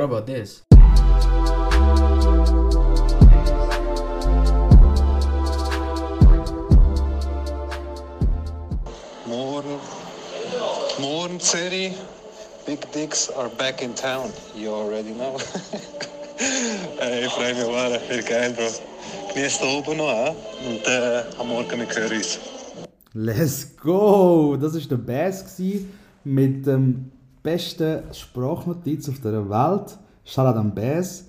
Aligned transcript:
What 0.00 0.08
about 0.08 0.26
this? 0.26 0.62
Morgen. 9.26 9.78
Morgen, 10.98 11.38
City. 11.38 11.94
Big 12.64 12.90
Dicks 12.92 13.28
are 13.28 13.50
back 13.50 13.82
in 13.82 13.92
town. 13.92 14.32
You 14.54 14.72
already 14.72 15.12
know. 15.12 15.36
hey, 16.38 17.26
ich 17.26 17.32
freue 17.32 17.52
mich 17.52 17.64
sehr. 17.64 18.00
Viel 18.00 18.22
geil, 18.22 18.54
Bro. 18.54 18.70
Genieß 19.34 19.58
da 19.58 19.66
oben 19.66 19.98
noch, 19.98 20.08
eh? 20.08 20.34
Und 20.66 20.86
äh, 20.86 21.24
am 21.38 21.48
Morgen 21.48 21.78
wir 21.78 21.86
hören 21.94 22.16
uns. 22.16 22.38
Let's 23.12 23.76
go! 23.76 24.56
Das 24.56 24.72
war 24.72 24.80
der 24.80 24.96
Bass 24.96 25.44
gewesen 25.58 25.92
mit 26.24 26.66
dem 26.66 27.12
besten 27.42 28.02
Sprachnotiz 28.12 29.08
auf 29.08 29.20
der 29.20 29.48
Welt. 29.48 29.98
Shoutout 30.24 30.58
an 30.58 30.74
Bass. 30.74 31.26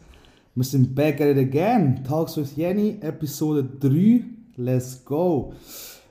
Wir 0.53 0.63
sind 0.65 0.93
back 0.93 1.21
at 1.21 1.27
it 1.27 1.37
again. 1.37 2.03
Talks 2.03 2.35
with 2.37 2.55
Jenny, 2.55 2.97
Episode 3.01 3.63
3. 3.79 4.25
Let's 4.57 5.03
go! 5.05 5.53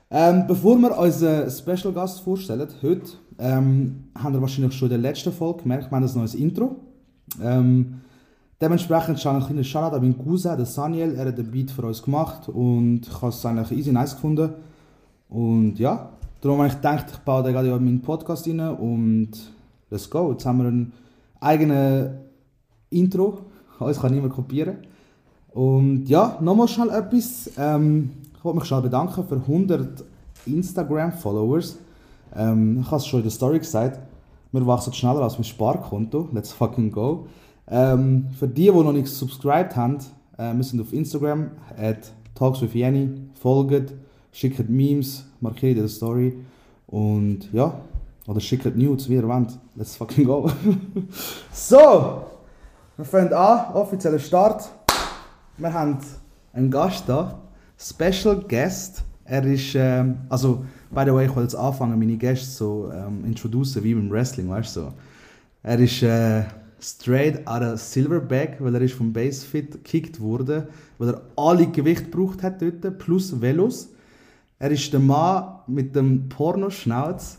Ähm, 0.09 0.45
bevor 0.47 0.77
wir 0.79 0.97
unseren 0.97 1.49
Special 1.49 1.93
Gast 1.93 2.21
vorstellen, 2.21 2.67
heute, 2.81 3.11
ähm, 3.37 4.05
haben 4.17 4.33
wir 4.33 4.41
wahrscheinlich 4.41 4.73
schon 4.73 4.87
in 4.87 5.01
der 5.01 5.11
letzten 5.11 5.31
Folge 5.31 5.61
gemerkt, 5.61 5.91
wir 5.91 5.95
haben 5.95 6.03
ein 6.03 6.15
neues 6.15 6.35
Intro. 6.35 6.75
Ähm, 7.41 8.01
dementsprechend 8.59 9.19
schon 9.19 9.35
ein 9.35 9.43
kleiner 9.43 9.63
Shoutout 9.63 9.95
an 9.95 10.01
meinen 10.01 10.17
Cousin, 10.17 10.57
den 10.57 10.65
Saniel. 10.65 11.15
Er 11.15 11.27
hat 11.27 11.37
den 11.37 11.49
Beat 11.49 11.71
für 11.71 11.85
uns 11.85 12.01
gemacht 12.01 12.49
und 12.49 13.01
ich 13.07 13.21
habe 13.21 13.29
es 13.29 13.45
eigentlich 13.45 13.71
easy 13.71 13.91
nice 13.91 14.15
gefunden. 14.15 14.49
Und 15.29 15.79
ja, 15.79 16.09
darum 16.41 16.57
habe 16.57 16.67
ich 16.67 16.75
gedacht, 16.75 17.05
ich 17.11 17.19
baue 17.19 17.43
den 17.43 17.53
gerade 17.53 17.69
in 17.69 17.85
meinen 17.85 18.01
Podcast 18.01 18.47
rein 18.47 18.59
und 18.59 19.31
let's 19.91 20.09
go. 20.09 20.31
Jetzt 20.31 20.45
haben 20.45 20.57
wir 20.59 20.67
ein 20.69 20.93
eigenes 21.39 22.09
Intro, 22.89 23.39
uns 23.79 23.99
kann 23.99 24.13
niemand 24.13 24.33
kopieren. 24.33 24.77
Und 25.51 26.05
ja, 26.05 26.37
nochmal 26.41 26.67
schnell 26.67 26.89
etwas. 26.89 27.51
Ähm, 27.57 28.11
ich 28.35 28.43
wollte 28.43 28.59
mich 28.59 28.67
schnell 28.67 28.81
bedanken 28.81 29.23
für 29.27 29.35
100 29.35 30.03
Instagram-Followers. 30.45 31.77
Ähm, 32.35 32.79
ich 32.81 32.87
habe 32.87 32.97
es 32.97 33.05
schon 33.05 33.19
in 33.19 33.25
der 33.25 33.31
Story 33.31 33.59
gesagt, 33.59 33.99
wir 34.51 34.65
wachsen 34.65 34.93
schneller 34.93 35.21
als 35.21 35.35
mein 35.35 35.43
Sparkonto. 35.43 36.29
Let's 36.33 36.51
fucking 36.51 36.91
go. 36.91 37.27
Ähm, 37.67 38.27
für 38.37 38.47
die, 38.47 38.63
die 38.63 38.71
noch 38.71 38.93
nicht 38.93 39.07
subscribed 39.07 39.75
haben, 39.75 39.97
äh, 40.37 40.53
wir 40.53 40.63
sind 40.63 40.81
auf 40.81 40.93
Instagram, 40.93 41.51
at 41.77 42.11
talkswithjenny, 42.35 43.09
folgt, 43.35 43.93
schickt 44.31 44.69
Memes, 44.69 45.25
markiert 45.39 45.77
der 45.77 45.87
Story 45.87 46.37
und 46.87 47.51
ja, 47.53 47.73
oder 48.27 48.39
schickt 48.39 48.75
Nudes, 48.75 49.09
wie 49.09 49.15
ihr 49.15 49.27
wollt. 49.27 49.57
Let's 49.75 49.95
fucking 49.95 50.25
go. 50.25 50.49
so, 51.51 52.25
wir 52.97 53.05
fangen 53.05 53.33
an, 53.33 53.73
offizieller 53.73 54.19
Start. 54.19 54.69
Wir 55.57 55.73
haben 55.73 55.97
einen 56.53 56.69
Gast 56.69 57.07
da, 57.07 57.39
Special 57.77 58.43
Guest. 58.47 59.03
Er 59.25 59.45
ist, 59.45 59.75
ähm, 59.75 60.17
also, 60.29 60.65
by 60.89 61.03
the 61.05 61.13
way, 61.13 61.25
ich 61.25 61.29
wollte 61.29 61.43
jetzt 61.43 61.55
anfangen, 61.55 61.97
meine 61.97 62.17
Gäste 62.17 62.49
so 62.49 62.91
ähm, 62.93 63.23
introducen, 63.25 63.83
wie 63.83 63.95
beim 63.95 64.11
Wrestling, 64.11 64.49
weißt 64.49 64.75
du 64.75 64.81
so. 64.81 64.93
Er 65.63 65.79
ist 65.79 66.01
äh, 66.03 66.43
straight 66.81 67.47
out 67.47 67.61
of 67.61 67.79
Silverback, 67.79 68.57
weil 68.59 68.75
er 68.75 68.81
ist 68.81 68.95
vom 68.95 69.13
Basefit 69.13 69.71
gekickt 69.71 70.19
wurde, 70.19 70.67
weil 70.97 71.09
er 71.09 71.21
alle 71.37 71.67
Gewicht 71.67 72.11
gebraucht 72.11 72.43
hat 72.43 72.61
dort, 72.61 72.97
plus 72.97 73.39
Velos. 73.39 73.89
Er 74.59 74.71
ist 74.71 74.91
der 74.91 74.99
Mann 74.99 75.59
mit 75.67 75.95
dem 75.95 76.27
Pornoschnauz. 76.29 77.37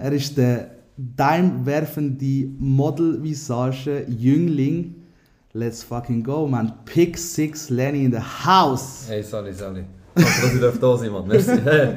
Er 0.00 0.12
ist 0.12 0.36
der 0.36 0.70
daimwerfende 0.96 2.48
Model-Visage 2.58 4.04
Jüngling. 4.08 4.94
Let's 5.52 5.82
fucking 5.82 6.22
go, 6.22 6.46
man. 6.46 6.72
Pick 6.84 7.18
6 7.18 7.70
Lenny 7.70 8.04
in 8.04 8.12
the 8.12 8.18
house. 8.20 9.06
Hey, 9.08 9.22
sorry, 9.22 9.52
sorry. 9.52 9.84
Danke, 10.14 10.40
dass 10.42 10.54
ich 10.54 10.60
darf 10.60 10.78
da 10.78 10.96
sein, 10.96 11.10
Mann. 11.12 11.26
Merci. 11.26 11.50
Hey, 11.64 11.96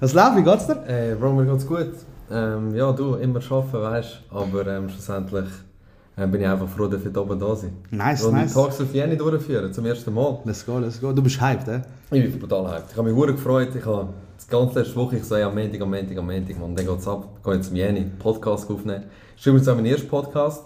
Was 0.00 0.14
läuft? 0.14 0.36
Wie 0.36 0.42
geht's 0.42 0.66
dir? 0.66 0.82
hey 0.86 1.14
Bro, 1.14 1.32
mir 1.34 1.46
geht's 1.46 1.66
gut. 1.66 1.92
Ähm, 2.30 2.74
ja, 2.74 2.92
du, 2.92 3.16
immer 3.16 3.40
arbeiten, 3.50 3.72
weißt 3.82 4.20
du. 4.30 4.36
Aber 4.36 4.66
ähm, 4.66 4.88
schlussendlich 4.88 5.44
äh, 5.44 5.69
bin 6.16 6.40
ich 6.40 6.46
einfach 6.46 6.68
froh, 6.68 6.86
dass 6.86 7.02
ich 7.02 7.10
hier 7.10 7.16
oben 7.20 7.38
da 7.38 7.54
sein. 7.56 7.72
Nice, 7.90 8.24
Und 8.24 8.34
die 8.34 8.40
nice. 8.40 8.52
Talks 8.52 8.80
auf 8.80 8.92
Jenny 8.92 9.16
durchführen, 9.16 9.72
zum 9.72 9.86
ersten 9.86 10.12
Mal. 10.12 10.38
Let's 10.44 10.66
go, 10.66 10.78
let's 10.78 11.00
go. 11.00 11.12
Du 11.12 11.22
bist 11.22 11.40
hyped, 11.40 11.68
eh? 11.68 11.80
Ich 12.10 12.30
bin 12.30 12.38
brutal 12.38 12.70
hyped. 12.70 12.90
Ich 12.92 12.96
habe 12.96 13.10
mich 13.10 13.18
sehr 13.24 13.32
gefreut. 13.32 13.68
Ich 13.74 13.84
habe 13.86 14.08
das 14.36 14.46
ganze 14.48 14.80
letzte 14.80 14.96
Woche, 14.96 15.16
ich 15.16 15.24
so, 15.24 15.36
ja, 15.36 15.48
am 15.48 15.54
Montag, 15.54 15.80
am 15.80 15.90
Montag, 15.90 16.18
am 16.18 16.26
Montag, 16.26 16.58
Mann. 16.60 16.74
Dann 16.74 16.86
geht's 16.86 17.08
ab. 17.08 17.28
Ich 17.38 17.42
gehe 17.44 17.54
jetzt 17.54 17.66
zum 17.68 17.76
Jenny, 17.76 18.06
Podcast 18.18 18.70
aufnehmen. 18.70 19.04
Das 19.34 19.40
ist 19.40 19.46
übrigens 19.46 19.68
auch 19.68 19.76
mein 19.76 19.86
erster 19.86 20.08
Podcast. 20.08 20.64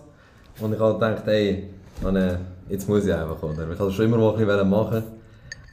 Und 0.60 0.72
ich 0.72 0.80
habe 0.80 0.94
gedacht, 0.94 1.28
ey, 1.28 1.70
äh, 2.04 2.36
jetzt 2.68 2.88
muss 2.88 3.04
ich 3.04 3.12
einfach, 3.14 3.42
oder? 3.42 3.70
Ich 3.70 3.78
wollte 3.78 3.92
schon 3.92 4.06
immer 4.06 4.16
mal 4.18 4.36
ein 4.36 4.46
bisschen 4.46 4.70
machen. 4.70 5.02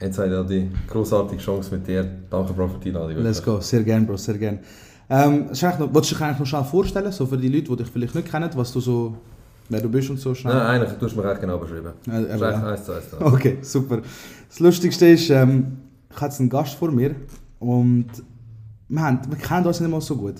Jetzt 0.00 0.18
habe 0.18 0.28
ich 0.28 0.34
da 0.34 0.42
die 0.42 0.70
großartige 0.88 1.40
Chance 1.40 1.74
mit 1.74 1.86
dir. 1.86 2.04
Danke, 2.28 2.52
Bro, 2.52 2.68
für 2.68 2.78
die 2.78 2.88
Einladung. 2.88 3.22
Let's 3.22 3.42
go, 3.42 3.60
sehr 3.60 3.82
gerne, 3.84 4.04
Bro, 4.04 4.16
sehr 4.16 4.36
gerne. 4.36 4.58
Ähm, 5.08 5.46
noch, 5.78 5.94
willst 5.94 6.10
du 6.10 6.14
dich 6.14 6.20
eigentlich 6.24 6.38
noch 6.40 6.46
schnell 6.46 6.64
vorstellen, 6.64 7.12
so 7.12 7.26
für 7.26 7.36
die 7.36 7.48
Leute, 7.48 7.70
die 7.70 7.76
dich 7.76 7.88
vielleicht 7.88 8.14
nicht 8.14 8.30
kennen, 8.30 8.50
was 8.54 8.72
du 8.72 8.80
so, 8.80 9.14
wer 9.68 9.80
du 9.80 9.88
bist 9.88 10.10
und 10.10 10.18
so 10.18 10.34
schnell? 10.34 10.54
Nein, 10.54 10.66
eigentlich, 10.82 10.98
du 10.98 11.06
hast 11.06 11.16
mir 11.16 11.30
echt 11.30 11.40
genau 11.40 11.58
beschrieben. 11.58 11.92
Aber 12.06 12.30
echt 12.30 12.40
ja. 12.40 12.66
eins 12.66 12.84
zu 12.84 12.92
eins. 12.92 13.04
Okay, 13.20 13.58
super. 13.62 14.02
Das 14.48 14.60
Lustigste 14.60 15.06
ist, 15.06 15.30
ähm, 15.30 15.78
ich 16.10 16.16
habe 16.16 16.26
jetzt 16.26 16.40
einen 16.40 16.50
Gast 16.50 16.74
vor 16.74 16.90
mir 16.90 17.14
und 17.58 18.06
wir, 18.88 19.02
haben, 19.02 19.20
wir 19.28 19.38
kennen 19.38 19.66
uns 19.66 19.80
nicht 19.80 19.90
mal 19.90 20.00
so 20.00 20.16
gut. 20.16 20.34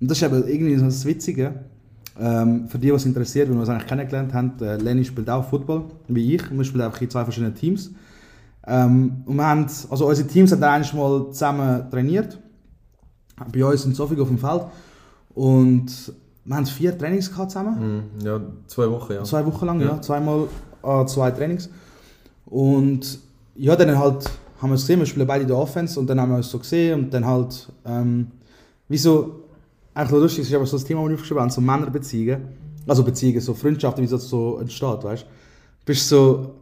Und 0.00 0.10
das 0.10 0.18
ist 0.18 0.24
eben 0.24 0.46
irgendwie 0.46 0.76
so 0.76 0.84
das 0.84 1.04
Witzige. 1.04 1.54
Ähm, 2.20 2.68
für 2.68 2.78
die, 2.78 2.88
die 2.88 2.92
es 2.92 3.06
interessiert, 3.06 3.48
weil 3.48 3.54
wir 3.54 3.60
uns 3.60 3.70
eigentlich 3.70 3.86
kennengelernt 3.86 4.34
haben, 4.34 4.52
äh, 4.60 4.76
Lenny 4.76 5.04
spielt 5.04 5.30
auch 5.30 5.48
Football, 5.48 5.84
wie 6.08 6.34
ich, 6.34 6.50
und 6.50 6.58
wir 6.58 6.64
spielen 6.64 6.82
einfach 6.82 7.00
in 7.00 7.08
zwei 7.08 7.24
verschiedenen 7.24 7.54
Teams. 7.54 7.90
Ähm, 8.66 9.22
und 9.24 9.36
wir 9.36 9.46
haben, 9.46 9.66
also 9.88 10.06
unsere 10.06 10.28
Teams 10.28 10.52
haben 10.52 10.60
dann 10.60 10.74
eigentlich 10.74 10.92
mal 10.92 11.30
zusammen 11.30 11.90
trainiert. 11.90 12.38
Bei 13.50 13.64
uns 13.64 13.84
in 13.86 13.94
Sofig 13.94 14.20
auf 14.20 14.28
dem 14.28 14.38
Feld. 14.38 14.64
Und 15.34 16.12
wir 16.44 16.56
haben 16.56 16.66
vier 16.66 16.96
Trainings 16.96 17.30
gehabt 17.30 17.50
zusammen. 17.50 18.08
Mhm, 18.18 18.26
ja, 18.26 18.40
zwei 18.66 18.90
Wochen, 18.90 19.12
ja. 19.12 19.24
Zwei 19.24 19.46
Wochen 19.46 19.66
lang, 19.66 19.80
ja. 19.80 19.86
Ja. 19.86 20.02
Zweimal 20.02 20.48
äh, 20.82 21.06
zwei 21.06 21.30
Trainings. 21.30 21.70
Und 22.46 23.18
ja, 23.54 23.76
dann 23.76 23.98
halt 23.98 24.28
haben 24.60 24.70
wir 24.70 24.74
es 24.74 24.82
gesehen, 24.82 25.00
wir 25.00 25.06
spielen 25.06 25.26
beide 25.26 25.42
in 25.42 25.48
der 25.48 25.56
Offense 25.56 25.98
und 25.98 26.06
dann 26.06 26.20
haben 26.20 26.30
wir 26.30 26.38
es 26.38 26.50
so 26.50 26.58
gesehen 26.58 27.04
und 27.04 27.14
dann 27.14 27.26
halt, 27.26 27.68
ähm, 27.84 28.28
wie 28.88 28.98
so, 28.98 29.40
eigentlich 29.94 30.20
lustig, 30.20 30.42
es 30.42 30.48
ist 30.48 30.54
aber 30.54 30.66
so 30.66 30.76
das 30.76 30.84
Thema, 30.84 31.00
das 31.02 31.08
wir 31.08 31.14
aufgeschrieben 31.14 31.42
haben, 31.42 31.50
so 31.50 31.60
Männerbeziehungen, 31.60 32.42
also 32.86 33.02
Beziehungen, 33.02 33.40
so 33.40 33.54
Freundschaften, 33.54 34.04
wie 34.04 34.08
das 34.08 34.28
so 34.28 34.58
entsteht, 34.58 35.04
weißt 35.04 35.22
du. 35.22 35.26
Bist 35.84 36.08
so, 36.08 36.54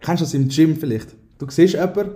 kennst 0.00 0.22
du 0.22 0.24
das 0.24 0.34
im 0.34 0.48
Gym 0.48 0.76
vielleicht? 0.76 1.14
Du 1.38 1.46
siehst 1.48 1.74
jemanden, 1.74 2.12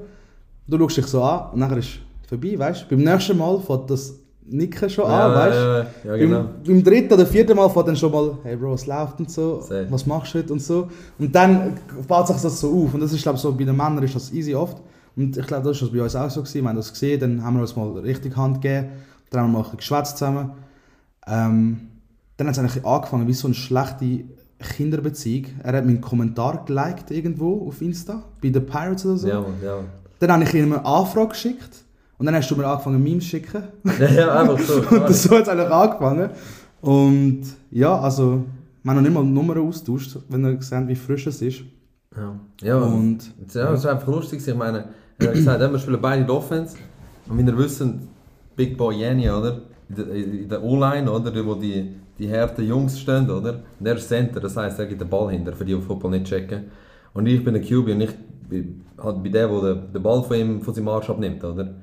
du 0.66 0.78
schaust 0.78 0.96
dich 0.96 1.06
so 1.06 1.22
an 1.22 1.52
und 1.52 1.58
nachher 1.60 1.78
ist 1.78 1.88
es 2.22 2.28
vorbei, 2.28 2.58
weißt 2.58 2.86
du. 2.90 2.96
Beim 2.96 3.04
nächsten 3.04 3.36
Mal 3.36 3.60
fängt 3.60 3.90
das 3.90 4.14
Nicken 4.48 4.88
schon 4.88 5.06
an, 5.06 5.32
weißt 5.32 5.56
du. 5.56 6.08
Ja, 6.08 6.14
ja, 6.14 6.16
genau. 6.16 6.42
Beim, 6.42 6.62
beim 6.64 6.84
dritten 6.84 7.14
oder 7.14 7.26
vierten 7.26 7.56
Mal 7.56 7.68
fährt 7.68 7.88
dann 7.88 7.96
schon 7.96 8.12
mal, 8.12 8.38
hey 8.44 8.56
Bro, 8.56 8.72
was 8.72 8.86
läuft 8.86 9.18
und 9.18 9.30
so, 9.30 9.60
Safe. 9.60 9.86
was 9.90 10.06
machst 10.06 10.34
du 10.34 10.38
heute 10.38 10.52
und 10.52 10.62
so. 10.62 10.88
Und 11.18 11.34
dann 11.34 11.74
baut 12.06 12.28
sich 12.28 12.36
das 12.36 12.60
so 12.60 12.84
auf. 12.84 12.94
Und 12.94 13.00
das 13.00 13.12
ist, 13.12 13.22
glaube 13.22 13.36
ich, 13.36 13.42
so, 13.42 13.52
bei 13.52 13.64
den 13.64 13.76
Männern 13.76 14.02
ist 14.02 14.14
das 14.14 14.32
easy 14.32 14.54
oft. 14.54 14.80
Und 15.16 15.36
ich 15.36 15.46
glaube, 15.46 15.64
das 15.64 15.76
ist 15.76 15.82
das 15.82 15.90
bei 15.90 16.02
uns 16.02 16.14
auch 16.14 16.30
so 16.30 16.42
gewesen. 16.42 16.62
Wir 16.62 16.68
haben 16.68 16.76
das 16.76 16.92
gesehen, 16.92 17.18
dann 17.20 17.42
haben 17.42 17.54
wir 17.54 17.62
uns 17.62 17.74
mal 17.74 17.88
richtig 17.98 18.36
Hand 18.36 18.60
gegeben, 18.60 18.88
dann 19.30 19.42
haben 19.42 19.52
wir 19.52 19.58
mal 19.58 19.68
ein 19.68 19.76
geschwätzt 19.76 20.18
zusammen. 20.18 20.52
Ähm, 21.26 21.80
dann 22.36 22.46
hat 22.46 22.54
es 22.54 22.58
eigentlich 22.58 22.84
angefangen 22.84 23.26
wie 23.26 23.32
so 23.32 23.48
eine 23.48 23.54
schlechte 23.54 24.24
Kinderbeziehung. 24.58 25.46
Er 25.62 25.76
hat 25.76 25.86
meinen 25.86 26.00
Kommentar 26.00 26.64
geliked 26.64 27.10
irgendwo 27.10 27.66
auf 27.66 27.80
Insta, 27.80 28.22
bei 28.42 28.50
den 28.50 28.64
Pirates 28.66 29.06
oder 29.06 29.16
so. 29.16 29.28
Ja, 29.28 29.44
ja. 29.64 29.78
Dann 30.18 30.32
habe 30.32 30.44
ich 30.44 30.54
ihm 30.54 30.72
eine 30.72 30.84
Anfrage 30.84 31.30
geschickt. 31.30 31.84
Und 32.18 32.26
dann 32.26 32.34
hast 32.34 32.50
du 32.50 32.56
mir 32.56 32.66
angefangen, 32.66 33.02
Memes 33.02 33.24
zu 33.24 33.30
schicken. 33.30 33.62
Ja, 34.00 34.08
ja, 34.10 34.40
einfach 34.40 34.58
so. 34.58 34.74
Und 34.96 35.14
so 35.14 35.36
hat 35.36 35.42
es 35.42 35.48
eigentlich 35.48 35.68
angefangen. 35.70 36.30
Und 36.80 37.42
ja, 37.70 37.98
also, 37.98 38.44
wir 38.82 38.90
haben 38.90 38.96
noch 38.96 39.02
nicht 39.02 39.12
mal 39.14 39.24
Nummern 39.24 39.58
austauscht, 39.68 40.16
wenn 40.28 40.44
ihr 40.44 40.62
seht, 40.62 40.88
wie 40.88 40.94
frisch 40.94 41.26
es 41.26 41.42
ist. 41.42 41.60
Ja, 42.16 42.34
ja 42.62 42.78
Und 42.78 43.18
ja, 43.52 43.72
es 43.72 43.80
ist 43.80 43.86
einfach 43.86 44.06
lustig. 44.08 44.46
Ich 44.46 44.54
meine, 44.54 44.84
er 45.18 45.26
hat 45.28 45.34
gesagt, 45.34 45.60
wir 45.72 45.78
spielen 45.78 46.00
beide 46.00 46.20
in 46.22 46.26
der 46.26 46.36
Offense. 46.36 46.76
Und 47.28 47.38
wie 47.38 47.42
ihr 47.42 47.58
wisst, 47.58 47.84
Big 48.54 48.78
Boy 48.78 48.96
Jenny, 48.96 49.28
oder? 49.28 49.60
In 49.90 49.94
der- 49.96 50.10
In 50.14 50.48
der 50.48 50.62
O-Line, 50.62 51.10
oder? 51.10 51.44
Wo 51.46 51.54
die, 51.54 51.96
die 52.18 52.32
harten 52.32 52.66
Jungs 52.66 52.98
stehen, 52.98 53.28
oder? 53.30 53.60
Und 53.78 53.86
er 53.86 53.96
ist 53.96 54.08
Center, 54.08 54.40
das 54.40 54.56
heisst, 54.56 54.78
er 54.78 54.86
gibt 54.86 55.00
den 55.02 55.08
Ball 55.10 55.30
hinter, 55.32 55.52
für 55.52 55.64
die, 55.64 55.74
die 55.74 55.80
Football 55.82 56.12
nicht 56.12 56.26
checken. 56.26 56.64
Und 57.12 57.26
ich 57.26 57.44
bin 57.44 57.52
der 57.54 57.62
QB 57.62 57.88
und 57.90 58.00
ich 58.02 58.10
bin 58.48 58.84
halt 59.02 59.22
bei 59.22 59.28
dem, 59.28 59.60
der 59.60 59.74
den 59.74 60.02
Ball 60.02 60.22
von 60.22 60.36
ihm, 60.36 60.62
von 60.62 60.72
seinem 60.72 60.88
Arsch 60.88 61.10
abnimmt, 61.10 61.42
oder? 61.44 61.74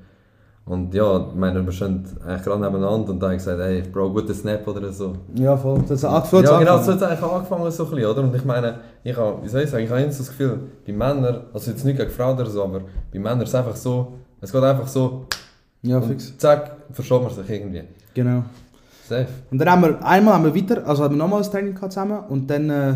Und 0.65 0.94
ja, 0.94 1.27
ich 1.27 1.36
meine, 1.36 1.65
wir 1.65 1.71
stehen 1.74 2.06
eigentlich 2.25 2.44
gerade 2.44 2.62
nebeneinander 2.62 3.12
und 3.12 3.19
da 3.19 3.25
habe 3.27 3.36
ich 3.36 3.44
gesagt, 3.44 3.60
hey, 3.60 3.81
Bro, 3.81 4.13
guter 4.13 4.33
Snap 4.33 4.65
oder 4.65 4.94
so. 4.94 5.13
ja, 5.36 5.57
voll. 5.57 5.83
Das 5.89 6.04
hat 6.04 6.12
angefangen. 6.12 6.44
Ja, 6.45 6.60
genau, 6.60 6.77
so 6.81 6.92
hat 6.94 6.98
es 7.01 7.04
eigentlich 7.04 7.21
angefangen 7.31 7.71
so 7.71 7.83
ein 7.83 7.89
bisschen, 7.89 8.06
oder? 8.10 8.21
Und 8.24 8.33
ich 8.36 8.45
meine, 8.45 8.75
ich 9.04 9.18
habe, 9.18 9.44
wie 9.44 9.50
soll 9.50 9.62
ich 9.63 9.69
sagen, 9.69 9.83
ich 9.83 9.89
habe 9.89 10.01
immer 10.01 10.12
so 10.13 10.19
das 10.19 10.30
Gefühl, 10.30 10.60
bei 10.88 10.94
Männern, 10.94 11.42
also 11.54 11.69
jetzt 11.69 11.83
nicht 11.83 11.98
gegen 11.98 12.10
Frauen 12.10 12.36
oder 12.39 12.50
so, 12.50 12.63
aber 12.63 12.80
bei 13.12 13.19
Männern 13.19 13.42
ist 13.42 13.50
es 13.50 13.56
einfach 13.56 13.75
so, 13.75 14.13
es 14.39 14.54
geht 14.54 14.63
einfach 14.63 14.88
so, 14.88 15.25
Ja, 15.81 16.00
fix. 16.01 16.38
zack, 16.38 16.77
verschoben 16.92 17.25
man 17.25 17.33
sich 17.33 17.50
irgendwie. 17.50 17.83
Genau. 18.13 18.44
Safe. 19.06 19.27
Und 19.51 19.57
dann 19.57 19.69
haben 19.69 19.81
wir, 19.81 20.06
einmal 20.06 20.36
haben 20.36 20.45
wir 20.45 20.56
weiter, 20.56 20.88
also 20.88 21.04
haben 21.04 21.15
wir 21.15 21.18
nochmal 21.18 21.44
ein 21.44 21.51
Training 21.51 21.75
gehabt 21.75 21.92
zusammen 21.92 22.19
und 22.30 22.50
dann 22.50 22.69
äh, 22.69 22.94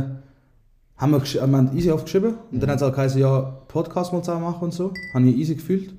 haben 0.96 1.12
wir, 1.12 1.22
wir 1.22 1.42
haben 1.42 1.76
easy 1.76 1.92
aufgeschrieben 1.92 2.36
und 2.50 2.64
dann 2.64 2.70
hat 2.70 2.78
es 2.78 2.82
halt 2.84 2.96
geheißen, 2.96 3.20
ja, 3.20 3.42
Podcast 3.68 4.14
mal 4.14 4.22
zusammen 4.24 4.44
machen 4.46 4.64
und 4.64 4.74
so. 4.74 4.94
Habe 5.14 5.26
ich 5.26 5.36
easy 5.36 5.56
gefühlt. 5.56 5.92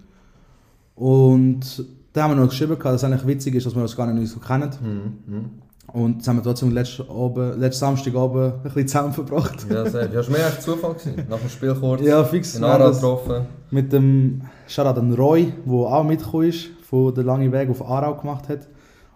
Und 0.99 1.85
dann 2.13 2.25
haben 2.25 2.31
wir 2.33 2.43
noch 2.43 2.51
geschrieben, 2.51 2.79
gehabt, 2.79 2.87
dass 2.87 3.03
es 3.03 3.05
eigentlich 3.05 3.27
witzig 3.27 3.55
ist, 3.55 3.67
dass 3.67 3.75
wir 3.75 3.83
uns 3.83 3.97
gar 3.97 4.13
nicht 4.13 4.33
so 4.33 4.41
kennen. 4.41 4.71
Mhm. 4.83 5.35
Mhm. 5.35 5.51
Und 5.93 6.19
das 6.19 6.29
haben 6.29 6.37
wir 6.37 6.43
trotzdem 6.43 6.73
letzten, 6.73 7.09
Abend, 7.09 7.59
letzten 7.59 7.81
Samstagabend 7.81 8.55
ein 8.55 8.63
bisschen 8.63 8.89
zusammen 8.89 9.13
verbracht. 9.13 9.67
Ja, 9.71 9.85
safe. 9.87 10.11
Ja, 10.13 10.21
ist 10.21 10.29
mir 10.29 10.39
echt 10.39 10.63
Zufall 10.63 10.95
gewesen. 10.95 11.27
Nach 11.31 11.39
dem 11.39 11.49
Spiel 11.49 11.75
kurz. 11.75 12.03
Ja, 12.03 12.25
fix. 12.25 12.57
In 12.57 12.63
das 12.63 12.97
getroffen. 12.97 13.47
Mit 13.71 13.93
dem 13.93 14.43
Shoutout 14.67 15.01
an 15.01 15.15
Roy, 15.15 15.53
der 15.65 15.75
auch 15.75 16.05
mitgekommen 16.05 16.49
ist, 16.49 16.69
von 16.83 17.15
der 17.15 17.25
langen 17.25 17.51
Weg 17.53 17.71
auf 17.71 17.83
Aarau 17.83 18.17
gemacht 18.17 18.49
hat. 18.49 18.69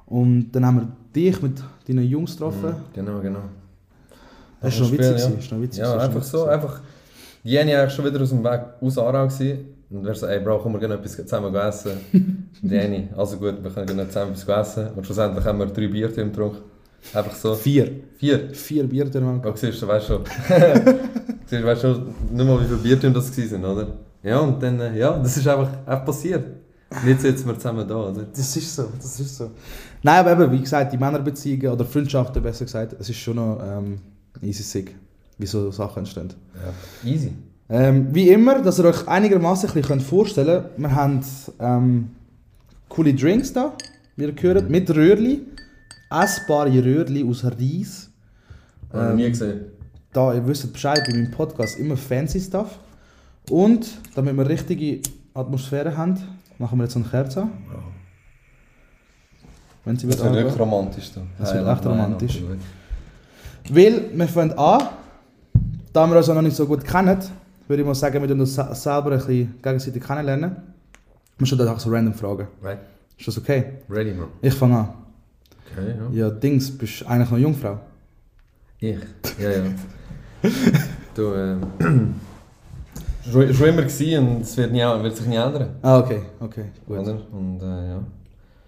Und 0.07 0.53
dann 0.53 0.65
haben 0.65 0.77
wir 0.77 0.89
dich 1.15 1.43
mit 1.43 1.63
deinen 1.89 2.05
Jungs 2.05 2.33
getroffen. 2.33 2.71
Mhm. 2.71 2.95
Genau, 2.95 3.21
genau. 3.21 3.41
Das 4.61 4.81
war 4.81 4.87
dem 4.89 5.63
witzig. 5.63 5.83
Ja, 5.83 5.99
einfach 5.99 6.23
so, 6.23 6.47
einfach. 6.47 6.81
Jenny 7.45 7.75
eigentlich 7.75 7.93
schon 7.93 8.05
wieder 8.05 8.23
aus 8.23 8.31
dem 8.31 8.45
Weg 8.45 8.61
aus 8.81 8.97
Aarau 8.97 9.27
gewesen. 9.27 9.72
Und 9.93 10.05
wir 10.05 10.15
so, 10.15 10.27
ey 10.27 10.41
Bro, 10.41 10.61
komm, 10.61 10.73
wir 10.73 10.81
gehen 10.81 10.91
etwas 10.91 11.17
zusammen 11.17 11.55
essen. 11.55 11.93
Und 12.13 12.49
Jenny, 12.71 13.09
also 13.17 13.37
gut, 13.37 13.63
wir 13.63 13.71
können 13.71 13.87
gehen 13.87 14.09
zusammen 14.09 14.33
etwas 14.33 14.69
essen. 14.69 14.89
Und 14.95 15.05
schlussendlich 15.05 15.45
haben 15.45 15.59
wir 15.59 15.67
drei 15.67 15.89
Biertürme 15.89 16.31
getrunken. 16.31 16.63
Einfach 17.13 17.35
so. 17.35 17.55
Vier. 17.55 17.91
Vier. 18.17 18.55
Vier 18.55 18.85
Bier 18.85 19.05
der 19.07 19.21
Mann. 19.21 19.43
Ja, 19.45 19.57
siehst 19.57 19.83
du, 19.83 19.89
weißt 19.89 20.07
schon. 20.07 20.25
siehst 21.47 21.63
du, 21.63 21.67
weißt 21.67 21.83
schon 21.83 22.15
nicht 22.31 22.47
mal, 22.47 22.61
wie 22.61 22.65
viele 22.65 22.79
Biertürme 22.79 23.15
das 23.15 23.37
waren, 23.37 23.65
oder? 23.65 23.87
Ja, 24.23 24.39
und 24.39 24.63
dann, 24.63 24.81
äh, 24.81 24.97
ja, 24.97 25.19
das 25.19 25.37
ist 25.37 25.49
einfach, 25.49 25.69
einfach 25.85 26.05
passiert. 26.05 26.45
Und 26.91 27.09
jetzt 27.09 27.23
sitzen 27.23 27.47
wir 27.49 27.57
zusammen 27.57 27.87
da, 27.89 27.97
oder? 27.97 28.23
Das 28.23 28.57
ist 28.57 28.75
so, 28.75 28.89
das 28.97 29.19
ist 29.19 29.37
so. 29.37 29.51
Nein, 30.03 30.19
aber 30.19 30.33
eben, 30.33 30.53
wie 30.53 30.61
gesagt, 30.61 30.93
die 30.93 30.99
Männerbeziehungen 30.99 31.69
oder 31.69 31.85
Freundschaften 31.85 32.43
besser 32.43 32.65
gesagt, 32.65 32.95
es 32.99 33.09
ist 33.09 33.17
schon 33.19 33.37
noch 33.37 33.61
ähm, 33.63 33.99
easy 34.41 34.63
sick, 34.63 34.95
wie 35.39 35.47
so 35.47 35.71
Sachen 35.71 36.01
entstehen. 36.01 36.33
Ja. 36.55 37.11
Easy. 37.11 37.33
Ähm, 37.73 38.15
wie 38.15 38.29
immer, 38.29 38.61
dass 38.61 38.79
ihr 38.79 38.85
euch 38.85 39.09
einigermaßen 39.09 39.71
ein 39.71 39.75
bisschen 39.75 40.01
vorstellen 40.01 40.65
könnt, 40.65 40.79
wir 40.79 40.95
haben 40.95 41.25
ähm, 41.59 42.11
coole 42.91 43.15
Drinks 43.15 43.55
da, 43.55 43.73
wie 44.17 44.25
ihr 44.25 44.33
gehört, 44.33 44.69
mit 44.69 44.95
Röhrli, 44.95 45.41
essbare 46.11 46.85
Röhrli 46.85 47.27
aus 47.27 47.43
Reis. 47.45 48.11
Habe 48.93 49.13
ich 49.13 49.17
nie 49.17 49.31
gesehen. 49.31 49.61
Da, 50.13 50.35
ihr 50.35 50.47
wisst 50.47 50.71
Bescheid, 50.71 51.01
bei 51.07 51.15
meinem 51.15 51.31
Podcast 51.31 51.79
immer 51.79 51.97
fancy 51.97 52.41
Stuff. 52.41 52.79
Und, 53.49 53.89
damit 54.15 54.37
wir 54.37 54.47
richtige 54.47 55.01
Atmosphäre 55.33 55.97
haben, 55.97 56.19
machen 56.59 56.79
wir 56.79 56.85
jetzt 56.85 56.97
eine 56.97 57.07
Kerze 57.07 57.43
an. 57.43 57.53
Wenn 59.87 59.97
sie 59.97 60.07
Das 60.09 60.23
wird 60.23 60.35
wirklich 60.35 60.59
romantisch. 60.59 61.11
Da. 61.15 61.23
Das 61.39 61.55
wird 61.55 61.67
echt 61.67 61.87
romantisch. 61.87 62.43
Weil 63.71 64.11
wir 64.13 64.29
fangen 64.29 64.53
an, 64.59 64.89
da 65.95 66.07
wir 66.07 66.19
uns 66.19 66.29
auch 66.29 66.35
noch 66.35 66.43
nicht 66.43 66.57
so 66.57 66.67
gut 66.67 66.85
kennen, 66.85 67.17
würde 67.73 67.83
ich 67.83 67.87
mal 67.87 67.95
sagen, 67.95 68.21
wir 68.21 68.29
tun 68.29 68.41
uns 68.41 68.55
se- 68.55 68.69
selber 68.75 69.13
ein 69.13 69.19
bisschen 69.19 69.55
gegenseitig 69.63 70.03
kennenlernen. 70.03 70.57
Wir 71.39 71.47
stellen 71.47 71.69
einfach 71.69 71.81
so 71.81 71.91
random 71.91 72.15
Fragen. 72.15 72.47
Right. 72.63 72.79
Ist 73.19 73.29
das 73.29 73.39
okay? 73.39 73.65
Ready, 73.89 74.13
Bro. 74.13 74.27
Ich 74.43 74.55
fange 74.55 74.77
an. 74.77 74.89
Okay, 75.73 75.95
ja. 76.13 76.27
Ja, 76.27 76.31
Dings, 76.31 76.71
bist 76.77 77.01
du 77.01 77.07
eigentlich 77.07 77.31
noch 77.31 77.39
Jungfrau? 77.39 77.79
Ich? 78.79 78.99
Ja, 79.41 79.51
ja. 79.51 79.63
du, 81.15 81.35
ähm... 81.35 82.15
schon, 83.31 83.55
schon 83.55 83.69
immer 83.69 83.83
gewesen 83.83 84.29
und 84.29 84.41
es 84.43 84.57
wird, 84.57 84.73
nie, 84.73 84.81
wird 84.81 85.17
sich 85.17 85.27
nie 85.27 85.37
ändern. 85.37 85.71
Ah, 85.81 85.99
okay, 86.01 86.23
okay, 86.41 86.65
gut. 86.87 86.99
Oder? 86.99 87.17
Und 87.33 87.61
äh, 87.63 87.89
ja. 87.91 88.01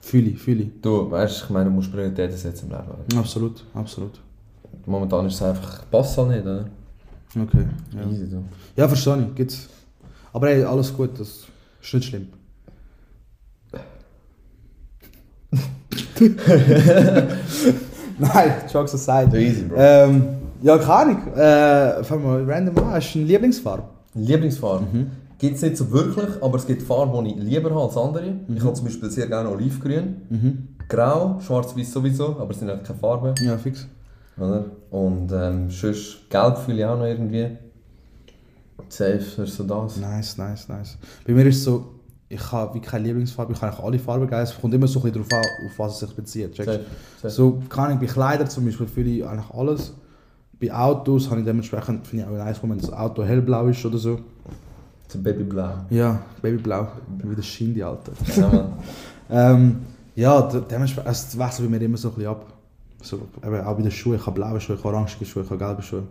Fühle 0.01 0.31
ich, 0.31 0.39
fühle 0.39 0.63
ich. 0.65 0.71
Du, 0.81 1.11
weißt 1.11 1.45
ich 1.45 1.51
meine, 1.51 1.67
du 1.67 1.71
musst 1.73 1.93
Prioritäten 1.93 2.37
setzen 2.37 2.71
im 2.71 2.77
Leben. 2.77 2.89
Oder? 2.89 3.19
Absolut, 3.19 3.65
absolut. 3.75 4.21
Momentan 4.87 5.27
ist 5.27 5.35
es 5.35 5.43
einfach, 5.43 5.85
passt 5.91 6.17
halt 6.19 6.29
nicht, 6.29 6.43
oder? 6.43 6.67
Okay, 7.37 7.67
ja. 7.95 8.11
Easy, 8.11 8.29
du. 8.31 8.45
Ja, 8.77 8.87
verstehe 8.89 9.27
ich. 9.29 9.35
Gibt's. 9.35 9.69
Aber 10.33 10.49
hey, 10.49 10.63
alles 10.65 10.93
gut, 10.97 11.19
das 11.19 11.45
ist 11.83 11.95
nicht 11.95 12.05
schlimm. 12.09 12.29
Nein, 18.19 18.53
Jokes 18.73 18.95
aside. 18.95 19.39
easy, 19.41 19.63
Bro. 19.63 19.77
Ähm, 19.79 20.25
ja, 20.63 20.79
keine 20.79 20.93
Ahnung. 20.95 21.33
Äh, 21.35 22.05
fangen 22.05 22.23
wir 22.23 22.31
mal 22.31 22.45
random 22.51 22.79
an. 22.79 22.93
Hast 22.95 23.15
du 23.15 23.19
eine 23.19 23.29
Lieblingsfarbe? 23.29 23.83
Lieblingsfarbe? 24.15 24.85
Mhm. 24.93 25.11
Gibt 25.39 25.57
es 25.57 25.63
nicht 25.63 25.77
so 25.77 25.91
wirklich, 25.91 26.29
aber 26.41 26.57
es 26.57 26.67
gibt 26.67 26.83
Farben, 26.83 27.25
die 27.25 27.33
ich 27.33 27.43
lieber 27.43 27.71
habe 27.71 27.83
als 27.83 27.97
andere. 27.97 28.35
Ich 28.55 28.63
habe 28.63 28.73
zum 28.73 28.85
Beispiel 28.87 29.11
sehr 29.11 29.27
gerne 29.27 29.51
Olivgrün, 29.51 30.17
Mhm. 30.31 30.69
Grau, 30.89 31.41
Schwarz-Weiß 31.41 31.93
sowieso, 31.93 32.37
aber 32.39 32.51
es 32.51 32.59
sind 32.59 32.69
halt 32.69 32.85
keine 32.85 32.99
Farben. 32.99 33.35
Ja, 33.45 33.57
fix. 33.59 33.87
Oder? 34.39 34.65
Und 34.91 35.31
ähm, 35.33 35.71
sonst 35.71 36.29
Gelb 36.31 36.59
fühle 36.59 36.79
ich 36.79 36.85
auch 36.85 36.99
noch 36.99 37.05
irgendwie. 37.07 37.51
Safe, 38.89 39.19
das 39.19 39.49
ist 39.49 39.57
so 39.57 39.65
das. 39.65 39.97
Nice, 39.97 40.37
nice, 40.37 40.69
nice. 40.69 40.99
Bei 41.27 41.33
mir 41.33 41.47
ist 41.47 41.57
es 41.57 41.65
so, 41.65 41.95
ich 42.29 42.53
habe 42.53 42.75
wie 42.75 42.81
keine 42.81 43.05
Lieblingsfarbe, 43.07 43.53
ich 43.53 43.63
eigentlich 43.63 43.79
alle 43.81 43.99
Farben 43.99 44.27
geil. 44.27 44.43
Es 44.45 44.59
kommt 44.61 44.75
immer 44.75 44.87
so 44.87 45.01
ein 45.01 45.11
bisschen 45.13 45.25
darauf 45.29 45.33
an, 45.45 45.67
auf 45.67 45.79
was 45.79 45.93
es 45.95 45.99
sich 46.01 46.17
bezieht. 46.17 46.53
checkst? 46.53 46.73
Safe, 46.73 46.85
safe. 47.23 47.35
So 47.35 47.63
kann 47.69 47.93
ich 47.95 47.99
bei 48.01 48.07
Kleidern 48.07 48.49
zum 48.49 48.65
Beispiel 48.65 48.87
fühle 48.87 49.11
ich 49.11 49.25
eigentlich 49.25 49.51
alles. 49.51 49.95
Bei 50.61 50.73
Autos 50.73 51.29
habe 51.31 51.41
ich 51.41 51.47
dementsprechend, 51.47 52.07
finde 52.07 52.25
ich 52.25 52.31
auch 52.31 52.37
nice, 52.37 52.63
wenn 52.63 52.79
das 52.79 52.93
Auto 52.93 53.25
hellblau 53.25 53.67
ist 53.69 53.85
oder 53.85 53.99
so. 53.99 54.19
So 55.09 55.19
Babyblau. 55.21 55.71
Ja, 55.91 56.21
Babyblau, 56.43 56.89
wie 57.23 57.35
das 57.37 57.47
Shindy, 57.47 57.83
Alter. 57.83 58.13
Ja. 58.37 58.69
Ähm, 59.31 59.79
ja, 60.15 60.43
de- 60.43 60.61
dementsprechend, 60.71 61.09
also 61.09 61.27
es 61.29 61.39
wechselt 61.39 61.71
bei 61.71 61.79
mir 61.79 61.85
immer 61.87 61.97
so 61.97 62.09
ein 62.09 62.15
bisschen 62.15 62.31
ab. 62.31 62.45
So, 63.05 63.21
eben, 63.45 63.61
auch 63.61 63.77
bei 63.77 63.83
den 63.83 63.91
Schuhen, 63.91 64.17
ich 64.17 64.27
habe 64.27 64.35
blaue 64.35 64.61
Schuhe, 64.61 64.77
ich 64.77 64.85
habe 64.85 64.97
orange 64.97 65.17
Schuhe, 65.25 65.43
ich 65.43 65.51
habe 65.51 65.59
gelbe 65.59 65.83
Schuhe. 65.83 66.05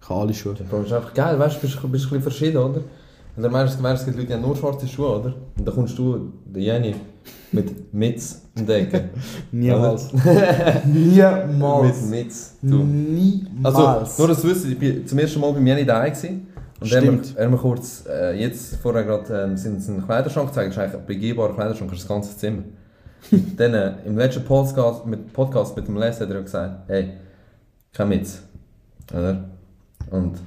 Ich 0.00 0.08
habe 0.08 0.20
alle 0.20 0.32
Schuhe. 0.32 0.54
Ja, 0.58 0.64
Bro, 0.68 0.80
ist 0.82 0.92
einfach 0.92 1.12
geil, 1.12 1.38
weißt 1.38 1.56
du, 1.56 1.60
bist, 1.60 1.74
bist 1.74 1.84
ein 1.84 1.90
bisschen 1.92 2.22
verschieden, 2.22 2.56
oder? 2.56 2.80
Und 3.36 3.42
dann 3.42 3.52
meinst 3.52 3.78
du, 3.78 3.82
meinst, 3.82 4.00
es 4.00 4.06
gibt 4.06 4.16
Leute, 4.16 4.28
die 4.28 4.34
haben 4.34 4.42
nur 4.42 4.56
schwarze 4.56 4.88
Schuhe, 4.88 5.20
oder? 5.20 5.34
Und 5.58 5.68
dann 5.68 5.74
kommst 5.74 5.98
du, 5.98 6.32
der 6.46 6.62
Jenny, 6.62 6.94
mit 7.52 7.92
Mitz 7.92 8.42
um 8.56 8.66
die 8.66 8.72
Ecke. 8.72 9.10
Niemals. 9.52 10.12
Mit 10.12 10.86
Niemals. 10.86 12.02
Mitz. 12.06 12.56
Du. 12.62 12.76
Niemals. 12.78 13.76
Also, 13.76 14.22
nur 14.22 14.28
das 14.28 14.44
Wissen, 14.44 14.72
ich 14.72 14.80
war 14.80 15.06
zum 15.06 15.18
ersten 15.18 15.40
Mal 15.40 15.52
bei 15.52 15.60
Jenny 15.60 15.84
daheim. 15.84 16.12
gewesen. 16.12 16.46
Und 16.80 16.92
er 16.92 16.98
hat 16.98 17.04
mir, 17.04 17.12
Stimmt. 17.12 17.36
er 17.36 17.44
hat 17.44 17.50
mir 17.50 17.58
kurz, 17.58 18.04
äh, 18.08 18.40
jetzt 18.40 18.76
vorher 18.76 19.04
gerade 19.04 19.42
ähm, 19.44 19.56
sind 19.56 19.82
sie 19.82 19.92
einen 19.92 20.04
Kleiderschrank 20.04 20.48
gezeigt, 20.48 20.68
das 20.68 20.76
ist 20.76 20.82
eigentlich 20.82 21.00
ein 21.00 21.06
begehbarer 21.06 21.54
Kleiderschrank, 21.54 21.90
das 21.90 22.00
ist 22.00 22.08
das 22.08 22.16
ganze 22.16 22.36
Zimmer. 22.36 22.62
Und 23.30 23.58
dann 23.60 23.74
äh, 23.74 23.92
im 24.06 24.16
letzten 24.16 24.44
Podcast 24.44 25.06
mit, 25.06 25.32
Podcast 25.32 25.76
mit 25.76 25.86
dem 25.86 25.96
Les 25.96 26.20
hat 26.20 26.30
er 26.30 26.42
gesagt, 26.42 26.88
hey, 26.88 27.10
kein 27.92 28.08
Mitz. 28.08 28.42
Oder? 29.12 29.44
Und 30.10 30.38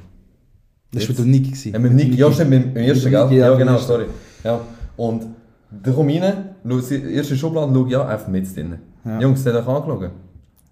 das 0.93 1.03
war 1.03 1.25
mit 1.25 1.35
dem 1.35 1.43
gewesen. 1.43 1.73
ja, 1.73 1.79
mit 1.79 1.91
dem 1.91 1.95
Nick, 1.95 2.15
ja 2.15 2.31
stimmt, 2.31 2.49
mit 2.49 2.75
dem 2.75 2.83
ersten, 2.83 3.09
gell? 3.09 3.31
Ja, 3.31 3.51
Ja, 3.51 3.55
genau, 3.55 3.77
sorry. 3.77 4.05
Ja. 4.43 4.59
Und 4.97 5.27
dann 5.71 5.95
komme 5.95 6.11
ich 6.11 6.21
rein, 6.21 6.55
die 6.63 7.13
erste 7.13 7.35
Schublade, 7.37 7.71
schau 7.73 7.85
ja, 7.87 8.05
einfach 8.07 8.27
mit 8.27 8.55
drin. 8.55 8.77
Ja. 9.05 9.19
Jungs, 9.19 9.43
der 9.43 9.53
hat 9.53 9.67
euch 9.67 9.75
angeschaut. 9.75 10.11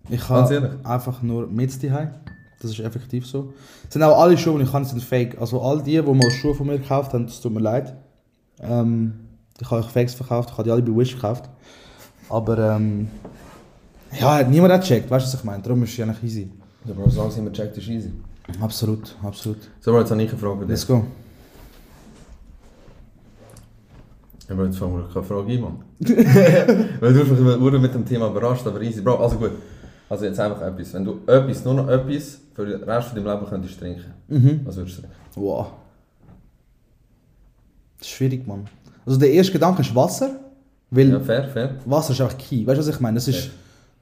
Ich 0.09 0.29
habe 0.29 0.75
einfach 0.83 1.21
nur 1.21 1.47
mit 1.47 1.83
daheim. 1.83 2.09
Das 2.61 2.71
ist 2.71 2.79
effektiv 2.79 3.25
so. 3.25 3.53
Es 3.87 3.93
sind 3.93 4.03
auch 4.03 4.21
alle 4.21 4.37
Schuhe, 4.37 4.57
die 4.57 4.65
ich 4.65 4.71
kann, 4.71 4.83
sind 4.83 5.01
fake. 5.01 5.39
Also 5.39 5.61
all 5.61 5.81
die, 5.81 6.01
die 6.01 6.01
mal 6.01 6.29
Schuhe 6.31 6.53
von 6.53 6.67
mir 6.67 6.77
gekauft 6.77 7.13
haben, 7.13 7.25
das 7.27 7.39
tut 7.39 7.53
mir 7.53 7.61
leid. 7.61 7.95
Ähm, 8.61 9.13
ich 9.61 9.71
habe 9.71 9.81
euch 9.81 9.89
Fakes 9.89 10.13
verkauft, 10.13 10.49
ich 10.51 10.57
habe 10.57 10.63
die 10.63 10.71
alle 10.71 10.81
bei 10.81 10.95
Wish 10.95 11.15
gekauft. 11.15 11.49
Aber 12.29 12.57
ähm, 12.75 13.07
ja, 14.19 14.43
niemand 14.43 14.73
hat 14.73 14.81
gecheckt, 14.81 15.09
weißt 15.09 15.25
du, 15.25 15.33
was 15.33 15.39
ich 15.39 15.43
meine? 15.43 15.63
Darum 15.63 15.83
ist 15.83 15.93
es 15.93 15.99
eigentlich 15.99 16.23
easy. 16.23 16.49
Ja, 16.85 16.93
Bro, 16.93 17.09
solange 17.09 17.31
es 17.31 17.37
immer 17.37 17.51
checkt, 17.51 17.77
ist 17.77 17.87
easy. 17.87 18.11
Absolut, 18.61 19.15
absolut. 19.23 19.57
So, 19.79 19.97
jetzt 19.99 20.11
habe 20.11 20.21
ich 20.23 20.29
eine 20.29 20.37
Frage. 20.39 20.65
Let's 20.65 20.85
go. 20.87 21.03
Ja, 24.47 24.55
Bro, 24.55 24.65
jetzt 24.65 24.77
fangen 24.77 24.97
wir 24.97 25.07
keine 25.13 25.25
Frage 25.25 25.51
ein, 25.53 25.61
Mann. 25.61 25.83
Weil 26.99 27.13
du 27.13 27.23
mich 27.23 27.59
wurde 27.61 27.79
mit 27.79 27.93
dem 27.93 28.05
Thema 28.05 28.27
überrascht, 28.29 28.65
aber 28.65 28.81
easy. 28.81 29.01
Bro, 29.01 29.17
also 29.17 29.37
gut. 29.37 29.51
Also 30.09 30.25
jetzt 30.25 30.39
einfach 30.39 30.61
etwas. 30.61 30.93
Wenn 30.93 31.05
du 31.05 31.19
etwas, 31.27 31.63
nur 31.65 31.75
noch 31.75 31.87
etwas 31.87 32.39
für 32.55 32.65
den 32.65 32.83
Rest 32.83 33.09
von 33.09 33.23
deinem 33.23 33.33
Leben 33.39 33.49
könntest 33.49 33.79
trinken, 33.79 34.13
Mhm. 34.27 34.61
was 34.65 34.75
würdest 34.77 34.97
du 34.97 35.01
trinken? 35.01 35.17
Wow. 35.35 35.67
Das 37.99 38.07
ist 38.07 38.13
schwierig, 38.13 38.47
Mann. 38.47 38.65
Also 39.05 39.19
der 39.19 39.31
erste 39.31 39.53
Gedanke 39.53 39.81
ist 39.81 39.93
Wasser, 39.93 40.39
weil 40.91 41.09
Ja, 41.11 41.19
fair, 41.19 41.47
fair. 41.47 41.75
Wasser 41.85 42.13
ist 42.13 42.21
einfach 42.21 42.37
key. 42.37 42.65
Weißt 42.65 42.77
du, 42.77 42.87
was 42.87 42.95
ich 42.95 42.99
meine? 42.99 43.15
Das 43.15 43.27
ist. 43.27 43.49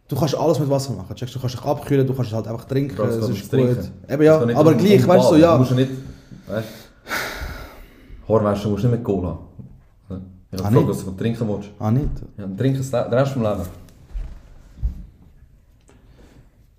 Du 0.07 0.15
kannst 0.15 0.35
alles 0.35 0.57
mit 0.59 0.69
Wasser 0.69 0.93
machen. 0.93 1.13
Checkst, 1.15 1.35
du 1.35 1.39
kannst 1.39 1.55
dich 1.55 1.63
abkühlen, 1.65 2.07
du 2.07 2.13
kannst 2.13 2.31
es 2.31 2.35
halt 2.35 2.47
einfach 2.47 2.63
trinken, 2.65 2.95
Bro, 2.95 3.05
es 3.05 3.27
ist 3.29 3.41
gut. 3.51 3.59
Trinken. 3.59 3.91
Eben 4.09 4.23
ja, 4.23 4.35
aber 4.39 4.71
um- 4.71 4.77
gleich, 4.77 5.01
um 5.03 5.07
weißt 5.09 5.25
du, 5.25 5.29
so, 5.29 5.35
ja. 5.35 5.53
Du 5.53 5.59
musst 5.59 5.71
nicht, 5.75 5.91
weißt 6.47 6.67
du, 6.67 8.27
Horwäsche 8.33 8.67
musst 8.69 8.83
du 8.83 8.87
nicht 8.87 8.97
mit 8.97 9.03
Cola. 9.03 9.37
Ich 10.09 10.61
Ah, 10.61 10.63
habe 10.63 10.75
gefragt, 10.75 10.75
nicht? 10.75 10.87
was 10.87 11.05
du 11.05 11.11
trinken 11.11 11.47
willst. 11.49 11.69
Ah, 11.77 11.91
nicht? 11.91 12.05
Ja, 12.37 12.43
dann 12.45 12.55
trink 12.57 12.77
es 12.79 12.89
den 12.89 12.99
Rest 13.01 13.33
vom 13.33 13.41
Leben. 13.43 13.61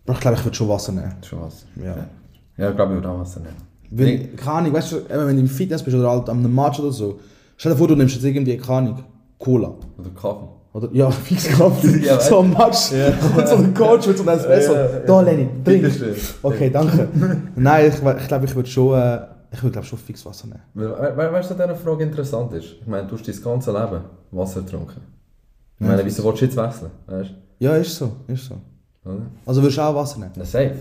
Bro, 0.06 0.14
ich 0.14 0.20
glaube, 0.20 0.36
ich 0.38 0.44
würde 0.44 0.56
schon 0.56 0.68
Wasser 0.68 0.92
nehmen. 0.92 1.14
Schon 1.22 1.40
was. 1.42 1.64
Ja. 1.76 2.06
Ja, 2.56 2.70
ich 2.70 2.76
glaube, 2.76 2.92
ich 2.92 2.96
würde 2.96 3.10
auch 3.10 3.20
Wasser 3.20 3.40
nehmen. 3.40 3.56
Weil, 3.90 4.28
keine 4.36 4.52
Ahnung, 4.58 4.72
weißt 4.72 4.92
du, 4.92 4.96
wenn 5.08 5.36
du 5.36 5.42
im 5.42 5.48
Fitness 5.48 5.82
bist 5.82 5.96
oder 5.96 6.10
halt 6.10 6.28
am 6.28 6.54
Match 6.54 6.80
oder 6.80 6.92
so, 6.92 7.20
stell 7.56 7.72
dir 7.72 7.78
vor, 7.78 7.88
du 7.88 7.94
nimmst 7.94 8.14
jetzt 8.14 8.24
irgendwie, 8.24 8.56
keine 8.56 8.78
Ahnung, 8.78 9.04
Cola. 9.38 9.74
Oder 9.98 10.10
Kaffee. 10.10 10.48
Oder? 10.72 10.88
Ja, 10.92 11.10
fix 11.28 11.48
Kaffee. 11.48 12.04
Ja, 12.04 12.20
so 12.20 12.40
ein 12.40 12.50
Match. 12.50 12.92
Ja. 12.92 13.08
Und 13.36 13.48
so 13.48 13.54
ein 13.56 13.74
Coach 13.74 14.06
mit 14.06 14.18
so 14.18 14.22
einem 14.28 14.38
Espresso. 14.38 14.74
Ja, 14.74 14.80
ja. 14.82 14.98
Da, 15.00 15.20
Lenny, 15.22 15.48
trink. 15.64 15.92
Okay, 16.42 16.70
danke. 16.70 17.08
Nein, 17.56 17.86
ich, 17.88 17.94
ich 17.94 18.28
glaube, 18.28 18.44
ich 18.44 18.54
würde 18.54 18.68
schon, 18.68 18.98
äh, 19.00 19.20
ich 19.50 19.62
würde, 19.62 19.72
glaube 19.72 19.86
schon 19.86 19.98
fix 19.98 20.24
Wasser 20.26 20.46
nehmen. 20.48 20.60
We 20.74 20.88
we 20.90 21.32
weißt 21.32 21.50
du, 21.50 21.54
was 21.54 21.60
an 21.60 21.68
dieser 21.68 21.76
Frage 21.76 22.04
interessant 22.04 22.52
ist? 22.52 22.66
Ich 22.80 22.86
meine, 22.86 23.06
du 23.06 23.16
hast 23.16 23.26
dein 23.26 23.42
ganze 23.42 23.72
Leben 23.72 24.00
Wasser 24.30 24.60
getrunken. 24.60 25.00
Ich 25.80 25.86
meine, 25.86 26.04
wieso 26.04 26.24
willst 26.24 26.40
du 26.42 26.44
jetzt 26.46 26.56
wechseln? 26.56 26.90
Weißt 27.06 27.30
Ja, 27.60 27.76
ist 27.76 27.96
so, 27.96 28.12
ist 28.26 28.44
so. 28.46 28.56
Also 29.46 29.62
würdest 29.62 29.78
du 29.78 29.82
auch 29.82 29.94
Wasser 29.94 30.18
nehmen? 30.18 30.32
Na, 30.36 30.44
safe. 30.44 30.74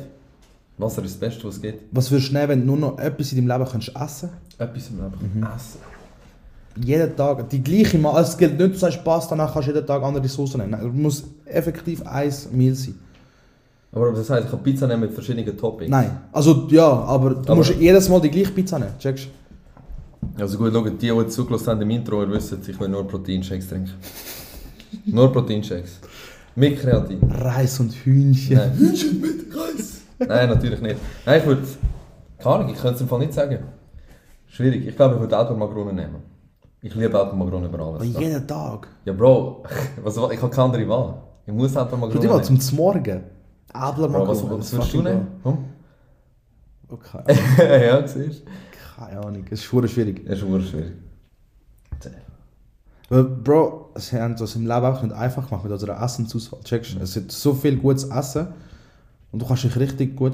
Wasser 0.77 1.03
ist 1.03 1.13
das 1.15 1.19
Beste, 1.19 1.47
was 1.47 1.55
es 1.55 1.61
gibt. 1.61 1.83
Was 1.91 2.11
würdest 2.11 2.29
du 2.29 2.33
nehmen, 2.33 2.49
wenn 2.49 2.59
du 2.61 2.75
nur 2.75 2.77
noch 2.77 2.99
etwas 2.99 3.31
in 3.31 3.47
deinem 3.47 3.57
Leben 3.59 3.71
kannst 3.71 3.91
essen 3.95 4.29
Etwas 4.57 4.89
im 4.89 4.97
Leben 4.97 5.31
Mhm. 5.35 5.43
essen. 5.55 5.79
Jeden 6.83 7.15
Tag, 7.15 7.49
die 7.49 7.63
gleiche 7.63 7.97
Mal. 7.97 8.11
Also 8.13 8.31
es 8.31 8.37
gilt 8.37 8.57
nicht, 8.59 8.73
du 8.73 8.77
sagst 8.77 9.03
Pasta, 9.03 9.35
danach 9.35 9.53
kannst 9.53 9.67
du 9.67 9.73
jeden 9.73 9.85
Tag 9.85 10.01
andere 10.03 10.27
Soße 10.27 10.57
nehmen. 10.57 10.71
Nein, 10.71 10.87
es 10.87 10.93
muss 10.93 11.23
effektiv 11.45 12.05
ein 12.05 12.31
Meal 12.51 12.75
sein. 12.75 12.95
Aber 13.91 14.11
das 14.11 14.29
heißt, 14.29 14.45
ich 14.45 14.51
kann 14.51 14.61
Pizza 14.63 14.85
nehmen 14.87 15.01
mit 15.01 15.13
verschiedenen 15.13 15.57
Toppings. 15.57 15.89
Nein, 15.89 16.11
also 16.31 16.67
ja, 16.69 16.87
aber 16.87 17.31
du 17.31 17.39
Aber- 17.39 17.55
musst 17.55 17.73
jedes 17.75 18.09
Mal 18.09 18.21
die 18.21 18.29
gleiche 18.29 18.51
Pizza 18.51 18.77
nehmen. 18.77 18.91
Checkst 18.99 19.27
Also 20.39 20.57
gut, 20.57 20.71
schau, 20.73 20.81
die, 20.83 20.97
die 20.97 21.07
jetzt 21.07 21.33
zugelassen 21.33 21.67
haben 21.69 21.81
im 21.81 21.89
Intro, 21.91 22.21
ihr 22.21 22.29
wisst, 22.31 22.53
ich 22.67 22.79
will 22.79 22.89
nur 22.89 23.07
Proteinshakes 23.07 23.69
trinken. 23.69 23.91
nur 25.05 25.31
Proteinshakes. 25.31 25.99
Mit 26.55 26.79
Kreatin. 26.79 27.19
Reis 27.31 27.79
und 27.79 27.93
Hühnchen. 27.93 28.57
Nein. 28.57 28.73
Hühnchen 28.77 29.21
mit 29.21 29.55
Reis. 29.55 30.01
Nein, 30.19 30.49
natürlich 30.49 30.81
nicht. 30.81 30.97
Nein, 31.25 31.39
ich 31.39 31.45
würde... 31.45 31.61
Keine 32.39 32.55
Ahnung, 32.55 32.69
ich 32.73 32.79
könnte 32.79 32.95
es 32.95 33.01
im 33.01 33.07
Fall 33.07 33.19
nicht 33.19 33.33
sagen. 33.33 33.59
Schwierig. 34.47 34.87
Ich 34.87 34.95
glaube, 34.95 35.15
ich 35.15 35.21
würde 35.21 35.37
Automagronen 35.37 35.95
nehmen. 35.95 36.15
Ich 36.81 36.93
liebe 36.95 37.19
Automagronen 37.19 37.69
über 37.73 37.83
alles. 37.85 38.03
jeden 38.19 38.47
Tag. 38.47 38.87
Ja, 39.05 39.13
Bro, 39.13 39.63
was, 40.03 40.15
ich 40.15 40.21
habe 40.41 40.49
keine 40.49 40.63
andere 40.63 40.87
Wahl. 40.87 41.21
Ich 41.45 41.53
muss 41.53 41.73
Schau 41.73 41.81
Automagronen 41.81 42.21
dir 42.21 42.27
mal 42.27 42.41
nehmen. 42.41 42.61
zum 42.61 42.77
Morgen. 42.77 43.23
Bro, 43.73 44.27
was, 44.27 44.43
was 44.43 44.73
würdest 44.73 44.93
du 44.93 45.01
nehmen? 45.01 45.27
Hm? 45.43 45.57
Okay. 46.89 47.23
ja, 47.87 48.07
siehst 48.07 48.43
Keine 48.95 49.19
Ahnung, 49.25 49.43
es 49.49 49.59
ist 49.59 49.63
schwierig. 49.65 50.23
du? 50.23 50.29
Das 50.29 50.39
ist 50.41 50.69
schwierig. 50.69 50.93
Weil, 53.09 53.23
Bro, 53.23 53.91
sie 53.95 54.19
haben 54.19 54.35
das 54.35 54.55
im 54.55 54.63
Leben 54.67 54.85
auch 54.85 55.01
nicht 55.01 55.13
einfach 55.15 55.47
gemacht 55.47 55.63
mit 55.63 55.71
unserer 55.71 56.01
Essensauswahl. 56.03 56.59
Checkst 56.63 56.95
du? 56.95 56.99
Es 56.99 57.13
gibt 57.13 57.31
so 57.31 57.53
viel 57.53 57.77
gutes 57.77 58.03
Essen 58.05 58.47
und 59.31 59.41
du 59.41 59.45
kannst 59.47 59.63
dich 59.63 59.75
richtig 59.77 60.15
gut. 60.15 60.33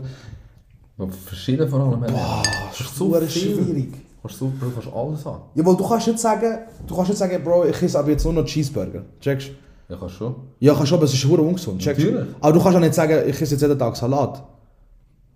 Verschieden 1.25 1.67
vor 1.69 1.79
allem. 1.81 1.99
Boah, 1.99 2.41
Das 2.69 2.79
ist 2.81 2.95
so 2.95 3.19
schwierig. 3.27 3.93
Kannst 4.23 4.39
du, 4.39 4.49
Bro, 4.51 4.69
kannst 4.73 4.87
alles 4.95 5.25
haben. 5.25 5.41
Ja, 5.53 5.65
weil 5.65 5.75
du 5.75 5.85
kannst 5.85 6.07
nicht 6.07 6.19
sagen, 6.19 6.59
du 6.87 6.95
kannst 6.95 7.09
nicht 7.09 7.17
sagen, 7.17 7.43
Bro, 7.43 7.65
ich 7.65 7.81
esse 7.81 7.99
aber 7.99 8.09
jetzt 8.09 8.23
nur 8.23 8.31
noch 8.31 8.45
Cheeseburger. 8.45 9.03
Checkst 9.19 9.49
du? 9.49 9.53
Ja, 9.93 9.99
kannst 9.99 10.15
schon. 10.15 10.35
Ja, 10.59 10.73
kannst 10.73 10.87
schon, 10.87 10.97
aber 10.97 11.05
es 11.05 11.13
ist 11.13 11.21
verdammt 11.21 11.49
ungesund. 11.49 11.81
Checkst? 11.81 12.05
Natürlich. 12.05 12.35
Aber 12.39 12.53
du 12.53 12.63
kannst 12.63 12.77
auch 12.77 12.81
nicht 12.81 12.93
sagen, 12.93 13.27
ich 13.27 13.41
esse 13.41 13.53
jetzt 13.55 13.61
jeden 13.61 13.77
Tag 13.77 13.97
Salat. 13.97 14.41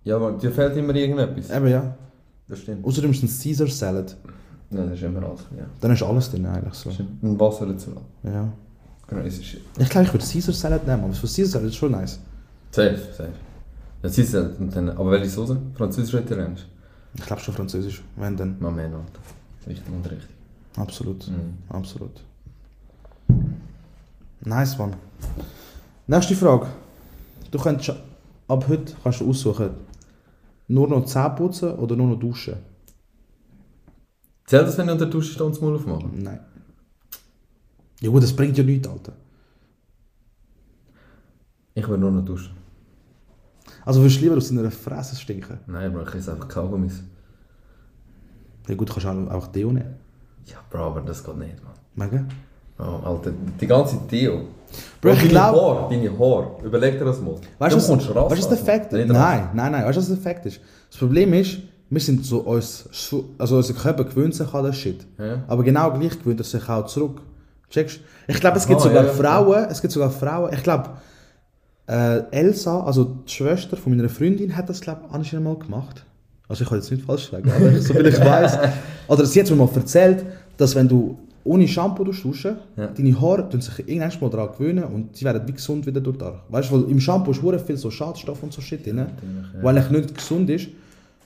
Ja, 0.04 0.16
aber 0.16 0.32
dir 0.32 0.50
fehlt 0.50 0.74
immer 0.74 0.94
irgendetwas. 0.94 1.54
Eben 1.54 1.68
ja. 1.68 1.94
Das 2.48 2.60
stimmt. 2.60 2.82
Außerdem 2.82 3.10
ist 3.10 3.22
es 3.22 3.30
ein 3.30 3.42
Caesar 3.42 3.66
Salad. 3.68 4.16
Nein, 4.70 4.88
das 4.88 4.98
ist 4.98 5.04
immer 5.04 5.22
alles. 5.22 5.40
Ja. 5.54 5.64
Dann 5.82 5.92
ist 5.92 6.02
alles 6.02 6.30
drin 6.30 6.46
eigentlich 6.46 6.74
so. 6.74 6.90
Stimmt. 6.90 7.22
Und 7.22 7.38
Wasser 7.38 7.66
dazu. 7.66 7.90
Ja. 8.22 8.48
Crazy 9.06 9.42
shit. 9.42 9.60
Ich 9.78 9.88
glaube, 9.90 10.06
ich 10.06 10.14
würde 10.14 10.24
Caesar 10.24 10.54
Salad 10.54 10.86
nehmen, 10.86 11.04
aber 11.04 11.12
für 11.12 11.26
Caesar 11.26 11.46
Salad 11.46 11.68
ist 11.68 11.76
schon 11.76 11.92
nice. 11.92 12.18
Safe, 12.70 12.98
safe. 13.16 13.28
Das 14.00 14.16
ist 14.16 14.32
halt, 14.32 14.58
und 14.58 14.74
dann, 14.74 14.88
aber 14.90 15.10
welche 15.10 15.28
Soße? 15.28 15.58
Französisch 15.74 16.14
oder 16.14 16.22
Italienisch? 16.24 16.66
Ich 17.14 17.24
glaube 17.26 17.42
schon 17.42 17.54
französisch, 17.54 18.02
wenn 18.16 18.36
dann. 18.36 18.56
Man, 18.60 18.76
man, 18.76 18.84
Alter. 18.94 19.20
Richtig 19.66 19.86
und 19.88 20.08
richtig. 20.10 20.28
Absolut. 20.76 21.28
Mhm. 21.28 21.58
Absolut. 21.68 22.22
Nice, 24.44 24.78
Mann. 24.78 24.94
Nächste 26.06 26.34
Frage. 26.36 26.68
Du 27.50 27.58
könntest 27.58 27.86
schon- 27.86 27.96
ab 28.46 28.66
heute 28.68 28.94
kannst 29.02 29.20
du 29.20 29.28
aussuchen, 29.28 29.70
nur 30.68 30.88
noch 30.88 31.04
Zähne 31.06 31.30
putzen 31.30 31.72
oder 31.76 31.96
nur 31.96 32.08
noch 32.08 32.18
duschen? 32.18 32.56
Zählt 34.46 34.66
das, 34.66 34.78
wenn 34.78 34.86
ich 34.86 34.92
unter 34.92 35.04
der 35.06 35.12
Dusche 35.12 35.32
stehe 35.32 35.44
und 35.46 35.54
das 35.54 35.60
Maul 35.60 35.74
aufmache? 35.76 36.08
Nein. 36.14 36.40
Ja 38.00 38.10
gut, 38.10 38.22
das 38.22 38.34
bringt 38.34 38.56
ja 38.56 38.64
nichts, 38.64 38.86
Alter. 38.88 39.12
Ich 41.74 41.86
will 41.88 41.98
nur 41.98 42.10
noch 42.10 42.24
duschen. 42.24 42.54
Also 43.88 44.00
würdest 44.02 44.18
du 44.18 44.24
lieber 44.24 44.36
aus 44.36 44.48
deiner 44.50 44.70
Fresse 44.70 45.16
stinken? 45.16 45.58
Nein, 45.66 45.90
Bro, 45.92 46.02
ich 46.02 46.14
esse 46.16 46.32
einfach 46.32 46.46
Kaugummis. 46.46 47.02
Ja 48.68 48.74
gut, 48.74 48.88
du 48.90 48.92
kannst 48.92 49.06
auch 49.06 49.30
einfach 49.34 49.46
Deo 49.48 49.68
nehmen. 49.72 49.94
Ja, 50.44 50.56
Bro, 50.70 50.78
aber 50.88 51.00
das 51.00 51.24
geht 51.24 51.36
nicht, 51.38 51.54
man. 51.96 52.10
Mega? 52.10 52.24
Oh, 52.78 53.06
Alter, 53.06 53.32
die 53.58 53.66
ganze 53.66 53.96
Deo. 54.10 54.42
Bro, 55.00 55.12
ich 55.12 55.18
deine 55.20 55.28
glaub- 55.30 55.56
Haare, 55.56 55.88
deine 55.90 56.18
Haare. 56.18 56.50
Überleg 56.64 56.98
dir 56.98 57.04
das 57.06 57.18
mal. 57.22 57.36
Weißt 57.58 57.76
Du 57.76 57.80
du, 57.80 57.88
was, 57.96 58.06
du, 58.06 58.14
was 58.14 58.48
der. 58.50 58.58
Fakt 58.58 58.92
ist? 58.92 58.98
Nicht 58.98 59.10
raus. 59.10 59.16
Nein, 59.16 59.48
nein, 59.54 59.72
nein. 59.72 59.84
Weißt 59.86 59.96
du, 59.96 60.00
was 60.02 60.08
der 60.08 60.16
Fakt 60.18 60.44
ist? 60.44 60.60
Das 60.90 60.98
Problem 60.98 61.32
ist, 61.32 61.58
wir 61.88 62.00
sind 62.00 62.26
so 62.26 62.40
uns, 62.40 62.86
so- 62.92 63.30
also 63.38 63.56
unser 63.56 63.72
Körper 63.72 64.04
gewöhnt 64.04 64.34
sich 64.34 64.52
an 64.52 64.64
das 64.64 64.76
Shit. 64.76 65.06
Ja. 65.18 65.42
Aber 65.48 65.62
genau 65.64 65.90
gleich 65.92 66.18
gewöhnt 66.18 66.40
er 66.40 66.44
sich 66.44 66.68
auch 66.68 66.84
zurück. 66.84 67.22
Checkst 67.70 68.00
du? 68.00 68.32
Ich 68.32 68.38
glaube, 68.38 68.58
es 68.58 68.66
gibt 68.66 68.80
Aha, 68.80 68.86
sogar 68.88 69.04
ja, 69.04 69.08
ja. 69.10 69.14
Frauen, 69.14 69.64
es 69.70 69.80
gibt 69.80 69.92
sogar 69.94 70.10
Frauen, 70.10 70.52
ich 70.52 70.62
glaube, 70.62 70.90
äh, 71.88 72.22
Elsa, 72.30 72.80
also 72.84 73.04
die 73.26 73.32
Schwester 73.32 73.76
von 73.76 73.96
meiner 73.96 74.08
Freundin, 74.08 74.56
hat 74.56 74.68
das, 74.68 74.80
glaube 74.80 75.02
ich, 75.08 75.14
anscheinend 75.14 75.46
mal 75.46 75.56
gemacht. 75.56 76.04
Also 76.48 76.62
ich 76.64 76.68
kann 76.68 76.78
jetzt 76.78 76.90
nicht 76.90 77.04
falsch 77.04 77.30
sagen, 77.30 77.50
aber 77.50 77.72
so 77.80 77.92
viel 77.94 78.06
ich 78.06 78.18
weiß. 78.20 78.58
Oder 79.08 79.26
sie 79.26 79.40
hat 79.40 79.50
mir 79.50 79.56
mal 79.56 79.68
erzählt, 79.74 80.24
dass 80.56 80.74
wenn 80.74 80.88
du 80.88 81.18
ohne 81.44 81.66
Shampoo 81.68 82.04
duschen, 82.04 82.56
Ja. 82.76 82.86
deine 82.88 83.20
Haare 83.20 83.48
tun 83.48 83.60
sich 83.60 83.78
irgendwann 83.88 84.12
mal 84.20 84.30
daran 84.30 84.52
gewöhnen 84.56 84.84
und 84.84 85.16
sie 85.16 85.24
werden 85.24 85.42
wie 85.46 85.52
gesund 85.52 85.86
wieder 85.86 86.00
durch 86.00 86.16
das. 86.18 86.34
Weißt 86.48 86.70
du, 86.70 86.74
weil 86.82 86.90
im 86.90 87.00
Shampoo 87.00 87.30
ist 87.32 87.40
viel 87.66 87.76
so 87.76 87.90
Schadstoff 87.90 88.42
und 88.42 88.52
so 88.52 88.60
Shit 88.60 88.84
drin, 88.86 89.06
weil 89.62 89.76
eigentlich 89.78 89.90
nicht 90.02 90.14
gesund 90.14 90.48
ist. 90.50 90.68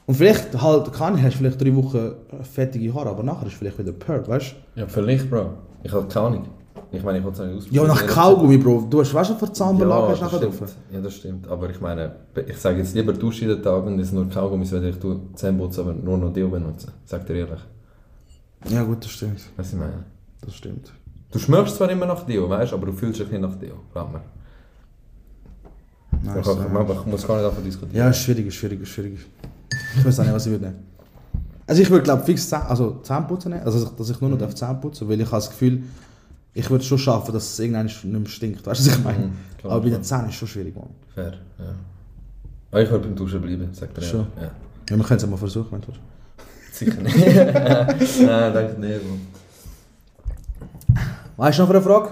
Und 0.06 0.16
vielleicht 0.16 0.60
halt 0.60 0.92
kann 0.92 1.16
ich, 1.16 1.22
hast 1.22 1.36
vielleicht 1.36 1.60
drei 1.60 1.74
Wochen 1.74 2.12
fettige 2.42 2.92
Haare, 2.94 3.10
aber 3.10 3.22
nachher 3.22 3.46
ist 3.46 3.54
vielleicht 3.54 3.78
wieder 3.78 3.92
Perk, 3.92 4.28
weißt 4.28 4.54
du? 4.74 4.80
Ja, 4.80 4.86
vielleicht, 4.88 5.30
Bro. 5.30 5.50
Ich 5.84 5.92
habe 5.92 6.06
keine 6.08 6.26
Ahnung. 6.26 6.44
Ich 6.94 7.02
meine, 7.02 7.18
ich 7.18 7.24
wollte 7.24 7.42
es 7.44 7.64
nicht 7.64 7.72
Ja, 7.72 7.82
ausprobieren. 7.82 8.06
nach 8.06 8.14
Kaugummi, 8.14 8.58
Bro. 8.58 8.86
Du 8.90 9.00
hast, 9.00 9.14
weißt 9.14 9.30
du, 9.30 9.34
für 9.36 9.50
Zahnbelag 9.52 9.98
ja, 9.98 10.08
hast 10.08 10.20
du 10.20 10.24
das 10.24 10.32
nachher 10.32 10.46
drauf. 10.46 10.54
stimmt. 10.56 10.72
Ja, 10.92 11.00
das 11.00 11.14
stimmt. 11.14 11.48
Aber 11.48 11.70
ich 11.70 11.80
meine, 11.80 12.12
ich 12.46 12.58
sage 12.58 12.78
jetzt 12.78 12.94
lieber 12.94 13.12
dusche 13.14 13.46
jeden 13.46 13.62
Tag 13.62 13.84
und 13.86 13.98
es 13.98 14.12
nur 14.12 14.28
Kaugummis, 14.28 14.70
wenn 14.72 14.84
ich 14.86 14.96
Zähne 15.34 15.58
putze, 15.58 15.80
aber 15.80 15.94
nur 15.94 16.18
noch 16.18 16.32
Deo 16.32 16.48
benutze. 16.48 16.88
Sag 17.06 17.26
dir 17.26 17.34
ehrlich. 17.36 17.60
Ja 18.68 18.82
gut, 18.82 19.02
das 19.04 19.10
stimmt. 19.10 19.40
Was 19.56 19.72
ich 19.72 19.78
meine. 19.78 20.04
Das 20.44 20.54
stimmt. 20.54 20.92
Du 21.30 21.38
schmeckst 21.38 21.76
zwar 21.76 21.88
immer 21.90 22.04
nach 22.04 22.24
Deo, 22.26 22.48
weißt 22.50 22.74
aber 22.74 22.86
du 22.86 22.92
fühlst 22.92 23.20
dich 23.20 23.30
nicht 23.30 23.40
nach 23.40 23.54
Deo. 23.54 23.76
Glaub 23.92 24.12
mir. 24.12 24.20
Nice, 26.22 26.36
ich, 26.46 26.56
kann- 26.56 26.72
nice. 26.72 26.96
ich 27.00 27.06
muss 27.06 27.26
gar 27.26 27.36
nicht 27.36 27.46
davon 27.46 27.64
diskutieren. 27.64 27.96
Ja, 28.06 28.12
schwierig, 28.12 28.54
schwierig, 28.54 28.86
schwierig. 28.86 29.18
Ich 29.96 30.04
weiß 30.04 30.20
auch 30.20 30.24
nicht, 30.24 30.34
was 30.34 30.44
ich 30.46 30.52
würde 30.52 30.64
nehmen. 30.66 30.78
Also 31.66 31.80
ich 31.80 31.90
würde 31.90 32.02
glaube 32.04 32.22
fix 32.24 32.48
Zähne, 32.48 32.68
also 32.68 33.00
Zahnputzen 33.02 33.50
nehmen, 33.52 33.64
also 33.64 33.86
dass 33.88 34.10
ich- 34.10 34.20
nur 34.20 34.28
noch 34.30 34.38
darf 34.38 34.54
Zähne 34.54 34.74
putzen 34.74 35.08
weil 35.08 35.18
ich 35.20 35.26
habe 35.26 35.36
das 35.36 35.48
Gefühl, 35.48 35.82
ich 36.54 36.68
würde 36.70 36.82
es 36.82 36.88
schon 36.88 36.98
schaffen, 36.98 37.32
dass 37.32 37.52
es 37.52 37.58
irgendwann 37.58 37.86
nicht 37.86 38.04
mehr 38.04 38.26
stinkt. 38.26 38.66
Weißt 38.66 38.86
du, 38.86 38.90
was 38.90 38.98
ich 38.98 39.04
meine? 39.04 39.26
Mhm, 39.26 39.32
klar, 39.58 39.72
Aber 39.72 39.82
bei 39.82 39.90
den 39.90 40.02
Zähnen 40.02 40.26
ist 40.26 40.30
es 40.32 40.36
schon 40.36 40.48
schwierig, 40.48 40.74
Mann. 40.76 40.90
Fair, 41.14 41.32
ja. 41.58 41.74
Aber 42.70 42.82
ich 42.82 42.90
würde 42.90 43.06
beim 43.08 43.16
Duschen 43.16 43.40
bleiben, 43.40 43.68
sagt 43.72 43.96
er. 43.96 44.02
Schon. 44.02 44.26
Ja. 44.40 44.50
Ja, 44.90 44.96
wir 44.96 45.04
können 45.04 45.16
es 45.16 45.22
ja 45.22 45.28
mal 45.28 45.36
versuchen, 45.36 45.68
wenn 45.70 45.80
du 45.80 45.86
willst. 45.88 46.00
Sicher 46.72 47.00
nicht. 47.00 47.16
Nein, 48.26 48.54
danke 48.54 48.80
nicht. 48.80 49.00
Mann. 49.08 49.20
Weißt 51.36 51.58
du 51.58 51.62
noch 51.62 51.68
für 51.68 51.76
eine 51.76 51.84
Frage? 51.84 52.08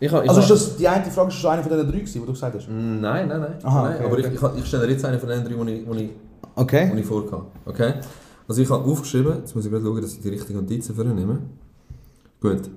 Ich, 0.00 0.12
ich 0.12 0.28
Also 0.28 0.40
ist 0.40 0.50
das, 0.50 0.76
die 0.76 0.86
eine 0.86 1.04
Frage 1.10 1.28
ist 1.28 1.34
schon 1.34 1.50
eine 1.50 1.62
von 1.62 1.72
den 1.72 1.86
drei 1.90 1.98
die 1.98 2.12
du 2.12 2.26
gesagt 2.26 2.54
hast? 2.54 2.68
Nein, 2.68 3.00
nein, 3.00 3.28
nein. 3.28 3.54
Aha, 3.64 3.82
nein 3.82 3.96
okay, 3.96 4.04
aber 4.04 4.12
okay. 4.18 4.30
Ich, 4.32 4.42
ich, 4.42 4.62
ich 4.62 4.66
stelle 4.66 4.88
jetzt 4.88 5.04
eine 5.04 5.18
von 5.18 5.28
den 5.28 5.44
drei, 5.44 5.64
die 5.64 5.72
ich, 5.72 5.88
die 5.90 6.04
ich, 6.04 6.10
Okay. 6.54 6.92
ich 6.96 7.06
vorkam. 7.06 7.46
Okay? 7.64 7.94
Also 8.46 8.62
ich 8.62 8.70
habe 8.70 8.84
aufgeschrieben, 8.84 9.38
jetzt 9.38 9.54
muss 9.54 9.64
ich 9.64 9.70
gerade 9.70 9.84
schauen, 9.84 10.00
dass 10.00 10.14
ich 10.14 10.20
die 10.20 10.28
richtigen 10.28 10.60
Notizen 10.60 10.94
für 10.94 11.04
ihn 11.04 11.14
nehme. 11.14 11.38
Gut. 12.40 12.70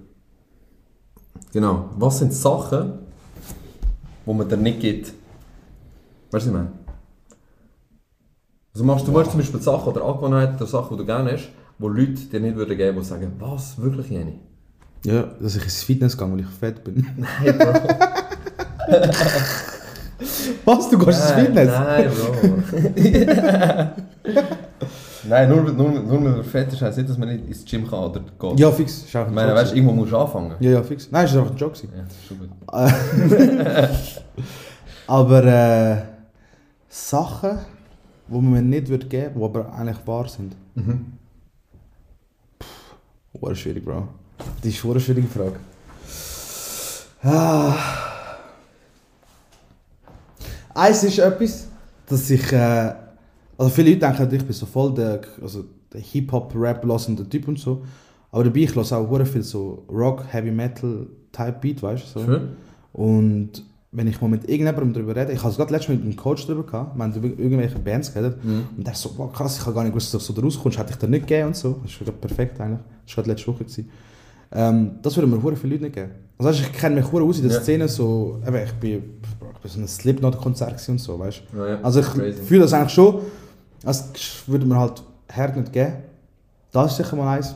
Genau. 1.54 1.90
Was 1.98 2.20
sind 2.20 2.34
Sachen, 2.34 2.94
die 4.26 4.34
man 4.34 4.48
dir 4.48 4.58
nicht 4.58 4.80
gibt? 4.80 5.14
Weißt 6.32 6.32
du, 6.32 6.34
was 6.34 6.46
ich 6.46 6.52
meine? 6.52 6.72
Also 8.74 8.86
machst 8.86 9.08
du 9.08 9.12
machst 9.12 9.32
zum 9.32 9.40
Beispiel 9.40 9.62
Sachen 9.62 9.92
oder 9.92 10.06
Angewohnheiten 10.06 10.56
oder 10.56 10.66
Sachen, 10.66 10.96
die 10.96 11.02
du 11.02 11.06
gerne 11.06 11.34
hast, 11.34 11.50
die 11.78 11.86
Leute 11.86 12.14
dir 12.14 12.40
nicht 12.40 12.56
würden 12.56 12.78
geben, 12.78 13.00
die 13.00 13.06
sagen, 13.06 13.34
was, 13.40 13.82
wirklich 13.82 14.10
Jenny? 14.10 14.40
Ja, 15.04 15.24
dass 15.42 15.56
ich 15.56 15.64
ins 15.64 15.84
Fitness 15.84 16.18
gehe, 16.18 16.32
weil 16.32 16.40
ich 16.40 16.48
fett 16.48 16.84
bin. 16.84 17.06
Nein, 17.18 17.58
Bro. 17.58 17.74
Was? 20.66 20.90
Du 20.90 20.98
gehst 20.98 21.22
ins 21.22 21.32
Fitness? 21.32 21.70
Nein, 21.70 22.12
Bro. 22.12 24.58
nein, 25.28 25.50
nur, 25.50 25.64
nur, 25.72 25.90
nur 25.92 26.20
man 26.20 26.44
fett 26.44 26.72
ist, 26.74 26.82
heisst 26.82 26.98
nicht, 26.98 27.10
dass 27.10 27.18
man 27.18 27.30
nicht 27.30 27.48
ins 27.48 27.66
Gym 27.66 27.88
kann 27.90 28.00
oder 28.00 28.20
geht. 28.20 28.60
Ja, 28.60 28.72
fix. 28.72 29.04
Ist 29.04 29.16
auch 29.16 29.22
Ich 29.22 29.28
ein 29.28 29.34
meine, 29.34 29.54
weißt 29.54 29.72
du, 29.72 29.76
irgendwo 29.76 29.94
musst 29.94 30.12
du 30.12 30.18
anfangen. 30.18 30.56
Ja, 30.60 30.72
ja, 30.72 30.84
fix. 30.84 31.10
Nein, 31.12 31.26
es 31.26 31.34
war 31.34 31.42
einfach 31.42 31.54
ein 31.54 31.58
Joke. 31.58 31.76
gewesen. 31.78 31.94
Ja, 31.96 32.04
ist 32.04 32.28
schon 32.28 32.40
gut. 32.40 32.50
Aber 35.08 35.44
äh, 35.44 35.98
Sachen, 36.90 37.60
die 38.28 38.34
man 38.34 38.52
mir 38.52 38.62
nicht 38.62 38.88
würde 38.88 39.08
geben 39.08 39.36
würde, 39.36 39.54
die 39.54 39.60
aber 39.60 39.74
eigentlich 39.74 40.08
wahr 40.08 40.28
sind. 40.28 40.56
Mhm. 40.76 41.14
Puh, 43.34 43.56
schwierig, 43.56 43.84
Bro. 43.84 44.08
Das 44.62 44.72
ist 44.74 44.86
eine 44.86 45.00
schwierige 45.00 45.28
Frage. 45.28 45.56
Ah. 47.24 47.76
Eins 50.74 51.04
ist 51.04 51.20
etwas, 51.20 51.68
dass 52.08 52.30
ich. 52.30 52.52
Äh, 52.52 52.94
also 53.62 53.74
viele 53.76 53.92
Leute 53.92 54.00
denken, 54.00 54.36
ich 54.36 54.44
bin 54.44 54.54
so 54.54 54.66
voll 54.66 54.94
der, 54.94 55.22
also 55.42 55.66
der 55.94 56.02
Hip-Hop-Rap 56.02 56.84
lassende 56.84 57.28
Typ 57.30 57.48
und 57.48 57.60
so. 57.60 57.84
Aber 58.32 58.44
dabei 58.46 58.62
ich 58.62 58.74
lasse 58.74 58.98
auch 58.98 59.26
viel 59.26 59.44
so 59.44 59.84
Rock, 59.88 60.24
Heavy 60.32 60.52
Metal 60.52 61.06
Type 61.32 61.58
Beat, 61.62 61.84
weißt 61.84 62.16
du? 62.16 62.20
So. 62.20 62.26
Schön. 62.26 62.42
Und 62.94 63.64
wenn 63.92 64.08
ich 64.08 64.20
mal 64.20 64.30
mit 64.30 64.44
irgendjemandem 64.50 64.94
darüber 64.94 65.16
rede, 65.16 65.34
ich 65.34 65.40
habe 65.40 65.50
es 65.52 65.58
gerade 65.58 65.74
letztes 65.74 65.90
Mal 65.90 65.96
mit 65.98 66.06
einem 66.06 66.16
Coach 66.16 66.48
darüber 66.48 66.66
gehabt, 66.66 66.98
wir 66.98 67.04
haben 67.04 67.14
über 67.14 67.28
irgendwelche 67.28 67.78
Bands 67.78 68.12
geredet, 68.14 68.38
und 68.44 68.88
der 68.88 68.94
ist 68.94 69.02
so, 69.02 69.12
wow, 69.18 69.32
krass, 69.32 69.58
ich 69.60 69.66
habe 69.66 69.76
gar 69.76 69.84
nicht 69.84 69.92
gewusst, 69.92 70.14
dass 70.14 70.26
du 70.26 70.34
so 70.34 70.42
da 70.42 70.46
rauskommst, 70.46 70.80
hätte 70.80 70.92
ich 70.92 70.98
dir 70.98 71.08
nicht 71.08 71.28
gegeben 71.28 71.48
und 71.50 71.56
so. 71.56 71.80
Das 71.84 71.92
ist 71.92 72.00
gerade 72.00 72.14
perfekt 72.14 72.60
eigentlich. 72.60 72.80
Das 73.06 73.18
war 73.18 73.24
gerade 73.24 73.36
letzte 73.36 73.48
Woche. 73.52 73.64
Gewesen. 73.66 73.90
Ähm, 74.54 74.92
das 75.02 75.16
würden 75.18 75.30
mir 75.30 75.44
hure 75.44 75.56
viele 75.56 75.74
Leute 75.74 75.84
nicht 75.84 75.96
geben. 75.96 76.12
Also 76.38 76.50
ich 76.50 76.72
kenne 76.74 76.96
mich 76.96 77.12
hure 77.12 77.24
aus 77.24 77.38
in 77.38 77.48
der 77.48 77.58
Ja. 77.58 77.62
Szene, 77.62 77.88
so, 77.88 78.40
eben, 78.48 78.56
ich 78.56 78.74
bin, 78.74 78.92
ich 78.94 79.60
bin 79.62 79.72
so 79.72 79.80
ein 79.80 79.88
Slipknot-Konzert 79.88 80.90
und 80.90 81.00
so, 81.00 81.20
weißt 81.20 81.44
du. 81.52 81.58
Ja, 81.60 81.68
ja. 81.68 81.80
Also 81.82 82.00
ich 82.00 82.08
fühle 82.08 82.62
das 82.62 82.74
eigentlich 82.74 82.94
schon, 82.94 83.20
als 83.84 84.44
würde 84.48 84.66
mir 84.66 84.78
halt 84.78 85.04
Herd 85.28 85.58
nicht 85.58 85.74
geben. 85.74 85.96
Das 86.72 86.92
ist 86.92 86.98
sicher 86.98 87.16
mal 87.16 87.38
eins. 87.38 87.56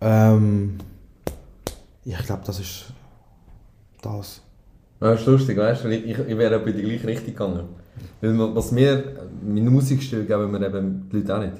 Ähm, 0.00 0.78
ich 2.04 2.18
glaube, 2.18 2.42
das 2.44 2.60
ist 2.60 2.92
das. 4.02 4.40
Das 5.00 5.20
ist 5.20 5.26
lustig, 5.26 5.56
weißt 5.56 5.84
du, 5.84 5.88
ich, 5.90 6.04
ich, 6.06 6.18
ich 6.18 6.38
wäre 6.38 6.58
bei 6.58 6.72
die 6.72 6.82
gleiche 6.82 7.06
Richtung 7.06 7.26
gegangen. 7.26 7.64
Weil 8.20 8.54
was 8.54 8.72
mir, 8.72 9.28
meine 9.42 9.70
Musikstil 9.70 10.24
geben 10.24 10.50
mir 10.50 10.66
eben 10.66 11.08
die 11.10 11.18
Leute 11.18 11.36
auch 11.36 11.40
nicht. 11.40 11.54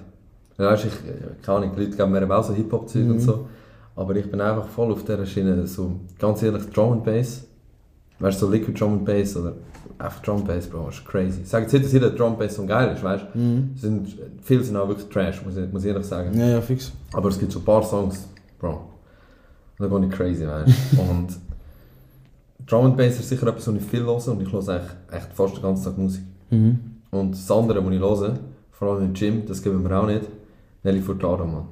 Weißt, 0.57 0.85
du, 0.85 0.89
ich, 0.89 1.43
keine 1.43 1.59
Ahnung, 1.59 1.73
die 1.77 1.85
Leute 1.85 1.97
geben 1.97 2.11
mir 2.11 2.23
eben 2.23 2.33
auch 2.33 2.43
so 2.43 2.53
Hip-Hop-Zeug 2.53 3.09
und 3.09 3.21
so. 3.21 3.49
Aber 3.95 4.15
ich 4.17 4.29
bin 4.31 4.41
einfach 4.41 4.67
voll 4.69 4.93
auf 4.93 5.05
dieser 5.05 5.27
Schiene, 5.27 5.67
so 5.67 6.01
ganz 6.19 6.43
ehrlich, 6.43 6.69
Drum 6.71 6.95
and 6.95 7.05
Bass. 7.05 7.45
Weißt 8.19 8.41
du, 8.43 8.47
so 8.47 8.53
Liquid 8.53 8.79
Drum 8.79 8.95
and 8.95 9.05
Bass 9.05 9.37
oder 9.37 9.55
einfach 9.99 10.23
Drum 10.23 10.45
Bass, 10.45 10.67
ist 10.67 11.05
crazy. 11.05 11.41
Ich 11.43 11.49
sage 11.49 11.65
jetzt 11.65 11.73
nicht, 11.73 11.85
dass 11.85 11.93
jeder 11.93 12.11
Drum 12.11 12.39
Bass 12.39 12.55
so 12.55 12.65
geil 12.65 12.95
ist, 12.95 13.03
weißt 13.03 13.27
du. 13.35 13.69
Sind, 13.77 14.17
viele 14.43 14.63
sind 14.63 14.77
auch 14.77 14.89
wirklich 14.89 15.09
Trash, 15.09 15.45
muss 15.45 15.57
ich, 15.57 15.73
muss 15.73 15.85
ich 15.85 15.91
ehrlich 15.91 16.07
sagen. 16.07 16.39
Ja, 16.39 16.47
ja, 16.47 16.61
fix. 16.61 16.93
Aber 17.13 17.29
es 17.29 17.39
gibt 17.39 17.53
so 17.53 17.59
ein 17.59 17.65
paar 17.65 17.83
Songs, 17.83 18.29
Bro. 18.59 18.81
Da 19.79 19.87
bin 19.87 20.05
ich 20.05 20.11
crazy, 20.11 20.47
weißt 20.47 20.73
du. 20.93 21.01
Und 21.11 21.37
Drum 22.67 22.87
and 22.87 22.97
Bass 22.97 23.19
ist 23.19 23.29
sicher 23.29 23.47
etwas, 23.47 23.67
was 23.67 23.75
ich 23.75 23.83
viel 23.83 24.05
höre 24.05 24.29
und 24.29 24.43
ich 24.43 24.53
höre 24.53 24.69
eigentlich 24.69 24.91
echt 25.11 25.33
fast 25.33 25.57
den 25.57 25.63
ganzen 25.63 25.85
Tag 25.85 25.97
Musik. 25.97 26.23
Mhm. 26.51 26.79
Und 27.11 27.33
das 27.33 27.51
andere, 27.51 27.85
was 27.85 27.93
ich 27.93 28.01
höre, 28.01 28.39
vor 28.73 28.89
allem 28.89 29.07
im 29.07 29.13
Gym, 29.15 29.47
das 29.47 29.63
geben 29.63 29.83
wir 29.83 29.99
auch 29.99 30.07
nicht, 30.07 30.29
Nelly 30.83 31.01
Furtado, 31.01 31.47
Mann. 31.47 31.69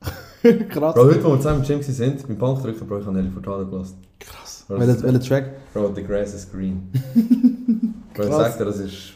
Krass. 0.68 0.94
Bro, 0.94 1.04
heute, 1.04 1.24
wo 1.24 1.30
wir 1.30 1.36
zusammen 1.38 1.64
im 1.64 1.66
Gym 1.66 1.80
waren, 1.80 2.22
beim 2.28 2.38
Bankdrücken, 2.38 2.86
Bro, 2.86 3.00
ich 3.00 3.06
habe 3.06 3.16
Nelly 3.16 3.30
Furtado 3.30 3.66
gelassen. 3.66 3.98
Krass. 4.20 4.45
Welcher 4.68 5.02
welcher 5.02 5.20
Track? 5.20 5.44
Bro, 5.72 5.92
the 5.94 6.02
grass 6.02 6.34
is 6.34 6.50
green. 6.50 6.88
Bro, 8.14 8.24
ich 8.24 8.30
Krass. 8.30 8.36
sag 8.52 8.58
dir, 8.58 8.64
das 8.64 8.78
ist... 8.78 9.12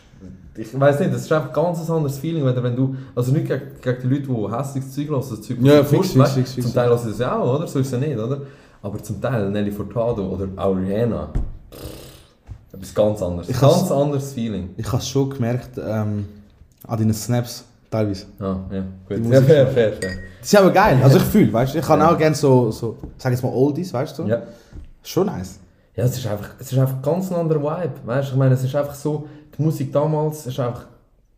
Ich 0.57 0.79
weiß 0.79 1.01
nicht, 1.01 1.15
das 1.15 1.23
ist 1.23 1.33
einfach 1.33 1.49
ein 1.49 1.55
ganz 1.55 1.89
anderes 1.91 2.19
Feeling, 2.19 2.45
wenn, 2.45 2.55
du- 2.55 2.63
wenn 2.63 2.77
du... 2.77 2.95
Also 3.15 3.33
nicht 3.33 3.47
gegen, 3.49 3.63
gegen 3.81 4.03
die 4.03 4.07
Leute, 4.09 4.23
die 4.51 4.57
hässliches 4.57 4.95
Zeug 4.95 5.09
hören, 5.09 5.25
das 5.31 5.41
Zeug, 5.43 5.57
Ja, 5.63 5.83
fix, 5.85 6.09
fix, 6.13 6.33
fix, 6.33 6.53
fix. 6.53 6.67
Zum 6.67 6.75
Teil 6.75 6.89
hören 6.89 6.99
sie 6.99 7.09
das 7.11 7.19
ja 7.19 7.39
auch, 7.39 7.57
oder? 7.59 7.67
So 7.67 7.79
ist 7.79 7.87
es 7.87 7.93
ja 7.93 7.99
nicht, 7.99 8.19
oder? 8.19 8.43
Aber 8.83 9.03
zum 9.03 9.21
Teil 9.21 9.51
Nelly 9.51 9.71
Furtado 9.73 10.27
oder 10.29 10.49
auch 10.57 10.75
Rihanna. 10.75 11.31
Etwas 12.73 12.95
ganz 12.95 13.23
anderes. 13.23 13.49
Ich 13.49 13.61
ganz 13.61 13.91
anderes 13.91 14.33
Feeling. 14.33 14.71
Ich 14.77 14.91
habe 14.93 15.03
schon 15.03 15.31
gemerkt 15.31 15.71
ähm, 15.79 16.27
an 16.87 16.99
deinen 16.99 17.13
Snaps 17.15 17.65
teilweise. 17.91 18.27
Ah, 18.39 18.57
ja, 18.71 18.85
gut. 19.09 19.27
Ja, 19.33 19.43
fair, 19.43 19.67
fair, 19.67 19.93
fair. 19.95 20.11
Das 20.41 20.49
ist 20.53 20.57
aber 20.59 20.71
geil. 20.71 20.99
Also 21.03 21.17
ich 21.19 21.25
fühle, 21.25 21.53
weißt 21.53 21.75
du, 21.75 21.79
ich 21.79 21.85
kann 21.85 22.01
Ja. 22.01 22.13
auch 22.13 22.19
gerne 22.19 22.35
so, 22.35 22.71
so, 22.71 22.97
sag 23.19 23.33
jetzt 23.33 23.43
mal 23.43 23.53
Oldies, 23.53 23.93
weißt 23.93 24.19
du? 24.19 24.25
Ja. 24.27 24.43
Schon 25.03 25.27
nice. 25.27 25.59
Ja, 25.97 26.05
es 26.05 26.17
ist 26.17 26.27
einfach, 26.27 26.51
es 26.59 26.73
ist 26.73 26.79
einfach 26.79 27.03
ganz 27.03 27.31
ein 27.31 27.37
anderer 27.39 27.61
Vibe. 27.61 27.95
Weißt 28.05 28.29
du, 28.29 28.33
ich 28.33 28.39
meine, 28.39 28.55
es 28.55 28.65
ist 28.65 28.75
einfach 28.75 28.95
so, 28.95 29.29
die 29.57 29.63
Musik 29.63 29.93
damals 29.93 30.47
ist 30.47 30.59
einfach, 30.61 30.87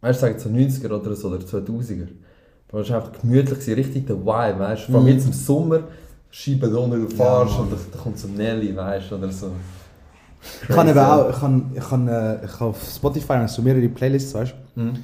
weißt 0.01 0.21
du, 0.21 0.27
sag 0.27 0.33
jetzt 0.33 0.45
so 0.45 0.51
90er 0.51 0.93
oder 0.93 1.17
so, 1.17 1.29
oder 1.29 1.39
2000er. 1.39 2.09
Aber 2.71 2.81
es 2.81 2.91
war 2.91 2.97
einfach 2.97 3.21
gemütlich, 3.21 3.59
gewesen, 3.59 3.75
richtig 3.75 4.07
der 4.07 4.17
Vibe, 4.17 4.59
weißt 4.59 4.89
du. 4.89 4.93
Vor 4.93 5.01
allem 5.01 5.09
jetzt 5.09 5.27
im 5.27 5.33
Sommer, 5.33 5.81
Scheiben 6.31 6.73
da 6.73 6.79
unten, 6.79 7.03
du 7.03 7.09
fährst 7.15 7.53
Mann. 7.53 7.63
und 7.65 7.73
da, 7.73 7.77
da 7.93 7.99
kommt 7.99 8.19
so 8.19 8.27
Nelly, 8.27 8.75
weißt 8.75 9.11
du, 9.11 9.17
oder 9.17 9.31
so. 9.31 9.51
Ich 10.63 10.69
kann 10.69 10.89
eben 10.89 10.99
Crazy. 10.99 11.11
auch, 11.11 11.31
ich 11.31 11.39
kann, 11.39 11.73
ich 11.75 11.89
kann, 11.89 12.09
äh, 12.09 12.45
ich 12.45 12.53
habe 12.55 12.65
auf 12.71 12.83
Spotify 12.83 13.35
habe 13.35 13.45
ich 13.45 13.51
so 13.51 13.61
mehrere 13.63 13.89
Playlists, 13.89 14.35
weißt 14.35 14.55
du? 14.75 14.81
Mhm. 14.81 14.99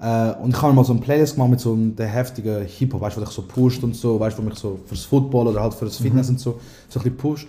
Äh, 0.00 0.32
und 0.42 0.50
ich 0.54 0.62
habe 0.62 0.72
mal 0.72 0.82
so 0.84 0.92
eine 0.94 1.02
Playlist 1.02 1.34
gemacht 1.34 1.50
mit 1.50 1.60
so 1.60 1.74
einem 1.74 1.94
heftigen 1.98 2.64
Hip-Hop, 2.64 3.02
weißt 3.02 3.18
du, 3.18 3.20
wo 3.20 3.24
dich 3.26 3.34
so 3.34 3.42
pusht 3.42 3.82
und 3.84 3.94
so, 3.94 4.18
weißt 4.18 4.38
du, 4.38 4.42
wo 4.42 4.46
mich 4.46 4.58
so 4.58 4.80
fürs 4.86 5.04
Football 5.04 5.48
oder 5.48 5.60
halt 5.60 5.74
fürs 5.74 5.98
Fitness 5.98 6.30
und 6.30 6.40
so, 6.40 6.58
so 6.88 6.98
ein 6.98 7.02
bisschen 7.02 7.16
pusht. 7.18 7.48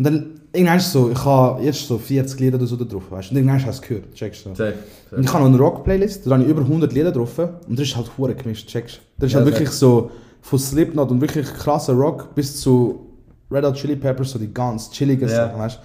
Und 0.00 0.04
dann, 0.04 0.40
irgendwann 0.54 0.80
so, 0.80 1.10
ich 1.10 1.24
habe 1.26 1.62
jetzt 1.62 1.86
so 1.86 1.98
40 1.98 2.40
Lieder 2.40 2.56
oder 2.56 2.66
so 2.66 2.74
da 2.74 2.86
drauf, 2.86 3.02
weißt 3.10 3.28
du, 3.28 3.34
und 3.34 3.36
irgendwann 3.36 3.56
hast 3.58 3.66
du 3.66 3.70
es 3.70 3.82
gehört, 3.82 4.14
checkst 4.14 4.46
du. 4.46 4.54
Safe. 4.54 4.72
Und 5.10 5.24
ich 5.24 5.30
habe 5.30 5.44
noch 5.44 5.50
eine 5.50 5.58
Rock-Playlist, 5.58 6.26
da 6.26 6.30
habe 6.30 6.42
ich 6.42 6.48
über 6.48 6.62
100 6.62 6.90
Lieder 6.94 7.12
drauf 7.12 7.38
und 7.38 7.78
das 7.78 7.86
ist 7.88 7.96
halt 7.96 8.10
hure 8.16 8.34
gemischt, 8.34 8.66
checkst 8.66 8.96
du. 8.96 9.00
Das 9.18 9.26
ist 9.26 9.32
Ja, 9.34 9.40
halt 9.40 9.48
sehr. 9.48 9.54
wirklich 9.60 9.68
so 9.68 10.10
von 10.40 10.58
Slipknot 10.58 11.10
und 11.10 11.20
wirklich 11.20 11.46
krasser 11.52 11.92
Rock 11.92 12.34
bis 12.34 12.62
zu 12.62 13.08
Red 13.50 13.62
Hot 13.66 13.74
Chili 13.74 13.94
Peppers, 13.94 14.30
so 14.30 14.38
die 14.38 14.50
ganz 14.54 14.90
chilligen 14.90 15.28
Ja. 15.28 15.34
Sachen, 15.48 15.58
weißt 15.58 15.76
du. 15.76 15.80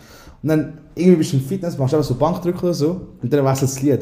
Und 0.45 0.49
dann 0.49 0.73
irgendwie 0.93 1.15
bist 1.17 1.33
du 1.33 1.37
im 1.37 1.43
Fitness, 1.43 1.75
machst 1.75 1.95
einfach 1.95 2.05
so 2.05 2.13
Bankdrücken 2.13 2.59
oder 2.61 2.73
so 2.75 3.01
und 3.19 3.33
dann 3.33 3.43
wechselt 3.43 3.63
das 3.71 3.81
Lied. 3.81 4.01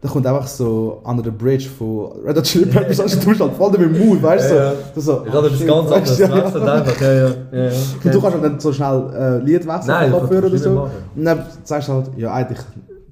Dann 0.00 0.10
kommt 0.10 0.26
einfach 0.26 0.46
so 0.46 1.02
Under 1.04 1.22
the 1.22 1.30
Bridge 1.30 1.68
von 1.68 2.12
Red 2.26 2.34
Hot 2.38 2.44
Chili 2.44 2.64
Peppers, 2.64 2.98
weißt 2.98 3.22
du, 3.22 3.28
bist 3.28 3.40
halt 3.42 3.52
voll 3.52 3.72
damit 3.72 3.94
im 3.94 4.06
Mood, 4.06 4.22
weißt 4.22 4.52
du. 4.52 4.54
Ja, 4.54 4.64
ja. 4.72 4.74
So, 4.94 5.00
so, 5.02 5.22
Ich 5.26 5.32
hatte 5.34 5.38
ah, 5.38 5.42
das 5.50 5.58
shit, 5.58 5.66
ganz 5.68 5.90
anders, 5.92 6.10
es 6.12 6.18
ja, 6.18 6.28
ja. 6.28 6.44
einfach, 6.46 7.00
ja, 7.02 7.12
ja. 7.12 7.28
ja, 7.52 7.64
ja. 7.66 7.70
Und 8.04 8.14
du 8.14 8.20
kannst 8.22 8.42
dann 8.42 8.58
so 8.60 8.72
schnell 8.72 9.10
äh, 9.14 9.38
Lied 9.44 9.66
wechseln, 9.66 9.86
Nein, 9.88 10.12
Kopfhörer 10.12 10.46
oder 10.46 10.58
so. 10.58 10.70
machen. 10.70 10.90
Und 11.14 11.24
dann 11.26 11.44
sagst 11.62 11.88
du 11.88 11.92
halt, 11.92 12.10
ja 12.16 12.32
eigentlich, 12.32 12.58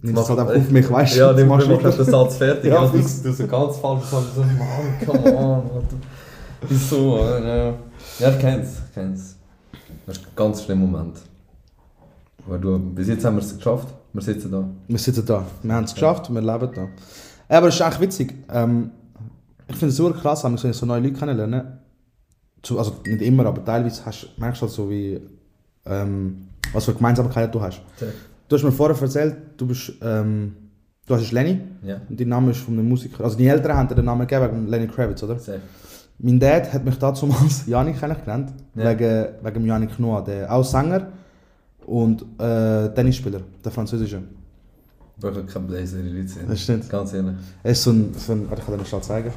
nimm 0.01 0.14
das 0.14 0.23
Mach- 0.31 0.38
halt 0.38 0.49
einfach 0.49 0.62
auf 0.62 0.71
mich, 0.71 0.90
weißt 0.90 1.16
du. 1.16 1.21
Ja, 1.21 1.33
machst 1.33 1.69
machst 1.69 1.85
du 1.85 1.90
du 1.90 2.03
den 2.03 2.12
Satz 2.12 2.37
fertig. 2.37 2.64
Ja, 2.73 2.83
Ja, 2.83 2.88
du, 2.88 2.97
du 2.99 3.33
so 3.35 3.47
ganz 3.47 3.77
falsch 3.77 4.05
sagst, 4.05 4.35
so, 4.35 4.40
Mann, 4.40 5.23
come 5.23 5.37
on. 5.37 5.62
Wieso? 6.66 7.21
oder? 7.21 7.47
Ja, 7.69 7.75
ja 8.21 8.31
ich 8.31 8.38
kenn's, 8.38 8.69
ich 8.88 8.95
kenn's. 8.95 9.37
Das 10.07 10.16
ist 10.16 10.25
ein 10.25 10.29
ganz 10.35 10.62
schlimmer 10.64 10.87
Moment. 10.87 11.30
Aber 12.46 12.59
du, 12.59 12.79
bis 12.79 13.09
jetzt 13.09 13.24
haben 13.24 13.37
wir 13.37 13.42
es 13.42 13.57
geschafft. 13.57 13.88
Wir 14.12 14.22
sitzen 14.22 14.50
da. 14.50 14.64
Wir 14.88 14.98
sitzen 14.98 15.24
da. 15.26 15.44
Wir 15.62 15.74
haben 15.74 15.85
es 15.85 15.94
geschafft, 15.94 16.33
wir 16.33 16.40
leben 16.40 16.70
da. 16.74 16.83
Ja, 16.83 17.59
aber 17.59 17.68
es 17.68 17.74
ist 17.76 17.83
eigentlich 17.83 18.00
witzig. 18.00 18.35
Ähm, 18.53 18.90
ich 19.68 19.76
finde 19.76 19.90
es 19.90 19.96
super 19.96 20.18
krass, 20.18 20.42
wenn 20.44 20.61
wir 20.61 20.72
so 20.72 20.87
neue 20.87 21.00
Leute 21.00 21.14
kennenlernen. 21.14 21.79
Zu- 22.62 22.79
Also 22.79 22.96
nicht 23.07 23.22
immer, 23.22 23.46
aber 23.46 23.64
teilweise 23.64 24.05
hast, 24.05 24.29
merkst 24.38 24.61
du 24.62 24.66
halt 24.66 24.74
so, 24.74 24.90
wie, 24.90 25.20
ähm, 25.87 26.48
was 26.72 26.85
für 26.85 26.94
Gemeinsamkeiten 26.94 27.53
du 27.53 27.61
hast. 27.61 27.81
Safe. 27.96 28.12
Du 28.48 28.57
hast 28.57 28.64
mir 28.64 28.72
vorher 28.72 29.00
erzählt, 29.00 29.37
du 29.57 29.66
bist, 29.68 29.92
ähm, 30.03 30.57
du 31.07 31.14
hast 31.14 31.31
Lenny 31.31 31.61
Ja, 31.85 32.00
und 32.09 32.18
dein 32.20 32.29
Name 32.29 32.50
ist 32.50 32.59
von 32.61 32.74
einem 32.74 32.88
Musiker. 32.88 33.22
Also 33.24 33.37
deine 33.38 33.50
Eltern 33.50 33.76
haben 33.76 33.88
dir 33.88 33.94
den 33.94 34.05
Namen 34.05 34.26
gegeben 34.26 34.44
wegen 34.53 34.66
Lenny 34.68 34.88
Kravitz, 34.88 35.22
oder? 35.22 35.38
safe. 35.38 35.61
Mein 36.18 36.38
Dad 36.40 36.72
hat 36.72 36.85
mich 36.85 36.98
damals 36.98 37.64
Janik 37.66 37.98
genannt, 38.00 38.53
Ja. 38.74 38.90
wegen, 38.90 39.29
wegen 39.42 39.66
Janik 39.66 39.98
Noah, 40.00 40.22
der 40.24 40.53
auch 40.53 40.64
Sänger 40.64 41.07
und 41.87 42.23
äh, 42.38 42.88
Tennisspieler, 42.95 43.40
der 43.64 43.73
französische. 43.73 44.23
Ich 45.16 45.23
brauche 45.23 45.45
keinen 45.45 45.66
Blazer 45.66 45.99
in 45.99 46.07
die 46.07 46.21
Leute. 46.21 46.33
Das 46.49 46.61
stimmt. 46.61 46.88
Ganz 46.88 47.12
ehrlich. 47.12 47.35
Er 47.62 47.73
ist 47.73 47.83
so 47.83 47.90
ein, 47.90 48.14
so 48.16 48.33
ein 48.33 48.49
ich 48.57 48.64
kann 48.64 48.79
dir 48.79 48.85
schnell 48.85 49.03
zeigen. 49.03 49.33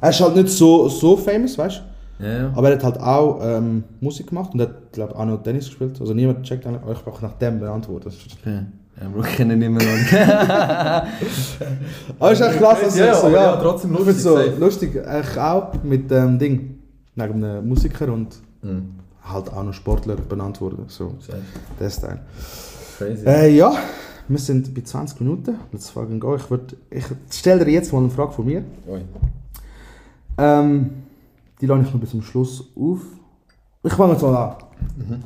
Er 0.00 0.10
ist 0.10 0.20
halt 0.20 0.36
nicht 0.36 0.48
so, 0.48 0.88
so 0.88 1.16
famous, 1.16 1.56
weißt 1.56 1.82
du? 2.18 2.24
Ja, 2.24 2.32
ja. 2.38 2.52
Aber 2.54 2.68
er 2.68 2.76
hat 2.76 2.84
halt 2.84 3.00
auch 3.00 3.40
ähm, 3.42 3.84
Musik 4.00 4.26
gemacht 4.28 4.52
und 4.52 4.60
hat, 4.60 4.92
glaube 4.92 5.16
auch 5.16 5.24
noch 5.24 5.42
Tennis 5.42 5.66
gespielt. 5.66 5.98
Also 6.00 6.12
niemand 6.12 6.42
checkt 6.42 6.66
eigentlich, 6.66 6.82
aber 6.82 6.92
ich 6.92 7.02
brauche 7.02 7.24
nach 7.24 7.32
dem 7.34 7.60
beantworten. 7.60 8.12
Okay. 8.40 8.60
Ja, 9.00 9.08
Bro, 9.08 9.22
ich 9.24 9.36
kenne 9.36 9.54
ihn 9.54 9.62
immer 9.62 9.78
noch. 9.78 10.12
Aber 12.18 12.32
ist 12.32 12.40
echt 12.42 12.58
krass, 12.58 12.80
dass 12.82 12.98
Ja, 12.98 13.06
ja, 13.06 13.14
so, 13.14 13.28
ja, 13.28 13.42
ja, 13.44 13.56
trotzdem 13.56 13.92
ich 13.92 13.98
lustig, 13.98 14.16
so 14.16 14.38
lustig, 14.58 15.06
eigentlich 15.06 15.38
auch 15.38 15.82
mit 15.82 16.10
dem 16.10 16.38
Ding, 16.38 16.78
wegen 17.14 17.44
einem 17.44 17.66
Musiker 17.66 18.12
und 18.12 18.36
Mhm. 18.62 18.99
Halt 19.24 19.52
auch 19.52 19.62
noch 19.62 19.72
Sportler 19.74 20.16
benannt 20.16 20.60
wurde. 20.60 20.78
So, 20.88 21.14
der 21.78 21.90
Style. 21.90 22.20
Crazy. 22.98 23.26
Äh, 23.26 23.56
ja, 23.56 23.72
wir 24.28 24.38
sind 24.38 24.74
bei 24.74 24.82
20 24.82 25.20
Minuten. 25.20 25.56
Let's 25.72 25.90
fucking 25.90 26.20
go. 26.20 26.36
Ich, 26.36 26.50
würd, 26.50 26.76
ich 26.90 27.04
stelle 27.30 27.64
dir 27.64 27.72
jetzt 27.72 27.92
mal 27.92 27.98
eine 28.00 28.10
Frage 28.10 28.32
von 28.32 28.44
mir. 28.46 28.64
Ui. 28.86 29.02
Ähm, 30.38 30.90
die 31.60 31.66
lade 31.66 31.82
ich 31.86 31.92
noch 31.92 32.00
bis 32.00 32.10
zum 32.10 32.22
Schluss 32.22 32.64
auf. 32.76 33.00
Ich 33.82 33.92
fange 33.92 34.12
jetzt 34.12 34.22
mal 34.22 34.36
an. 34.36 35.24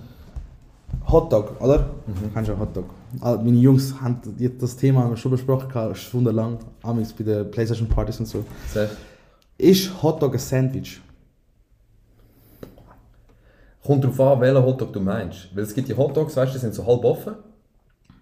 Hotdog, 1.09 1.61
oder? 1.61 1.91
Mhm. 2.07 2.33
Kennst 2.33 2.51
du 2.51 2.59
Hotdog? 2.59 2.85
Ah, 3.21 3.37
Meine 3.37 3.59
Jungs 3.59 3.95
haben 4.01 4.19
das 4.59 4.77
Thema 4.77 5.17
schon 5.17 5.31
besprochen, 5.33 5.95
stundenlang, 5.95 6.59
amigs 6.83 7.13
bei 7.13 7.25
den 7.25 7.51
Playstation 7.51 7.89
Partys 7.89 8.21
und 8.21 8.27
so. 8.27 8.45
Safe. 8.73 8.91
Ist 9.59 10.03
Hotdog 10.03 10.33
ein 10.35 10.39
Sandwich? 10.39 11.01
Kommt 13.85 14.03
darauf 14.05 14.21
an, 14.21 14.41
welchen 14.41 14.65
Hotdog 14.65 14.93
du 14.93 15.01
meinst. 15.01 15.55
Weil 15.55 15.65
es 15.65 15.75
gibt 15.75 15.89
die 15.89 15.97
Hotdogs, 15.97 16.37
weißt 16.37 16.53
du, 16.53 16.57
die 16.57 16.61
sind 16.61 16.75
so 16.75 16.87
halb 16.87 17.05
offen. 17.05 17.35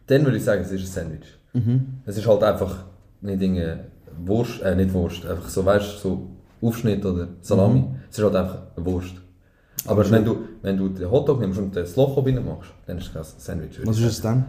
Dann 0.07 0.25
würde 0.25 0.37
ich 0.37 0.45
sagen, 0.45 0.63
es 0.63 0.73
ist 0.73 0.83
ein 0.83 0.87
Sandwich. 0.87 1.39
Es 2.07 2.17
ist 2.17 2.27
halt 2.27 2.43
einfach 2.43 2.85
nicht 3.21 3.41
Dinge 3.41 3.85
Wurst, 4.25 4.61
äh, 4.63 4.75
nicht 4.75 4.93
Wurst, 4.93 5.25
einfach 5.27 5.49
so, 5.49 5.65
weißt 5.65 5.95
du, 5.95 5.99
so 6.09 6.27
Aufschnitt 6.67 7.05
oder 7.05 7.29
Salami. 7.41 7.85
Es 8.11 8.19
ist 8.19 8.25
halt 8.25 8.35
einfach 8.37 8.59
eine 8.77 8.85
Wurst. 8.87 9.15
Aber 9.87 10.09
wenn 10.11 10.25
du, 10.25 10.37
wenn 10.63 10.77
du 10.77 10.89
den 10.89 11.11
Hotdog 11.11 11.41
nimmst 11.41 11.59
und 11.59 11.75
das 11.75 11.97
Loch 11.97 12.17
oben 12.17 12.45
machst, 12.45 12.71
dann 12.87 12.99
ist 12.99 13.07
es 13.09 13.13
kein 13.13 13.23
Sandwich. 13.25 13.81
Was 13.85 13.99
ist 13.99 14.05
es 14.05 14.21
dann? 14.21 14.45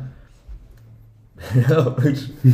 ja, 1.70 1.96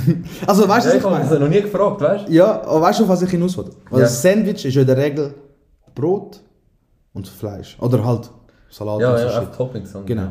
Also, 0.47 0.67
weißt 0.67 0.85
du, 0.87 0.89
ja, 0.89 0.95
was 0.95 0.95
ich 0.95 0.97
ich 0.97 1.03
habe 1.03 1.29
das 1.29 1.39
noch 1.39 1.49
nie 1.49 1.61
gefragt, 1.61 2.01
weißt 2.01 2.27
du? 2.27 2.31
Ja, 2.31 2.61
aber 2.63 2.81
weißt 2.81 2.99
du, 3.01 3.07
was 3.07 3.21
ich 3.21 3.29
hinaus 3.29 3.57
will? 3.57 3.65
Weil 3.89 4.01
Ja. 4.01 4.05
ein 4.07 4.11
Sandwich 4.11 4.65
ist 4.65 4.73
ja 4.73 4.81
in 4.81 4.87
der 4.87 4.97
Regel 4.97 5.33
Brot 5.93 6.41
und 7.13 7.27
Fleisch. 7.27 7.77
Oder 7.81 8.03
halt 8.05 8.29
Salat 8.69 9.01
Ja, 9.01 9.11
und 9.11 9.17
so 9.17 9.23
ja, 9.25 9.41
Shit. 9.41 9.95
und- 9.95 10.05
Genau. 10.07 10.27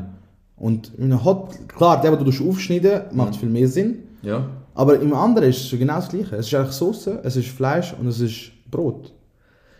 Und 0.57 0.92
in 0.98 1.05
einem 1.05 1.24
Hot, 1.24 1.51
klar, 1.68 2.01
der, 2.01 2.16
den 2.16 2.31
du 2.31 2.48
aufschneiden 2.51 3.03
macht 3.12 3.35
Mhm. 3.35 3.38
viel 3.38 3.48
mehr 3.48 3.68
Sinn. 3.68 3.98
Ja. 4.22 4.44
Aber 4.74 4.98
im 5.01 5.12
anderen 5.14 5.48
ist 5.51 5.72
es 5.72 5.79
genau 5.79 5.96
das 5.96 6.09
Gleiche. 6.09 6.37
Es 6.37 6.46
ist 6.46 6.55
eigentlich 6.55 6.72
Soße, 6.72 7.20
es 7.22 7.37
ist 7.37 7.48
Fleisch 7.48 7.94
und 7.98 8.07
es 8.09 8.20
ist 8.20 8.53
Brot. 8.70 9.12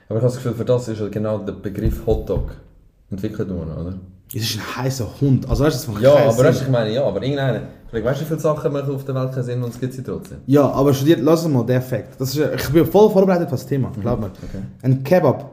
Aber 0.08 0.18
ich 0.18 0.22
habe 0.24 0.32
das 0.32 0.36
Gefühl, 0.36 0.54
für 0.54 0.64
das 0.64 0.88
ist 0.88 1.12
genau 1.12 1.38
der 1.38 1.52
Begriff 1.52 2.06
Hotdog 2.06 2.52
entwickelt 3.10 3.48
worden, 3.50 3.72
oder? 3.78 3.94
Es 4.34 4.42
ist 4.42 4.56
ein 4.58 4.84
heißer 4.84 5.06
Hund. 5.20 5.48
Also 5.48 5.64
weißt 5.64 5.76
du, 5.76 5.86
das 5.86 5.94
macht 5.94 6.02
Ja, 6.02 6.14
aber 6.16 6.32
Sinn. 6.32 6.44
weißt, 6.44 6.62
ich 6.62 6.68
meine, 6.68 6.92
ja, 6.94 7.04
aber 7.04 7.22
irgendeine. 7.22 7.62
Vielleicht 7.88 8.06
weißt 8.06 8.20
du, 8.20 8.24
wie 8.24 8.28
viele 8.28 8.40
Sachen 8.40 8.72
machen 8.72 8.94
auf 8.94 9.04
der 9.04 9.14
Welt 9.14 9.32
keinen 9.32 9.44
Sinn 9.44 9.62
und 9.62 9.70
es 9.70 9.80
gibt 9.80 9.94
sie 9.94 10.02
trotzdem. 10.02 10.38
Ja, 10.46 10.68
aber 10.70 10.92
studiert, 10.92 11.20
lass 11.22 11.46
mal 11.48 11.64
den. 11.64 11.82
Das 12.18 12.36
ist, 12.36 12.36
ich 12.54 12.68
bin 12.70 12.84
voll 12.86 13.10
vorbereitet 13.10 13.48
für 13.48 13.56
das 13.56 13.66
Thema, 13.66 13.90
glaub 14.00 14.20
mir. 14.20 14.26
Okay. 14.26 14.62
Ein 14.82 15.02
Kebab 15.02 15.50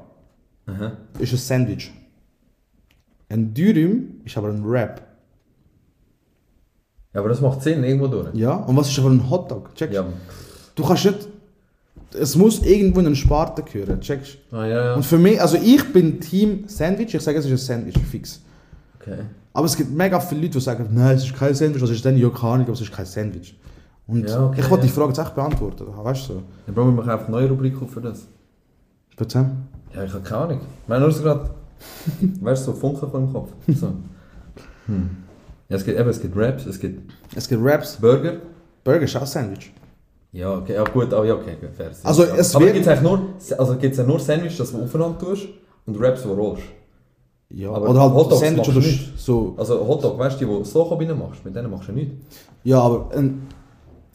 Aha. 0.68 0.92
ist 1.20 1.32
ein 1.32 1.38
Sandwich. 1.38 1.92
Ein 3.30 3.54
Dürüm 3.54 4.22
ist 4.24 4.38
aber 4.38 4.50
ein 4.50 4.64
Wrap. 4.70 5.02
Ja, 7.14 7.22
aber 7.22 7.30
das 7.30 7.42
macht 7.42 7.62
Sinn, 7.62 7.84
irgendwo 7.84 8.08
durch. 8.08 8.34
Ja, 8.34 8.56
und 8.56 8.76
was 8.76 8.90
ist 8.90 9.00
aber 9.00 9.10
ein 9.10 9.30
Hotdog? 9.30 9.74
Checkst 9.76 9.96
Ja. 9.96 10.06
Du 10.76 10.84
kannst 10.84 11.06
nicht. 11.06 11.28
Es 12.18 12.36
muss 12.36 12.62
irgendwo 12.62 13.00
in 13.02 13.08
einen 13.08 13.16
Sparte 13.16 13.62
gehören, 13.64 14.00
checkst 14.00 14.38
Ah, 14.52 14.66
ja, 14.66 14.86
ja. 14.86 14.94
Und 14.96 15.06
für 15.06 15.18
mich, 15.18 15.42
also 15.42 15.58
ich 15.58 15.92
bin 15.92 16.20
Team 16.22 16.64
Sandwich, 16.68 17.14
ich 17.14 17.22
sage 17.22 17.40
es 17.40 17.46
ist 17.46 17.52
ein 17.52 17.58
Sandwich, 17.58 17.98
fix. 17.98 18.42
Okay. 19.00 19.20
Aber 19.54 19.66
es 19.66 19.76
gibt 19.76 19.92
mega 19.92 20.20
viele 20.20 20.42
Leute, 20.42 20.54
die 20.54 20.60
sagen, 20.62 20.88
nein, 20.92 21.16
es 21.16 21.24
ist 21.26 21.36
kein 21.36 21.54
Sandwich, 21.54 21.82
was 21.82 21.90
ist 21.90 22.04
denn? 22.06 22.18
Ja, 22.18 22.30
keine 22.30 22.54
Ahnung, 22.54 22.66
aber 22.66 22.74
es 22.74 22.82
ist 22.82 22.92
kein 22.92 23.06
Sandwich. 23.06 23.58
Und 24.08 24.30
Ja, 24.30 24.46
okay, 24.46 24.62
ich 24.62 24.70
wollte 24.70 24.86
die. 24.86 24.92
Frage 24.92 25.10
jetzt 25.10 25.20
echt 25.20 25.36
beantworten, 25.36 25.86
weißt 25.88 26.30
du 26.30 26.34
so. 26.34 26.44
Dann 26.66 26.76
brauchen 26.76 26.96
wir 26.96 27.02
einfach 27.02 27.28
eine 27.28 27.38
neue 27.38 27.50
Rubrik 27.50 27.76
für 27.88 28.02
das. 28.02 28.28
Bitte? 29.18 29.50
Ja, 29.94 30.04
ich 30.04 30.14
habe 30.14 30.24
keine 30.24 30.42
Ahnung. 30.42 30.62
Meine, 30.88 31.08
nur 31.08 31.14
gerade. 31.22 31.50
Weißt 32.42 32.68
du, 32.68 32.72
so 32.72 32.78
Funken 32.78 33.10
vor 33.10 33.20
dem 33.20 33.32
Kopf. 33.32 33.52
So. 33.68 33.88
Hm. 34.88 35.10
Ja, 35.70 35.78
es 35.78 35.86
gibt 35.86 36.00
eben, 36.00 36.10
es 36.10 36.22
gibt 36.22 36.38
Raps, 36.38 36.66
es 36.66 36.80
gibt 36.80 37.12
Es 37.36 37.48
gibt 37.48 37.64
Wraps, 37.64 37.98
Burger. 37.98 38.34
Burger 38.84 39.02
ist 39.02 39.16
auch 39.16 39.26
Sandwich. 39.26 39.74
Ja, 40.32 40.54
okay, 40.58 40.74
ja 40.74 40.84
gut, 40.84 41.14
oh, 41.14 41.24
ja, 41.24 41.34
okay, 41.34 41.56
fair. 41.76 41.92
Also, 42.04 42.24
ja. 42.24 42.36
es 42.36 42.56
Aber 42.56 42.66
gibt 42.70 42.86
es 42.86 43.02
nur, 43.02 43.20
also 43.58 43.76
gibt's 43.78 43.98
ja 43.98 44.04
nur 44.04 44.20
Sandwich, 44.20 44.58
das 44.58 44.72
du 44.72 44.84
aufeinander 44.84 45.18
tust 45.18 45.48
und 45.86 46.00
Raps, 46.00 46.22
die 46.22 46.28
du 46.28 46.34
rollst. 46.34 46.64
Ja, 47.50 47.72
Aber 47.72 47.90
oder 47.90 48.02
halt 48.02 48.14
Hotdogs 48.14 48.42
Sandwich 48.42 48.68
oder 48.68 48.82
du 48.82 48.90
so. 49.16 49.56
Also 49.58 49.88
Hotdog, 49.88 50.20
weißt 50.20 50.42
du, 50.42 50.46
die, 50.46 50.52
die 50.52 50.60
das 50.60 50.74
Loch 50.74 50.92
rein 50.92 51.18
machst, 51.18 51.46
mit 51.46 51.56
denen 51.56 51.72
machst 51.72 51.88
du 51.88 51.94
nichts. 51.94 52.14
Ja, 52.64 52.82
aber 52.82 53.16
ein, 53.16 53.48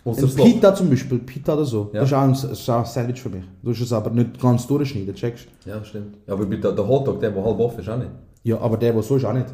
Loch. 0.05 0.17
Pita 0.37 0.75
zum 0.75 0.89
Beispiel, 0.91 1.19
Pita 1.19 1.53
oder 1.55 1.65
so, 1.65 1.91
Ja. 1.93 2.01
das, 2.01 2.09
ist 2.09 2.15
auch 2.15 2.23
ein, 2.23 2.33
das 2.33 2.45
ist 2.45 2.71
auch 2.71 2.79
ein 2.81 2.85
Sandwich 2.87 3.21
für 3.21 3.29
mich. 3.29 3.45
Du 3.63 3.69
musst 3.69 3.83
es 3.83 3.93
aber 3.93 4.11
nicht 4.11 4.41
ganz 4.41 4.67
durchschneiden, 4.67 5.15
checkst 5.15 5.47
Ja, 5.67 5.85
stimmt. 5.85 6.17
Ja, 6.27 6.35
aber 6.35 6.47
der, 6.47 6.73
der 6.73 6.89
Hotdog, 6.89 7.21
der, 7.21 7.31
der 7.31 7.45
halb 7.45 7.59
offen 7.59 7.81
ist, 7.81 7.89
auch 7.89 7.99
nicht. 7.99 8.11
Ja, 8.43 8.59
aber 8.61 8.77
der, 8.77 8.93
der 8.93 9.03
so 9.03 9.17
ist, 9.17 9.25
auch 9.25 9.33
nicht. 9.35 9.47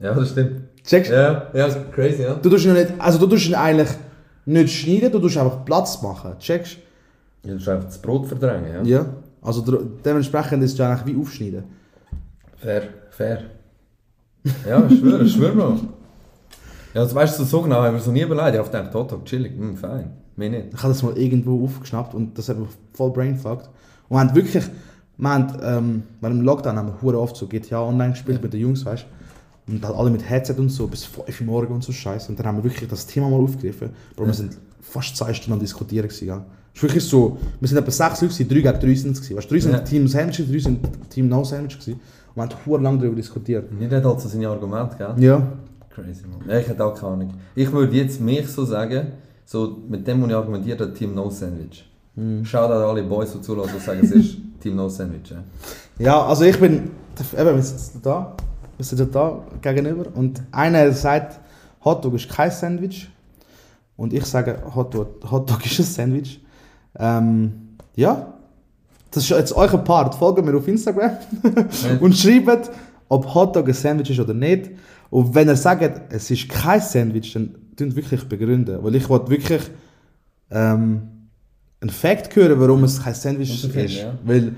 Ja, 0.00 0.12
das 0.12 0.30
stimmt. 0.30 0.62
Checkst 0.84 1.12
Ja, 1.12 1.48
ja, 1.54 1.66
ist 1.66 1.78
crazy, 1.92 2.22
ja. 2.22 2.34
Du 2.34 2.50
tust 2.50 2.64
ihn 2.66 2.72
nicht, 2.72 2.92
also 2.98 3.18
du 3.18 3.26
tust 3.26 3.46
ihn 3.48 3.54
eigentlich 3.54 3.88
nicht 4.46 4.74
schneiden, 4.74 5.12
du 5.12 5.20
tust 5.20 5.36
einfach 5.38 5.64
Platz 5.64 6.02
machen, 6.02 6.32
checkst 6.40 6.76
Ja, 7.44 7.50
du 7.50 7.54
musst 7.54 7.68
einfach 7.68 7.84
das 7.86 7.98
Brot 7.98 8.26
verdrängen, 8.26 8.84
ja. 8.84 8.98
Ja. 8.98 9.06
Also 9.42 9.62
dementsprechend 10.04 10.62
ist 10.64 10.72
es 10.72 10.78
ja 10.78 10.90
eigentlich 10.90 11.14
wie 11.14 11.20
aufschneiden. 11.20 11.64
Fair, 12.56 12.82
fair. 13.10 13.42
Ja, 14.68 14.84
ich 14.88 14.98
schwöre, 14.98 15.22
ich 15.22 15.32
schwöre 15.32 15.54
noch. 15.54 15.80
Ja, 16.94 17.02
das 17.02 17.14
weißt 17.14 17.38
du 17.40 17.44
so 17.44 17.62
genau, 17.62 17.80
ich 17.80 17.86
habe 17.86 17.96
mir 17.96 18.02
so 18.02 18.12
nie 18.12 18.22
überlegt. 18.22 18.56
Ich 18.56 18.70
gedacht, 18.70 18.94
Hotdog, 18.94 19.24
chillig, 19.24 19.52
hm, 19.56 19.76
fein. 19.76 20.10
Mir 20.36 20.50
nicht. 20.50 20.66
Ich 20.72 20.78
habe 20.82 20.92
das 20.92 21.02
mal 21.02 21.16
irgendwo 21.18 21.64
aufgeschnappt 21.64 22.14
und 22.14 22.38
das 22.38 22.48
hat 22.48 22.58
mich 22.58 22.68
voll 22.92 23.10
brainfucked. 23.10 23.68
Und 24.08 24.16
wir 24.16 24.20
haben 24.20 24.34
wirklich, 24.34 24.64
wir 25.16 25.28
haben, 25.28 25.46
ähm, 25.62 26.02
während 26.20 26.40
dem 26.40 26.44
Lockdown 26.44 26.76
haben 26.76 26.88
wir 26.88 27.02
hure 27.02 27.20
oft 27.20 27.36
so 27.36 27.46
GTA 27.46 27.82
Online 27.82 28.12
gespielt 28.12 28.42
mit 28.42 28.52
den 28.52 28.60
Jungs, 28.60 28.84
weißt 28.84 29.04
du. 29.66 29.72
Und 29.72 29.84
halt 29.84 29.96
alle 29.96 30.10
mit 30.10 30.28
Headset 30.28 30.54
und 30.58 30.68
so, 30.68 30.86
bis 30.86 31.04
5 31.04 31.40
Uhr 31.40 31.46
morgens 31.46 31.74
und 31.74 31.84
so 31.84 31.92
Scheiße. 31.92 32.28
Und 32.28 32.38
dann 32.38 32.46
haben 32.46 32.58
wir 32.58 32.64
wirklich 32.64 32.88
das 32.88 33.06
Thema 33.06 33.28
mal 33.30 33.40
aufgegriffen. 33.40 33.90
Bro, 34.14 34.26
wir 34.26 34.34
sind 34.34 34.56
fast 34.80 35.16
zwei 35.16 35.32
Stunden 35.32 35.54
am 35.54 35.60
Diskutieren 35.60 36.06
gewesen, 36.06 36.28
ja. 36.28 36.44
Es 36.74 36.78
ist 36.78 36.82
wirklich 36.82 37.04
so, 37.04 37.38
wir 37.60 37.68
sind 37.68 37.78
etwa 37.78 37.90
sechs 37.90 38.20
Leute, 38.20 38.34
gewesen, 38.34 38.48
drei 38.48 38.72
gegen 38.72 38.80
drei 38.80 38.94
sind 38.94 39.12
es 39.12 39.20
gewesen. 39.22 39.36
Weißt 39.36 39.50
du, 39.50 39.54
drei 39.54 39.60
sind 39.60 39.72
Ja. 39.72 39.78
Team 39.78 40.06
Sandwich, 40.08 40.48
drei 40.50 40.58
sind 40.58 41.10
Team 41.10 41.28
No 41.28 41.44
Sandwich 41.44 41.78
gewesen. 41.78 42.00
Und 42.34 42.36
wir 42.36 42.42
haben 42.42 42.66
hure 42.66 42.82
lange 42.82 42.98
darüber 42.98 43.16
diskutiert. 43.16 43.70
Jeder 43.80 43.96
hat 43.98 44.04
halt 44.04 44.20
so 44.20 44.28
seine 44.28 44.48
Argumente, 44.48 44.96
gell? 44.96 45.14
Ja. 45.24 45.42
Crazy, 45.94 46.24
man. 46.26 46.48
Ja, 46.48 46.58
ich 46.58 46.68
hätte 46.68 46.84
auch 46.84 46.94
keine 46.94 47.12
Ahnung. 47.12 47.34
Ich 47.54 47.70
würde 47.70 47.94
jetzt 47.96 48.20
mich 48.20 48.48
so 48.48 48.64
sagen, 48.64 49.12
so 49.44 49.78
mit 49.88 50.06
dem, 50.06 50.22
was 50.22 50.28
ich 50.28 50.34
argumentiert 50.34 50.80
habe, 50.80 50.92
Team 50.92 51.14
No 51.14 51.30
Sandwich. 51.30 51.88
Mhm. 52.16 52.44
Schaut 52.44 52.70
an 52.70 52.82
alle 52.82 53.02
Boys, 53.02 53.32
die 53.32 53.40
zulassen 53.40 53.74
und 53.74 53.82
sagen, 53.82 54.00
es 54.02 54.10
ist 54.10 54.36
Team 54.60 54.76
No 54.76 54.88
Sandwich. 54.88 55.30
Ja. 55.30 55.44
Ja, 55.98 56.26
also 56.26 56.44
ich 56.44 56.58
bin, 56.58 56.90
eben, 57.38 57.56
wir 57.56 57.62
sitzen 57.62 58.00
da, 58.02 58.36
wir 58.76 58.84
sitzen 58.84 59.10
da 59.12 59.44
gegenüber 59.62 60.06
und 60.14 60.42
einer 60.50 60.90
sagt, 60.92 61.38
Hotdog 61.84 62.14
ist 62.14 62.28
kein 62.28 62.50
Sandwich 62.50 63.08
und 63.96 64.12
ich 64.12 64.24
sage, 64.24 64.58
Hotdog, 64.74 65.30
Hotdog 65.30 65.64
ist 65.64 65.78
ein 65.78 65.84
Sandwich. 65.84 66.44
Ähm, 66.98 67.76
ja, 67.94 68.34
das 69.10 69.24
ist 69.24 69.30
jetzt 69.30 69.52
euer 69.52 69.78
Part. 69.78 70.16
Folgt 70.16 70.44
mir 70.44 70.56
auf 70.56 70.66
Instagram 70.66 71.12
und 72.00 72.16
schreibt, 72.16 72.70
ob 73.08 73.32
Hotdog 73.32 73.68
ein 73.68 73.74
Sandwich 73.74 74.10
ist 74.10 74.18
oder 74.18 74.34
nicht. 74.34 74.70
Und 75.10 75.34
wenn 75.34 75.48
ihr 75.48 75.56
sagt, 75.56 76.12
es 76.12 76.30
ist 76.30 76.48
kein 76.48 76.80
Sandwich, 76.80 77.32
dann 77.32 77.54
tun 77.76 77.94
wirklich 77.94 78.24
begründen, 78.24 78.82
weil 78.82 78.94
ich 78.94 79.08
wollte 79.08 79.30
wirklich 79.30 79.62
ähm, 80.50 81.02
einen 81.80 81.90
Fact 81.90 82.34
hören, 82.34 82.58
warum 82.60 82.84
es 82.84 83.02
kein 83.02 83.14
Sandwich 83.14 83.64
Was 83.64 83.74
ist. 83.76 83.94
ja. 83.96 84.18
Weil 84.24 84.54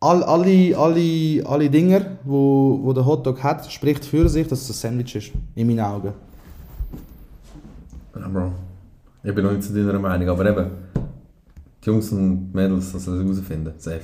all, 0.00 0.22
alle, 0.22 0.76
alle, 0.76 1.42
alle 1.46 1.70
Dinger, 1.70 2.18
wo, 2.24 2.80
wo 2.82 2.92
der 2.92 3.04
Hotdog 3.04 3.42
hat, 3.42 3.70
spricht 3.70 4.04
für 4.04 4.28
sich, 4.28 4.46
dass 4.46 4.62
es 4.62 4.70
ein 4.70 4.74
Sandwich 4.74 5.14
ist. 5.16 5.32
In 5.54 5.66
meinen 5.66 5.80
Augen. 5.80 6.12
Ja, 8.14 8.28
Bro. 8.28 8.52
Ich 9.22 9.34
bin 9.34 9.44
noch 9.44 9.52
nicht 9.52 9.64
zu 9.64 9.74
deiner 9.74 9.98
Meinung, 9.98 10.28
aber 10.28 10.48
eben, 10.48 10.70
die 11.84 11.86
Jungs 11.86 12.10
und 12.12 12.54
Mädels, 12.54 12.92
das 12.92 13.04
sollen 13.04 13.22
herausfinden. 13.22 13.72
Safe. 13.78 14.00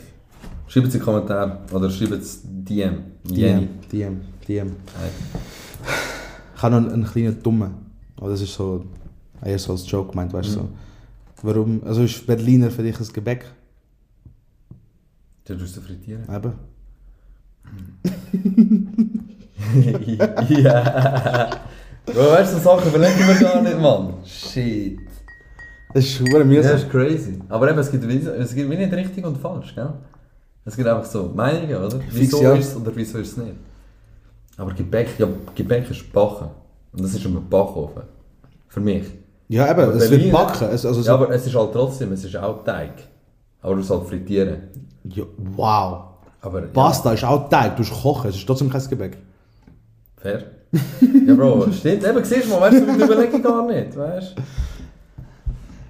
Schreibt 0.67 0.89
es 0.89 0.95
in 0.95 1.01
die 1.01 1.05
Kommentare 1.05 1.59
oder 1.73 1.89
schreibt 1.91 2.13
es 2.13 2.41
DM. 2.43 2.99
DM, 3.25 3.69
DM. 3.93 4.21
Hey. 4.47 5.11
Ich 6.57 6.63
habe 6.63 6.81
noch 6.81 6.93
einen 6.93 7.05
kleinen 7.05 7.43
Dummen. 7.43 7.75
Aber 8.17 8.31
das 8.31 8.41
ist 8.41 8.55
so, 8.55 8.85
eher 9.45 9.59
so 9.59 9.73
als 9.73 9.91
Joke 9.91 10.11
gemeint, 10.11 10.33
weißt 10.33 10.49
du. 10.51 10.53
So. 10.53 10.69
Warum, 11.43 11.83
also 11.85 12.03
ist 12.03 12.27
Berliner 12.27 12.71
für 12.71 12.83
dich 12.83 12.99
ein 12.99 13.07
Gebäck? 13.13 13.45
Du 15.45 15.57
tust 15.57 15.77
du 15.77 15.81
frittieren. 15.81 16.25
Eben. 16.35 16.53
ja. 20.63 21.51
Bro, 22.07 22.33
weißt 22.33 22.53
du, 22.53 22.59
so 22.59 22.63
Sachen 22.63 22.89
überlegen 22.89 23.19
wir 23.27 23.35
gar 23.35 23.63
nicht, 23.63 23.79
Mann. 23.79 24.15
Shit. 24.25 24.99
Das 25.93 26.05
ist 26.05 26.13
schwer 26.13 26.45
mühsam. 26.45 26.73
das 26.73 26.83
ist 26.83 26.91
crazy. 26.91 27.39
Aber 27.49 27.71
eben, 27.71 27.79
es 27.79 27.91
gibt, 27.91 28.05
es 28.05 28.55
gibt 28.55 28.71
wie 28.71 28.77
nicht 28.77 28.93
richtig 28.93 29.25
und 29.25 29.39
falsch, 29.39 29.75
gell? 29.75 29.93
Es 30.65 30.77
gibt 30.77 30.89
einfach 30.89 31.05
so 31.05 31.31
Meinungen, 31.35 31.77
oder? 31.77 32.01
Wieso 32.11 32.43
ja. 32.43 32.55
ist 32.55 32.69
es 32.69 32.77
oder 32.77 32.91
wieso 32.95 33.19
ist 33.19 33.33
es 33.33 33.37
nicht? 33.37 33.55
Aber 34.57 34.73
Gebäck, 34.73 35.19
ja, 35.19 35.27
Gebäck 35.55 35.91
ist 35.91 36.13
Backen. 36.13 36.49
Und 36.93 37.03
das 37.03 37.15
ist 37.15 37.25
ein 37.27 37.49
Backofen. 37.49 38.03
Für 38.69 38.81
mich. 38.81 39.05
Ja, 39.49 39.71
eben, 39.71 39.91
es 39.97 40.11
wird 40.11 40.33
backen. 40.33 40.69
Es, 40.71 40.87
also 40.87 41.03
so, 41.03 41.07
Ja, 41.09 41.15
aber 41.15 41.31
es 41.31 41.47
ist 41.47 41.55
halt 41.55 41.73
trotzdem, 41.73 42.13
es 42.13 42.25
ist 42.25 42.37
auch 42.37 42.65
Teig. 42.65 42.93
Aber 43.61 43.75
du 43.77 43.83
sollst 43.83 44.03
halt 44.03 44.11
frittieren. 44.11 44.63
ja, 45.05 45.25
wow. 45.39 46.05
Aber 46.41 46.61
Pasta 46.63 47.13
ist 47.13 47.25
auch 47.25 47.49
Teig, 47.49 47.77
du 47.77 47.83
musst 47.83 48.03
kochen, 48.03 48.31
es 48.31 48.37
ist 48.37 48.47
trotzdem 48.47 48.71
kein 48.71 48.87
Gebäck. 48.89 49.17
Ja, 49.17 49.21
fair. 50.23 50.43
ja, 51.27 51.35
Bro, 51.35 51.67
stimmt. 51.73 52.05
Eben, 52.05 52.25
siehst 52.25 52.47
du 52.47 52.51
mal, 52.51 52.61
weißt 52.63 52.81
du, 52.81 52.93
die 52.97 53.03
überlege 53.03 53.37
ich 53.37 53.43
gar 53.43 53.67
nicht, 53.67 53.97
weißt 53.97 54.35
du? 54.37 54.43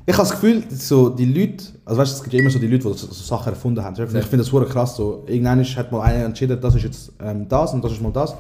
Ich 0.06 0.12
habe 0.12 0.28
das 0.28 0.32
Gefühl, 0.32 0.62
so 0.70 1.08
die 1.08 1.24
Leute, 1.24 1.64
also 1.84 2.00
weißt 2.00 2.12
du, 2.12 2.16
es 2.16 2.22
gibt 2.22 2.34
ja 2.34 2.40
immer 2.40 2.50
so 2.50 2.58
die 2.58 2.66
Leute, 2.66 2.88
die 2.88 2.98
so, 2.98 3.06
so 3.06 3.12
Sachen 3.12 3.52
erfunden 3.54 3.82
haben. 3.82 3.94
Ich 3.94 4.10
finde 4.10 4.38
das 4.38 4.46
super 4.48 4.66
krass. 4.66 4.96
So, 4.96 5.24
irgendwann 5.26 5.64
hat 5.64 5.92
mal 5.92 6.02
einer 6.02 6.24
entschieden, 6.26 6.60
das 6.60 6.74
ist 6.74 6.82
jetzt 6.82 7.12
ähm, 7.20 7.48
das 7.48 7.72
und 7.72 7.82
das 7.82 7.92
ist 7.92 8.02
mal 8.02 8.12
das. 8.12 8.32
Und 8.32 8.38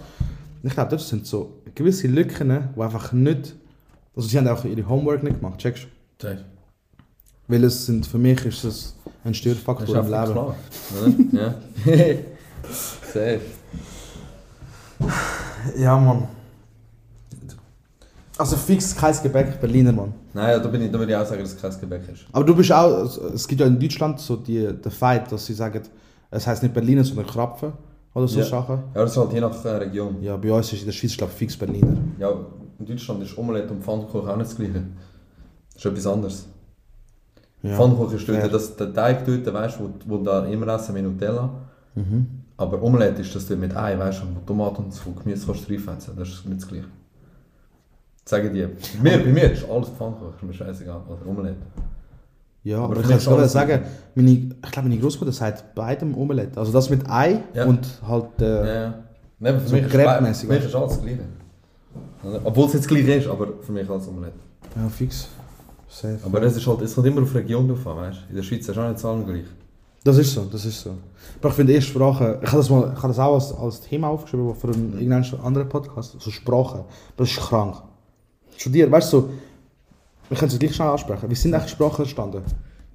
ich 0.68 0.74
glaube, 0.74 0.90
das 0.90 1.08
sind 1.08 1.26
so 1.26 1.62
gewisse 1.74 2.06
Lücken, 2.06 2.68
die 2.76 2.80
einfach 2.80 3.12
nicht. 3.12 3.54
Also 4.14 4.28
sie 4.28 4.36
haben 4.36 4.46
auch 4.48 4.64
ihre 4.64 4.86
Homework 4.86 5.22
nicht 5.22 5.40
gemacht, 5.40 5.58
checkst 5.58 5.84
du? 6.18 6.26
Safe. 6.26 6.44
Weil 7.48 7.64
es 7.64 7.86
sind, 7.86 8.06
für 8.06 8.18
mich 8.18 8.44
ist 8.44 8.64
es 8.64 8.94
ein 9.24 9.34
Störfaktor 9.34 9.88
ist 9.88 10.06
im 10.06 10.12
Leben. 10.12 10.32
klar. 10.32 10.56
Ja. 11.32 11.54
Safe. 13.12 13.40
Ja, 15.78 15.98
Mann. 15.98 16.28
Also 18.36 18.56
fix 18.56 18.96
kein 18.96 19.14
Gebäck, 19.22 19.60
Berliner, 19.60 19.92
Mann. 19.92 20.12
Nein, 20.32 20.50
ja, 20.50 20.58
da, 20.58 20.68
bin 20.68 20.82
ich, 20.82 20.90
da 20.90 20.98
würde 20.98 21.12
ich 21.12 21.16
auch 21.16 21.24
sagen, 21.26 21.40
dass 21.42 21.52
es 21.54 21.60
kein 21.60 21.80
Gebäck 21.80 22.02
ist. 22.12 22.24
Aber 22.32 22.44
du 22.44 22.54
bist 22.54 22.72
auch, 22.72 23.04
es 23.32 23.46
gibt 23.46 23.60
ja 23.60 23.66
in 23.66 23.78
Deutschland 23.78 24.18
so 24.18 24.36
die, 24.36 24.72
den 24.72 24.90
Fight, 24.90 25.30
dass 25.30 25.46
sie 25.46 25.54
sagen, 25.54 25.80
es 26.30 26.46
heißt 26.46 26.62
nicht 26.62 26.74
Berliner, 26.74 27.04
sondern 27.04 27.26
Krapfen. 27.26 27.72
Oder 28.12 28.28
so 28.28 28.38
Ja. 28.40 28.44
Sachen. 28.44 28.78
Ja, 28.94 29.02
das 29.02 29.10
ist 29.12 29.16
halt 29.18 29.32
je 29.32 29.40
nach 29.40 29.64
äh, 29.64 29.68
Region. 29.70 30.16
Ja, 30.22 30.36
bei 30.36 30.52
uns 30.52 30.72
ist 30.72 30.80
in 30.80 30.86
der 30.86 30.92
Schweiz, 30.92 31.16
glaube 31.16 31.32
ich, 31.32 31.38
fix 31.38 31.56
Berliner. 31.56 31.96
Ja, 32.18 32.30
in 32.78 32.86
Deutschland 32.86 33.22
ist 33.22 33.36
Omelette 33.38 33.72
und 33.72 33.82
Pfannkuchen 33.82 34.28
auch 34.28 34.36
nicht 34.36 34.50
das 34.50 34.56
gleiche. 34.56 34.82
Das 35.74 35.84
ist 35.84 35.90
etwas 35.90 36.06
anderes. 36.06 36.46
Ja. 37.62 37.76
Pfannkuchen 37.76 38.16
ist 38.16 38.28
dort, 38.28 38.38
fair. 38.38 38.48
das, 38.48 38.76
der 38.76 38.92
Teig 38.92 39.24
dort, 39.26 39.52
weißt 39.52 39.78
du, 39.80 39.84
wo, 40.06 40.18
wo 40.18 40.22
da 40.24 40.44
immer 40.46 40.68
essen 40.74 40.94
mit 40.94 41.02
Nutella. 41.04 41.50
Mhm. 41.94 42.26
Aber 42.56 42.80
Omelette 42.82 43.22
ist 43.22 43.34
das 43.34 43.46
dort 43.48 43.58
mit 43.58 43.76
Ei, 43.76 43.98
weißt 43.98 44.22
du, 44.22 44.26
wo 44.26 44.40
Tomaten 44.46 44.84
und 44.84 44.94
so 44.94 45.10
Gemüse 45.10 45.46
kannst 45.46 45.68
du 45.68 45.72
reinfetzen. 45.72 46.14
Das 46.16 46.28
ist 46.28 46.46
nicht 46.46 46.60
das 46.62 46.68
gleiche. 46.68 46.86
Sagen 48.26 48.54
die. 48.54 48.66
Bei 49.02 49.02
mir, 49.02 49.18
bei 49.24 49.30
mir 49.32 49.52
ist 49.52 49.68
alles 49.68 49.88
Pfannkuchen, 49.90 50.32
ist 50.36 50.42
mir 50.42 50.54
scheißegal. 50.54 51.00
Oder 51.08 51.26
Omelette. 51.30 51.56
Ja, 52.62 52.78
aber, 52.78 52.96
Aber 52.96 53.10
ich 53.10 53.24
kann 53.24 53.34
alles 53.34 53.52
sagen, 53.52 53.82
meine, 54.14 54.30
ich 54.30 54.70
glaube, 54.72 54.88
meine 54.88 54.98
Großmutter 55.00 55.32
sagt 55.32 55.74
beidem 55.74 56.16
Omelette. 56.16 56.58
Also 56.58 56.72
das 56.72 56.88
mit 56.88 57.08
Ei 57.08 57.40
Ja. 57.52 57.66
und 57.66 57.86
halt. 58.08 58.40
Äh, 58.40 58.44
Ja, 58.44 58.74
ja. 58.82 58.94
Nein, 59.38 59.60
für 59.60 59.68
So 59.68 59.74
mich 59.74 59.84
ist 59.84 59.90
crepe-mäßig, 59.92 60.46
Für 60.48 60.54
mich 60.54 60.64
ist 60.64 60.74
alles 60.74 60.92
das 60.92 61.02
gleiche. 61.02 61.18
Obwohl 62.44 62.66
es 62.66 62.72
jetzt 62.72 62.82
das 62.84 62.88
gleiche 62.88 63.14
ist, 63.14 63.26
aber 63.28 63.48
für 63.60 63.72
mich 63.72 63.88
alles 63.90 64.08
Omelette. 64.08 64.38
ja, 64.76 64.88
fix. 64.88 65.28
Safe. 65.86 66.18
Aber 66.24 66.42
es 66.42 66.56
ist 66.56 66.66
halt, 66.66 66.80
es 66.80 66.94
kommt 66.94 67.06
immer 67.06 67.22
auf 67.22 67.30
die 67.30 67.38
Region 67.38 67.68
drauf 67.68 67.86
an, 67.86 67.96
weißt 67.98 68.18
du. 68.26 68.30
In 68.30 68.36
der 68.36 68.42
Schweiz 68.42 68.66
ist 68.68 68.78
auch 68.78 68.88
nicht 68.90 69.04
allen 69.04 69.26
gleich. 69.26 69.44
Das 70.02 70.16
ist 70.18 70.32
so, 70.32 70.44
das 70.50 70.64
ist 70.64 70.80
so. 70.80 70.90
Aber 71.40 71.48
ich 71.50 71.54
finde, 71.54 71.72
erste 71.74 71.90
Sprache, 71.90 72.38
ich 72.42 72.48
habe 72.48 72.56
das, 72.58 72.70
mal, 72.70 72.90
ich 72.94 73.02
habe 73.02 73.08
das 73.08 73.18
auch 73.18 73.34
als, 73.34 73.52
als 73.52 73.80
Thema 73.82 74.08
aufgeschrieben 74.08 74.54
für 74.54 74.68
einen 74.68 74.94
irgendeinen 74.94 75.40
anderen 75.42 75.68
Podcast, 75.68 76.16
so 76.18 76.30
Sprache. 76.30 76.78
Aber 76.78 76.86
das 77.18 77.30
ist 77.30 77.40
krank. 77.40 77.76
Studieren, 78.56 78.90
weißt 78.90 79.12
du, 79.12 79.20
so, 79.20 79.30
wir 80.28 80.36
können 80.38 80.52
es 80.52 80.58
gleich 80.58 80.74
schnell 80.74 80.88
ansprechen. 80.88 81.28
Wie 81.30 81.34
sind 81.34 81.54
eigentlich 81.54 81.70
Sprachen 81.70 82.02
entstanden? 82.02 82.42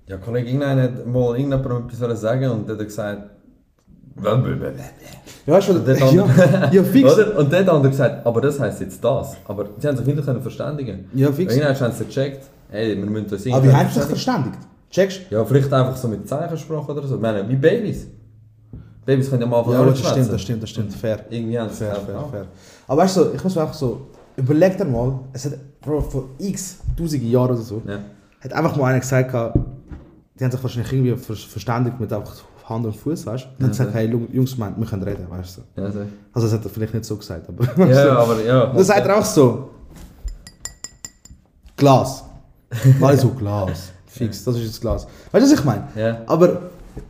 Ja, 0.08 0.18
Kollege, 0.18 0.48
irgendeiner 0.48 0.84
hat 0.84 1.06
mal 1.06 1.38
irgendjemandem 1.38 1.88
etwas 1.88 2.22
sagen 2.22 2.50
und 2.50 2.68
der 2.68 2.78
hat 2.78 2.86
gesagt... 2.86 3.30
Ja, 5.46 5.54
weißt 5.54 5.70
du, 5.70 5.74
Und 5.74 5.88
der 5.88 5.98
ja, 5.98 6.06
andere- 6.08 6.70
ja, 6.76 6.84
fix. 6.84 7.14
Oder? 7.14 7.38
Und 7.38 7.52
dann 7.54 7.60
hat 7.60 7.68
der 7.68 7.74
andere 7.74 7.90
gesagt, 7.92 8.26
aber 8.26 8.42
das 8.42 8.60
heisst 8.60 8.82
jetzt 8.82 9.04
das. 9.04 9.38
Aber 9.48 9.70
sie 9.78 9.88
haben 9.88 9.96
sich 9.98 10.06
nicht 10.06 10.26
können 10.26 10.42
verständigen. 10.42 11.06
Ja, 11.14 11.32
fix. 11.32 11.56
Irgendwann 11.56 11.80
haben 11.80 11.94
sie 11.94 12.06
gecheckt, 12.06 12.46
hey, 12.70 12.98
wir 12.98 13.06
müssen 13.06 13.30
uns 13.32 13.34
Aber 13.34 13.44
wie 13.46 13.50
irgendwie 13.50 13.72
haben 13.74 13.90
sie 13.90 14.00
sich 14.00 14.10
verständigt? 14.10 14.58
Checkst 14.90 15.22
Ja, 15.30 15.46
vielleicht 15.46 15.72
einfach 15.72 15.96
so 15.96 16.08
mit 16.08 16.28
Zeichensprache 16.28 16.92
oder 16.92 17.08
so. 17.08 17.16
Ich 17.16 17.22
meine, 17.22 17.48
wie 17.48 17.56
Babys. 17.56 18.08
Babys 19.06 19.30
können 19.30 19.42
ja 19.44 19.48
mal 19.48 19.60
einfach 19.60 19.74
Ja, 19.74 19.86
das 19.86 20.00
stimmt, 20.00 20.34
das 20.34 20.42
stimmt, 20.42 20.64
das 20.64 20.70
stimmt. 20.72 20.94
Fair. 20.94 21.26
Irgendwie 21.30 21.58
haben 21.60 21.70
sie 21.70 21.78
Fair, 21.86 21.96
fair, 21.96 22.16
einfach 22.16 22.30
fair. 22.32 22.46
Aber 22.88 23.02
weißt 23.02 23.18
du, 23.18 23.26
ich 23.36 23.44
muss 23.44 23.58
auch 23.58 23.74
so, 23.74 24.08
überleg 24.40 24.78
dir 24.78 24.86
mal, 24.86 25.20
es 25.34 25.46
hat, 25.46 25.54
Bro, 25.82 26.02
vor 26.02 26.24
x 26.40 26.78
tausende 26.98 27.26
Jahren 27.26 27.52
oder 27.52 27.62
so, 27.62 27.82
Ja. 27.88 28.00
hat 28.42 28.54
einfach 28.54 28.76
mal 28.76 28.86
einer 28.86 29.00
gesagt, 29.00 29.32
gehabt, 29.32 29.58
die 30.40 30.44
haben 30.44 30.52
sich 30.52 30.64
wahrscheinlich 30.64 30.92
irgendwie 30.94 31.16
ver 31.18 31.36
verständigt 31.36 32.00
mit 32.00 32.12
einfach 32.14 32.36
Hand 32.66 32.86
und 32.86 32.96
Fuß, 32.96 33.26
weißt 33.26 33.46
du? 33.46 33.48
Und 33.50 33.56
dann 33.60 33.68
Ja, 33.68 33.68
gesagt, 33.70 33.94
hey, 33.96 34.08
Jungs, 34.32 34.58
man, 34.58 34.78
wir 34.80 34.86
können 34.86 35.04
reden, 35.04 35.26
weißt 35.30 35.58
du? 35.76 35.82
Ja, 35.82 35.92
so. 35.92 36.00
Also, 36.34 36.48
das 36.48 36.54
hat 36.58 36.64
er 36.66 36.70
vielleicht 36.70 36.94
nicht 36.94 37.06
so 37.06 37.16
gesagt, 37.18 37.50
aber. 37.50 37.88
ja, 37.90 38.06
ja, 38.06 38.16
aber 38.24 38.44
ja. 38.44 38.66
Dann 38.68 38.84
sagt 38.84 39.08
er 39.08 39.18
auch 39.18 39.26
so: 39.26 39.70
Glas. 41.76 42.24
Mal 43.00 43.18
so 43.24 43.30
Glas. 43.30 43.92
Fix, 44.08 44.44
das 44.44 44.56
ist 44.56 44.64
jetzt 44.66 44.82
Glas. 44.82 45.08
Weißt 45.32 45.46
du, 45.48 45.52
was 45.52 45.60
ich 45.60 45.66
meine? 45.66 45.88
Ja. 45.96 46.22
Aber 46.28 46.62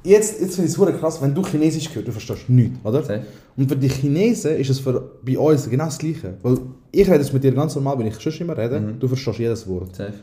jetzt, 0.04 0.40
jetzt 0.42 0.56
finde 0.56 0.68
ich 0.68 0.72
es 0.72 0.74
super 0.74 0.92
krass, 0.94 1.22
wenn 1.22 1.34
du 1.34 1.44
Chinesisch 1.44 1.94
hörst, 1.94 2.08
du 2.08 2.12
verstehst 2.12 2.50
nichts, 2.50 2.78
oder? 2.84 3.02
Safe. 3.04 3.24
Und 3.58 3.68
für 3.70 3.76
die 3.76 3.90
Chinesen 3.90 4.56
ist 4.58 4.70
es 4.70 4.80
für, 4.80 5.12
bei 5.24 5.38
uns 5.38 5.70
genau 5.70 5.86
das 5.86 5.98
Gleiche. 5.98 6.38
Weil 6.42 6.58
ich 6.92 7.08
rede 7.08 7.18
jetzt 7.20 7.34
mit 7.34 7.44
dir 7.44 7.52
ganz 7.54 7.76
normal, 7.76 8.00
wenn 8.00 8.08
ich 8.08 8.20
schon 8.20 8.34
immer 8.34 8.58
rede, 8.58 8.80
Mhm. 8.80 9.00
du 9.00 9.08
verstehst 9.08 9.40
jedes 9.40 9.68
Wort. 9.68 9.96
Safe. 9.96 10.14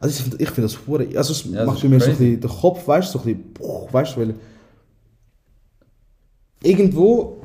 Also 0.00 0.16
ich 0.16 0.22
finde 0.22 0.42
ich 0.42 0.50
find 0.50 0.64
das 0.64 0.78
hure, 0.86 1.06
also 1.16 1.32
es 1.32 1.44
Ja, 1.44 1.58
das 1.58 1.66
macht 1.66 1.82
bei 1.82 1.88
mir 1.88 2.00
so 2.00 2.06
ein 2.06 2.16
bisschen 2.16 2.40
den 2.40 2.50
Kopf, 2.50 2.88
weißt 2.88 3.14
du, 3.14 3.18
so 3.18 3.24
ein 3.28 3.36
bisschen, 3.36 3.92
weißt 3.92 4.16
du, 4.16 4.20
weil 4.20 4.34
irgendwo 6.62 7.42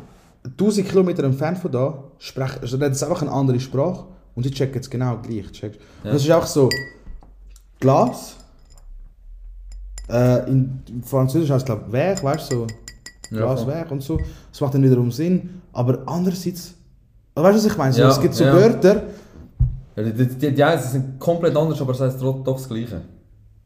1000 0.58 0.88
Kilometer 0.88 1.24
entfernt 1.24 1.58
von 1.60 1.72
da 1.72 2.04
sprechen, 2.18 2.60
also 2.62 2.78
das 2.78 2.92
ist 2.98 3.04
einfach 3.04 3.22
eine 3.22 3.32
andere 3.32 3.60
Sprache 3.60 4.06
und 4.36 4.46
die 4.46 4.52
checken 4.52 4.80
es 4.82 4.90
genau 4.90 5.18
gleich. 5.22 5.52
Checkst. 5.52 5.80
Ja. 6.04 6.10
Und 6.10 6.16
das 6.16 6.24
ist 6.24 6.32
auch 6.32 6.46
so, 6.46 6.70
Glas, 7.80 8.38
äh, 10.10 10.50
in, 10.50 10.82
Französisch 11.04 11.50
heißt 11.50 11.62
es 11.62 11.66
glaube 11.66 11.84
ich 11.88 11.94
Weg, 11.94 12.24
weißt 12.24 12.52
du, 12.52 12.56
so 12.56 12.68
Ja, 13.32 13.42
Glas, 13.46 13.64
voll. 13.64 13.74
Weg 13.74 13.92
und 13.92 14.02
so. 14.02 14.20
Das 14.52 14.62
macht 14.62 14.74
dann 14.74 14.84
wiederum 14.84 15.12
Sinn, 15.12 15.62
aber 15.74 16.00
andererseits, 16.06 16.74
weißt 17.36 17.54
du, 17.54 17.58
was 17.58 17.66
ich 17.66 17.78
meine? 17.78 17.94
So, 17.94 18.02
Ja, 18.02 18.10
es 18.10 18.22
gibt 18.22 18.34
so 18.34 18.44
ja. 18.44 18.54
Wörter, 18.54 19.04
Ja, 19.96 20.04
die, 20.04 20.14
die, 20.14 20.28
die, 20.28 20.54
die 20.54 20.64
Eisen 20.64 20.92
sind 20.92 21.20
komplett 21.20 21.56
anders, 21.56 21.82
aber 21.82 21.92
es 21.94 22.00
heisst 22.02 22.22
doch, 22.22 22.44
doch 22.44 22.56
das 22.58 22.68
Gleiche. 22.68 23.02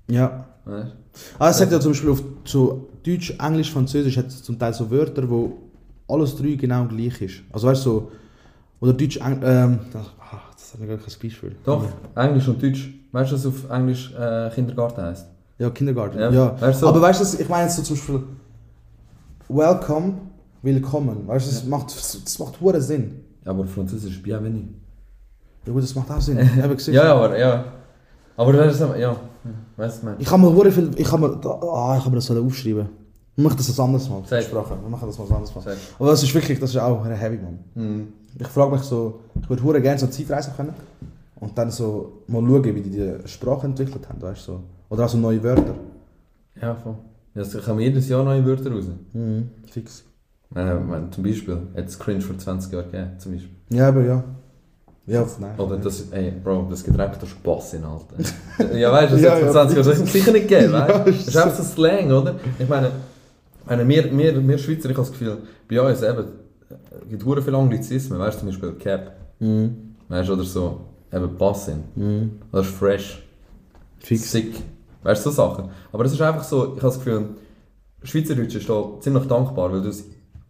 ja, 0.10 0.46
Weißt? 0.66 0.96
Ah, 1.40 1.50
es 1.50 1.60
hat 1.60 1.72
ja 1.72 1.80
zum 1.80 1.92
Beispiel 1.92 2.12
auf 2.12 2.24
so 2.46 2.88
Deutsch, 3.04 3.34
Englisch, 3.40 3.72
Französisch 3.72 4.16
hat 4.18 4.28
es 4.28 4.44
zum 4.44 4.58
Teil 4.58 4.74
so 4.74 4.90
Wörter, 4.90 5.30
wo 5.30 5.58
alles 6.08 6.36
drei 6.36 6.56
genau 6.56 6.86
gleich 6.86 7.22
ist. 7.22 7.42
Also 7.52 7.68
weißt 7.68 7.86
du, 7.86 7.90
so, 7.90 8.12
oder 8.80 8.94
Deutsch, 8.94 9.18
Eng 9.18 9.42
ähm, 9.44 9.80
ah, 9.94 10.42
das 10.54 10.74
hat 10.74 10.80
mir 10.80 10.88
gar 10.88 10.98
kein 10.98 11.06
Beispiel. 11.22 11.56
Doch, 11.66 11.86
Englisch 12.16 12.48
und 12.48 12.62
Deutsch. 12.62 12.90
Weißt 13.12 13.32
du, 13.32 13.36
was 13.36 13.46
auf 13.46 13.70
Englisch 13.70 14.14
äh, 14.14 14.50
Kindergarten 14.56 15.02
heisst? 15.02 15.26
Ja, 15.62 15.70
Kindergarten. 15.70 16.18
Ja, 16.20 16.32
Ja. 16.32 16.60
weißt 16.60 16.82
du. 16.82 16.88
Aber 16.88 17.00
weißt 17.02 17.20
du, 17.20 17.24
was- 17.24 17.40
ich 17.40 17.48
meine 17.48 17.66
jetzt 17.66 17.76
so 17.76 17.84
zum 17.84 17.96
Beispiel 17.96 18.24
Welcome, 19.48 20.14
willkommen. 20.64 21.28
Weißt 21.28 21.46
du, 21.48 21.52
das 21.52 21.66
macht, 21.66 21.96
das 21.96 22.40
macht 22.40 22.60
hure 22.60 22.82
Sinn. 22.82 23.20
Aber 23.46 23.66
Französisch 23.66 24.22
Bienvenue. 24.24 24.64
Ja 25.68 25.72
gut, 25.74 25.84
das 25.84 25.94
macht 25.94 26.10
auch 26.10 26.20
Sinn. 26.20 26.38
Ja, 26.92 27.14
aber 27.14 27.38
ja. 27.38 27.66
Aber 28.38 28.54
das 28.54 28.74
ist 28.74 28.80
ja. 28.98 29.16
Weißt 29.78 30.02
du, 30.02 30.06
mein. 30.08 30.16
Ich 30.18 30.32
habe 30.32 30.42
mir 30.42 30.52
hure 30.52 30.72
viel, 30.72 30.90
ich 30.96 31.12
habe 31.12 31.28
mir, 31.28 31.46
ah, 31.46 31.96
ich 32.00 32.06
habe 32.06 32.16
das 32.16 32.26
sollen 32.26 32.44
aufschreiben. 32.46 32.90
Wir 33.36 33.44
machen 33.44 33.58
das 33.58 33.68
das 33.68 33.80
anderes 33.80 34.10
Mal. 34.10 34.24
Versprochen. 34.24 34.78
Wir 34.82 34.90
machen 34.90 35.08
das 35.08 35.18
mal 35.20 35.26
anderes 35.26 35.54
Mal. 35.54 35.76
Aber 36.00 36.10
das 36.10 36.24
ist 36.24 36.34
wirklich, 36.34 36.60
das 36.60 36.72
ist 36.72 36.78
auch 36.78 37.06
heavy, 37.06 37.38
man. 37.38 37.60
Mhm. 37.76 38.08
Ich 38.40 38.48
frage 38.48 38.72
mich 38.72 38.82
so, 38.82 39.20
ich 39.40 39.48
würde 39.50 39.62
hure 39.64 39.80
gerne 39.82 40.00
so 40.00 40.08
Zeitreisen 40.08 40.54
können 40.56 40.74
und 41.40 41.56
dann 41.56 41.70
so 41.70 42.24
mal 42.28 42.42
schauen, 42.42 42.64
wie 42.64 42.82
die 42.82 42.90
die 42.90 43.14
Sprache 43.26 43.68
entwickelt 43.68 44.08
haben, 44.10 44.22
weißt 44.22 44.48
du? 44.48 44.52
So. 44.54 44.60
Oder 44.92 45.06
auch 45.06 45.10
so 45.10 45.18
neue 45.18 45.42
Wörter. 45.42 45.74
Ja, 46.62 46.76
voll. 46.76 46.96
Es 47.34 47.58
kommen 47.66 47.80
jedes 47.80 48.10
Jahr 48.10 48.24
neue 48.24 48.46
Wörter 48.46 48.72
raus. 48.72 48.86
Mhm. 49.14 49.50
Fix. 49.72 50.04
Äh, 50.54 50.76
zum 51.12 51.24
Beispiel, 51.24 51.58
hat 51.76 51.88
es 51.88 51.98
Cringe 51.98 52.20
vor 52.22 52.38
20 52.38 52.74
Jahren 52.74 52.92
gegeben, 52.92 53.12
zum 53.18 53.32
Beispiel. 53.32 53.52
Ja, 53.70 53.88
aber 53.88 54.04
ja. 54.04 54.24
Ja, 55.08 55.26
nein. 55.40 55.58
Oder 55.58 55.78
das, 55.78 56.12
ey, 56.12 56.32
Bro, 56.44 56.68
das 56.70 56.84
Getränk 56.84 57.18
der 57.20 57.26
Spass 57.28 57.74
in 57.74 57.84
Alter. 57.86 58.16
ja, 58.78 58.92
weißt 58.92 59.12
du, 59.14 59.16
das 59.16 59.24
Ja, 59.24 59.32
hat 59.32 59.38
vor 59.40 59.48
ja, 59.48 59.52
20 59.54 59.78
Jahren 59.78 59.88
das 59.88 59.98
hat 59.98 60.06
es 60.06 60.14
sicher 60.14 60.32
nicht 60.34 60.48
gegeben, 60.50 60.74
weißt 60.74 60.90
du? 60.90 60.94
Ja, 61.00 61.06
Das 61.06 61.28
ist 61.28 61.38
einfach 61.38 61.56
so 61.58 61.64
Slang, 61.64 62.12
oder? 62.12 62.36
Ich 62.60 62.68
meine, 62.70 62.88
ich 62.88 63.66
meine 63.68 63.88
wir, 63.88 64.18
wir, 64.18 64.48
wir 64.48 64.58
Schweizer, 64.58 64.90
ich 64.90 64.98
habe 64.98 65.08
das 65.08 65.12
Gefühl, 65.12 65.38
bei 65.70 65.82
uns 65.82 66.04
eben, 66.04 66.26
es 67.04 67.10
gibt 67.10 67.26
hure 67.26 67.42
viele 67.42 67.58
Anglizismen, 67.58 68.20
weißt 68.20 68.36
du, 68.36 68.40
zum 68.42 68.48
Beispiel 68.50 68.72
Cap, 68.74 69.12
Mhm. 69.40 69.96
weißt 70.10 70.30
du, 70.30 70.34
oder 70.34 70.44
so, 70.44 70.82
eben 71.12 71.38
Passin, 71.38 71.84
Mhm. 71.96 72.32
oder 72.52 72.64
Fresh, 72.64 73.24
Fix. 74.00 74.32
Sick, 74.32 74.56
weißt 75.04 75.26
du, 75.26 75.30
so 75.30 75.36
Sachen. 75.36 75.70
Aber 75.92 76.06
es 76.06 76.14
ist 76.14 76.22
einfach 76.22 76.44
so, 76.44 76.64
ich 76.64 76.70
habe 76.72 76.82
das 76.82 76.98
Gefühl, 76.98 77.30
Schweizerdeutsch 78.04 78.56
ist 78.56 78.70
da 78.70 78.84
ziemlich 79.00 79.26
dankbar, 79.26 79.72
weil 79.72 79.82
du 79.82 79.90
es 79.90 80.06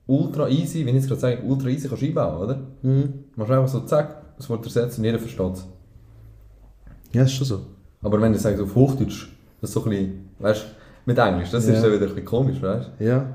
ultra 0.07 0.47
easy, 0.49 0.85
wie 0.85 0.89
ich 0.91 0.95
es 0.97 1.07
gerade 1.07 1.21
sage, 1.21 1.41
ultra 1.43 1.69
easy 1.69 1.87
kannst 1.87 2.03
einbauen, 2.03 2.37
oder? 2.43 2.59
Mhm. 2.81 3.13
Du 3.33 3.39
machst 3.39 3.51
einfach 3.51 3.67
so, 3.67 3.79
zack, 3.81 4.35
das 4.37 4.49
Wort 4.49 4.65
ersetzt 4.65 4.97
und 4.97 5.03
jeder 5.05 5.19
versteht 5.19 5.53
es. 5.53 5.65
Ja, 7.13 7.23
ist 7.23 7.33
schon 7.33 7.47
so. 7.47 7.61
Aber 8.01 8.19
wenn 8.21 8.31
du 8.33 8.39
sagst 8.39 8.61
auf 8.61 8.73
Hochdeutsch, 8.75 9.27
das 9.59 9.69
ist 9.69 9.73
so 9.73 9.83
ein 9.83 9.89
bisschen, 9.89 10.29
weißt 10.39 10.61
du, 10.63 10.65
mit 11.05 11.17
Englisch, 11.17 11.51
das 11.51 11.67
Ja. 11.67 11.73
ist 11.73 11.83
dann 11.83 11.91
wieder 11.91 12.03
ein 12.05 12.09
bisschen 12.09 12.25
komisch, 12.25 12.61
weißt 12.61 12.89
du? 12.99 13.03
Ja. 13.05 13.25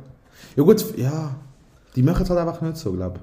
Ja 0.57 0.63
gut, 0.63 0.97
ja. 0.99 1.35
Die 1.95 2.03
machen 2.03 2.23
es 2.23 2.31
halt 2.31 2.41
einfach 2.41 2.61
nicht 2.61 2.77
so, 2.77 2.93
glaube 2.93 3.21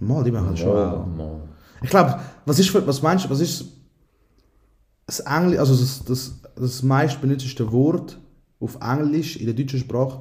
ich. 0.00 0.06
Mal, 0.06 0.24
die 0.24 0.30
machen 0.30 0.54
es 0.54 0.60
schon 0.60 0.70
auch. 0.76 1.06
Mann. 1.06 1.42
Ich 1.82 1.90
glaube, 1.90 2.18
was 2.46 2.58
ist 2.58 2.70
für, 2.70 2.86
was 2.86 3.02
meinst 3.02 3.24
du, 3.26 3.30
was 3.30 3.40
ist 3.40 3.64
das 5.10 5.20
Englisch, 5.20 5.58
also 5.58 5.74
das, 5.76 6.04
das, 6.04 6.34
das 6.56 6.82
meist 6.82 7.20
benutzte 7.20 7.70
Wort 7.72 8.18
auf 8.60 8.78
Englisch 8.80 9.36
in 9.36 9.46
der 9.46 9.54
deutschen 9.54 9.80
Sprache, 9.80 10.20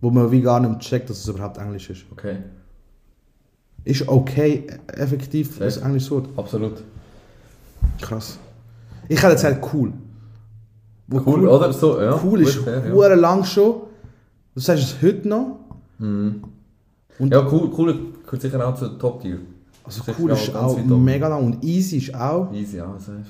wo 0.00 0.10
man 0.10 0.30
wie 0.30 0.42
gar 0.42 0.60
nicht 0.60 0.80
checkt, 0.80 1.08
dass 1.08 1.18
es 1.20 1.28
überhaupt 1.28 1.56
Englisch 1.58 1.88
ist. 1.90 2.04
Okay, 2.12 2.36
Ist 3.84 4.06
okay 4.08 4.66
effektiv 4.88 5.58
das 5.58 5.76
Ja. 5.76 5.86
englische 5.86 6.10
Wort? 6.10 6.28
absolut. 6.36 6.82
Krass. 8.00 8.38
Ich 9.08 9.22
hätte 9.22 9.34
gesagt 9.34 9.66
cool. 9.72 9.92
Wo 11.06 11.20
Cool, 11.24 11.48
oder? 11.48 11.72
So, 11.72 11.98
ja. 12.00 12.20
Cool 12.22 12.42
ist 12.42 12.60
ja. 12.66 12.92
hure 12.92 13.14
lang 13.14 13.42
schon. 13.44 13.74
Du 14.54 14.60
sagst 14.60 14.82
es 14.84 15.02
heute 15.02 15.26
noch. 15.26 15.58
Mhm. 15.98 16.42
Und- 17.18 17.32
ja, 17.32 17.40
cool, 17.50 17.70
cool 17.78 18.12
gehört 18.26 18.42
sicher 18.42 18.68
auch 18.68 18.74
zu 18.74 18.88
Top 18.98 19.22
Tier. 19.22 19.38
Also 19.84 20.02
cool 20.18 20.32
auch 20.32 20.36
ist 20.42 20.54
auch 20.54 20.72
oben. 20.76 21.02
mega 21.02 21.28
lang 21.28 21.42
und 21.46 21.64
easy 21.64 21.96
ist 21.96 22.14
auch. 22.14 22.52
Easy, 22.52 22.76
ja, 22.76 22.92
safe. 22.98 23.24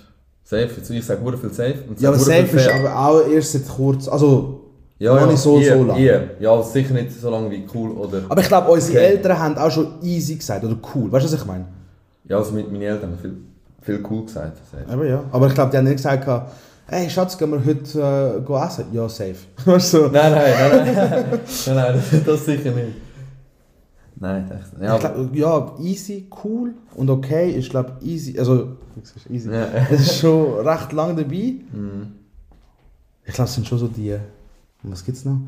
Safe, 0.48 0.70
jetzt, 0.78 0.88
ich 0.88 1.04
sage 1.04 1.20
viel 1.36 1.52
safe. 1.52 1.74
Und 1.86 2.00
Ja, 2.00 2.08
aber 2.08 2.18
safe 2.18 2.40
ist 2.56 2.64
fair. 2.64 2.74
aber 2.76 2.98
auch 2.98 3.28
erst 3.28 3.52
seit 3.52 3.68
kurz. 3.68 4.08
Also, 4.08 4.60
ja, 4.98 5.12
noch 5.12 5.20
ja, 5.20 5.26
nicht 5.26 5.38
so, 5.40 5.60
eher, 5.60 5.76
so 5.76 5.84
lang. 5.84 5.98
eher. 5.98 6.30
Ja, 6.40 6.62
sicher 6.62 6.94
nicht 6.94 7.12
so 7.12 7.28
lange 7.28 7.50
wie 7.50 7.66
cool 7.74 7.90
oder... 7.90 8.22
aber 8.26 8.40
ich 8.40 8.48
glaube, 8.48 8.70
unsere 8.70 8.96
Okay. 8.96 9.06
Eltern 9.08 9.38
haben 9.38 9.58
auch 9.58 9.70
schon 9.70 10.00
easy 10.00 10.36
gesagt 10.36 10.64
oder 10.64 10.78
cool. 10.94 11.12
Weißt 11.12 11.26
du, 11.26 11.32
was 11.32 11.38
ich 11.38 11.46
meine? 11.46 11.66
Ja, 12.24 12.38
also 12.38 12.52
mit 12.52 12.72
meinen 12.72 12.80
Eltern 12.80 13.10
haben 13.10 13.18
viel, 13.18 13.36
viel 13.82 14.02
cool 14.10 14.24
gesagt. 14.24 14.56
Safe. 14.72 14.90
Aber 14.90 15.04
ja. 15.04 15.22
Aber 15.30 15.48
ich 15.48 15.54
glaube, 15.54 15.70
die 15.70 15.76
haben 15.76 15.84
nicht 15.84 15.96
gesagt, 15.98 16.26
Hey 16.86 17.10
Schatz, 17.10 17.36
gehen 17.36 17.50
wir 17.50 17.62
heute 17.62 18.42
äh, 18.48 18.66
essen? 18.66 18.86
Ja, 18.92 19.06
safe. 19.06 19.36
So. 19.80 20.08
Nein, 20.08 20.32
nein, 20.32 20.52
nein, 20.58 20.96
nein. 20.96 21.24
nein, 21.66 21.74
nein, 21.76 22.22
das 22.24 22.46
sicher 22.46 22.70
nicht. 22.70 23.07
Nein, 24.20 24.50
echt. 24.50 24.82
Ja, 24.82 24.94
Ich 24.96 25.00
glaub, 25.00 25.34
ja, 25.34 25.76
easy, 25.80 26.28
cool 26.44 26.74
und 26.94 27.08
okay. 27.10 27.50
Ich 27.50 27.70
glaube, 27.70 27.92
easy, 28.02 28.38
also, 28.38 28.76
ist 29.02 29.30
easy. 29.30 29.50
Ja. 29.50 29.68
Es 29.90 30.00
ist 30.00 30.18
schon 30.18 30.66
recht 30.66 30.92
lang 30.92 31.16
dabei. 31.16 31.54
Mhm. 31.72 32.14
Ich 33.24 33.34
glaube, 33.34 33.48
es 33.48 33.54
sind 33.54 33.66
schon 33.66 33.78
so 33.78 33.88
die. 33.88 34.16
Was 34.82 35.04
gibt's 35.04 35.24
noch? 35.24 35.38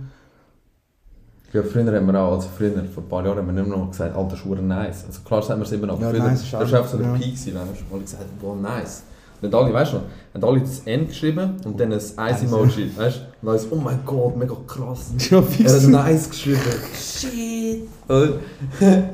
Ja, 1.52 1.62
früher 1.64 1.92
haben 1.92 2.06
wir 2.06 2.20
auch, 2.20 2.34
also 2.34 2.48
früher, 2.56 2.72
vor 2.84 3.02
ein 3.02 3.08
paar 3.08 3.24
Jahren, 3.24 3.38
haben 3.38 3.46
wir 3.46 3.52
nicht 3.54 3.68
mehr 3.68 3.76
noch 3.76 3.90
gesagt, 3.90 4.14
alter 4.14 4.36
Schuhe 4.36 4.56
nice. 4.56 5.04
Also 5.06 5.22
klar 5.22 5.42
sagen 5.42 5.60
wir 5.60 5.66
es 5.66 5.72
immer 5.72 5.88
noch, 5.88 6.00
Ja, 6.00 6.10
früher, 6.10 6.20
nice 6.20 6.42
ist 6.42 6.52
das 6.52 6.70
war 6.70 6.78
einfach 6.78 6.90
so 6.92 6.98
der 6.98 7.06
ja. 7.08 7.12
Peak, 7.14 7.46
wenn 7.46 7.54
wir 7.54 7.60
alle 7.92 8.02
gesagt 8.02 8.22
haben, 8.22 8.30
wow, 8.40 8.56
nice. 8.60 9.02
Und 9.42 9.52
dann 9.52 9.64
alle, 9.64 9.74
weißt 9.74 9.94
du 9.94 9.96
haben 10.34 10.44
alle 10.44 10.60
das 10.60 10.80
N 10.80 11.08
geschrieben 11.08 11.56
und 11.64 11.80
dann 11.80 11.92
ein 11.92 11.98
Eis-Emoji, 11.98 12.96
weißt 12.96 13.16
du? 13.16 13.20
Und 13.42 13.48
alles, 13.48 13.66
oh 13.70 13.76
mein 13.76 14.00
Gott, 14.04 14.36
mega 14.36 14.54
krass. 14.66 15.10
Ja, 15.30 15.42
Er 15.64 15.72
hat 15.74 15.82
nice 15.88 16.28
geschrieben. 16.28 16.60
Shit. 16.94 17.88
Oder? 18.08 18.34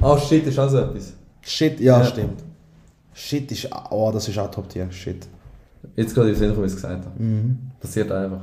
Ah, 0.00 0.18
shit 0.18 0.46
ist 0.46 0.58
auch 0.58 0.68
so 0.68 0.78
etwas. 0.78 1.12
Shit, 1.42 1.78
ja, 1.80 1.98
Ja. 1.98 2.04
stimmt. 2.04 2.42
Shit 3.12 3.50
ist. 3.52 3.68
Oh, 3.90 4.10
das 4.12 4.28
ist 4.28 4.38
auch 4.38 4.50
Top 4.50 4.68
Tier. 4.68 4.90
Shit. 4.90 5.26
Jetzt 5.94 6.14
gerade 6.14 6.34
Sinn, 6.34 6.48
gekommen, 6.48 6.62
wie 6.64 6.66
ich 6.68 6.72
es 6.74 6.82
gesagt 6.82 7.04
habe. 7.04 7.22
Mhm. 7.22 7.58
Passiert 7.80 8.10
einfach. 8.10 8.40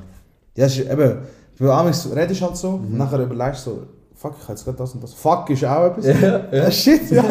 Ja, 0.56 0.65
es 0.65 0.78
ist 0.78 0.89
eben. 0.89 1.17
Weil 1.60 1.69
amigs 1.72 2.08
redest 2.15 2.41
halt 2.41 2.56
so, 2.58 2.72
Mhm. 2.72 2.86
und 2.88 2.98
nachher 2.98 3.19
überlegst 3.19 3.65
du 3.67 3.72
so, 3.72 3.84
fuck, 4.15 4.34
ich 4.38 4.43
habe 4.43 4.54
jetzt 4.54 4.63
gerade 4.65 4.78
das 4.78 4.93
und 4.93 5.04
das. 5.04 5.13
Fuck 5.13 5.50
ist 5.50 5.65
auch 5.65 5.86
etwas. 5.98 6.06
Ja, 6.22 6.41
Ja, 6.52 6.72
shit, 6.72 7.12
ja. 7.12 7.24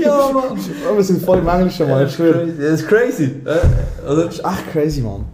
ja 0.00 0.30
Mann. 0.32 0.58
Oh, 0.90 0.96
wir 0.96 1.04
sind 1.04 1.22
voll 1.22 1.38
im 1.38 1.48
Englischen, 1.48 1.88
Mann, 1.88 2.06
ich 2.06 2.12
schwöre. 2.14 2.46
Das 2.46 2.80
ist 2.80 2.88
crazy. 2.88 3.36
Oder? 4.06 4.24
Das 4.26 4.34
ist 4.36 4.44
echt 4.44 4.70
crazy, 4.72 5.00
Mann. 5.00 5.24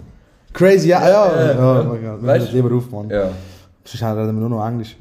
Crazy, 0.57 0.89
ja, 0.89 1.07
ja. 1.07 1.37
Ja, 1.37 1.53
ja, 1.53 1.81
oh 1.81 1.93
wir 1.93 2.23
Weißt 2.23 2.47
hören 2.47 2.55
lieber 2.57 2.75
auf, 2.75 2.91
Mann. 2.91 3.11
Ja. 3.11 3.31
Sonst 3.85 4.03
reden 4.03 4.27
wir 4.27 4.33
nur 4.33 4.49
noch 4.49 4.67
Englisch. 4.67 4.97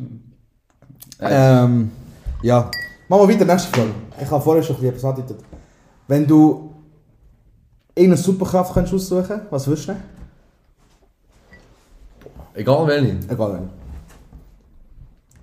Äh, 1.20 1.64
Ähm, 1.64 1.92
ja. 2.42 2.70
Machen 3.08 3.22
wir 3.30 3.34
weiter, 3.36 3.46
nächste 3.46 3.72
Frage. 3.72 3.92
Ich 4.22 4.30
habe 4.30 4.44
vorher 4.44 4.62
schon 4.64 4.84
etwas 4.84 5.06
angedeutet. 5.06 5.40
Wenn 6.10 6.28
du 6.28 6.74
irgendeine 7.96 8.22
Superkraft 8.22 8.74
könntest 8.74 8.96
aussuchen 8.96 9.42
was 9.50 9.66
würdest 9.66 9.88
du 9.88 9.94
nehmen? 9.94 10.04
Egal 12.54 12.88
welche. 12.88 13.18
Egal 13.34 13.54
wenn. 13.54 13.70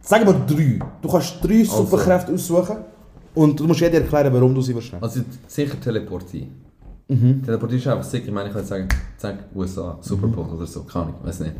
Sag 0.02 0.24
mal 0.26 0.34
drei. 0.46 0.78
Du 1.00 1.08
kannst 1.08 1.42
drei 1.42 1.60
Also. 1.60 1.84
Superkräfte 1.84 2.34
aussuchen 2.34 2.76
und 3.34 3.58
du 3.58 3.66
musst 3.66 3.80
jeder 3.80 3.98
erklären, 4.00 4.32
warum 4.34 4.54
du 4.54 4.60
sie 4.60 4.74
würdest 4.74 4.92
nehmen. 4.92 5.02
Also 5.04 5.20
sicher 5.46 5.80
Teleportieren. 5.80 6.71
Mhm. 7.14 7.42
Teleportieren 7.44 7.80
ist 7.82 7.88
einfach 7.88 8.04
sicher, 8.04 8.24
ich 8.26 8.32
meine, 8.32 8.48
ich 8.48 8.54
kann 8.54 8.64
sagen, 8.64 8.88
zack, 9.18 9.36
USA, 9.54 9.98
Super 10.00 10.26
Bowl 10.28 10.46
oder 10.46 10.66
so, 10.66 10.82
keine 10.84 11.04
Ahnung, 11.06 11.16
weiß 11.24 11.40
nicht. 11.40 11.54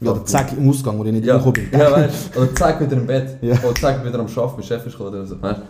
Ja, 0.00 0.10
oder 0.10 0.24
zack 0.24 0.52
im 0.56 0.68
Ausgang, 0.68 0.98
wo 0.98 1.04
ich 1.04 1.12
nicht 1.12 1.24
Ja, 1.24 1.38
bin. 1.38 1.68
ja 1.72 1.90
weißt 1.92 2.34
du, 2.34 2.40
oder 2.40 2.54
zack 2.54 2.80
wieder 2.80 2.92
im 2.96 3.06
Bett, 3.06 3.38
Ja. 3.42 3.54
oder 3.62 3.74
zack 3.80 4.04
wieder 4.04 4.18
am 4.18 4.28
Schaffen, 4.28 4.54
mein 4.58 4.64
Chef 4.66 4.84
ist 4.86 4.92
gekommen 4.92 5.10
oder 5.14 5.24
so, 5.26 5.40
weißt 5.40 5.58
du. 5.60 5.62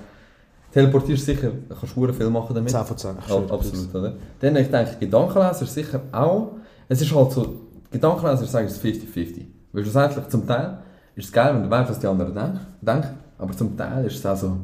Teleportierst 0.72 1.24
sicher, 1.24 1.50
du 1.68 1.74
kannst 1.74 1.94
hure 1.94 2.12
viel 2.12 2.28
machen 2.30 2.52
damit. 2.54 2.70
10 2.70 2.84
von 2.84 2.96
10. 2.96 3.10
ich 3.12 3.30
Al- 3.32 3.42
schwöre. 3.42 3.52
Absolut, 3.52 3.94
oder? 3.94 4.12
Dann, 4.40 4.56
ich 4.56 4.68
denke, 4.70 4.96
Gedankenleser 4.98 5.66
sicher 5.66 6.00
auch. 6.10 6.52
Es 6.88 7.00
ist 7.00 7.14
halt 7.14 7.30
so, 7.30 7.54
Gedankenleser 7.92 8.44
sagen 8.46 8.66
es 8.66 8.80
50-50. 8.82 9.44
Weil 9.72 9.82
schlussendlich 9.84 10.26
zum 10.28 10.46
Teil 10.46 10.78
ist 11.14 11.26
es 11.26 11.32
geil, 11.32 11.54
wenn 11.54 11.62
du 11.62 11.70
weißt, 11.70 11.90
was 11.90 11.98
die 12.00 12.06
anderen 12.08 12.34
denken, 12.82 13.08
aber 13.38 13.52
zum 13.56 13.76
Teil 13.76 14.04
ist 14.06 14.16
es 14.16 14.26
auch 14.26 14.36
so, 14.36 14.56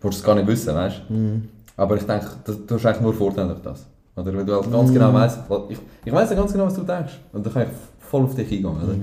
du 0.00 0.08
es 0.08 0.22
gar 0.24 0.34
nicht 0.34 0.48
wissen, 0.48 0.74
weißt 0.74 1.02
du? 1.08 1.14
Mhm. 1.14 1.48
Aber 1.76 1.96
ich 1.96 2.04
denke, 2.04 2.26
das, 2.44 2.66
du 2.66 2.74
hast 2.74 2.86
eigentlich 2.86 3.00
nur 3.02 3.14
Vorteile 3.14 3.48
durch 3.48 3.62
das. 3.62 3.86
Oder 4.16 4.32
wenn 4.32 4.46
du 4.46 4.54
halt 4.54 4.70
ganz 4.72 4.92
genau 4.92 5.12
weißt, 5.12 5.40
was- 5.48 5.62
ich, 5.70 5.78
ich 6.04 6.12
weiß 6.12 6.30
ja 6.30 6.36
ganz 6.36 6.52
genau, 6.52 6.66
was 6.66 6.74
du 6.74 6.82
denkst. 6.82 7.18
Und 7.32 7.44
dann 7.44 7.52
kann 7.52 7.62
ich 7.62 7.68
voll 8.00 8.22
auf 8.24 8.34
dich 8.34 8.46
eingehen, 8.50 8.66
oder? 8.66 8.94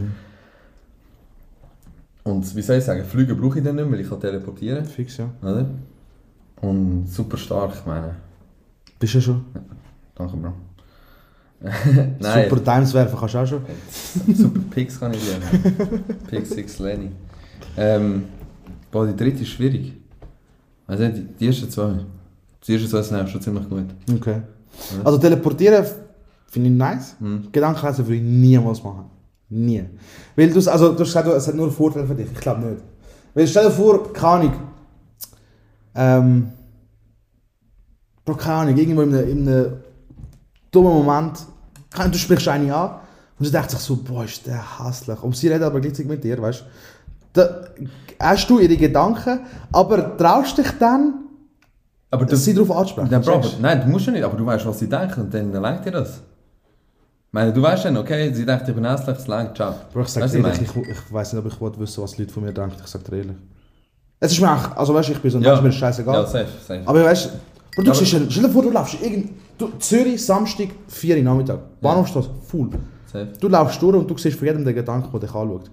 Und 2.23 2.55
wie 2.55 2.61
soll 2.61 2.77
ich 2.77 2.83
sagen, 2.83 3.03
Flüge 3.03 3.35
brauche 3.35 3.59
ich 3.59 3.63
dann 3.65 3.75
nicht, 3.75 3.91
weil 3.91 3.99
ich 3.99 4.09
kann 4.09 4.19
teleportieren, 4.19 4.85
Fix, 4.85 5.17
ja. 5.17 5.29
oder? 5.41 5.65
Und 6.61 7.07
super 7.07 7.37
stark, 7.37 7.73
ich 7.75 7.85
meine. 7.85 8.15
Bist 8.97 9.15
du 9.15 9.21
schon? 9.21 9.45
Danke, 10.15 10.37
Bro. 10.37 10.53
Nein, 12.19 12.49
Super 12.49 12.63
Times 12.63 12.93
werfen 12.93 13.17
kannst 13.19 13.33
du 13.35 13.37
auch 13.39 13.45
schon. 13.47 13.61
super 14.35 14.59
Picks 14.69 14.99
kann 14.99 15.13
ich 15.13 15.21
lernen. 15.27 16.03
Pick 16.29 16.45
6 16.45 16.79
Lenny. 16.79 17.09
Ähm, 17.77 18.25
boah, 18.91 19.05
die 19.07 19.15
dritte 19.15 19.43
ist 19.43 19.49
schwierig. 19.49 19.93
Also 20.87 21.07
die, 21.07 21.21
die 21.39 21.47
ersten 21.47 21.69
zwei. 21.69 21.95
Die 22.65 22.73
ersten 22.73 22.89
zwei 22.89 23.01
sind 23.01 23.29
schon 23.29 23.41
ziemlich 23.41 23.69
gut. 23.69 23.85
Okay. 24.13 24.41
Also 25.03 25.17
teleportieren 25.17 25.85
finde 26.47 26.69
ich 26.69 26.75
nice. 26.75 27.15
Mhm. 27.19 27.49
Gedankenlesen 27.51 28.05
würde 28.05 28.15
ich 28.15 28.21
niemals 28.21 28.83
machen. 28.83 29.05
Nie. 29.49 29.85
Weil 30.35 30.49
du, 30.49 30.55
also, 30.69 30.93
du 30.93 30.99
hast 30.99 31.07
gesagt, 31.07 31.27
es 31.27 31.47
hat 31.47 31.55
nur 31.55 31.71
Vorteile 31.71 32.07
für 32.07 32.15
dich. 32.15 32.27
Ich 32.31 32.39
glaube 32.39 32.61
nicht. 32.61 32.81
Weil 33.33 33.47
stell 33.47 33.65
dir 33.65 33.71
vor, 33.71 34.11
keine 34.13 34.27
Ahnung. 34.27 34.53
Ähm. 35.95 36.47
Bro, 38.25 38.35
keine 38.35 38.55
Ahnung, 38.55 38.77
irgendwo 38.77 39.01
in 39.01 39.13
einem, 39.13 39.29
in 39.29 39.47
einem 39.47 39.73
dummen 40.71 40.93
Moment, 40.93 41.39
du 42.11 42.17
sprichst 42.17 42.47
eine 42.47 42.73
an 42.73 42.99
und 43.37 43.45
sie 43.45 43.51
denkt 43.51 43.71
sich 43.71 43.79
so, 43.79 43.97
boah, 43.97 44.23
ist 44.23 44.45
der 44.47 44.63
hässlich. 44.79 45.21
Und 45.21 45.35
sie 45.35 45.49
redet 45.49 45.63
aber 45.63 45.81
gleichzeitig 45.81 46.09
mit 46.09 46.23
dir, 46.23 46.41
weißt 46.41 46.63
du. 47.33 47.41
Hast 48.19 48.49
du 48.49 48.59
ihre 48.59 48.77
Gedanken, 48.77 49.41
aber 49.73 50.15
traust 50.15 50.57
dich 50.57 50.71
dann, 50.79 51.22
Aber 52.13 52.25
du, 52.25 52.35
sie 52.35 52.53
darauf 52.53 52.71
anzusprechen. 52.71 53.07
Nein, 53.11 53.21
Bro, 53.21 53.41
checkst? 53.41 53.59
nein, 53.59 53.81
du 53.81 53.87
musst 53.87 54.05
ja 54.05 54.11
nicht, 54.11 54.23
aber 54.23 54.37
du 54.37 54.45
weißt, 54.45 54.65
was 54.65 54.79
sie 54.79 54.87
denken 54.87 55.21
und 55.21 55.33
dann 55.33 55.51
lenkt 55.51 55.85
dir 55.85 55.91
das. 55.91 56.09
Ich 56.17 57.33
meine, 57.33 57.51
du 57.51 57.61
weißt 57.61 57.85
dann, 57.85 57.97
okay, 57.97 58.31
sie 58.33 58.45
denkt, 58.45 58.67
ich 58.67 58.75
bin 58.75 58.85
hässlich, 58.85 59.17
es 59.17 59.27
lenkt, 59.27 59.57
ciao. 59.57 59.73
Bro, 59.91 60.01
ich 60.03 60.07
sag 60.09 60.23
Weißt 60.23 60.35
dir 60.35 60.41
du, 60.43 60.47
ehrlich, 60.47 60.61
ich, 60.61 60.75
ich 60.89 61.13
weiß 61.13 61.33
nicht, 61.33 61.43
ob 61.45 61.51
ich 61.51 61.59
will 61.59 61.71
wissen, 61.79 62.03
was 62.03 62.11
die 62.11 62.21
Leute 62.21 62.33
von 62.33 62.43
mir 62.43 62.53
denken. 62.53 62.75
Ich 62.79 62.87
sag 62.87 63.03
dir 63.03 63.17
ehrlich. 63.17 63.35
Es 64.19 64.31
ist 64.31 64.39
mir 64.41 64.51
auch, 64.53 64.77
also 64.77 64.93
weißt 64.93 65.09
du, 65.09 65.13
ich 65.13 65.19
bin 65.19 65.31
so 65.31 65.37
ein 65.39 65.43
Ja. 65.43 65.49
Mensch, 65.53 65.63
mir 65.63 65.69
ist 65.69 65.75
scheißegal. 65.75 66.13
Ja, 66.15 66.25
safe, 66.27 66.47
safe. 66.67 66.81
Aber 66.85 67.03
weißt 67.03 67.25
du, 67.25 67.29
Bro, 67.75 67.83
du 67.83 67.91
Aber- 67.91 68.05
stell 68.05 68.27
dir 68.27 68.49
vor, 68.49 68.61
du 68.61 68.69
laufst 68.69 69.01
irgend, 69.01 69.31
du, 69.57 69.69
Zürich, 69.79 70.23
Samstag, 70.23 70.67
4 70.87 71.17
Uhr 71.17 71.23
Nachmittag, 71.23 71.59
Bahnhofstrasse, 71.81 72.29
full. 72.45 72.69
safe. 73.11 73.29
Du 73.39 73.47
laufst 73.47 73.81
durch 73.81 73.95
und 73.95 74.07
du 74.09 74.15
siehst 74.17 74.37
von 74.37 74.47
jedem 74.47 74.63
den 74.63 74.75
Gedanken, 74.75 75.09
der 75.11 75.19
dich 75.21 75.33
anschaut. 75.33 75.71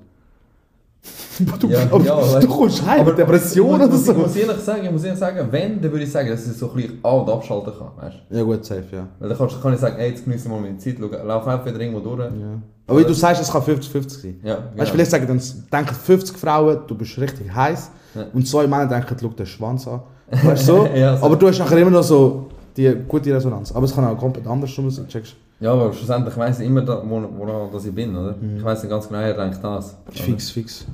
Du, 1.58 1.68
Ja, 1.68 1.80
aber, 1.90 2.04
ja, 2.04 2.40
du 2.40 2.46
kommst 2.48 2.84
heim 2.84 3.00
Aber 3.00 3.10
mit 3.10 3.18
Depression 3.18 3.80
ich, 3.80 3.86
oder 3.86 3.96
so. 3.96 4.12
Ich 4.12 4.18
muss 4.18 4.36
ehrlich 4.36 4.56
sagen, 4.62 4.84
ich 4.84 4.90
muss 4.92 5.04
ehrlich 5.04 5.18
sagen, 5.18 5.48
wenn, 5.50 5.80
dann 5.80 5.90
würde 5.90 6.04
ich 6.04 6.12
sagen, 6.12 6.28
dass 6.28 6.46
ich 6.46 6.52
so 6.52 6.68
ein 6.70 6.76
bisschen 6.76 6.98
an- 7.02 7.20
und 7.20 7.30
abschalten 7.30 7.72
kann, 7.78 7.88
weißt 7.96 8.16
du? 8.28 8.36
Ja 8.36 8.42
gut, 8.42 8.64
safe, 8.64 8.84
ja. 8.92 9.08
Weil 9.18 9.28
dann 9.30 9.38
kannst, 9.38 9.62
kann 9.62 9.72
ich 9.72 9.80
sagen, 9.80 9.96
ey, 9.98 10.10
jetzt 10.10 10.24
genieße 10.24 10.44
ich 10.44 10.50
mal 10.50 10.60
meine 10.60 10.76
Zeit, 10.76 10.96
schau, 11.00 11.06
lauf 11.06 11.46
einfach 11.46 11.64
wieder 11.66 11.80
irgendwo 11.80 12.00
durch. 12.00 12.20
ja. 12.20 12.60
Aber 12.86 12.98
wie 12.98 13.04
du 13.04 13.14
sagst, 13.14 13.40
es 13.40 13.50
kann 13.50 13.62
50-50 13.62 14.20
sein. 14.20 14.40
Ja, 14.42 14.54
Weißt 14.54 14.62
du, 14.64 14.74
genau. 14.74 14.90
vielleicht 14.90 15.10
sagen 15.12 15.26
dann 15.28 15.40
denken 15.72 15.94
50 15.94 16.36
Frauen, 16.36 16.78
du 16.88 16.94
bist 16.96 17.16
richtig 17.18 17.54
heiß. 17.54 17.90
Ja. 18.16 18.26
Und 18.34 18.46
zwei 18.48 18.66
Männer 18.66 18.86
denken, 18.86 19.16
schau 19.20 19.28
den 19.28 19.46
Schwanz 19.46 19.86
an. 19.86 20.00
Weißt 20.42 20.62
du 20.68 20.72
so? 20.72 20.88
Ja, 20.94 21.16
so. 21.16 21.24
Aber 21.24 21.36
du 21.36 21.46
hast 21.46 21.58
nachher 21.60 21.78
immer 21.78 21.92
noch 21.92 22.02
so 22.02 22.48
die 22.76 22.92
gute 23.06 23.32
Resonanz. 23.32 23.70
Aber 23.72 23.84
es 23.84 23.94
kann 23.94 24.04
auch 24.04 24.18
komplett 24.18 24.44
anders 24.46 24.74
sein, 24.74 25.06
checkst 25.08 25.34
Ja, 25.60 25.72
aber 25.72 25.92
schlussendlich 25.92 26.36
weiss 26.36 26.58
ich 26.58 26.66
immer, 26.66 26.82
da, 26.82 27.02
wo, 27.04 27.22
wo 27.36 27.70
dass 27.72 27.84
ich 27.84 27.94
bin, 27.94 28.16
oder? 28.16 28.34
Ich 28.56 28.64
weiss 28.64 28.82
nicht 28.82 28.90
ganz 28.90 29.06
genau, 29.08 29.20
er 29.20 29.34
denkt 29.34 29.62
das. 29.62 29.96
du? 30.06 30.12
Fix, 30.12 30.50
fix. 30.50 30.86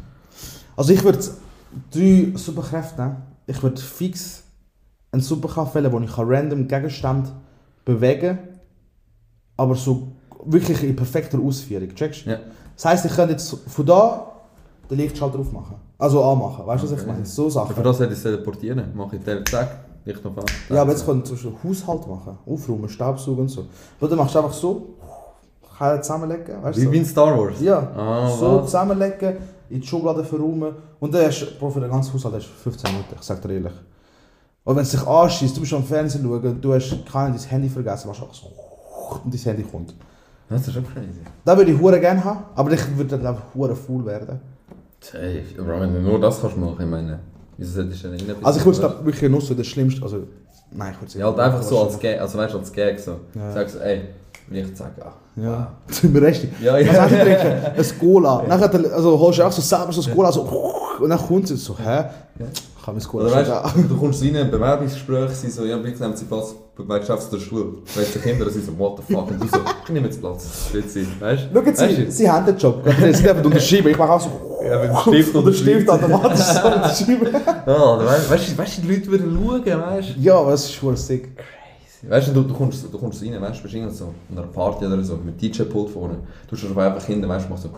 Also 0.76 0.92
ich 0.92 1.02
würde 1.02 1.18
drei 1.92 2.32
Superkräfte 2.34 3.00
nehmen. 3.00 3.16
Ich 3.46 3.62
würde 3.62 3.80
fix 3.80 4.42
einen 5.12 5.22
Superkraft 5.22 5.74
wählen, 5.74 5.92
wo 5.92 6.00
ich 6.00 6.12
kann 6.12 6.26
random 6.28 6.66
Gegenstand 6.66 7.32
bewegen 7.84 8.38
aber 9.56 9.74
so 9.74 10.12
wirklich 10.44 10.82
in 10.82 10.94
perfekter 10.94 11.38
Ausführung. 11.38 11.94
Checkst 11.94 12.26
Ja. 12.26 12.38
Das 12.74 12.84
heisst, 12.84 13.06
ich 13.06 13.14
könnte 13.14 13.32
jetzt 13.32 13.56
von 13.68 13.86
da 13.86 14.32
den 14.90 14.98
Lichtschalter 14.98 15.38
aufmachen. 15.38 15.76
Also 15.98 16.22
anmachen. 16.22 16.66
Weißt 16.66 16.84
du, 16.84 16.90
was 16.90 17.00
ich 17.00 17.06
meine? 17.06 17.24
So 17.24 17.48
Sachen. 17.48 17.74
Für 17.74 17.82
das 17.82 17.98
hätte 17.98 18.12
ich 18.12 18.22
teleportieren. 18.22 18.94
Mache 18.94 19.16
ich 19.16 19.22
Tele 19.22 19.42
zack, 19.44 19.85
Licht 20.06 20.24
noch 20.24 20.36
an. 20.36 20.44
Ja, 20.70 20.82
aber 20.82 20.92
jetzt 20.92 21.04
können 21.04 21.22
wir 21.28 21.36
zum 21.36 21.54
Haushalt 21.62 22.06
machen, 22.06 22.38
aufräumen, 22.46 22.88
Staubsaugen 22.88 23.40
und 23.40 23.48
so. 23.48 23.66
Oder 24.00 24.16
machst 24.16 24.34
du 24.34 24.38
einfach 24.38 24.52
so, 24.52 24.86
kann 25.78 26.02
zusammenlegen, 26.02 26.62
weißt 26.62 26.78
du? 26.78 26.90
wie 26.90 26.96
in 26.96 27.04
Star 27.04 27.36
Wars? 27.38 27.60
Ja, 27.60 27.78
Ah, 27.94 28.30
so 28.30 28.58
was? 28.60 28.66
zusammenlegen, 28.66 29.36
in 29.68 29.80
die 29.80 29.86
Schublade 29.86 30.24
verräumen 30.24 30.72
und 31.00 31.12
dann 31.12 31.26
hast 31.26 31.40
du, 31.60 31.70
für 31.70 31.80
den 31.80 31.90
ganzen 31.90 32.14
Haushalt 32.14 32.36
hast 32.36 32.46
du 32.46 32.52
15 32.70 32.90
Minuten, 32.92 33.14
ich 33.16 33.22
sag 33.22 33.42
dir 33.42 33.50
ehrlich. 33.52 33.72
Und 34.64 34.76
wenn 34.76 34.82
es 34.82 34.90
dich 34.90 35.06
anschießt, 35.06 35.56
du 35.56 35.60
bist 35.60 35.72
am 35.74 35.84
Fernsehen 35.84 36.24
schauen, 36.24 36.60
du 36.60 36.72
hast 36.74 36.90
kein 37.10 37.32
dein 37.32 37.40
Handy 37.42 37.68
vergessen, 37.68 38.08
machst 38.08 38.20
du 38.20 38.24
einfach 38.24 38.36
so 38.36 38.46
und 39.24 39.34
dein 39.34 39.40
Handy 39.40 39.62
kommt. 39.64 39.94
Das 40.48 40.66
ist 40.66 40.72
schon 40.74 40.84
crazy. 40.84 41.20
Das 41.44 41.56
würde 41.56 41.72
ich 41.72 41.80
hure 41.80 41.98
gerne 42.00 42.22
haben, 42.24 42.44
aber 42.54 42.70
ich 42.72 42.96
würde 42.96 43.18
dann 43.18 43.26
einfach 43.26 43.44
hure 43.54 43.74
faul 43.74 44.06
werden. 44.06 44.40
Safe. 45.00 45.42
Aber 45.58 45.80
wenn 45.80 45.92
du 45.94 46.00
nur 46.00 46.20
das 46.20 46.40
kannst 46.40 46.56
machen, 46.56 46.76
ich 46.80 46.86
meine, 46.86 47.18
wieso 47.58 47.72
solltest 47.74 48.04
du 48.04 48.08
denn 48.08 48.16
nicht 48.26 48.36
Also 48.42 48.58
ich 48.60 48.64
würde 48.66 48.78
es 48.86 49.04
wirklich 49.04 49.30
nur 49.30 49.40
so 49.40 49.54
das 49.54 49.66
Schlimmste, 49.66 50.02
also 50.02 50.18
nein, 50.72 50.92
ich 50.92 51.00
würde 51.00 51.06
es 51.08 51.14
Ja, 51.14 51.26
halt 51.26 51.38
einfach 51.38 51.62
so 51.62 51.82
als 51.82 51.98
Gag, 51.98 52.20
also 52.20 52.38
weißt 52.38 52.54
du, 52.54 52.58
als 52.58 52.72
Gag 52.72 52.98
so. 53.00 53.16
Ja. 53.34 53.52
Sagst 53.52 53.76
du, 53.76 53.78
ey, 53.80 54.02
Licht 54.50 54.76
zack, 54.76 54.92
ah. 55.00 55.12
Ja, 55.40 55.72
zum 55.90 56.16
Rest. 56.24 56.46
Ja, 56.62 56.78
ja. 56.78 56.88
Was 56.88 57.00
hast 57.00 57.12
du 57.12 57.16
trinken? 57.18 57.66
Ein 57.76 57.98
Cola. 58.00 58.42
Nachher 58.48 58.68
dann- 58.68 58.86
also, 58.86 59.18
holst 59.18 59.38
du 59.38 59.42
auch 59.46 59.52
so 59.52 59.60
selber 59.60 59.92
so 59.92 60.08
ein 60.08 60.14
Cola 60.14 60.32
so 60.32 60.40
und 61.00 61.10
dann 61.10 61.18
kommt 61.18 61.50
es 61.50 61.64
so, 61.64 61.76
hä? 61.78 62.04
Kann 62.86 62.94
mein 62.94 63.00
School 63.02 63.22
Oder 63.22 63.32
weißt 63.34 63.50
schon 63.74 63.82
du, 63.82 63.88
du 63.94 63.96
kommst 64.00 64.22
rein, 64.22 64.36
ein 64.36 64.50
Bewerbungsgespräch, 64.50 65.30
sie 65.32 65.50
so, 65.50 65.64
ja, 65.64 65.76
bitte 65.76 66.00
nehmen 66.02 66.16
Sie 66.16 66.24
Platz 66.24 66.54
bei 66.78 66.98
Geschäfts- 66.98 67.28
der 67.30 67.38
Schule. 67.38 67.66
Weißt 67.94 68.14
du, 68.14 68.18
Kinder, 68.20 68.48
sie 68.48 68.60
so, 68.60 68.78
what 68.78 68.98
the 68.98 69.12
fuck? 69.14 69.28
Und 69.30 69.42
du 69.42 69.48
so, 69.48 69.58
ich 69.84 69.90
nehme 69.90 70.06
jetzt 70.06 70.20
Platz. 70.20 70.68
Bitte 70.72 70.88
Sie. 70.88 71.06
Weißt 71.18 71.48
du? 71.52 71.54
Schauen 71.60 71.74
Sie, 71.74 71.82
Weißt 71.82 71.98
du? 71.98 72.10
Sie 72.12 72.30
haben 72.30 72.46
den 72.46 72.56
Job. 72.56 72.82
Sie 73.12 73.22
dürfen 73.22 73.44
unterschreiben. 73.44 73.88
Ich 73.88 73.98
mache 73.98 74.12
auch 74.12 74.20
so... 74.20 74.30
Ja, 74.64 74.78
mit 74.80 74.90
dem 74.90 74.96
Stift 75.14 75.34
und 75.34 75.44
der 75.46 75.52
Stift 75.52 75.88
automatisch 75.88 76.40
so 76.40 76.66
unterschreiben. 76.66 77.28
Ja, 77.66 77.98
weißt, 78.06 78.30
weißt, 78.30 78.48
du- 78.52 78.58
weißt 78.58 78.78
du, 78.78 78.82
die 78.82 78.94
Leute 78.94 79.06
würden 79.10 79.38
schauen, 79.42 79.64
weißt 79.82 80.08
du? 80.16 80.20
Ja, 80.20 80.44
das 80.50 80.64
ist 80.64 80.74
schon 80.74 80.96
sick. 80.96 81.28
Weißt 82.08 82.28
du, 82.28 82.32
du, 82.34 82.42
du, 82.42 82.54
kommst, 82.54 82.84
du 82.92 82.98
kommst 82.98 83.20
rein, 83.22 83.40
weißt 83.40 83.58
du, 83.58 83.62
bist 83.68 83.98
so 83.98 84.04
an 84.04 84.38
einer 84.38 84.46
Party 84.46 84.86
oder 84.86 85.02
so, 85.02 85.16
mit 85.16 85.40
DJ-Pult 85.42 85.90
vorne. 85.90 86.18
Du 86.48 86.54
schaust 86.54 86.76
einfach 86.78 87.04
hin, 87.04 87.26
weißt 87.26 87.46
du, 87.46 87.50
machst 87.50 87.64
so. 87.64 87.70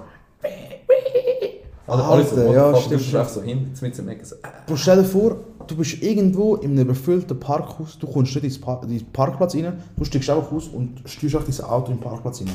Alle, 1.89 2.05
alle 2.05 2.25
so, 2.25 2.37
Alter, 2.37 2.45
what 2.45 2.51
the 2.51 2.55
ja, 2.55 2.77
stimmt. 2.77 3.13
Du 3.13 3.19
einfach 3.19 3.33
so 3.33 3.43
hin, 3.43 3.71
mit 3.81 3.99
dem 3.99 4.09
Ecken 4.09 4.25
so. 4.25 4.35
Äh. 4.37 4.49
Bro, 4.67 4.77
stell 4.77 4.97
dir 4.99 5.05
vor, 5.05 5.37
du 5.67 5.77
bist 5.77 6.03
irgendwo 6.03 6.57
in 6.57 6.73
einem 6.73 6.83
überfüllten 6.83 7.41
Parkhaus, 7.41 7.99
du 7.99 8.07
kommst 8.07 8.35
nicht 8.35 8.45
ins 8.45 8.61
Par 8.61 8.83
in 8.83 8.91
den 8.91 9.07
Parkplatz 9.07 9.55
rein, 9.55 9.73
du 9.97 10.05
steigst 10.05 10.29
einfach 10.29 10.53
aus 10.53 10.69
und 10.69 11.03
steuerst 11.07 11.37
auch 11.37 11.45
dein 11.45 11.71
Auto 11.71 11.93
in 11.93 11.99
den 11.99 12.03
Parkplatz 12.03 12.41
rein. 12.41 12.51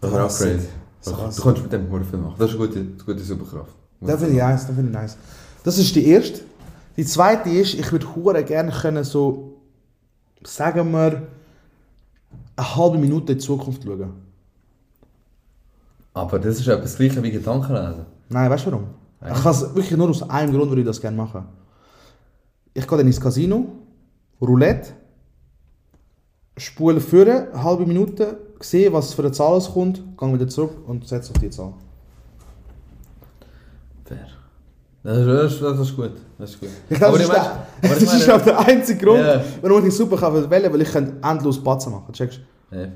Das 0.00 0.12
wäre 0.12 0.24
auch 0.24 0.28
crazy. 0.28 0.68
Krass. 1.04 1.36
Du 1.36 1.42
kannst 1.42 1.62
mit 1.62 1.72
dem 1.72 1.90
Huren 1.90 2.04
viel 2.04 2.18
machen. 2.18 2.34
Das 2.38 2.50
ist 2.50 2.58
eine 2.58 2.66
gute, 2.66 2.84
gute 3.04 3.22
Superkraft. 3.22 3.74
Das 4.00 4.18
finde 4.18 4.34
ich 4.34 4.40
nice, 4.40 4.66
das 4.66 4.74
finde 4.74 4.90
ich 4.90 4.96
nice. 4.96 5.16
Das 5.62 5.78
ist 5.78 5.94
die 5.94 6.06
erste. 6.06 6.40
Die 6.96 7.04
zweite 7.04 7.50
ist, 7.50 7.74
ich 7.74 7.90
würde 7.92 8.14
hure 8.14 8.44
gerne 8.44 8.70
können 8.70 9.04
so, 9.04 9.58
sagen 10.44 10.92
wir, 10.92 11.22
eine 12.56 12.76
halbe 12.76 12.98
Minute 12.98 13.32
in 13.32 13.38
die 13.38 13.44
Zukunft 13.44 13.82
schauen. 13.82 14.12
Aber 16.14 16.38
das 16.38 16.58
ist 16.60 16.68
etwas 16.68 16.96
Gleiches 16.96 17.22
wie 17.22 17.30
Gedankenlesen. 17.30 18.06
Nein, 18.28 18.50
weißt 18.50 18.66
du 18.66 18.72
warum? 18.72 18.86
Ich 19.26 19.42
kann 19.42 19.52
es 19.52 19.62
wirklich 19.74 19.96
nur 19.96 20.08
aus 20.10 20.28
einem 20.28 20.52
Grund, 20.52 20.70
würde 20.70 20.80
ich 20.82 20.86
das 20.86 21.00
gerne 21.00 21.16
machen. 21.16 21.44
Ich 22.72 22.86
gehe 22.86 22.98
dann 22.98 23.06
ins 23.06 23.20
Casino, 23.20 23.66
Roulette, 24.40 24.90
spule 26.56 27.00
führen, 27.00 27.48
eine 27.52 27.62
halbe 27.64 27.86
Minute, 27.86 28.38
sehe, 28.60 28.92
was 28.92 29.12
für 29.14 29.22
eine 29.22 29.32
Zahl 29.32 29.56
es 29.58 29.70
kommt, 29.72 30.02
gehe 30.18 30.32
wieder 30.34 30.48
zurück 30.48 30.86
und 30.86 31.06
setze 31.06 31.32
auf 31.32 31.38
die 31.38 31.50
Zahl. 31.50 31.72
Fair. 34.04 34.26
Das 35.02 35.18
ist, 35.52 35.60
das 35.62 35.74
ist, 35.80 35.90
ist 35.90 35.96
gut. 35.96 36.12
Das 36.38 36.50
ist 36.50 36.60
gut. 36.60 36.68
Ich 36.88 36.98
glaube, 36.98 37.18
das, 37.18 37.28
ist, 37.28 37.36
das 37.82 38.02
ist 38.14 38.26
meine- 38.28 38.40
auch 38.40 38.44
der 38.44 38.58
einzige 38.60 39.04
Grund, 39.04 39.20
Ja. 39.20 39.42
warum 39.60 39.78
ich 39.78 39.84
die 39.84 39.90
Superkraft 39.90 40.48
wähle, 40.50 40.72
weil 40.72 40.80
ich 40.80 40.90
kann 40.92 41.22
endlos 41.22 41.62
Batzen 41.62 41.92
machen 41.92 42.12
checkst 42.12 42.40
du? 42.70 42.76
Ja. 42.76 42.88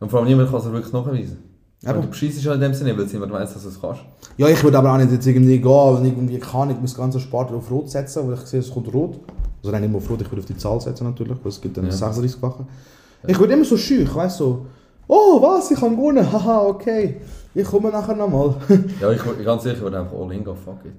Und 0.00 0.10
vor 0.10 0.20
allem 0.20 0.28
niemand 0.28 0.50
kann 0.50 0.60
es 0.60 0.64
wirklich 0.72 0.92
nachweisen. 0.92 1.38
Und 1.84 1.96
du 2.04 2.08
beschissest 2.08 2.46
halt 2.46 2.56
in 2.56 2.60
dem 2.62 2.74
Sinne, 2.74 2.96
weil 2.96 3.04
es 3.06 3.12
niemand 3.12 3.32
weiss, 3.32 3.54
dass 3.54 3.62
du 3.64 3.68
es 3.68 3.80
kannst. 3.80 4.02
Ja, 4.36 4.46
ich 4.48 4.62
würde 4.62 4.78
aber 4.78 4.92
auch 4.92 4.98
nicht 4.98 5.10
jetzt 5.10 5.26
irgendwie 5.26 5.58
gehen 5.58 5.66
und 5.68 6.04
irgendwie 6.04 6.38
kann 6.38 6.70
ich 6.70 6.76
mein 6.76 6.92
ganzes 6.96 7.22
Spart 7.22 7.50
auf 7.52 7.70
Rot 7.70 7.90
setzen, 7.90 8.26
weil 8.28 8.34
ich 8.34 8.40
sehe, 8.40 8.60
es 8.60 8.70
kommt 8.70 8.92
Rot. 8.94 9.18
Also 9.62 9.72
nein, 9.72 9.82
nicht 9.82 9.90
mehr 9.90 9.98
auf 9.98 10.08
Rot, 10.08 10.20
ich 10.22 10.30
würde 10.30 10.40
auf 10.42 10.46
die 10.46 10.56
Zahl 10.56 10.80
setzen 10.80 11.04
natürlich, 11.04 11.36
weil 11.42 11.50
es 11.50 11.60
gibt 11.60 11.76
dann 11.76 11.86
Ja. 11.86 11.90
36-fache. 11.92 12.64
Ich 13.26 13.38
würde 13.38 13.52
immer 13.54 13.64
so 13.64 13.76
scheu, 13.76 13.96
ich 14.02 14.14
weiss 14.14 14.36
so, 14.36 14.66
oh 15.08 15.42
was, 15.42 15.70
ich 15.72 15.80
habe 15.80 15.94
gewonnen, 15.96 16.32
haha, 16.32 16.62
okay, 16.66 17.16
ich 17.54 17.64
komme 17.64 17.90
nachher 17.90 18.14
nochmal. 18.14 18.54
Ja, 19.00 19.10
ich, 19.10 19.20
ich 19.38 19.44
ganz 19.44 19.62
sicher 19.64 19.80
würde 19.80 20.00
einfach 20.00 20.16
all 20.16 20.32
in 20.32 20.44
gehen, 20.44 20.56
fuck 20.56 20.84
it. 20.84 20.92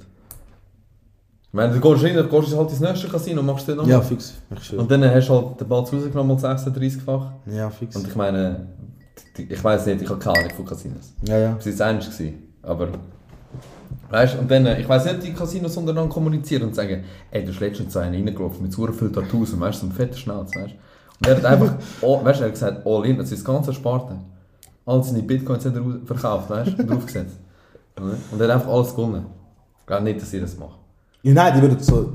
Ich 1.47 1.53
meine, 1.53 1.73
du 1.73 1.79
gehst 1.79 2.03
rein, 2.03 2.15
du 2.15 2.23
gehst 2.27 2.57
halt 2.57 2.69
ins 2.71 2.79
nächste 2.79 3.07
Casino 3.07 3.39
und 3.41 3.45
machst 3.45 3.67
den 3.67 3.77
nochmal. 3.77 3.91
ja, 3.91 4.01
fix, 4.01 4.34
ich. 4.59 4.77
Und 4.77 4.89
dann 4.89 5.03
hast 5.03 5.29
du 5.29 5.34
halt 5.34 5.61
den 5.61 5.67
Ball 5.67 5.79
rausgenommen, 5.79 6.36
mal 6.41 6.55
36-fach. 6.55 7.31
Ja, 7.45 7.69
fix. 7.69 7.95
Und 7.95 8.07
ich 8.07 8.15
meine, 8.15 8.67
ich 9.38 9.64
weiß 9.64 9.86
nicht, 9.88 10.01
ich 10.01 10.09
habe 10.09 10.20
keine 10.20 10.38
Ahnung 10.39 10.51
von 10.51 10.66
Casinos. 10.66 11.14
Ja, 11.28 11.38
ja. 11.38 11.53
Das 11.53 11.66
war 11.66 11.72
das 11.72 11.82
einzige. 11.82 12.34
Aber. 12.61 12.89
Weißt 14.09 14.36
du, 14.36 14.39
und 14.39 14.51
dann, 14.51 14.66
äh, 14.66 14.80
ich 14.80 14.88
weiß 14.88 15.05
nicht, 15.05 15.24
die 15.24 15.34
Casinos 15.34 15.76
untereinander 15.78 16.14
kommunizieren 16.14 16.64
und 16.64 16.76
sagen, 16.76 17.03
ey, 17.32 17.43
du 17.43 17.51
hast 17.51 17.59
letztens 17.59 17.93
so 17.93 17.99
einen 17.99 18.14
reingelaufen 18.14 18.61
mit 18.61 18.72
so 18.72 18.86
viel 18.88 19.11
Tattoos 19.11 19.53
und 19.53 19.59
weißt 19.59 19.78
du, 19.78 19.80
so 19.82 19.86
einen 19.88 19.95
fetten 19.95 20.18
Schnauz, 20.18 20.55
weißt 20.55 20.74
du. 20.74 20.76
Und 21.20 21.28
er 21.28 21.38
hat 21.38 21.45
einfach, 21.45 21.76
all, 22.01 22.26
weißt 22.26 22.39
du, 22.39 22.43
er 22.43 22.47
hat 22.47 22.53
gesagt, 22.53 22.86
all 22.86 23.05
in, 23.05 23.18
das 23.18 23.32
ist 23.32 23.39
das 23.39 23.45
ganze 23.45 23.74
Sparte. 23.74 24.20
All 24.86 25.03
seine 25.03 25.24
Bitcoins 25.24 25.66
hat 25.66 25.76
er 25.76 25.84
verkauft, 26.05 26.49
weißt 26.49 26.78
du, 26.78 26.82
und 26.82 26.89
draufgesetzt. 26.89 27.38
Und 27.95 28.41
er 28.41 28.47
hat 28.47 28.55
einfach 28.55 28.72
alles 28.72 28.95
gewonnen. 28.95 29.26
Ich 29.82 29.86
glaube 29.86 30.03
nicht, 30.03 30.20
dass 30.20 30.34
ich 30.34 30.41
das 30.41 30.57
mache. 30.57 30.82
Nein, 31.24 31.53
die 31.55 31.61
würden 31.61 31.80
so, 31.80 32.09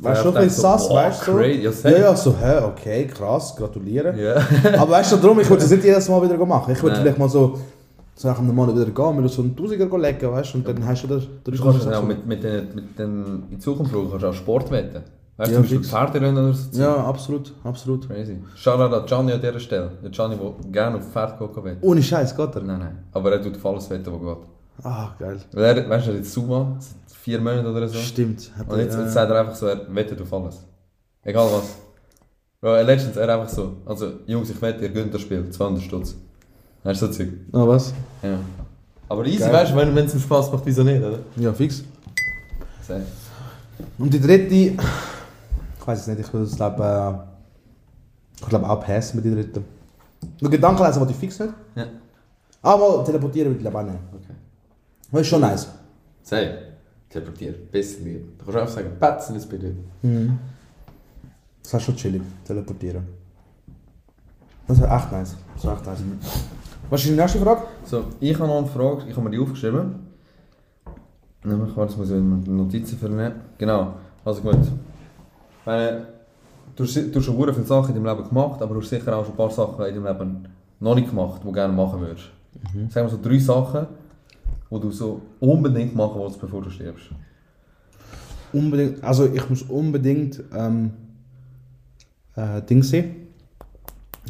weißt 0.00 0.24
du, 0.24 0.30
Ja, 0.30 0.48
so, 0.48 0.62
sass, 0.62 0.90
weißt 0.90 1.26
du? 1.26 1.32
So. 1.32 1.36
crazy, 1.38 1.60
ja, 1.84 1.90
Ja, 1.98 2.16
so, 2.16 2.34
hä, 2.34 2.64
okay, 2.64 3.06
krass, 3.06 3.54
gratuliere. 3.54 4.14
Ja. 4.18 4.36
Aber 4.80 4.92
weißt 4.92 5.12
du, 5.12 5.16
darum, 5.16 5.38
ich 5.40 5.48
würde 5.50 5.62
das 5.62 5.70
nicht 5.70 5.84
jedes 5.84 6.08
Mal 6.08 6.22
wieder 6.22 6.44
machen. 6.46 6.72
Ich 6.72 6.82
würde 6.82 6.96
vielleicht 6.96 7.18
mal 7.18 7.28
so, 7.28 7.58
so 8.14 8.28
nach 8.28 8.38
einem 8.38 8.54
Monat 8.54 8.74
wieder 8.74 8.86
gehen, 8.90 9.20
mit 9.22 9.30
so 9.30 9.42
einen 9.42 9.54
Tausiger 9.54 9.98
legen, 9.98 10.32
weißt 10.32 10.54
du, 10.54 10.58
und 10.58 10.68
dann 10.68 10.86
hast 10.86 11.02
du 11.02 11.08
das. 11.08 11.24
Du 11.44 11.52
kannst 11.62 11.92
auch 11.92 12.02
mit, 12.04 12.26
mit, 12.26 12.42
den, 12.42 12.74
mit 12.74 12.98
den, 12.98 13.42
in 13.50 13.60
Zukunft 13.60 13.92
kannst 13.92 14.22
du 14.22 14.28
auch 14.28 14.32
Sport 14.34 14.70
wetten. 14.70 15.02
Weißt 15.36 15.50
du, 15.50 15.54
Ja, 15.56 15.60
zum 15.60 15.62
Beispiel. 15.62 15.84
Pferderennen 15.84 16.44
oder 16.44 16.54
so. 16.54 16.80
Ja, 16.80 16.94
absolut, 17.04 17.52
absolut. 17.64 18.08
Crazy. 18.08 18.38
Shoutout 18.54 18.94
an 18.94 19.04
Gianni 19.04 19.32
an 19.32 19.40
dieser 19.40 19.58
Stelle. 19.60 19.90
Der 20.02 20.10
Gianni, 20.10 20.36
der 20.36 20.70
gerne 20.72 20.96
auf 20.98 21.04
Pferd 21.12 21.38
gehen 21.38 21.64
will. 21.64 21.76
Ohne 21.82 22.02
Scheiß, 22.02 22.36
geht 22.36 22.54
er? 22.54 22.62
Nein, 22.62 22.78
nein. 22.78 22.98
Aber 23.12 23.32
er 23.32 23.42
tut 23.42 23.56
auf 23.56 23.66
alles 23.66 23.90
wetten, 23.90 24.06
was 24.12 24.20
geht. 24.20 24.46
Ah, 24.84 25.08
geil. 25.18 25.38
Weil 25.52 25.64
er, 25.64 25.88
weißt 25.90 26.06
du, 26.06 26.10
er 26.10 26.14
hat 26.14 26.22
jetzt 26.22 26.32
Suma, 26.32 26.78
vier 27.24 27.40
Monaten 27.40 27.66
oder 27.66 27.88
so. 27.88 27.96
Stimmt. 27.96 28.50
Hat 28.58 28.68
Und 28.70 28.78
jetzt, 28.78 28.94
er, 28.94 29.00
jetzt 29.00 29.10
äh, 29.10 29.12
sagt 29.12 29.30
er 29.30 29.40
einfach 29.40 29.54
so, 29.54 29.66
er 29.66 29.94
wettet 29.94 30.20
auf 30.20 30.30
alles. 30.32 30.58
Egal 31.22 31.48
was. 31.50 31.76
Bro, 32.60 32.82
letztens 32.82 33.16
er 33.16 33.28
einfach 33.30 33.48
so, 33.48 33.78
also 33.86 34.12
Jungs, 34.26 34.50
ich 34.50 34.60
wette, 34.60 34.82
ihr 34.82 34.90
gönnt 34.90 35.12
das 35.14 35.22
Spiel, 35.22 35.48
200 35.48 35.82
Stutz. 35.82 36.16
Weißt 36.82 37.00
du, 37.00 37.06
so 37.06 37.12
Zeug. 37.12 37.28
Ah, 37.52 37.66
was? 37.66 37.94
Ja. 38.22 38.38
Aber 39.08 39.24
easy, 39.24 39.38
Geil. 39.38 39.52
weißt 39.54 39.72
du, 39.72 39.76
wenn 39.76 39.96
es 39.96 40.14
ihm 40.14 40.20
Spaß 40.20 40.52
macht, 40.52 40.66
wieso 40.66 40.82
nicht, 40.82 41.02
oder? 41.02 41.18
Ja, 41.36 41.52
fix. 41.54 41.82
Safe. 42.82 43.04
Und 43.96 44.12
die 44.12 44.20
dritte, 44.20 44.54
ich 44.54 44.76
weiß 45.86 46.00
es 46.00 46.06
nicht, 46.06 46.20
ich 46.20 46.32
würde 46.32 46.46
es 46.46 46.56
glaube 46.56 46.84
äh, 46.84 48.40
ich 48.42 48.48
glaube 48.48 48.68
auch 48.68 48.84
passen 48.84 49.16
mit 49.16 49.24
der 49.24 49.32
dritten. 49.32 49.64
Nur 50.40 50.50
Gedanken 50.50 50.84
lesen, 50.84 51.00
was 51.00 51.10
ich 51.10 51.16
fix 51.16 51.38
nicht. 51.38 51.54
Ja. 51.74 51.86
Aber 52.60 53.02
teleportieren 53.02 53.48
würde 53.48 53.56
ich 53.56 53.62
glaube 53.62 53.78
auch 53.78 53.82
nicht. 53.82 53.98
Okay. 54.12 54.34
Das 55.10 55.20
ist 55.22 55.26
schon 55.28 55.40
nice. 55.40 55.68
Safe. 56.22 56.73
Teleportieren, 57.14 57.54
besser 57.70 58.00
lieber. 58.02 58.24
Du 58.38 58.44
kannst 58.44 58.58
einfach 58.58 58.74
sagen, 58.74 58.90
Patzen 58.98 59.36
ist 59.36 59.48
bei 59.48 59.56
dir. 59.56 59.72
Das 61.62 61.74
ist 61.74 61.82
schon 61.82 61.94
chillig, 61.94 62.22
teleportieren. 62.44 63.04
Das 64.66 64.80
wäre 64.80 64.96
echt 64.96 65.12
nice. 65.12 65.36
Das 65.54 65.72
echt 65.72 65.86
nice. 65.86 66.00
Was 66.90 67.00
ist 67.04 67.10
die 67.10 67.14
nächste 67.14 67.38
Frage? 67.38 67.62
So, 67.84 68.06
ich 68.18 68.36
habe 68.36 68.48
noch 68.48 68.58
eine 68.58 68.66
Frage, 68.66 69.04
ich 69.08 69.16
habe 69.16 69.22
mir 69.22 69.30
die 69.30 69.38
aufgeschrieben. 69.38 69.94
Nämlich, 71.44 71.76
warte, 71.76 71.92
jetzt 71.92 71.98
muss 71.98 72.10
ich 72.10 72.48
Notizen 72.50 72.98
vernehmen. 72.98 73.34
Genau, 73.58 73.94
also 74.24 74.42
gut. 74.42 74.58
Weil, 75.64 76.08
du 76.74 76.82
hast, 76.82 76.96
du 76.96 77.14
hast 77.14 77.24
schon 77.24 77.36
viele 77.36 77.64
Sachen 77.64 77.94
in 77.94 78.02
deinem 78.02 78.16
Leben 78.16 78.28
gemacht, 78.28 78.60
aber 78.60 78.74
du 78.74 78.80
hast 78.80 78.90
sicher 78.90 79.16
auch 79.16 79.24
schon 79.24 79.34
ein 79.34 79.36
paar 79.36 79.50
Sachen 79.50 79.86
in 79.86 80.02
deinem 80.02 80.06
Leben 80.06 80.48
noch 80.80 80.96
nicht 80.96 81.10
gemacht, 81.10 81.42
die 81.42 81.46
du 81.46 81.52
gerne 81.52 81.72
machen 81.72 82.00
würdest. 82.00 82.24
Sagen 82.90 83.06
wir 83.06 83.08
so 83.08 83.20
drei 83.22 83.38
Sachen, 83.38 83.86
die 84.74 84.80
du 84.80 84.90
so 84.90 85.20
unbedingt 85.40 85.94
machen 85.94 86.20
willst, 86.20 86.40
bevor 86.40 86.62
du 86.62 86.70
stirbst. 86.70 87.06
Unbedingt, 88.52 89.02
also 89.02 89.26
ich 89.26 89.48
muss 89.50 89.62
unbedingt 89.62 90.42
ähm, 90.54 90.90
äh, 92.36 92.62
Ding 92.62 92.82
sehen. 92.82 93.28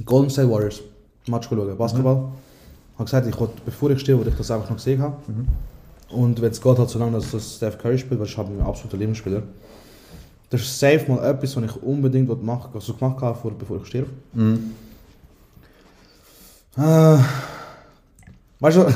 Golden 0.05 0.31
State 0.31 0.51
Warriors. 0.51 0.81
Match 1.27 1.49
schauen, 1.49 1.77
Basketball. 1.77 2.29
Ich 2.93 2.99
habe 2.99 3.05
gesagt, 3.05 3.27
ich 3.27 3.39
wollte, 3.41 3.55
bevor 3.65 3.91
ich 3.91 4.01
stehe, 4.01 4.17
wollte 4.17 4.31
ich 4.31 4.37
das 4.37 4.51
einfach 4.51 4.69
noch 4.71 4.77
gesehen 4.77 5.01
haben. 5.03 5.49
Und 6.11 6.41
wenn 6.41 6.51
es 6.51 6.61
geht, 6.61 6.79
halt 6.79 6.89
so 6.89 6.99
lange, 6.99 7.13
dass 7.13 7.31
das 7.31 7.57
Steph 7.57 7.79
Curry 7.79 7.99
spielt, 7.99 8.21
weil 8.21 8.27
ich 8.27 8.37
habe 8.39 8.51
mein 8.53 8.65
absoluter 8.67 8.97
Lieblingsspieler. 8.99 9.43
Das 10.51 10.61
ist 10.61 10.79
safe 10.79 11.11
mal 11.11 11.25
etwas, 11.29 11.57
was 11.57 11.65
ich 11.65 11.83
unbedingt 11.83 12.43
machen 12.45 12.71
also 12.73 12.95
gemacht 12.95 13.21
habe, 13.21 13.37
vor- 13.39 13.51
bevor 13.59 13.79
ich 13.79 13.87
sterbe. 13.87 14.11
Äh, 16.77 17.19
weißt 18.61 18.77
du, 18.77 18.87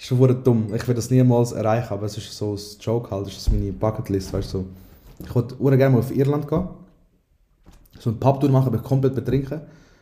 ist 0.00 0.06
schon 0.06 0.44
dumm. 0.44 0.66
Ich 0.74 0.82
werde 0.82 0.94
das 0.94 1.10
niemals 1.10 1.52
erreichen, 1.52 1.92
aber 1.92 2.06
es 2.06 2.16
ist 2.16 2.36
so 2.36 2.54
ein 2.54 2.60
Joke 2.80 3.10
halt, 3.10 3.26
das 3.26 3.36
ist 3.36 3.52
meine 3.52 3.72
Bucketlist, 3.72 4.32
weißt 4.32 4.54
du. 4.54 4.58
So. 4.58 4.64
Ich 5.22 5.34
wollte 5.34 5.54
ur 5.60 5.76
gerne 5.76 5.94
mal 5.94 5.98
auf 6.00 6.14
Irland 6.14 6.48
gehen, 6.48 6.68
so 7.98 8.10
eine 8.10 8.18
Pubtour 8.18 8.50
machen, 8.50 8.68
aber 8.68 8.78
komplett 8.78 9.14
betrinken 9.14 9.60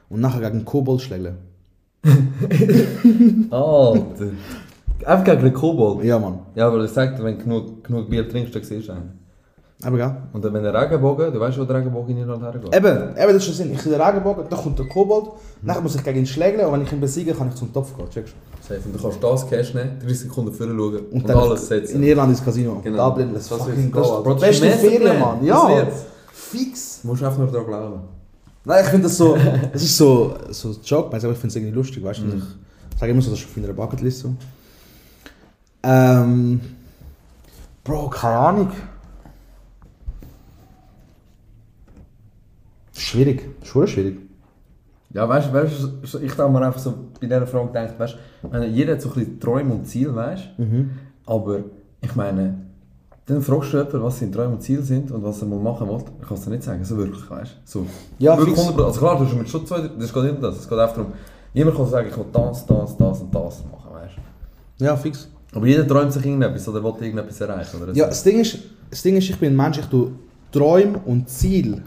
und 0.09 0.21
nachher 0.21 0.41
gegen 0.41 0.53
einen 0.53 0.65
Kobold 0.65 1.03
schlägeln. 1.03 1.39
Alter. 3.51 4.31
Einfach 5.05 5.25
gegen 5.25 5.43
den 5.43 5.53
Kobold. 5.53 6.05
Ja, 6.05 6.19
Mann. 6.19 6.41
Ja, 6.55 6.69
aber 6.69 6.79
das 6.79 6.95
sagt, 6.95 7.23
wenn 7.23 7.37
du 7.37 7.45
genug, 7.45 7.85
genug 7.85 8.09
Bier 8.09 8.29
trinkst, 8.29 8.55
dann 8.55 8.63
siehst 8.63 8.89
du 8.89 8.93
einen. 8.93 9.19
Aber 9.83 9.99
ja. 9.99 10.29
Und 10.33 10.45
dann, 10.45 10.53
wenn 10.55 10.63
der 10.63 10.75
Regenbogen, 10.75 11.33
du 11.33 11.41
weißt, 11.41 11.59
wo 11.59 11.65
der 11.65 11.77
Regenbogen 11.77 12.17
in 12.17 12.23
Irland 12.23 12.43
hergeht? 12.43 12.75
Eben, 12.75 13.17
eben, 13.17 13.17
das 13.17 13.37
ist 13.37 13.45
schon 13.45 13.55
Sinn. 13.55 13.73
Ich 13.73 13.83
sehe 13.83 13.93
den 13.93 14.01
Regenbogen, 14.01 14.45
da 14.49 14.57
kommt 14.57 14.79
der 14.79 14.87
Kobold, 14.87 15.31
nachher 15.63 15.81
muss 15.81 15.95
ich 15.95 16.05
gegen 16.05 16.21
ihn 16.21 16.27
schlägeln 16.27 16.67
und 16.67 16.73
wenn 16.73 16.83
ich 16.83 16.93
ihn 16.93 17.01
besiege, 17.01 17.33
kann 17.33 17.49
ich 17.49 17.55
zum 17.55 17.73
Topf 17.73 17.97
gehen, 17.97 18.09
checkst 18.11 18.35
du? 18.35 18.48
Safe. 18.69 18.81
Und 18.85 18.95
du 18.95 19.03
kannst 19.03 19.23
das 19.23 19.49
Cash 19.49 19.75
nehmen, 19.75 19.99
30 20.01 20.21
Sekunden 20.21 20.53
vorher 20.53 20.77
schauen 20.77 20.97
und, 21.11 21.25
und 21.25 21.31
alles 21.31 21.69
setzen. 21.69 21.97
In 21.97 22.03
Irland 22.03 22.33
ist 22.33 22.45
Casino. 22.45 22.81
Genau. 22.83 23.09
Dublin, 23.09 23.33
das, 23.33 23.49
das 23.49 23.59
fucking 23.59 23.91
Goal. 23.91 24.03
Das, 24.03 24.23
Bro, 24.25 24.35
beste 24.35 24.71
Ferien, 24.71 25.19
Mann. 25.19 25.45
Ja. 25.45 25.89
Fix. 26.33 27.01
Du 27.03 27.09
musst 27.09 27.23
einfach 27.23 27.39
nur 27.39 27.49
daran 27.49 27.67
glauben. 27.67 28.01
Nein, 28.65 28.85
ich 28.85 28.91
finde 28.91 29.05
das 29.05 29.17
so, 29.17 29.37
Es 29.73 29.83
ist 29.83 29.97
so, 29.97 30.37
so 30.51 30.69
ein 30.69 30.77
Joke, 30.85 31.07
aber 31.07 31.17
ich 31.17 31.23
finde 31.23 31.47
es 31.49 31.57
irgendwie 31.57 31.75
lustig, 31.75 32.05
weißt 32.05 32.21
du. 32.21 32.25
Mm. 32.25 32.43
Ich 32.93 32.99
sage 32.99 33.13
immer 33.13 33.23
so, 33.23 33.31
das 33.31 33.41
ist 33.41 33.47
auf 33.47 33.57
meiner 33.57 33.73
Bucketlist 33.73 34.21
so. 34.21 34.35
Ähm, 35.83 36.61
Bro, 37.85 38.11
keine 38.11 38.37
Ahnung. 38.37 38.71
Schwierig, 42.95 43.43
schwierig. 43.63 44.28
Ja, 45.11 45.27
weißt 45.29 45.49
du, 45.53 46.19
ich 46.19 46.37
habe 46.39 46.53
mir 46.53 46.67
einfach 46.67 46.81
so 46.81 46.93
bei 47.21 47.27
dieser 47.27 47.47
Frage 47.47 47.69
gedacht, 47.69 47.99
weißt 47.99 48.17
du, 48.43 48.65
jeder 48.65 48.93
hat 48.93 49.01
so 49.01 49.09
ein 49.09 49.15
bisschen 49.15 49.41
Träume 49.41 49.75
und 49.75 49.87
Ziele, 49.87 50.15
weißt 50.15 50.51
du? 50.57 50.63
Mhm. 50.63 50.91
Aber 51.25 51.61
ich 52.01 52.15
meine, 52.15 52.55
dann 53.25 53.43
fragst 53.43 53.73
du 53.73 53.79
jemanden, 53.79 54.03
was 54.03 54.19
seine 54.19 54.33
Träume 54.33 54.55
und 54.55 54.63
Ziele 54.63 54.83
sind 54.83 55.11
und 55.11 55.23
was 55.23 55.41
er 55.41 55.49
mal 55.49 55.59
machen 55.59 55.89
will. 55.89 56.03
Ich 56.21 56.29
kann 56.29 56.37
es 56.37 56.45
dir 56.45 56.51
nicht 56.51 56.63
sagen, 56.63 56.85
so 56.85 56.97
wirklich, 56.97 57.31
weißt 57.31 57.53
du? 57.53 57.57
So. 57.65 57.87
Ja, 58.19 58.37
wirklich 58.37 58.59
fix. 58.59 58.69
100%. 58.69 58.85
Also 58.85 59.01
klar, 59.01 59.19
du 59.19 59.25
hast 59.25 59.35
mit 59.35 59.49
schon 59.49 59.67
zwei, 59.67 59.81
das 59.81 60.13
geht 60.13 60.23
nicht 60.23 60.37
um 60.37 60.43
das, 60.43 60.59
es 60.59 60.69
geht 60.69 60.79
einfach 60.79 60.97
darum, 60.97 61.13
jemand 61.55 61.77
kann 61.77 61.87
sagen, 61.87 62.09
ich 62.11 62.17
will 62.17 62.27
das, 62.33 62.67
das, 62.67 62.97
das 62.97 63.21
und 63.21 63.35
das 63.35 63.65
machen, 63.71 63.93
weißt 63.93 64.15
du? 64.79 64.85
Ja, 64.85 64.97
fix. 64.97 65.29
Aber 65.55 65.67
jeder 65.67 65.87
träumt 65.87 66.13
sich 66.13 66.25
irgendetwas 66.25 66.69
oder 66.69 66.85
will 66.85 66.95
irgendetwas 67.01 67.41
erreichen, 67.41 67.83
oder? 67.83 67.93
Ja, 67.95 68.07
das 68.07 68.23
Ding 68.23 68.41
ist, 68.41 68.59
das 68.91 69.03
Ding 69.03 69.17
ist 69.17 69.31
ich 69.31 69.39
bin 69.39 69.53
ein 69.53 69.57
Mensch, 69.57 69.79
ich 69.79 69.87
tue 69.87 70.13
Träume 70.53 70.99
und 71.05 71.29
Ziel 71.29 71.83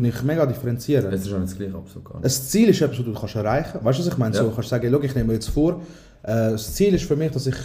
tue 0.00 0.08
ich 0.08 0.22
mega 0.22 0.46
differenzieren. 0.46 1.12
Es 1.12 1.26
ist 1.26 1.32
auch 1.32 1.38
nicht 1.38 1.50
das 1.52 1.58
gleiche, 1.58 1.74
absolut 1.76 2.04
gar 2.04 2.16
nicht. 2.20 2.24
Ein 2.24 2.30
Ziel 2.30 2.68
ist 2.68 2.80
etwas, 2.80 2.98
was 2.98 3.04
du 3.04 3.12
kannst 3.14 3.34
erreichen 3.36 3.68
kannst. 3.72 3.84
Weißt 3.84 3.98
du, 3.98 4.02
was 4.06 4.12
ich 4.12 4.18
meine? 4.18 4.34
Ja. 4.34 4.42
So, 4.42 4.50
kannst 4.50 4.70
du 4.70 4.70
sagen, 4.70 4.88
schau, 4.92 5.00
ich 5.00 5.14
nehme 5.14 5.28
mir 5.28 5.34
jetzt 5.34 5.48
vor, 5.50 5.80
äh, 6.22 6.50
das 6.52 6.74
Ziel 6.74 6.94
ist 6.94 7.04
für 7.04 7.16
mich, 7.16 7.30
dass 7.32 7.46
ich 7.46 7.56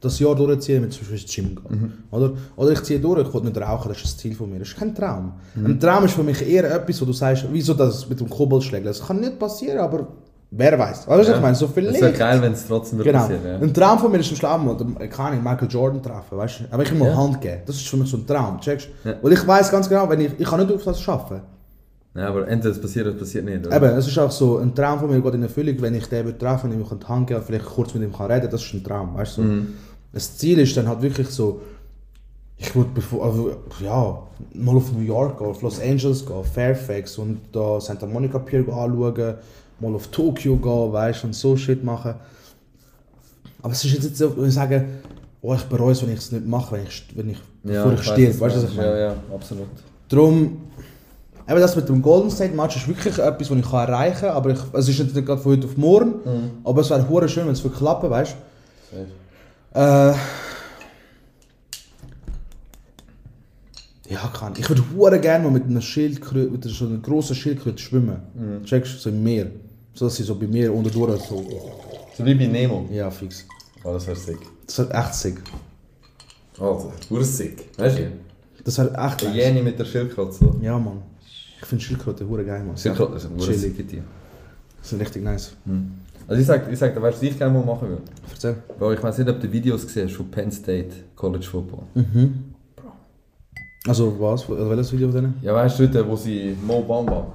das 0.00 0.18
Jahr 0.18 0.34
durchziehe, 0.34 0.80
mit 0.80 0.92
zum 0.92 1.02
Beispiel 1.06 1.20
ins 1.20 1.32
Gym 1.34 1.54
gehe. 1.54 1.76
Mhm. 1.76 1.92
Oder? 2.10 2.32
Oder 2.56 2.72
ich 2.72 2.82
ziehe 2.82 2.98
durch, 2.98 3.26
ich 3.26 3.32
will 3.32 3.42
nicht 3.42 3.56
rauchen, 3.60 3.88
das 3.88 3.98
ist 3.98 4.04
das 4.06 4.16
Ziel 4.18 4.34
von 4.34 4.50
mir. 4.50 4.58
Das 4.58 4.68
ist 4.68 4.76
kein 4.76 4.92
Traum. 4.94 5.34
Mhm. 5.54 5.66
Ein 5.66 5.80
Traum 5.80 6.04
ist 6.04 6.14
für 6.14 6.24
mich 6.24 6.42
eher 6.48 6.64
etwas, 6.74 7.00
wo 7.00 7.04
du 7.04 7.12
sagst, 7.12 7.46
wieso 7.52 7.74
das 7.74 8.08
mit 8.08 8.18
dem 8.18 8.28
Koboldschläger? 8.28 8.86
Das 8.86 9.06
kann 9.06 9.20
nicht 9.20 9.38
passieren, 9.38 9.78
aber 9.78 10.08
wer 10.50 10.76
weiß. 10.76 11.06
Weißt 11.06 11.28
du, 11.28 11.30
was 11.30 11.36
ich 11.36 11.40
meine? 11.40 11.54
So 11.54 11.66
Es 11.66 11.72
vielleicht. 11.72 12.00
wäre 12.00 12.12
geil, 12.12 12.42
wenn 12.42 12.52
es 12.52 12.66
trotzdem 12.66 12.98
würde 12.98 13.10
Genau. 13.12 13.22
passieren 13.22 13.46
ja. 13.46 13.58
Ein 13.58 13.72
Traum 13.72 13.98
von 14.00 14.10
mir 14.10 14.18
ist 14.18 14.26
zum 14.26 14.36
Schlafen 14.38 14.76
den- 14.76 15.08
kann 15.08 15.34
ich 15.36 15.40
Michael 15.42 15.68
Jordan 15.70 16.02
treffen, 16.02 16.36
weißt 16.36 16.60
du? 16.60 16.64
Aber 16.72 16.82
ich 16.82 16.92
mal 16.94 17.08
Ja. 17.08 17.16
Hand 17.16 17.40
geben. 17.40 17.62
Das 17.64 17.76
ist 17.76 17.86
für 17.88 17.96
mich 17.96 18.10
so 18.10 18.16
ein 18.16 18.26
Traum, 18.26 18.60
checkst 18.60 18.88
du? 19.04 19.08
Ja. 19.08 19.14
Weil 19.22 19.32
ich 19.34 19.46
weiß 19.46 19.70
ganz 19.70 19.88
genau, 19.88 20.08
wenn 20.10 20.20
ich, 20.20 20.32
ich 20.36 20.48
kann 20.48 20.58
nicht 20.58 20.72
auf 20.74 20.82
das 20.82 21.00
schaffen. 21.00 21.42
Nein, 22.14 22.26
aber 22.26 22.46
entweder 22.46 22.74
es 22.74 22.80
passiert 22.80 23.06
oder 23.06 23.14
es 23.14 23.20
passiert 23.20 23.44
nicht. 23.44 23.66
Oder? 23.66 23.76
Eben, 23.76 23.96
es 23.96 24.06
ist 24.06 24.18
auch 24.18 24.30
so, 24.30 24.58
ein 24.58 24.74
Traum 24.74 25.00
von 25.00 25.10
mir 25.10 25.20
geht 25.20 25.34
in 25.34 25.42
Erfüllung, 25.42 25.80
wenn 25.80 25.94
ich 25.94 26.06
den 26.06 26.26
würde 26.26 26.38
treffen 26.38 26.70
und 26.70 26.78
die 26.78 27.08
Hand 27.08 27.26
geben 27.26 27.40
und 27.40 27.46
vielleicht 27.46 27.64
kurz 27.64 27.94
mit 27.94 28.02
ihm 28.02 28.12
kann 28.12 28.30
reden, 28.30 28.50
das 28.50 28.62
ist 28.62 28.74
ein 28.74 28.84
Traum, 28.84 29.14
weißt 29.14 29.38
du? 29.38 29.42
So. 29.42 29.48
Mhm. 29.48 29.74
Das 30.12 30.36
Ziel 30.36 30.58
ist 30.58 30.76
dann 30.76 30.88
halt 30.88 31.00
wirklich 31.00 31.28
so, 31.28 31.62
ich 32.58 32.74
würde 32.76 32.90
bevor, 32.94 33.24
also, 33.24 33.56
ja, 33.80 34.22
mal 34.54 34.76
auf 34.76 34.92
New 34.92 35.00
York 35.00 35.38
gehen, 35.38 35.46
auf 35.46 35.62
Los 35.62 35.80
Angeles 35.80 36.24
gehen, 36.24 36.44
Fairfax 36.44 37.16
und 37.16 37.40
da 37.50 37.80
Santa 37.80 38.06
Monica 38.06 38.38
Pier 38.38 38.60
anschauen, 38.60 39.34
mal 39.80 39.94
auf 39.94 40.08
Tokio 40.08 40.56
gehen, 40.56 40.92
weißt 40.92 41.22
du, 41.22 41.26
und 41.28 41.32
so 41.32 41.56
Shit 41.56 41.82
machen. 41.82 42.14
Aber 43.62 43.72
es 43.72 43.84
ist 43.84 43.94
jetzt 43.94 44.04
nicht 44.04 44.16
so, 44.16 44.36
wenn 44.36 44.48
ich 44.48 44.54
sage, 44.54 44.84
oh, 45.40 45.54
ich 45.54 45.62
bereue 45.64 45.92
es, 45.92 46.02
wenn 46.02 46.12
ich 46.12 46.18
es 46.18 46.30
nicht 46.30 46.46
mache, 46.46 46.76
wenn 46.76 46.84
ich, 46.84 47.04
wenn 47.14 47.30
ich, 47.30 47.38
bevor 47.62 47.92
ich 47.92 47.98
weiß, 47.98 48.04
sterbe, 48.04 48.40
weißt 48.40 48.56
du, 48.56 48.62
was 48.62 48.70
ich 48.70 48.76
meine? 48.76 48.90
Ja, 48.90 48.98
ja, 48.98 49.14
absolut. 49.34 49.68
Darum, 50.08 50.58
eben 51.48 51.60
das 51.60 51.76
mit 51.76 51.88
dem 51.88 52.02
Golden 52.02 52.30
State 52.30 52.54
Match 52.54 52.76
ist 52.76 52.88
wirklich 52.88 53.18
etwas, 53.18 53.50
was 53.50 53.58
ich 53.58 53.72
erreichen 53.72 54.20
kann, 54.20 54.30
aber 54.30 54.50
ich, 54.50 54.58
es 54.72 54.88
ist 54.88 54.98
nicht 54.98 55.26
gerade 55.26 55.40
von 55.40 55.52
heute 55.52 55.66
auf 55.66 55.76
morgen, 55.76 56.14
aber 56.64 56.80
es 56.80 56.90
wäre 56.90 57.08
hure 57.08 57.28
schön, 57.28 57.46
wenn 57.46 57.52
es 57.52 57.62
klappen, 57.62 58.10
weißt 58.10 58.34
du? 58.92 59.78
Äh, 59.78 60.14
ja, 64.10 64.30
kann. 64.34 64.52
Ich 64.58 64.68
würde 64.68 64.84
hure 64.94 65.18
gerne 65.18 65.44
mal 65.44 65.50
mit 65.50 65.64
einer 65.64 65.80
Schildkröte, 65.80 66.50
mit 66.50 66.64
so 66.64 66.86
einer 66.86 66.98
grossen 66.98 67.34
Schildkröte 67.34 67.78
schwimmen. 67.78 68.62
Checkst 68.64 68.94
du, 68.94 68.98
so 68.98 69.08
im 69.10 69.22
Meer. 69.22 69.46
So 69.94 70.06
dass 70.06 70.16
sie 70.16 70.22
so 70.22 70.34
bei 70.34 70.46
mir 70.46 70.72
unter 70.72 70.90
durch 70.90 71.22
so. 71.22 71.44
So 72.16 72.24
wie 72.24 72.34
bei 72.34 72.46
Nemo. 72.46 72.86
Ja, 72.90 73.10
fix. 73.10 73.46
Oh, 73.84 73.92
das 73.92 74.06
wäre 74.06 74.16
sick. 74.16 74.38
Das 74.66 74.78
wäre 74.78 74.92
echt 74.92 75.14
sick. 75.14 75.42
Also, 76.58 76.92
pur 77.08 77.24
sick. 77.24 77.68
Weißt 77.78 77.98
du? 77.98 78.12
Das 78.64 78.78
wäre 78.78 78.94
echt 79.06 79.22
Der. 79.22 79.30
Jeni 79.30 79.62
mit 79.62 79.78
der 79.78 79.84
Schildkröte 79.84 80.32
so. 80.32 80.56
Ja, 80.60 80.78
Mann. 80.78 81.02
Ich 81.62 81.68
finde 81.68 81.84
Schildkröte 81.84 82.28
hure 82.28 82.44
geil, 82.44 82.62
Mann. 82.64 82.76
Schildkröte 82.76 83.16
ist 83.16 83.24
ein 83.24 83.36
pur 83.36 83.46
Chillig. 83.46 84.02
Das 84.80 84.90
sind 84.90 85.00
richtig 85.00 85.22
nice. 85.22 85.54
Also 86.26 86.40
ich 86.40 86.46
sag, 86.46 86.70
ich 86.70 86.78
sag, 86.78 86.94
weißt 87.00 87.22
du, 87.22 87.26
was 87.26 87.32
ich 87.32 87.38
gerne 87.38 87.56
mal 87.56 87.64
machen 87.64 87.88
würde? 87.88 88.02
Erzähl. 88.30 88.56
Bro, 88.78 88.92
ich 88.92 89.02
weiß 89.02 89.18
nicht, 89.18 89.30
ob 89.30 89.40
du 89.40 89.50
Videos 89.50 89.86
gesehen 89.86 90.08
hast 90.08 90.16
von 90.16 90.30
Penn 90.30 90.50
State 90.50 90.90
College 91.14 91.46
Football. 91.46 91.84
Also 93.86 94.16
was? 94.20 94.48
Also 94.48 94.70
welches 94.70 94.92
Video 94.92 95.08
von 95.08 95.16
denen? 95.16 95.34
Ja, 95.42 95.54
weißt 95.54 95.78
du, 95.78 95.88
dort, 95.88 96.08
wo 96.08 96.16
sie 96.16 96.56
Mo 96.64 96.82
Bamba, 96.82 97.26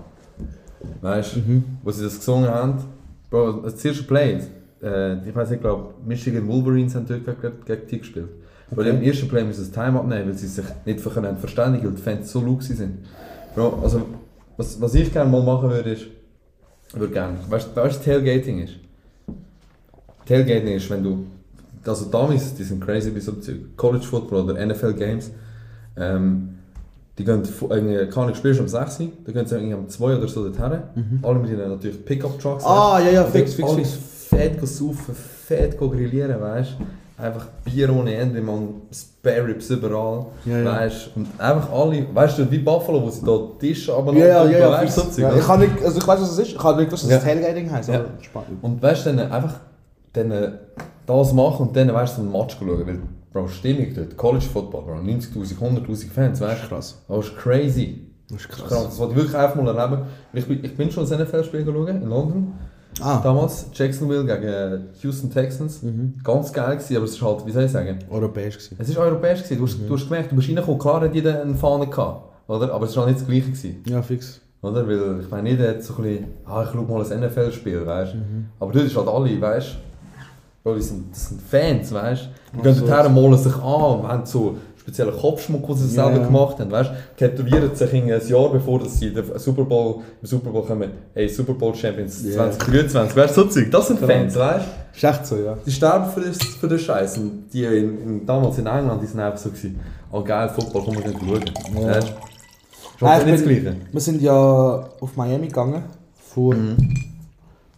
weißt 1.01 1.37
du, 1.37 1.63
wo 1.83 1.91
sie 1.91 2.03
das 2.03 2.17
gesungen 2.17 2.49
haben? 2.49 2.83
Bro, 3.29 3.61
das 3.63 3.83
erste 3.83 4.03
Play, 4.03 4.41
äh, 4.81 5.27
ich 5.27 5.35
weiß 5.35 5.49
nicht, 5.49 5.57
ich 5.57 5.61
glaube, 5.61 5.93
Michigan 6.05 6.47
Wolverines 6.47 6.95
haben 6.95 7.05
dort 7.05 7.25
gegen, 7.25 7.65
gegen 7.65 7.87
die 7.89 7.99
gespielt. 7.99 8.29
Weil 8.71 8.87
im 8.87 9.01
ersten 9.01 9.27
Play 9.27 9.43
müssen 9.43 9.63
sie 9.63 9.71
das 9.71 9.85
Time 9.85 9.99
abnehmen, 9.99 10.27
weil 10.27 10.37
sie 10.37 10.47
sich 10.47 10.65
nicht 10.85 10.99
für 10.99 11.09
können 11.09 11.37
verständigen, 11.37 11.85
weil 11.85 11.93
die 11.95 12.01
Fans 12.01 12.31
so 12.31 12.41
laut 12.41 12.63
sind. 12.63 12.99
Bro, 13.57 13.79
also, 13.81 14.01
was, 14.55 14.79
was 14.79 14.93
ich 14.93 15.11
gerne 15.11 15.31
mal 15.31 15.41
machen 15.41 15.71
würde, 15.71 15.89
ist, 15.89 16.05
würde 16.93 17.11
gerne, 17.11 17.39
weißt 17.49 17.69
du, 17.73 17.81
du, 17.99 18.03
Tailgating 18.03 18.59
ist? 18.59 18.73
Tailgating 20.27 20.75
ist, 20.75 20.87
wenn 20.91 21.03
du, 21.03 21.25
also 21.83 22.05
damals, 22.05 22.53
die 22.53 22.63
sind 22.63 22.85
crazy 22.85 23.09
bei 23.09 23.19
so 23.19 23.33
College 23.75 24.05
Football 24.05 24.43
oder 24.43 24.63
NFL 24.63 24.93
Games, 24.93 25.31
ähm, 25.97 26.59
die 27.17 27.23
gehen, 27.23 27.41
irgendwie, 27.67 28.07
keine 28.11 28.35
spielst 28.35 28.59
um 28.59 28.67
6 28.67 28.99
Uhr, 28.99 29.07
dann 29.25 29.33
gehen 29.33 29.47
sie 29.47 29.55
irgendwie 29.55 29.73
um 29.73 29.89
2 29.89 30.17
oder 30.17 30.27
so 30.27 30.47
dorthin. 30.47 30.79
Alle 31.23 31.39
mit 31.39 31.49
ihnen 31.49 31.67
natürlich 31.67 32.05
Pickup-Trucks. 32.05 32.63
Ah, 32.63 32.99
ja, 32.99 33.09
ja, 33.09 33.23
fix, 33.23 33.55
fix, 33.55 33.71
fix. 33.71 33.93
Fett 34.29 34.67
saufen, 34.67 35.15
fett 35.15 35.75
grillieren, 35.79 36.39
weißt 36.39 36.73
du. 36.77 36.85
Einfach 37.19 37.47
Bier 37.65 37.91
ohne 37.95 38.13
Ende, 38.13 38.39
man, 38.41 38.81
Spare 38.93 39.47
Ribs 39.47 39.69
überall, 39.71 40.27
Ja, 40.45 40.59
ja. 40.59 40.65
weißt 40.71 41.09
du. 41.15 41.19
Und 41.19 41.27
einfach 41.39 41.71
alle, 41.73 42.05
weißt 42.13 42.37
du, 42.37 42.51
wie 42.51 42.59
Buffalo, 42.59 43.01
wo 43.01 43.09
sie 43.09 43.25
da 43.25 43.39
Tische 43.59 43.91
aber 43.91 44.13
Ja, 44.13 44.27
ja, 44.27 44.45
ja, 44.45 44.59
ja, 44.59 44.71
weißt 44.71 44.99
fix. 45.01 45.15
so 45.15 45.21
ja 45.23 45.35
Ich 45.35 45.43
kann 45.45 45.59
nicht, 45.61 45.83
also 45.83 45.97
ich 45.97 46.07
weiß, 46.07 46.21
was 46.21 46.31
es 46.31 46.37
ist. 46.37 46.47
Ich 46.49 46.57
kann 46.59 46.77
nicht 46.77 46.91
dass 46.91 47.01
es 47.03 47.09
Ja. 47.09 47.17
Tailgating 47.17 47.71
heisst. 47.71 47.89
Ja. 47.89 48.05
Und 48.61 48.81
weißt 48.83 49.07
du, 49.07 49.13
dann 49.15 49.31
einfach 49.31 49.59
dann, 50.13 50.31
äh, 50.31 50.51
das 51.07 51.33
machen 51.33 51.67
und 51.69 51.75
dann 51.75 51.91
weißt 51.91 52.17
du, 52.17 52.21
so 52.21 52.27
einen 52.27 52.31
Match 52.31 52.55
schauen. 52.59 52.85
Weil, 52.87 52.99
Bro, 53.33 53.47
Stimmung 53.47 53.87
dort, 53.95 54.15
College 54.15 54.45
Football, 54.45 54.83
Bro, 54.83 54.93
90.000, 54.99 55.57
100.000 55.59 56.11
Fans, 56.11 56.39
weißt 56.39 56.63
du? 56.63 56.67
Krass. 56.67 57.01
Das 57.07 57.25
ist 57.25 57.35
crazy. 57.37 58.03
Das 58.29 58.41
ist 58.41 58.49
Das, 58.51 58.57
krass. 58.57 58.83
das 58.85 58.99
wollte 58.99 59.13
ich 59.13 59.17
wirklich 59.19 59.37
einfach 59.37 59.55
mal 59.55 59.75
erleben. 59.75 60.03
Ich 60.33 60.45
bin, 60.47 60.63
ich 60.63 60.75
bin 60.77 60.91
schon 60.91 61.11
ein 61.11 61.19
NFL-Spiel 61.21 61.65
schauen 61.65 61.87
in 61.87 62.09
London. 62.09 62.53
Ah, 63.01 63.19
Damals 63.23 63.67
Jacksonville 63.73 64.25
gegen 64.25 64.85
Houston 65.01 65.29
Texans. 65.31 65.81
Ganz 66.23 66.51
geil 66.51 66.77
gewesen, 66.77 66.95
aber 66.95 67.05
es 67.05 67.11
ist 67.11 67.21
halt, 67.21 67.45
wie 67.45 67.51
soll 67.51 67.63
ich 67.63 67.71
sagen, 67.71 67.99
europäisch 68.09 68.55
gewesen. 68.57 68.75
es 68.79 68.89
ist 68.89 68.97
europäisch 68.97 69.43
gewesen. 69.43 69.57
Du 69.59 69.65
hast, 69.65 69.77
du 69.87 69.93
hast 69.95 70.03
gemerkt, 70.09 70.31
du 70.31 70.35
bist 70.35 70.47
reingekommen, 70.49 70.79
klar 70.79 71.01
hat 71.01 71.13
jeder 71.13 71.41
eine 71.41 71.55
Fahne 71.55 71.87
gehabt, 71.87 72.21
oder? 72.47 72.73
Aber 72.73 72.85
es 72.85 72.95
war 72.95 73.05
halt 73.05 73.13
nicht 73.15 73.21
das 73.21 73.27
gleiche 73.27 73.47
gewesen. 73.51 73.83
Ja, 73.87 74.01
fix. 74.01 74.41
Oder? 74.61 74.87
Weil 74.87 75.19
ich 75.21 75.29
meine, 75.29 75.49
jeder 75.49 75.69
hat 75.69 75.83
so 75.83 75.95
ein 75.97 76.03
bisschen, 76.03 76.25
ah, 76.45 76.63
ich 76.63 76.69
schau 76.71 76.81
mal 76.83 77.05
ein 77.11 77.19
NFL-Spiel, 77.21 77.85
weißt 77.85 78.13
du? 78.13 78.17
Aber 78.59 78.71
dort 78.71 78.85
ist 78.85 78.97
halt 78.97 79.07
alle, 79.07 79.39
weißt 79.41 79.67
du? 80.63 80.75
Die 80.75 80.81
sind, 80.81 81.11
das 81.11 81.29
sind 81.29 81.41
Fans, 81.41 81.93
weißt 81.93 82.23
du? 82.23 82.57
Die 82.57 82.61
gehen 82.63 82.71
Absolut. 82.71 82.89
dorthin, 82.91 83.13
malen 83.15 83.37
sich 83.37 83.55
an 83.55 83.61
und 83.99 84.07
haben 84.07 84.25
so 84.25 84.57
speziellen 84.87 85.13
Kopfschmuck, 85.17 85.67
den 85.67 85.75
sie 85.75 85.95
Ja, 85.97 86.05
selber 86.09 86.25
gemacht 86.25 86.59
haben, 86.59 86.71
weißt? 86.71 86.91
Tätowieren 87.17 87.75
sich 87.75 87.93
ein 87.93 88.07
Jahr 88.07 88.49
bevor 88.51 88.79
dass 88.79 88.97
sie 88.99 89.13
den 89.13 89.23
Super 89.37 89.63
Bowl, 89.65 89.95
im 90.21 90.27
Super 90.27 90.49
Bowl 90.49 90.63
kommen, 90.63 90.89
hey, 91.13 91.27
Super 91.27 91.53
Bowl 91.53 91.75
Champions 91.75 92.23
Ja. 92.23 92.49
2023, 92.49 93.17
weißt 93.17 93.35
du, 93.37 93.41
so 93.41 93.47
Zeug, 93.49 93.69
das 93.69 93.87
sind 93.87 93.99
Fans, 93.99 94.35
weißt 94.35 94.65
du? 94.65 94.97
Ist 94.97 95.03
echt 95.03 95.25
so, 95.27 95.35
ja. 95.35 95.57
Die 95.65 95.71
sterben 95.71 96.09
für, 96.09 96.21
das, 96.21 96.37
für 96.37 96.67
den 96.69 96.79
Scheiß. 96.79 97.17
Und 97.17 97.49
die 97.51 97.65
in, 97.65 98.01
in, 98.01 98.25
damals 98.25 98.57
in 98.57 98.65
England, 98.65 99.01
die 99.01 99.07
sind 99.07 99.19
einfach 99.19 99.37
so 99.37 99.49
gewesen, 99.49 99.79
oh 100.11 100.23
geil, 100.23 100.49
Football, 100.49 100.83
komm, 100.85 100.95
wir 100.95 101.01
gehen 101.03 101.19
schauen. 101.19 101.85
Weißt 101.85 102.13
Ah, 103.01 103.07
halt 103.09 103.19
ich 103.27 103.31
nicht 103.31 103.45
das 103.45 103.47
Gleiche. 103.61 103.75
Wir 103.91 104.01
sind 104.01 104.21
ja 104.21 104.33
auf 104.33 105.15
Miami 105.17 105.47
gegangen. 105.47 105.83
Vor. 106.33 106.55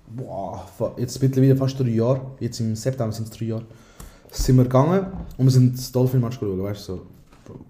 Boah, 0.08 0.64
vor- 0.78 0.94
jetzt 0.98 1.22
mittlerweile 1.22 1.56
fast 1.56 1.80
drei 1.80 1.90
Jahre. 1.90 2.22
Jetzt 2.40 2.60
im 2.62 2.76
September 2.76 3.12
sind 3.12 3.26
es 3.32 3.38
drei 3.38 3.46
Jahre. 3.48 3.64
Sind 4.32 4.58
wir 4.58 4.64
gegangen 4.64 5.08
und 5.38 5.46
wir 5.46 5.52
sind 5.52 5.78
das 5.78 5.92
Dolphin-Match 5.92 6.40
geschaut, 6.40 6.64
weißt 6.64 6.90
du? 6.90 6.94
So, 6.94 7.02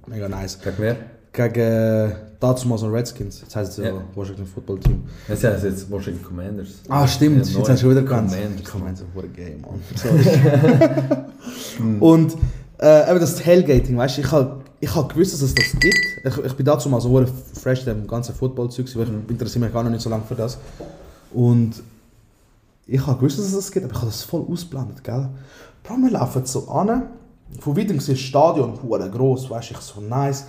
mega 0.07 0.27
nice. 0.27 0.59
Gegen 0.59 0.75
wer? 0.77 0.97
Gegen 1.31 1.59
äh, 1.59 2.15
dazu 2.39 2.67
mal 2.67 2.77
so 2.77 2.87
Redskins. 2.87 3.41
Jetzt 3.41 3.55
heißt 3.55 3.79
es 3.79 3.85
ja. 3.85 3.93
Washington 4.13 4.45
Football 4.45 4.79
Team. 4.79 5.03
Jetzt 5.27 5.43
heißt 5.43 5.57
es 5.57 5.63
jetzt 5.63 5.91
Washington 5.91 6.23
Commanders. 6.23 6.81
Ah, 6.89 7.07
stimmt. 7.07 7.45
Ja, 7.47 7.57
Jetzt 7.59 7.69
hast 7.69 7.81
du 7.81 7.81
schon 7.81 7.91
wieder 7.91 8.01
gekannt. 8.01 8.31
Commanders. 8.31 8.69
Commanders, 8.69 9.05
what 9.13 9.25
a 9.25 9.27
game, 9.27 9.61
man. 9.61 9.79
Sorry. 11.77 11.99
Und 11.99 12.35
äh, 12.79 13.09
eben 13.09 13.19
das 13.19 13.35
Tailgating, 13.35 13.97
weißt 13.97 14.17
du, 14.17 14.21
ich 14.21 14.31
habe 14.31 14.61
ich 14.81 14.95
hab 14.95 15.09
gewusst, 15.13 15.33
dass 15.33 15.41
es 15.41 15.53
das 15.55 15.71
gibt. 15.79 15.97
Ich, 16.23 16.37
ich 16.37 16.53
bin 16.53 16.65
dazu 16.65 16.89
mal 16.89 17.01
so 17.01 17.25
fresh 17.53 17.83
dem 17.83 18.07
ganzen 18.07 18.33
Football-Zeug, 18.33 18.87
weil 18.95 19.03
ich 19.03 19.29
interessiere 19.29 19.65
mich 19.65 19.73
gar 19.73 19.83
noch 19.83 19.91
nicht 19.91 20.01
so 20.01 20.09
lange 20.09 20.23
für 20.23 20.35
das. 20.35 20.57
Und 21.31 21.83
ich 22.87 23.05
habe 23.05 23.17
gewusst, 23.17 23.37
dass 23.37 23.45
es 23.45 23.53
das 23.53 23.71
gibt, 23.71 23.85
aber 23.85 23.93
ich 23.93 23.99
habe 23.99 24.11
das 24.11 24.23
voll 24.23 24.45
ausgeblendet, 24.49 25.03
gell? 25.03 25.29
Bro, 25.83 25.97
wir 25.97 26.11
laufen 26.11 26.45
so 26.45 26.67
an, 26.69 27.09
von 27.59 27.75
weitem 27.75 27.97
du 27.97 28.05
das 28.05 28.19
Stadion, 28.19 28.79
hure 28.81 29.09
gross, 29.09 29.49
weißt 29.49 29.71
du, 29.71 29.73
ich 29.73 29.79
so 29.79 30.01
nice. 30.01 30.45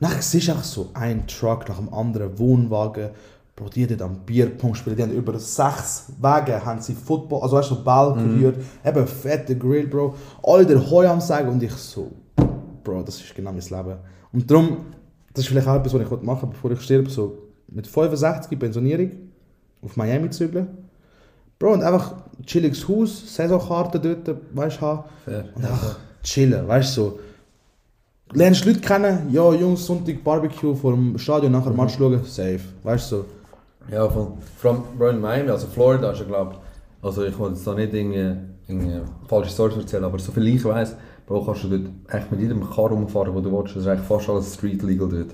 Dann 0.00 0.20
siehst 0.20 0.48
du 0.48 0.54
so 0.62 0.90
ein 0.94 1.26
Truck 1.26 1.68
nach 1.68 1.78
dem 1.78 1.92
anderen, 1.92 2.38
Wohnwagen, 2.38 3.10
Bro, 3.54 3.68
die 3.68 3.86
dort 3.86 4.02
am 4.02 4.16
Bierpong 4.20 4.74
spielen, 4.74 4.96
die 4.96 5.02
haben 5.02 5.12
über 5.12 5.38
sechs 5.38 6.06
Wege 6.18 6.64
haben 6.64 6.80
sie 6.80 6.94
Football, 6.94 7.42
also 7.42 7.56
weißt 7.56 7.70
du, 7.70 7.74
so 7.76 7.84
Ball 7.84 8.14
gerührt, 8.14 8.56
eben 8.84 9.06
fette 9.06 9.56
Grill, 9.56 9.86
Bro. 9.86 10.14
Alle 10.42 10.66
der 10.66 10.90
Heu 10.90 11.06
am 11.06 11.20
sagen 11.20 11.48
und 11.48 11.62
ich 11.62 11.72
so, 11.74 12.10
Bro, 12.82 13.02
das 13.02 13.20
ist 13.20 13.34
genau 13.34 13.52
mein 13.52 13.60
Leben. 13.60 13.98
Und 14.32 14.50
darum, 14.50 14.78
das 15.34 15.44
ist 15.44 15.50
vielleicht 15.50 15.68
auch 15.68 15.76
etwas, 15.76 15.94
was 15.94 16.02
ich 16.02 16.22
machen 16.22 16.50
bevor 16.50 16.70
ich 16.70 16.80
sterbe, 16.80 17.10
so 17.10 17.38
mit 17.68 17.86
65 17.86 18.58
Pensionierung 18.58 19.10
auf 19.82 19.96
Miami 19.96 20.30
zügeln. 20.30 20.68
Bro, 21.58 21.74
und 21.74 21.82
einfach 21.82 22.14
ein 22.42 22.46
chilliges 22.46 22.86
Haus, 22.88 23.34
Saisonkarte 23.34 24.00
dort, 24.00 24.36
weißt 24.52 24.76
du, 24.78 24.80
haben. 24.82 25.04
Und 25.54 25.64
einfach 25.64 25.96
chillen, 26.22 26.66
weißt 26.66 26.96
du, 26.96 27.00
so. 27.00 27.18
Lernst 28.34 28.64
Leute 28.64 28.80
kennen, 28.80 29.28
ja, 29.30 29.52
Jungs, 29.52 29.86
Sonntag 29.86 30.24
Barbecue 30.24 30.74
vor 30.74 30.92
dem 30.92 31.18
Stadion, 31.18 31.52
nachher 31.52 31.70
Match 31.70 31.96
schauen, 31.96 32.24
safe, 32.24 32.60
weißt 32.82 33.12
du, 33.12 33.16
so. 33.16 33.24
Ja, 33.90 34.08
von, 34.08 34.38
from, 34.56 34.84
Bro, 34.96 35.10
in 35.10 35.20
Miami, 35.20 35.50
also 35.50 35.66
Florida 35.66 36.12
ist 36.12 36.20
ja, 36.20 36.26
glaube 36.26 36.56
also 37.02 37.24
ich 37.24 37.36
wollte 37.36 37.56
jetzt 37.56 37.66
da 37.66 37.74
nicht 37.74 37.92
irgendwie, 37.92 38.36
irgendwie 38.68 39.00
falsche 39.26 39.50
Stories 39.50 39.76
erzählen, 39.76 40.04
aber 40.04 40.18
so 40.18 40.30
viel 40.32 40.46
ich 40.46 40.64
weiß, 40.64 40.94
Bro, 41.26 41.44
kannst 41.44 41.64
du 41.64 41.68
dort 41.68 41.90
echt 42.08 42.30
mit 42.30 42.40
jedem 42.40 42.60
Car 42.68 42.90
rumfahren, 42.90 43.34
wo 43.34 43.40
du 43.40 43.50
willst, 43.52 43.76
das 43.76 43.82
ist 43.82 43.88
eigentlich 43.88 44.06
fast 44.06 44.28
alles 44.28 44.54
Street 44.54 44.82
Legal 44.82 45.08
dort. 45.08 45.30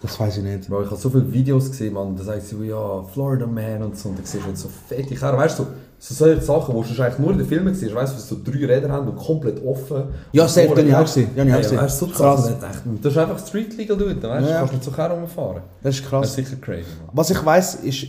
Das 0.00 0.18
weiß 0.18 0.38
ich 0.38 0.44
nicht. 0.44 0.68
Bro, 0.68 0.82
ich 0.82 0.90
habe 0.90 1.00
so 1.00 1.10
viele 1.10 1.30
Videos 1.32 1.68
gesehen, 1.68 1.92
man, 1.92 2.16
da 2.16 2.22
sagt 2.22 2.42
sie, 2.42 2.56
ja, 2.64 3.02
Florida 3.02 3.46
Man 3.46 3.82
und 3.82 3.98
so, 3.98 4.08
und 4.08 4.18
da 4.18 4.22
siehst 4.24 4.44
du 4.44 4.48
jetzt 4.48 4.62
so 4.62 4.68
fette 4.68 5.14
Karren, 5.14 5.38
weißt 5.38 5.58
du, 5.58 5.64
so, 5.64 5.68
so 6.02 6.14
solche 6.14 6.40
Sachen, 6.40 6.74
wo 6.74 6.82
du 6.82 6.88
eigentlich 7.02 7.18
nur 7.18 7.32
in 7.32 7.38
den 7.38 7.46
Filmen 7.46 7.74
siehst, 7.74 7.94
weißt 7.94 8.16
du, 8.16 8.20
so 8.22 8.40
drei 8.42 8.64
Räder 8.64 8.88
haben 8.88 9.06
und 9.08 9.16
komplett 9.16 9.62
offen. 9.62 10.04
Ja, 10.32 10.48
Vorne, 10.48 10.74
den 10.76 10.88
ich 10.88 10.94
auch 10.94 11.02
gesehen, 11.02 11.28
habe 11.36 11.48
ich 11.48 11.54
auch 11.54 11.56
Ja, 11.58 11.62
gesehen. 11.62 11.78
Du, 11.78 11.88
so 11.90 12.06
Krass. 12.06 12.42
Das 12.58 12.76
ist 12.76 13.04
das 13.04 13.16
einfach 13.18 13.46
Street 13.46 13.76
Legal 13.76 13.98
dort, 13.98 14.10
weißt 14.22 14.22
du, 14.22 14.28
Ja, 14.30 14.40
du 14.40 14.48
ja. 14.48 14.58
kannst 14.60 14.72
mit 14.72 14.82
so 14.84 14.90
Karren 14.92 15.20
rumfahren. 15.20 15.62
Das 15.82 15.94
ist 15.96 16.02
Das 16.02 16.10
krass. 16.10 16.28
ist 16.30 16.34
sicher 16.36 16.56
crazy, 16.56 16.88
man. 17.04 17.10
Was 17.12 17.28
ich 17.30 17.44
weiß, 17.44 17.74
ist, 17.76 18.06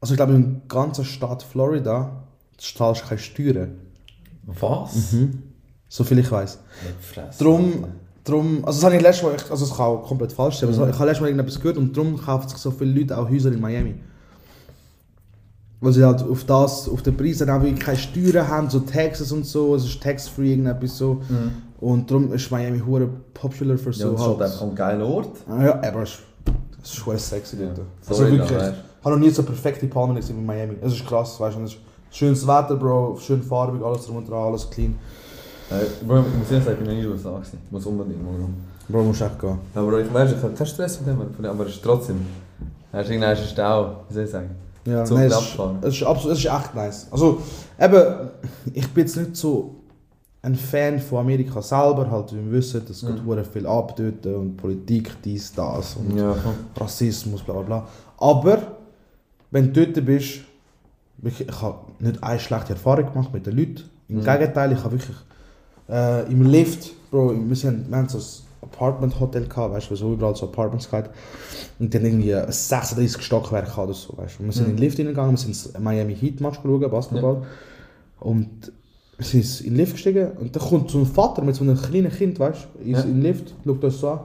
also 0.00 0.12
ich 0.12 0.16
glaube, 0.16 0.32
im 0.34 0.62
ganzen 0.68 1.04
Staat 1.04 1.44
Florida 1.44 2.24
zahlst 2.58 3.02
du 3.02 3.06
keine 3.06 3.18
Steuern. 3.20 3.74
Was? 4.46 5.14
So 5.88 6.02
viel 6.02 6.18
ich 6.18 6.30
weiß. 6.32 6.58
Fressen. 7.00 7.44
Drum, 7.44 7.84
drum, 8.24 8.64
also 8.64 8.78
das 8.80 8.84
habe 8.86 8.96
ich 8.96 9.02
letztes 9.02 9.22
Mal, 9.22 9.36
also 9.50 9.64
es 9.64 9.70
kann 9.70 9.86
auch 9.86 10.02
komplett 10.06 10.32
falsch 10.32 10.56
sein, 10.58 10.68
aber 10.74 10.88
ich 10.88 10.94
habe 10.98 11.04
letztes 11.06 11.20
Mal 11.20 11.28
irgendetwas 11.28 11.60
gehört 11.60 11.76
und 11.76 11.96
darum 11.96 12.20
kaufen 12.20 12.48
sich 12.48 12.58
so 12.58 12.72
viele 12.72 12.90
Leute 12.98 13.16
auch 13.16 13.30
Häuser 13.30 13.52
in 13.52 13.60
Miami. 13.60 13.94
Weil 15.84 15.92
sie 15.92 16.02
halt 16.02 16.22
auf 16.22 16.44
das, 16.44 16.88
auf 16.88 17.02
den 17.02 17.14
Preis 17.14 17.38
dann 17.38 17.50
auch 17.50 17.60
wirklich 17.62 17.80
keine 17.84 17.98
Steuern 17.98 18.48
haben, 18.48 18.70
so 18.70 18.80
Taxes 18.80 19.30
und 19.32 19.44
so, 19.44 19.74
es 19.74 19.84
ist 19.84 20.02
tax-free 20.02 20.52
irgendetwas 20.52 20.96
so. 20.96 21.20
Und 21.80 22.10
darum 22.10 22.32
ist 22.32 22.50
Miami 22.50 22.80
hure 22.80 23.06
popular 23.34 23.76
für 23.76 23.90
Ja, 23.90 24.06
so 24.08 24.14
ist 24.14 24.20
halt 24.20 24.40
einfach 24.42 24.62
ein 24.62 24.74
geiler 24.74 25.06
Ort. 25.06 25.28
Ah, 25.46 25.62
Ja, 25.62 25.74
aber 25.82 26.02
es 26.04 26.18
ist, 26.82 27.04
hure 27.06 27.18
sexy 27.18 27.58
dort. 27.58 27.80
Also 28.08 28.22
Sorry, 28.22 28.38
wirklich, 28.38 28.58
ich 28.58 29.04
habe 29.04 29.14
noch 29.14 29.18
nie 29.18 29.28
so 29.30 29.42
perfekte 29.42 29.86
Palmen 29.86 30.16
gesehen 30.16 30.36
wie 30.36 30.40
in 30.40 30.46
Miami. 30.46 30.76
Es 30.80 30.94
ist 30.94 31.06
krass, 31.06 31.38
weißt 31.38 31.58
du, 31.58 31.66
schönes 32.10 32.46
Wetter, 32.46 32.76
Bro, 32.76 33.18
schön 33.20 33.42
farbig, 33.42 33.82
alles 33.84 34.06
drum 34.06 34.16
und 34.16 34.28
dran, 34.28 34.44
alles 34.46 34.70
clean. 34.70 34.94
Äh, 35.70 35.74
Bro, 36.06 36.20
ich 36.20 36.38
muss 36.38 36.50
ehrlich 36.50 36.64
sagen, 36.64 36.78
ich 36.80 36.86
bin 36.86 36.86
noch 36.86 36.92
nie 36.94 36.98
in 37.00 37.04
den 37.04 37.12
USA 37.12 37.30
gewesen. 37.32 37.58
Ich 37.66 37.72
muss 37.72 37.84
unbedingt 37.84 38.24
mal. 38.24 38.32
Bro, 38.88 39.02
musst 39.02 39.20
echt 39.20 39.38
gehen. 39.38 39.58
Aber 39.74 39.98
ich 40.00 40.14
weiß, 40.14 40.32
ich 40.32 40.42
habe 40.42 40.54
keinen 40.54 40.66
Stress 40.66 41.00
mit 41.00 41.08
dem, 41.08 41.44
aber 41.50 41.66
es 41.66 41.74
ist 41.74 41.82
trotzdem. 41.82 42.16
Er 42.92 43.02
ist 43.02 43.08
irgendein 43.10 43.36
Stau, 43.36 43.96
wie 44.08 44.14
soll 44.14 44.24
ich 44.24 44.30
sagen? 44.30 44.50
Ja, 44.86 45.04
Zug 45.04 45.18
nein, 45.18 45.26
es, 45.28 45.38
ist, 45.38 45.58
es, 45.82 45.94
ist 45.96 46.02
absolut, 46.02 46.32
es 46.36 46.44
ist 46.44 46.50
echt 46.52 46.74
nice. 46.74 47.06
Also, 47.10 47.40
eben, 47.80 48.04
ich 48.72 48.88
bin 48.92 49.04
jetzt 49.04 49.16
nicht 49.16 49.36
so 49.36 49.76
ein 50.42 50.54
Fan 50.54 50.98
von 51.00 51.20
Amerika 51.20 51.62
selber, 51.62 52.10
halt, 52.10 52.32
wie 52.32 52.36
wir 52.44 52.52
wissen, 52.52 52.82
es 52.90 53.02
Mhm. 53.02 53.44
viel 53.50 53.66
ab 53.66 53.96
dort 53.96 54.26
und 54.26 54.56
Politik, 54.56 55.10
dies, 55.24 55.52
das 55.54 55.96
und 55.96 56.16
Ja. 56.16 56.36
Rassismus, 56.76 57.42
bla 57.42 57.54
bla 57.54 57.62
bla. 57.62 57.88
Aber, 58.18 58.58
wenn 59.50 59.72
du 59.72 59.86
dort 59.86 60.04
bist, 60.04 60.40
ich, 61.22 61.40
ich 61.48 61.62
habe 61.62 61.78
nicht 62.00 62.22
eine 62.22 62.38
schlechte 62.38 62.74
Erfahrung 62.74 63.10
gemacht 63.10 63.32
mit 63.32 63.46
den 63.46 63.56
Leuten. 63.56 63.84
Im 64.08 64.16
Mhm. 64.18 64.24
Gegenteil, 64.24 64.72
ich 64.72 64.84
habe 64.84 64.92
wirklich 64.92 65.16
äh, 65.88 66.30
im 66.30 66.42
Lift, 66.42 66.90
Bro, 67.10 67.34
wir, 67.48 67.56
sind, 67.56 67.88
wir 67.88 67.96
haben 67.96 68.08
so 68.08 68.18
ein 68.64 68.70
Apartment-Hotel 68.72 69.46
gehabt, 69.46 69.74
weißt 69.74 69.86
du, 69.86 69.90
wo 69.92 69.96
so 69.96 70.12
überall 70.12 70.34
so 70.36 70.46
Apartments 70.46 70.90
gehabt. 70.90 71.10
Und 71.78 71.94
dann 71.94 72.04
irgendwie 72.04 72.34
ein 72.34 72.50
36 72.50 73.22
Stockwerk 73.22 73.66
gehabt 73.66 73.78
oder 73.88 73.94
so, 73.94 74.16
weißt 74.16 74.38
du. 74.38 74.44
Wir 74.44 74.52
sind 74.52 74.64
Mhm. 74.64 74.70
in 74.70 74.76
den 74.76 74.82
Lift 74.82 74.96
hingegangen, 74.96 75.32
wir 75.32 75.38
sind 75.38 75.48
ins 75.50 75.72
Miami 75.78 76.14
Heat 76.16 76.40
Match 76.40 76.58
schauen, 76.62 76.90
Basketball. 76.90 77.42
Und 78.20 78.72
wir 79.16 79.24
sind 79.26 79.60
in 79.60 79.66
den 79.72 79.76
Lift 79.76 79.92
gestiegen 79.92 80.28
und 80.40 80.54
dann 80.56 80.62
kommt 80.62 80.90
so 80.90 80.98
ein 80.98 81.06
Vater 81.06 81.42
mit 81.42 81.54
so 81.54 81.62
einem 81.64 81.76
kleinen 81.80 82.10
Kind, 82.10 82.38
weißt 82.40 82.66
du, 82.82 82.90
Ja. 82.90 83.00
in 83.00 83.14
den 83.14 83.22
Lift, 83.22 83.54
schaut 83.64 83.84
uns 83.84 84.00
so 84.00 84.08
an. 84.10 84.20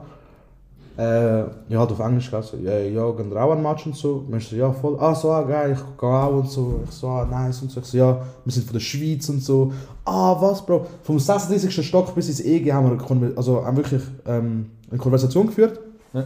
Äh, 1.00 1.44
ja, 1.70 1.78
halt 1.78 1.92
auf 1.92 1.98
Englisch 2.00 2.26
gesagt, 2.26 2.48
so, 2.48 2.58
ja, 2.58 2.78
ja, 2.78 3.10
gehen 3.12 3.30
wir 3.30 3.42
auch 3.42 3.52
ein 3.52 3.62
Match 3.62 3.86
und 3.86 3.96
so. 3.96 4.26
Und 4.28 4.36
ich 4.36 4.46
so, 4.46 4.54
ja, 4.54 4.70
voll, 4.70 4.98
ah, 5.00 5.14
so, 5.14 5.30
ah, 5.30 5.40
geil, 5.40 5.72
ich 5.72 5.98
gehe 5.98 6.08
auch 6.10 6.34
und 6.34 6.50
so. 6.50 6.82
Ich 6.84 6.90
so, 6.90 7.08
ah, 7.08 7.24
nice 7.24 7.62
und 7.62 7.70
so. 7.70 7.80
Ich 7.80 7.86
so, 7.86 7.96
ja, 7.96 8.20
wir 8.44 8.52
sind 8.52 8.66
von 8.66 8.74
der 8.74 8.80
Schweiz 8.80 9.26
und 9.30 9.42
so. 9.42 9.72
Ah, 10.04 10.36
was, 10.38 10.66
Bro? 10.66 10.86
Vom 11.02 11.18
36. 11.18 11.86
Stock 11.86 12.14
bis 12.14 12.28
ins 12.28 12.40
EG 12.40 12.70
haben 12.70 12.90
wir, 12.90 13.10
eine 13.10 13.34
also, 13.34 13.64
haben 13.64 13.78
wirklich 13.78 14.02
ähm, 14.26 14.72
eine 14.90 14.98
Konversation 14.98 15.46
geführt. 15.46 15.80
Ja. 16.12 16.24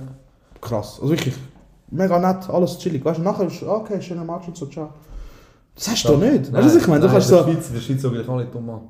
Krass, 0.60 0.98
also 1.00 1.10
wirklich, 1.10 1.36
mega 1.92 2.18
nett, 2.18 2.50
alles 2.50 2.76
chillig. 2.78 3.04
Weißt 3.04 3.20
du, 3.20 3.22
nachher 3.22 3.46
ist, 3.46 3.62
ah, 3.62 3.76
okay, 3.76 4.02
schöner 4.02 4.24
Match 4.24 4.48
und 4.48 4.56
so, 4.56 4.66
ciao. 4.66 4.88
Das 5.76 5.88
hast 5.88 6.04
du 6.04 6.08
doch 6.08 6.18
nicht. 6.18 6.52
Weißt 6.52 6.64
du, 6.64 6.74
was 6.74 6.76
ich 6.82 6.86
meine? 6.88 7.00
Du 7.00 7.06
Nein, 7.06 7.14
kannst 7.14 7.28
so, 7.28 7.36
der 7.36 7.52
Schweiz, 7.52 7.68
in 7.68 7.74
der 7.74 7.80
Schweiz 7.80 8.02
sage 8.02 8.20
ich 8.20 8.28
auch 8.28 8.38
nicht 8.38 8.52
dumm 8.52 8.70
an. 8.70 8.80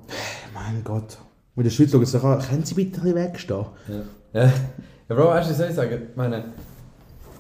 mein 0.55 0.83
Gott. 0.83 1.19
Mit 1.55 1.67
der 1.67 1.71
Schweiz 1.71 1.91
sich 1.91 2.25
an, 2.25 2.39
können 2.41 2.65
Sie 2.65 2.75
bitte 2.75 3.01
ein 3.01 3.03
bisschen 3.03 3.17
wegstehen? 3.17 3.67
Ja. 4.33 4.45
ja. 4.45 4.53
Ja, 5.09 5.15
Bro, 5.15 5.29
weißt 5.29 5.49
du, 5.49 5.51
was 5.51 5.59
soll 5.59 5.69
ich 5.69 5.75
sagen? 5.75 5.99
Ich 6.11 6.17
meine, 6.17 6.45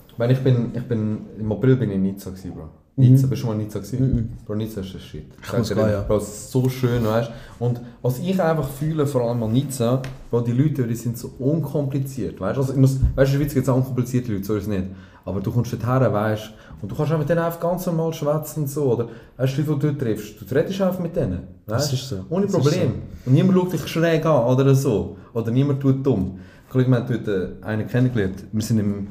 ich, 0.09 0.19
meine, 0.19 0.33
ich 0.33 0.41
bin, 0.41 0.71
ich 0.75 0.83
bin, 0.83 1.19
im 1.39 1.53
April 1.53 1.77
bin 1.77 1.91
ich 1.91 1.97
in 1.97 2.03
Nizza 2.03 2.31
gewesen, 2.31 2.53
Bro. 2.53 2.69
Nizza, 2.97 3.27
bist 3.27 3.43
du 3.43 3.47
mal 3.47 3.55
in 3.55 3.59
Nizza 3.61 3.81
gewesen? 3.81 4.39
Bro, 4.47 4.55
Nizza 4.55 4.81
ist 4.83 4.95
der 4.95 4.99
Shit. 5.01 5.25
Ich 5.43 5.53
muss 5.53 5.69
gehen, 5.69 5.79
ja. 5.79 6.03
Bro, 6.03 6.19
es 6.19 6.29
ist 6.29 6.51
so 6.53 6.69
schön, 6.69 7.05
weißt 7.05 7.31
du. 7.59 7.65
Und 7.65 7.81
was 8.03 8.19
ich 8.19 8.41
einfach 8.41 8.69
fühle, 8.69 9.07
vor 9.07 9.23
allem 9.23 9.43
an 9.43 9.53
Nizza, 9.53 10.03
Bro, 10.31 10.43
die 10.43 10.53
Leute, 10.53 10.87
die 10.87 10.95
sind 10.95 11.19
so 11.19 11.33
unkompliziert, 11.39 12.39
weißt 12.39 12.57
du. 12.57 12.61
Also, 12.61 12.73
ich 12.75 12.79
muss, 12.79 13.01
weißt 13.01 13.01
du, 13.01 13.11
in 13.11 13.17
der 13.17 13.27
Schweiz 13.27 13.55
gibt 13.55 13.67
es 13.67 13.69
auch 13.69 13.77
unkomplizierte 13.77 14.33
Leute, 14.33 14.45
so 14.45 14.55
ist 14.57 14.65
es 14.65 14.69
nicht. 14.69 14.85
Aber 15.25 15.41
du 15.41 15.51
kommst 15.51 15.73
dorthin, 15.73 16.13
weißt 16.13 16.45
du, 16.47 16.83
und 16.83 16.91
du 16.91 16.95
kannst 16.95 17.13
auch 17.13 17.19
mit 17.19 17.29
denen 17.29 17.41
einfach 17.41 17.61
ganz 17.61 17.87
normal 17.87 18.13
schwätzen 18.13 18.65
und 18.65 18.69
so, 18.69 18.93
oder? 18.93 19.09
Weißt 19.39 19.57
du, 19.57 19.63
die 19.63 19.73
die 19.73 19.79
du 19.79 19.93
triffst, 19.99 20.39
du 20.39 20.55
redest 20.55 20.83
einfach 20.83 21.01
mit 21.01 21.17
denen, 21.17 21.41
weißt 21.67 21.87
Das 21.87 21.93
ist 21.95 22.09
so. 22.11 22.27
Ohne 22.29 22.47
Problem. 22.47 22.93
Und 23.25 23.33
niemand 23.33 23.59
schaut 23.59 23.73
dich 23.73 23.87
schräg 23.89 24.27
an 24.27 24.45
oder 24.45 24.75
so. 24.75 25.17
Oder 25.33 25.51
niemand 25.51 25.81
tut 25.81 26.05
dumm. 26.07 26.39
Kollege, 26.75 26.91
wir 26.91 26.97
haben 26.97 27.07
dort 27.07 27.29
äh, 27.29 27.65
einen 27.65 27.87
kennengelernt. 27.87 28.45
Wir 28.51 28.63
sind 28.63 28.81
im, 28.81 29.07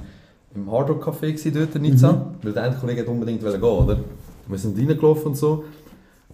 im 0.53 0.70
Hard 0.70 0.89
Rock 0.89 1.07
Café 1.07 1.32
gewesen 1.32 1.53
dort 1.53 1.74
in 1.76 1.84
Nizza. 1.84 2.11
Mhm. 2.11 2.22
Weil 2.41 2.51
der 2.51 2.64
eine 2.64 2.76
Kollege 2.76 3.01
hat 3.01 3.07
unbedingt 3.07 3.39
gehen, 3.39 3.64
oder? 3.64 3.99
Wir 4.47 4.57
sind 4.57 4.78
reingelaufen 4.78 5.28
und 5.28 5.38
so. 5.38 5.64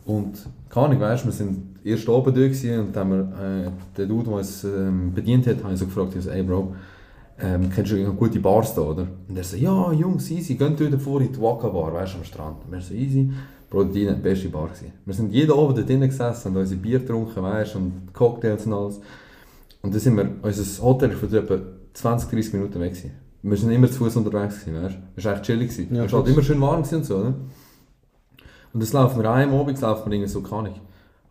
Und 0.06 0.44
keine 0.72 0.88
Ahnung, 0.88 1.02
weißt, 1.02 1.26
wir 1.26 1.32
sind 1.32 1.78
erst 1.84 2.10
oben 2.10 2.34
dort 2.34 2.36
gewesen 2.36 2.80
und 2.80 2.96
dann 2.96 3.12
haben 3.12 3.32
wir, 3.32 3.68
äh, 3.68 3.72
der 3.96 4.08
Dude, 4.08 4.24
der 4.24 4.34
uns 4.34 4.64
ähm, 4.64 5.14
bedient 5.14 5.46
hat, 5.46 5.64
habe 5.64 5.74
ich 5.74 5.80
so 5.80 5.86
gefragt, 5.86 6.16
ich 6.18 6.24
so, 6.24 6.32
ey 6.32 6.42
Bro, 6.42 6.74
ähm, 7.40 7.70
kennst 7.76 7.92
du 7.92 7.96
irgendeine 7.96 8.18
gute 8.18 8.40
Bars 8.40 8.74
da, 8.74 8.82
oder? 8.82 9.08
Und 9.28 9.38
er 9.38 9.44
so, 9.44 9.56
ja 9.56 9.92
Jungs, 9.92 10.32
easy, 10.32 10.56
geht 10.56 10.80
dort 10.80 11.00
vor 11.00 11.22
in 11.22 11.32
die 11.32 11.40
Waka 11.40 11.68
Bar, 11.68 11.94
weißt 11.94 12.16
du, 12.16 12.18
am 12.18 12.24
Strand. 12.24 12.56
Und 12.66 12.72
wir 12.72 12.82
so, 12.82 12.96
easy. 12.96 13.32
Bro, 13.70 13.84
die 13.84 14.08
die 14.08 14.14
beste 14.14 14.50
Bar 14.50 14.70
gewesen. 14.70 14.94
Wir 15.06 15.14
sind 15.14 15.32
jeden 15.32 15.52
Abend 15.52 15.78
dort 15.78 15.88
drinnen 15.88 16.10
gesessen 16.10 16.48
und 16.48 16.58
unsere 16.58 16.82
Bier 16.82 16.98
getrunken, 16.98 17.44
weißt 17.44 17.76
und 17.76 18.12
Cocktails 18.14 18.66
und 18.66 18.74
alles. 18.74 19.00
Und 19.82 19.94
dann 19.94 20.00
sind 20.00 20.18
wir, 20.18 20.30
unser 20.42 20.84
Hotel 20.84 21.16
war 21.22 21.40
etwa 21.40 21.60
20, 21.94 22.30
30 22.30 22.54
Minuten 22.54 22.80
weg. 22.80 22.94
Gewesen. 22.94 23.12
Wir 23.42 23.58
sind 23.58 23.72
immer 23.72 23.88
zu 23.90 24.00
Fuß 24.00 24.18
unterwegs, 24.18 24.66
gewesen, 24.66 24.84
weißt? 24.84 24.98
Es 25.16 25.26
war 25.26 25.36
echt 25.36 25.44
chillig. 25.44 25.70
Gewesen. 25.70 25.96
Ja, 25.96 26.04
es 26.04 26.12
war 26.12 26.22
halt 26.22 26.32
immer 26.32 26.44
schön 26.44 26.60
warm 26.60 26.84
und 26.84 27.06
so, 27.06 27.24
ne? 27.24 27.34
Und 28.74 28.84
das 28.84 28.94
laufen 28.94 29.22
wir 29.22 29.32
einem 29.32 29.54
Abend, 29.54 29.80
laufen 29.82 30.12
wir 30.12 30.16
irgendwie 30.16 30.32
so, 30.32 30.42
keine 30.42 30.74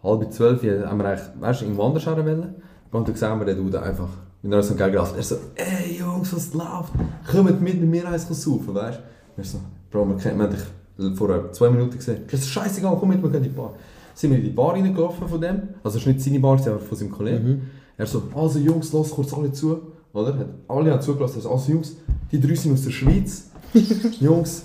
halb 0.03 0.33
zwölf, 0.33 0.63
haben 0.63 0.99
wir 0.99 1.05
eigentlich, 1.07 1.27
weißt 1.41 1.61
du, 1.61 1.65
irgendwo 1.65 1.83
anders 1.85 2.07
wollen. 2.07 2.55
Und 2.91 3.09
dann 3.09 3.15
sehen 3.15 3.39
wir 3.39 3.45
den 3.45 3.57
Dude 3.59 3.83
einfach, 3.83 4.09
wenn 4.43 4.53
er 4.53 4.59
uns 4.59 4.71
entgegenläuft. 4.71 5.17
Er 5.17 5.23
so, 5.23 5.37
ey 5.55 5.99
Jungs, 5.99 6.35
was 6.35 6.55
läuft? 6.55 6.93
Kommt 7.31 7.61
mit 7.61 7.81
mir 7.81 8.09
eins 8.09 8.29
saufen, 8.29 8.75
weißt 8.75 8.99
du? 8.99 9.03
Wir 9.37 9.45
so, 9.45 9.61
Bro, 9.91 10.09
wir, 10.09 10.17
kennen, 10.17 10.39
wir 10.39 10.47
haben 10.47 10.55
dich 10.55 11.17
vor 11.17 11.53
zwei 11.53 11.71
Minuten 11.71 11.97
gesehen. 11.97 12.23
Er 12.31 12.39
so, 12.39 12.47
scheißegal, 12.47 12.97
komm 12.99 13.11
mit, 13.11 13.23
wir 13.23 13.31
gehen 13.31 13.45
in 13.45 13.51
die 13.51 13.57
Bar. 13.57 13.75
Sind 14.15 14.31
wir 14.31 14.39
in 14.39 14.45
die 14.45 14.51
Bar 14.51 14.73
reingelaufen 14.73 15.29
von 15.29 15.41
dem, 15.41 15.63
also 15.85 15.99
es 15.99 16.07
war 16.07 16.13
nicht 16.13 16.25
seine 16.25 16.41
Bar, 16.41 16.59
aber 16.59 16.79
von 16.79 16.99
seinem 16.99 17.13
Kollegen. 17.13 17.71
Er 17.99 18.07
so, 18.07 18.23
also 18.35 18.59
Jungs, 18.59 18.93
lass 18.93 19.11
kurz 19.11 19.33
alle 19.35 19.53
zu. 19.53 19.79
Oder? 20.15 20.39
Hat- 20.39 20.47
Alle 20.69 20.93
haben 20.93 21.03
zugelassen, 21.03 21.37
er 21.39 21.43
so, 21.43 21.51
also 21.51 21.71
Jungs, 21.73 21.97
die 22.33 22.41
drei 22.41 22.55
sind 22.55 22.73
aus 22.73 22.83
der 22.85 22.91
Schweiz. 22.91 23.51
Jungs, 24.21 24.63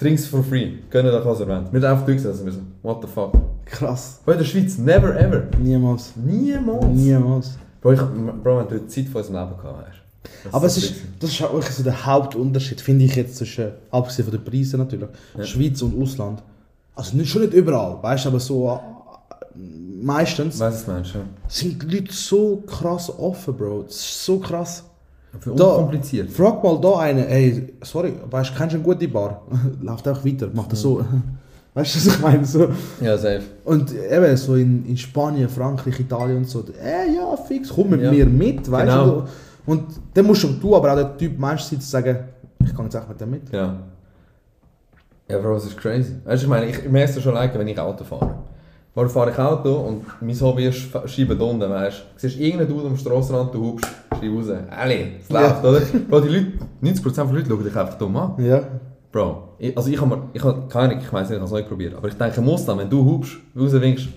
Drinks 0.00 0.26
for 0.26 0.42
free. 0.44 0.74
Können 0.90 1.12
euch 1.12 1.24
was 1.24 1.40
erwähnt. 1.40 1.72
Wir 1.72 1.80
haben 1.80 1.92
einfach 1.92 2.06
durchgesessen. 2.06 2.46
Wir 2.46 2.52
so, 2.52 2.60
what 2.82 3.02
the 3.02 3.08
fuck. 3.12 3.32
Krass. 3.64 4.20
Bei 4.24 4.34
der 4.34 4.44
Schweiz, 4.44 4.78
never 4.78 5.18
ever. 5.18 5.42
Niemals. 5.60 6.12
Niemals. 6.16 6.86
Niemals. 6.86 7.58
Bro, 7.80 7.92
ich, 7.92 8.00
Bro, 8.00 8.44
wir 8.44 8.52
haben 8.60 8.68
dort 8.70 8.90
Zeit 8.90 9.06
von 9.08 9.20
unserem 9.22 9.48
Leben 9.48 9.60
gehabt. 9.60 9.86
Weißt. 9.88 9.98
du. 9.98 10.28
Das 10.44 10.54
Aber 10.54 10.66
es 10.66 10.74
so 10.76 10.80
ist, 10.82 10.94
das 11.18 11.30
ist 11.30 11.42
auch 11.42 11.52
wirklich 11.52 11.74
so 11.74 11.82
der 11.82 12.06
Hauptunterschied, 12.06 12.80
finde 12.80 13.04
ich 13.06 13.16
jetzt 13.16 13.36
zwischen, 13.36 13.70
abgesehen 13.90 14.28
von 14.28 14.38
den 14.38 14.44
Preisen 14.44 14.78
natürlich, 14.78 15.08
Ja. 15.36 15.44
Schweiz 15.44 15.82
und 15.82 16.00
Ausland. 16.00 16.42
Also 16.94 17.16
nicht, 17.16 17.28
schon 17.28 17.42
nicht 17.42 17.54
überall, 17.54 18.00
weißt 18.02 18.24
du, 18.24 18.28
aber 18.28 18.40
so 18.40 18.80
meistens 20.02 20.58
was 20.60 20.84
du 20.84 20.92
meinst, 20.92 21.14
ja. 21.14 21.20
sind 21.48 21.82
die 21.82 21.96
Leute 21.96 22.12
so 22.12 22.62
krass 22.66 23.10
offen, 23.18 23.54
Bro. 23.56 23.82
Das 23.84 23.96
ist 23.96 24.24
so 24.24 24.38
krass. 24.38 24.84
Für 25.40 25.54
Da- 25.54 25.64
unkompliziert. 25.64 26.30
Frag 26.30 26.62
mal 26.64 26.80
da 26.80 26.98
einen, 27.00 27.26
ey, 27.28 27.74
sorry, 27.82 28.14
weißt 28.30 28.50
du, 28.50 28.54
kennst 28.54 28.72
du 28.74 28.78
eine 28.78 28.84
gute 28.84 29.06
Bar? 29.08 29.42
Läuft 29.82 30.06
einfach 30.08 30.24
weiter, 30.24 30.48
macht 30.52 30.72
das 30.72 30.80
so. 30.80 31.04
Weißt 31.74 31.94
du, 31.94 31.98
was 31.98 32.06
ich 32.16 32.20
meine? 32.22 32.44
So. 32.44 32.68
Ja, 33.00 33.16
safe. 33.16 33.42
Und 33.64 33.92
eben 33.94 34.36
so 34.36 34.56
in, 34.56 34.84
in 34.86 34.96
Spanien, 34.96 35.48
Frankreich, 35.48 36.00
Italien 36.00 36.38
und 36.38 36.48
so, 36.48 36.64
ey, 36.82 37.14
ja, 37.14 37.36
fix, 37.36 37.68
komm 37.68 37.90
mit 37.90 38.00
Ja. 38.00 38.10
mir 38.10 38.26
mit, 38.26 38.68
weißt 38.68 38.90
Genau. 38.90 39.06
du. 39.20 39.24
Und 39.66 39.84
dann 40.14 40.24
musst 40.26 40.42
du, 40.42 40.48
du 40.48 40.74
aber 40.74 40.90
auch 40.92 40.96
der 40.96 41.16
Typ 41.16 41.38
Mensch 41.38 41.60
sein, 41.62 41.80
zu 41.80 41.88
sagen, 41.88 42.18
Ich 42.64 42.74
kann 42.74 42.86
jetzt 42.86 42.96
auch 42.96 43.06
mit 43.06 43.20
dem 43.20 43.30
mit. 43.30 43.52
Ja. 43.52 43.76
Ja, 45.28 45.38
Bro, 45.38 45.54
das 45.54 45.66
ist 45.66 45.76
crazy. 45.76 46.14
Weißt 46.24 46.42
du, 46.42 46.46
ich 46.46 46.50
meine, 46.50 46.66
ich, 46.66 46.78
ich 46.78 46.90
merke 46.90 47.12
es 47.12 47.22
schon 47.22 47.36
alleine, 47.36 47.56
wenn 47.58 47.68
ich 47.68 47.78
Auto 47.78 48.02
fahre. 48.02 48.34
Morgen 48.94 49.10
fahre 49.10 49.30
ich 49.30 49.38
Auto 49.38 49.74
und 49.76 50.04
mein 50.20 50.40
Hobby 50.40 50.66
ist 50.66 50.88
Scheiben 51.06 51.40
unten, 51.40 51.68
weißt 51.70 51.98
du. 51.98 52.02
Siehst 52.16 52.38
irgendeinen 52.40 52.68
Dude 52.68 52.86
am 52.88 52.96
Strassenrand, 52.96 53.54
du 53.54 53.64
hubst, 53.64 53.86
schreib 54.18 54.32
raus. 54.34 54.46
Alle, 54.70 54.94
es 55.20 55.28
Ja. 55.28 55.40
läuft, 55.40 55.64
oder? 55.64 55.80
Bro, 56.08 56.20
die 56.20 56.28
Leute, 56.28 56.52
90% 56.82 57.14
der 57.14 57.24
Leute 57.26 57.48
schauen 57.48 57.64
dich 57.64 57.76
einfach 57.76 57.98
dumm 57.98 58.16
an. 58.16 58.44
Ja. 58.44 58.62
Bro, 59.12 59.50
ich, 59.58 59.76
also 59.76 59.88
ich 59.90 60.00
habe 60.00 60.16
mir, 60.16 60.22
ich 60.32 60.42
habe 60.42 60.62
keine 60.68 60.90
Ahnung, 60.92 61.02
ich 61.04 61.12
weiß 61.12 61.28
nicht, 61.30 61.36
ich 61.36 61.40
habe 61.40 61.44
es 61.44 61.50
noch 61.50 61.58
nicht 61.58 61.68
probiert, 61.68 61.94
aber 61.94 62.08
ich 62.08 62.14
denke, 62.14 62.40
muss 62.40 62.64
dann, 62.64 62.78
wenn 62.78 62.90
du 62.90 63.04
hubst, 63.04 63.36
rauswinkst, 63.56 64.08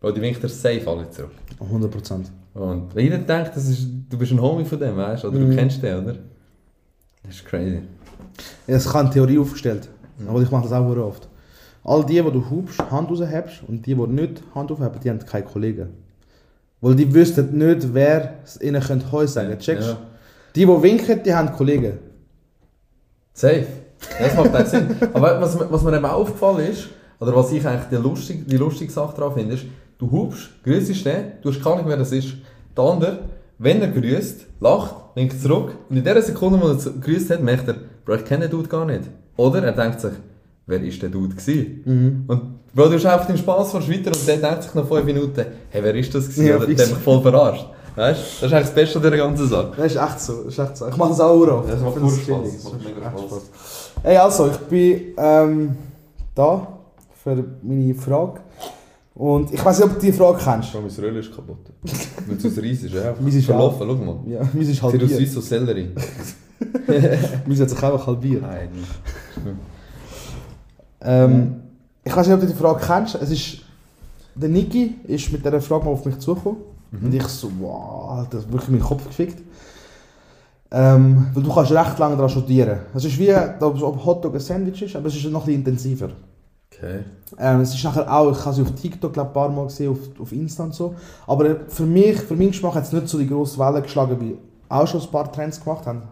Bro, 0.00 0.12
die 0.12 0.20
winkt 0.20 0.42
dir 0.42 0.48
safe 0.48 0.82
alle 0.86 1.08
zurück. 1.10 1.30
100 1.60 1.90
Prozent. 1.90 2.30
Und 2.54 2.94
wenn 2.94 3.04
jeder 3.04 3.18
denkt, 3.18 3.52
das 3.54 3.68
ist, 3.68 3.86
du 4.08 4.18
bist 4.18 4.32
ein 4.32 4.40
Homie 4.40 4.64
von 4.64 4.78
dem, 4.78 4.96
weißt 4.96 5.24
du, 5.24 5.28
oder 5.28 5.38
Mhm. 5.38 5.50
du 5.50 5.56
kennst 5.56 5.82
den, 5.82 6.02
oder? 6.02 6.14
Das 7.24 7.34
ist 7.36 7.44
crazy. 7.44 7.82
Es 8.66 8.88
kann 8.90 9.06
eine 9.06 9.14
Theorie 9.14 9.38
aufgestellt. 9.38 9.88
Aber 10.26 10.40
ich 10.42 10.50
mache 10.50 10.64
das 10.64 10.72
auch 10.72 10.96
oft. 10.96 11.28
All 11.84 12.04
die, 12.04 12.14
die 12.22 12.30
du 12.30 12.48
hubst, 12.50 12.78
Hand 12.90 13.10
raushebst 13.10 13.62
und 13.66 13.84
die, 13.86 13.94
die 13.94 14.06
nicht 14.06 14.42
Hand 14.54 14.70
aufheben, 14.70 15.00
die 15.02 15.10
haben 15.10 15.18
keine 15.26 15.44
Kollegen. 15.44 15.88
Weil 16.80 16.94
die 16.94 17.12
wüssten 17.12 17.56
nicht, 17.58 17.92
wer 17.94 18.34
es 18.44 18.60
ihnen 18.60 18.80
könnte 18.82 19.10
Heu 19.12 19.26
sagen. 19.26 19.58
Checkst 19.58 19.88
Ja. 19.88 19.96
Die, 20.54 20.60
die 20.66 20.82
winken, 20.82 21.22
die 21.24 21.34
haben 21.34 21.52
Kollegen. 21.52 21.98
Safe. 23.34 23.66
Das 24.20 24.34
macht 24.36 24.54
auch 24.54 24.66
Sinn. 24.66 24.96
Aber 25.12 25.40
was, 25.40 25.58
mir- 25.58 25.70
was 25.70 25.82
mir 25.82 25.96
eben 25.96 26.04
aufgefallen 26.04 26.66
ist, 26.70 26.88
oder 27.20 27.34
was 27.36 27.52
ich 27.52 27.66
eigentlich 27.66 27.88
die 27.90 27.96
lustige, 27.96 28.42
die 28.44 28.56
lustige 28.56 28.90
Sache 28.92 29.14
daran 29.16 29.34
finde, 29.34 29.54
ist, 29.54 29.64
du 29.98 30.10
hubst, 30.10 30.50
grüßt 30.64 31.04
den, 31.06 31.24
du 31.40 31.50
hast 31.50 31.62
keine 31.62 31.76
Ahnung, 31.76 31.88
wer 31.88 31.96
das 31.96 32.10
ist. 32.12 32.34
Der 32.76 32.84
andere, 32.84 33.18
wenn 33.58 33.80
er 33.80 33.88
grüßt, 33.88 34.46
lacht, 34.60 34.94
winkt 35.14 35.40
zurück 35.40 35.76
und 35.88 35.96
in 35.96 36.04
der 36.04 36.20
Sekunde, 36.20 36.60
wo 36.60 36.66
er 36.68 36.76
grüßt 37.00 37.30
hat, 37.30 37.42
merkt 37.42 37.68
er, 37.68 37.76
Bro, 38.04 38.14
ich 38.16 38.24
kenne 38.24 38.48
den 38.48 38.50
Dude 38.50 38.68
gar 38.68 38.84
nicht. 38.84 39.02
Oder 39.36 39.62
er 39.62 39.72
denkt 39.72 40.00
sich, 40.00 40.12
wer 40.66 40.82
ist 40.82 41.00
der 41.02 41.08
Dude 41.10 41.34
gewesen? 41.34 42.24
Und 42.26 42.62
Bro, 42.74 42.88
du 42.88 42.94
hast 42.94 43.04
einfach 43.06 43.26
den 43.26 43.36
Spaß 43.36 43.72
von 43.72 43.82
weiter 43.82 44.10
und 44.10 44.26
der 44.26 44.36
denkt 44.38 44.62
sich 44.62 44.74
nach 44.74 44.86
5 44.86 45.04
Minuten, 45.04 45.44
hey, 45.68 45.82
wer 45.82 45.94
ist 45.94 46.14
das 46.14 46.24
gewesen? 46.24 46.46
Ja, 46.46 46.56
Oder 46.56 46.66
der 46.68 46.86
hat 46.86 46.94
mich 46.94 47.02
voll 47.02 47.20
verarscht. 47.20 47.66
Weißt 47.94 48.18
du? 48.20 48.24
Das 48.24 48.42
ist 48.42 48.42
eigentlich 48.54 48.66
das 48.66 48.74
Beste 48.74 48.96
an 48.98 49.02
dieser 49.04 49.16
ganzen 49.18 49.48
Sache. 49.48 49.72
Das 49.76 49.86
ist 49.94 50.00
echt 50.02 50.20
so. 50.20 50.44
Das 50.44 50.54
ist 50.54 50.58
echt 50.58 50.76
so. 50.78 50.88
Ich 50.88 50.96
mache 50.96 51.08
das 51.10 51.20
auch 51.20 51.46
oft. 51.46 51.68
Das 51.70 51.80
macht. 51.82 51.96
Spaß. 51.96 52.54
Das 52.54 52.64
Macht 52.64 52.84
mega 52.84 53.10
Spaß. 53.10 53.42
Hey, 54.02 54.16
also, 54.16 54.46
ich 54.48 54.56
bin 54.56 55.00
ähm, 55.18 55.76
da 56.34 56.66
für 57.22 57.44
meine 57.62 57.94
Frage. 57.94 58.40
Und 59.14 59.52
ich 59.52 59.62
weiß 59.62 59.78
nicht, 59.80 59.88
ob 59.88 59.94
du 59.94 60.00
die 60.00 60.12
Frage 60.12 60.38
kennst. 60.42 60.72
Bro, 60.72 60.80
mein 60.80 60.90
Röll 61.04 61.16
ist 61.18 61.34
kaputt. 61.34 61.58
Weil 62.26 62.36
es 62.38 62.46
aus 62.46 62.56
Reis 62.56 62.82
ist, 62.82 62.94
ja. 62.94 63.14
Meins 63.20 63.34
ist 63.34 63.44
verlaufen, 63.44 63.86
schau 63.86 63.94
mal. 63.96 64.16
Ja, 64.26 64.40
meins 64.40 64.68
ist 64.68 64.76
Sieht 64.76 64.82
aus 64.84 64.92
halbiert. 64.92 65.18
wie 65.18 65.26
so 65.26 65.40
Sellerie. 65.42 65.90
Meins 67.46 67.60
hat 67.60 67.68
sich 67.68 67.82
einfach 67.82 68.06
halbiert. 68.06 68.40
Nein. 68.40 68.68
Ähm, 71.04 71.62
ich 72.04 72.14
weiß 72.14 72.26
nicht, 72.26 72.34
ob 72.34 72.40
du 72.40 72.46
die 72.46 72.54
Frage 72.54 72.80
kennst. 72.84 73.14
Es 73.16 73.30
ist, 73.30 73.58
der 74.34 74.48
Niki 74.48 74.96
ist 75.04 75.30
mit 75.32 75.44
dieser 75.44 75.60
Frage 75.60 75.84
mal 75.84 75.90
auf 75.92 76.04
mich 76.04 76.18
zugekommen. 76.18 76.58
Und 76.92 77.14
ich 77.14 77.26
so, 77.26 77.50
wow, 77.58 78.26
das 78.28 78.42
hat 78.42 78.52
wirklich 78.52 78.70
meinen 78.70 78.82
Kopf 78.82 79.06
gefickt. 79.06 79.42
Ähm, 80.70 81.26
weil 81.32 81.42
du 81.42 81.52
kannst 81.52 81.72
recht 81.72 81.98
lange 81.98 82.16
daran 82.16 82.30
studieren. 82.30 82.80
Es 82.94 83.04
ist 83.04 83.18
wie, 83.18 83.34
ob 83.34 83.82
ob 83.82 84.04
Hotdog 84.04 84.34
ein 84.34 84.40
Sandwich 84.40 84.82
ist, 84.82 84.96
aber 84.96 85.08
es 85.08 85.16
ist 85.16 85.24
noch 85.24 85.40
ein 85.42 85.46
bisschen 85.46 85.60
intensiver. 85.60 86.10
Okay. 86.72 87.00
Ähm, 87.38 87.60
es 87.60 87.74
ist 87.74 87.84
nachher 87.84 88.10
auch, 88.10 88.30
ich 88.32 88.44
habe 88.44 88.54
sie 88.54 88.62
auf 88.62 88.72
TikTok 88.72 89.12
glaub, 89.12 89.28
ein 89.28 89.32
paar 89.32 89.48
Mal 89.50 89.66
gesehen, 89.66 89.92
auf, 89.92 89.98
auf 90.20 90.32
Insta 90.32 90.64
und 90.64 90.74
so. 90.74 90.94
Aber 91.26 91.56
für 91.68 91.84
mich, 91.84 92.20
für 92.20 92.34
meinen 92.34 92.50
Geschmack 92.50 92.74
hat 92.74 92.84
es 92.84 92.92
nicht 92.92 93.08
so 93.08 93.18
die 93.18 93.28
grosse 93.28 93.58
Welle 93.58 93.82
geschlagen, 93.82 94.18
wie 94.20 94.36
auch 94.68 94.86
schon 94.86 95.00
ein 95.00 95.08
paar 95.08 95.30
Trends 95.30 95.62
gemacht 95.62 95.86
haben. 95.86 96.02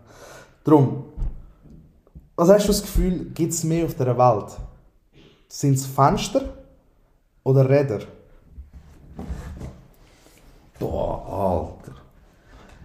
Drum, 0.63 1.05
was 2.37 2.49
hast 2.51 2.65
du 2.65 2.69
das 2.69 2.83
Gefühl, 2.83 3.31
gibt 3.35 3.53
es 3.53 3.65
mehr 3.65 3.87
auf 3.87 3.95
dieser 3.95 4.17
Welt? 4.17 4.57
Sind 5.53 5.75
es 5.75 5.85
Fenster 5.85 6.43
oder 7.43 7.69
Räder? 7.69 7.99
Boah, 10.79 11.75
Alter. 11.83 11.97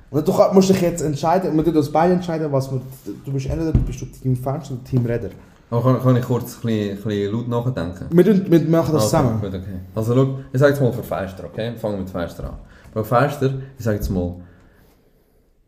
Und 0.09 0.27
du 0.27 0.31
musst 0.53 0.69
dich 0.69 0.81
jetzt 0.81 1.01
entscheiden, 1.01 1.55
man 1.55 1.63
tut 1.63 1.75
uns 1.75 1.91
beide 1.91 2.13
entscheiden, 2.13 2.51
was 2.51 2.71
man, 2.71 2.81
du 3.23 3.31
bist 3.31 3.45
entweder 3.45 3.71
bist 3.71 4.01
du 4.01 4.05
Team 4.07 4.35
Fenster 4.35 4.73
oder 4.73 4.83
Team 4.83 5.05
Räder. 5.05 5.29
Aber 5.69 5.81
kann, 5.83 6.01
kann 6.01 6.15
ich 6.17 6.25
kurz 6.25 6.57
ein 6.63 6.95
bisschen, 6.95 7.31
laut 7.31 7.47
nachdenken? 7.47 8.05
Wir, 8.09 8.23
tun- 8.25 8.45
wir 8.49 8.59
machen 8.61 8.93
das 8.93 9.03
Okay, 9.03 9.23
zusammen. 9.23 9.41
Gut, 9.41 9.53
okay. 9.53 9.79
Also 9.93 10.15
schau, 10.15 10.39
ich 10.51 10.59
sage 10.59 10.71
jetzt 10.73 10.81
mal 10.81 10.91
für 10.91 11.03
Fenster, 11.03 11.43
okay? 11.45 11.75
Fangen 11.77 11.95
wir 11.95 12.01
mit 12.01 12.09
Fenster 12.09 12.45
an. 12.45 12.57
Bei 12.93 13.03
Fenster, 13.03 13.53
ich 13.77 13.83
sage 13.83 13.97
jetzt 13.97 14.09
mal, 14.09 14.35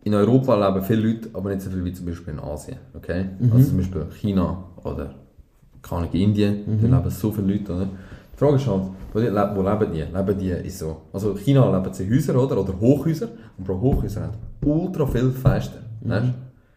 in 0.03 0.13
Europa 0.15 0.55
leben 0.55 0.83
viele 0.83 1.01
Leute, 1.07 1.29
aber 1.33 1.49
nicht 1.49 1.61
so 1.61 1.69
viel 1.69 1.83
wie 1.85 1.93
zum 1.93 2.05
Beispiel 2.07 2.33
in 2.33 2.39
Asien, 2.39 2.77
okay? 2.95 3.29
Also 3.53 3.69
zum 3.69 3.77
Beispiel 3.77 4.05
China 4.19 4.63
oder 4.83 5.13
keine 5.87 6.01
Ahnung, 6.01 6.13
Indien, 6.13 6.79
da 6.81 6.97
leben 6.97 7.09
so 7.09 7.31
viele 7.31 7.53
Leute, 7.53 7.73
oder? 7.73 7.85
Die 7.85 8.37
Frage 8.37 8.55
ist 8.57 8.67
halt, 8.67 8.83
wo, 9.13 9.19
die, 9.19 9.31
wo 9.31 9.61
leben 9.61 9.91
die? 9.91 10.01
Leben 10.01 10.37
die 10.37 10.51
in 10.51 10.69
so, 10.69 11.01
also 11.11 11.31
in 11.31 11.37
China 11.37 11.77
leben 11.77 11.93
sie 11.93 12.03
in 12.03 12.13
Häusern, 12.13 12.35
oder? 12.35 12.59
Oder 12.59 12.79
Hochhäuser. 12.79 13.29
Und 13.57 13.65
pro 13.65 13.79
Hochhäuser 13.79 14.21
haben 14.21 14.33
ultra 14.63 15.05
viele 15.07 15.31
Fenster, 15.31 15.79
weißt 16.01 16.25
du? 16.25 16.33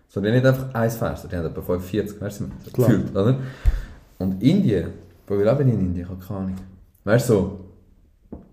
So, 0.08 0.20
die 0.20 0.28
haben 0.28 0.34
nicht 0.34 0.46
einfach 0.46 0.74
ein 0.74 0.90
Fenster, 0.90 1.28
die 1.28 1.36
haben 1.36 1.46
etwa 1.46 1.60
45, 1.60 2.20
weißt 2.20 2.40
du, 2.40 2.72
gefühlt, 2.72 3.10
oder? 3.10 3.36
Und 4.18 4.42
Indien, 4.42 4.88
wo 5.26 5.38
wir 5.38 5.44
leben 5.44 5.68
in 5.68 5.80
Indien, 5.80 6.04
ich 6.04 6.10
habe 6.10 6.24
keine 6.24 6.40
Ahnung. 6.40 6.56
Weißt 7.04 7.28
du, 7.28 7.34
so, 7.34 7.60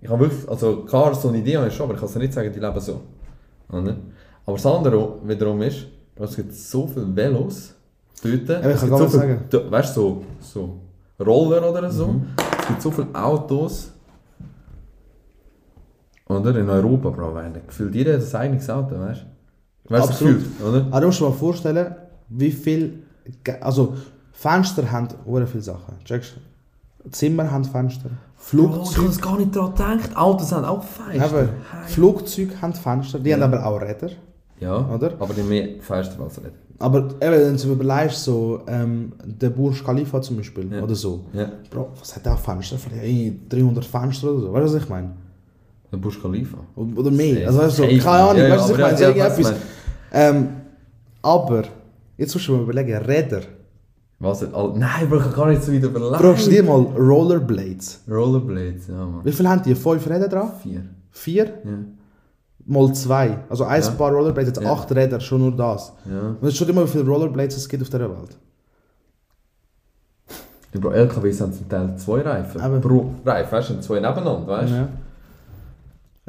ich 0.01 0.09
habe 0.09 0.21
wirklich, 0.21 0.47
also 0.49 0.83
klar, 0.83 1.13
so 1.15 1.29
eine 1.29 1.39
Idee 1.39 1.57
habe 1.57 1.67
ich 1.67 1.73
schon, 1.73 1.85
aber 1.85 1.95
ich 1.95 1.99
kann 1.99 2.11
dir 2.11 2.19
nicht 2.19 2.33
sagen, 2.33 2.51
die 2.53 2.59
leben 2.59 2.79
so. 2.79 3.01
Oder? 3.69 3.95
Aber 4.45 4.55
das 4.55 4.65
andere 4.65 5.15
wiederum 5.23 5.61
ist, 5.61 5.87
es 6.15 6.35
gibt 6.35 6.53
so 6.53 6.87
viele 6.87 7.15
Velos 7.15 7.73
dort. 8.23 8.65
ich 8.73 8.79
kann 8.79 8.89
gar 8.89 8.99
so 8.99 9.07
sagen. 9.07 9.41
du- 9.49 9.71
weißt 9.71 9.95
du, 9.97 10.01
so, 10.01 10.23
so 10.41 10.79
Roller 11.23 11.69
oder 11.69 11.89
so. 11.91 12.07
Mhm. 12.07 12.27
Es 12.61 12.67
gibt 12.67 12.81
so 12.81 12.91
viele 12.91 13.07
Autos. 13.13 13.91
Oder? 16.27 16.55
In 16.57 16.69
Europa, 16.69 17.09
Bro, 17.09 17.33
weil 17.33 17.51
gefühlt 17.65 17.95
jeder 17.95 18.13
hat 18.15 18.21
ein 18.21 18.35
eigenes 18.41 18.69
Auto, 18.69 18.99
weißt 18.99 19.21
du? 19.21 19.93
Weißt 19.93 20.09
Absolut. 20.09 20.33
gefühlt, 20.39 20.61
oder? 20.61 20.85
Aber 20.91 20.99
du 21.01 21.07
musst 21.07 21.19
dir 21.21 21.25
mal 21.25 21.31
vorstellen, 21.31 21.95
wie 22.29 22.51
viel. 22.51 23.03
Also, 23.61 23.95
Fenster 24.33 24.91
haben 24.91 25.07
sehr 25.25 25.47
viele 25.47 25.63
Sachen. 25.63 25.95
Checkst 26.03 26.35
du? 26.35 27.09
Zimmer 27.11 27.49
haben 27.49 27.63
Fenster. 27.63 28.09
Flugzeuge. 28.35 29.07
es 29.07 29.21
gar 29.21 29.37
nicht 29.37 29.55
daran 29.55 29.71
gedacht. 29.73 30.15
Autos 30.17 30.51
haben 30.51 30.65
auch 30.65 30.83
Fenster. 30.83 31.41
Eben, 31.43 31.49
Flugzeuge 31.87 32.61
haben 32.61 32.73
Fenster. 32.73 33.19
Die 33.19 33.33
haben 33.33 33.43
aber 33.43 33.65
auch 33.65 33.81
Räder. 33.81 34.09
Ja, 34.59 34.77
Oder? 34.93 35.13
aber 35.19 35.33
die 35.33 35.41
mehr 35.43 35.81
Fenster 35.81 36.21
als 36.21 36.41
nicht. 36.41 36.51
Aber 36.79 36.99
eben, 36.99 37.19
wenn 37.21 37.57
du 37.57 37.71
überlegst, 37.71 38.23
so 38.23 38.61
ähm, 38.67 39.13
der 39.25 39.49
Burj 39.49 39.83
Khalifa 39.83 40.21
zum 40.21 40.37
Beispiel 40.37 40.71
Ja. 40.71 40.83
oder 40.83 40.93
so. 40.95 41.25
Ja, 41.33 41.49
Bro, 41.71 41.89
was 41.99 42.15
hat 42.15 42.25
der 42.25 42.37
Fenster? 42.37 42.77
Die 43.03 43.39
300 43.49 43.83
Fenster 43.83 44.31
oder 44.31 44.39
so. 44.41 44.53
Weißt 44.53 44.69
du, 44.73 44.75
was 44.75 44.83
ich 44.83 44.89
meine? 44.89 45.09
der 45.91 45.97
Burj 45.97 46.19
Khalifa. 46.21 46.57
Oder 46.75 47.11
mehr. 47.11 47.47
Also, 47.47 47.59
weißt 47.59 47.79
du, 47.79 47.83
so, 47.83 48.03
keine 48.03 48.23
Ahnung, 48.23 48.43
Ja, 48.43 48.49
weißt 48.51 48.69
du, 48.69 48.73
was 48.73 48.77
ich 48.77 48.77
meine? 48.77 48.91
ja, 48.91 48.97
So 48.97 49.03
ja, 49.03 49.25
was 49.25 49.37
irgendetwas. 49.39 49.61
Ähm, 50.11 50.47
aber, 51.21 51.63
jetzt 52.17 52.33
musst 52.35 52.47
du 52.47 52.51
mal 52.53 52.61
überlegen, 52.63 52.97
Räder. 52.97 53.41
Was? 54.19 54.43
All, 54.53 54.73
nein, 54.77 55.07
Bro, 55.09 55.17
ich 55.17 55.23
kann 55.23 55.33
gar 55.33 55.47
nicht 55.49 55.63
so 55.63 55.71
weit 55.73 55.83
überlegen. 55.83 56.17
Bro, 56.17 56.33
dir 56.33 56.63
mal 56.63 56.81
Rollerblades. 56.97 58.01
Rollerblades, 58.09 58.87
ja, 58.87 59.05
Mann. 59.05 59.21
Wie 59.23 59.31
viel 59.31 59.47
haben 59.47 59.61
die? 59.63 59.75
Fünf 59.75 60.07
Räder 60.09 60.27
drauf? 60.27 60.61
Vier. 60.61 60.83
Vier? 61.11 61.45
Ja. 61.45 61.71
Mal 62.69 62.93
zwei. 62.93 63.39
Also 63.49 63.63
ein 63.63 63.81
Ja. 63.81 63.89
paar 63.91 64.11
Rollerblades, 64.11 64.49
jetzt 64.55 64.61
Ja. 64.63 64.71
acht 64.73 64.91
Räder, 64.93 65.19
schon 65.21 65.39
nur 65.41 65.55
das. 65.55 65.93
ja. 66.05 66.19
Und 66.39 66.43
jetzt 66.43 66.57
schon 66.57 66.67
immer, 66.69 66.83
wie 66.83 66.87
viele 66.89 67.05
Rollerblades 67.05 67.55
es 67.57 67.67
gibt 67.69 67.81
auf 67.83 67.89
dieser 67.89 68.09
Welt. 68.09 68.37
Bro, 70.73 70.91
LKWs 70.91 71.41
haben 71.41 71.53
zum 71.53 71.67
Teil 71.67 71.97
zwei 71.97 72.21
Reifen. 72.21 72.61
Aber- 72.61 72.79
Pro 72.79 73.11
Reifen, 73.25 73.51
weißt 73.51 73.69
du, 73.71 73.79
zwei 73.79 73.95
nebeneinander, 73.95 74.45
weißt 74.45 74.71
du? 74.71 74.75
Ja. 74.75 74.87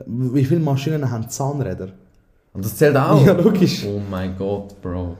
Wie 0.06 0.44
viele 0.44 0.60
Maschinen 0.60 1.10
haben 1.10 1.28
Zahnräder? 1.28 1.88
Und 2.54 2.64
das 2.64 2.76
zählt 2.76 2.96
auch. 2.96 3.20
Ja, 3.26 3.32
logisch. 3.32 3.84
Oh 3.84 4.00
mein 4.10 4.36
Gott, 4.38 4.80
Bro. 4.80 5.16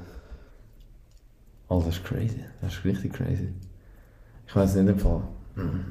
Oh, 1.68 1.82
das 1.84 1.96
ist 1.96 2.04
crazy. 2.04 2.42
Das 2.62 2.72
ist 2.74 2.84
richtig 2.84 3.12
crazy. 3.12 3.52
Ich 4.46 4.56
weiß 4.56 4.76
nicht 4.76 4.88
im 4.88 4.98
Fall. 4.98 5.20
Mhm. 5.56 5.84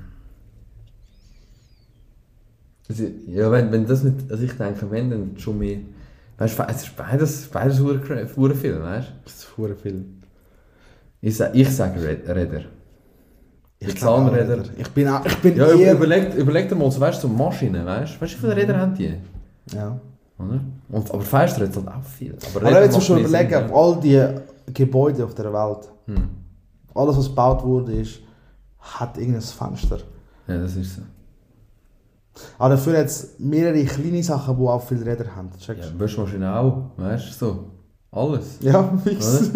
Also, 2.89 3.03
ja, 3.27 3.51
wenn, 3.51 3.71
wenn 3.71 3.85
das 3.85 4.03
mit. 4.03 4.31
Also 4.31 4.43
ich 4.43 4.53
denke, 4.53 4.89
wenn 4.89 5.09
dann 5.09 5.31
schon 5.37 5.59
mehr. 5.59 5.79
Weißt 6.37 6.57
du, 6.59 6.63
es 6.69 6.83
ist 6.83 6.95
beides, 6.95 7.47
beides 7.47 7.79
hure 7.79 8.55
viel, 8.55 8.79
weißt 8.81 9.07
du? 9.07 9.11
Das 9.23 9.33
ist 9.33 9.57
hure 9.57 9.75
viel. 9.75 10.05
Ich, 11.19 11.35
sa- 11.35 11.49
ich 11.51 11.69
sage 11.75 12.01
Red- 12.01 12.27
Räder. 12.29 12.61
Ich 13.79 13.97
Zahnrädern. 13.99 14.63
Ich 14.77 14.89
bin, 14.89 15.07
auch- 15.07 15.25
ich 15.25 15.37
bin 15.37 15.55
Ja, 15.55 15.67
eher... 15.71 15.93
überleg, 15.93 16.33
überleg 16.35 16.69
dir 16.69 16.75
mal, 16.75 16.89
so, 16.91 16.99
weißt 16.99 17.23
du, 17.23 17.27
so 17.27 17.33
Maschinen, 17.33 17.85
weißt 17.85 18.15
du? 18.15 18.21
Weißt 18.21 18.33
du, 18.33 18.37
wie 18.37 18.41
viele 18.41 18.55
Räder 18.55 18.77
haben 18.79 18.93
die? 18.95 19.13
Ja. 19.73 19.99
Oder? 20.39 20.59
Und, 20.89 21.11
aber 21.11 21.21
Fenster 21.21 21.65
hat 21.67 21.75
halt 21.75 21.87
auch 21.87 22.03
viel. 22.03 22.35
Aber, 22.55 22.67
Aber 22.67 22.83
jetzt 22.83 22.93
musst 22.95 23.09
du 23.09 23.17
überlegen, 23.17 23.49
Sinn, 23.67 23.71
all 23.73 23.99
die 23.99 24.73
Gebäude 24.73 25.23
auf 25.25 25.33
der 25.35 25.45
Welt, 25.51 25.89
ja. 26.07 26.15
Hm. 26.15 26.29
alles 26.95 27.17
was 27.17 27.27
gebaut 27.29 27.63
wurde, 27.63 27.93
ist, 27.93 28.19
hat 28.79 29.17
irgendein 29.17 29.41
Fenster. 29.41 29.97
Ja, 30.47 30.57
das 30.59 30.75
ist 30.75 30.95
so. 30.95 31.01
Aber 32.57 32.69
dafür 32.69 32.97
hat 32.99 33.05
es 33.07 33.35
mehrere 33.39 33.83
kleine 33.85 34.23
Sachen, 34.23 34.57
die 34.57 34.63
auch 34.63 34.81
viele 34.83 35.05
Räder 35.05 35.35
haben. 35.35 35.49
Ja, 35.53 35.57
Checkst 35.59 35.91
du? 35.93 35.99
Waschmaschine 35.99 36.55
auch, 36.59 36.91
weißt 36.97 37.29
du, 37.41 37.45
so. 37.45 37.71
Alles. 38.09 38.57
Ja, 38.61 38.89
fix. 39.03 39.51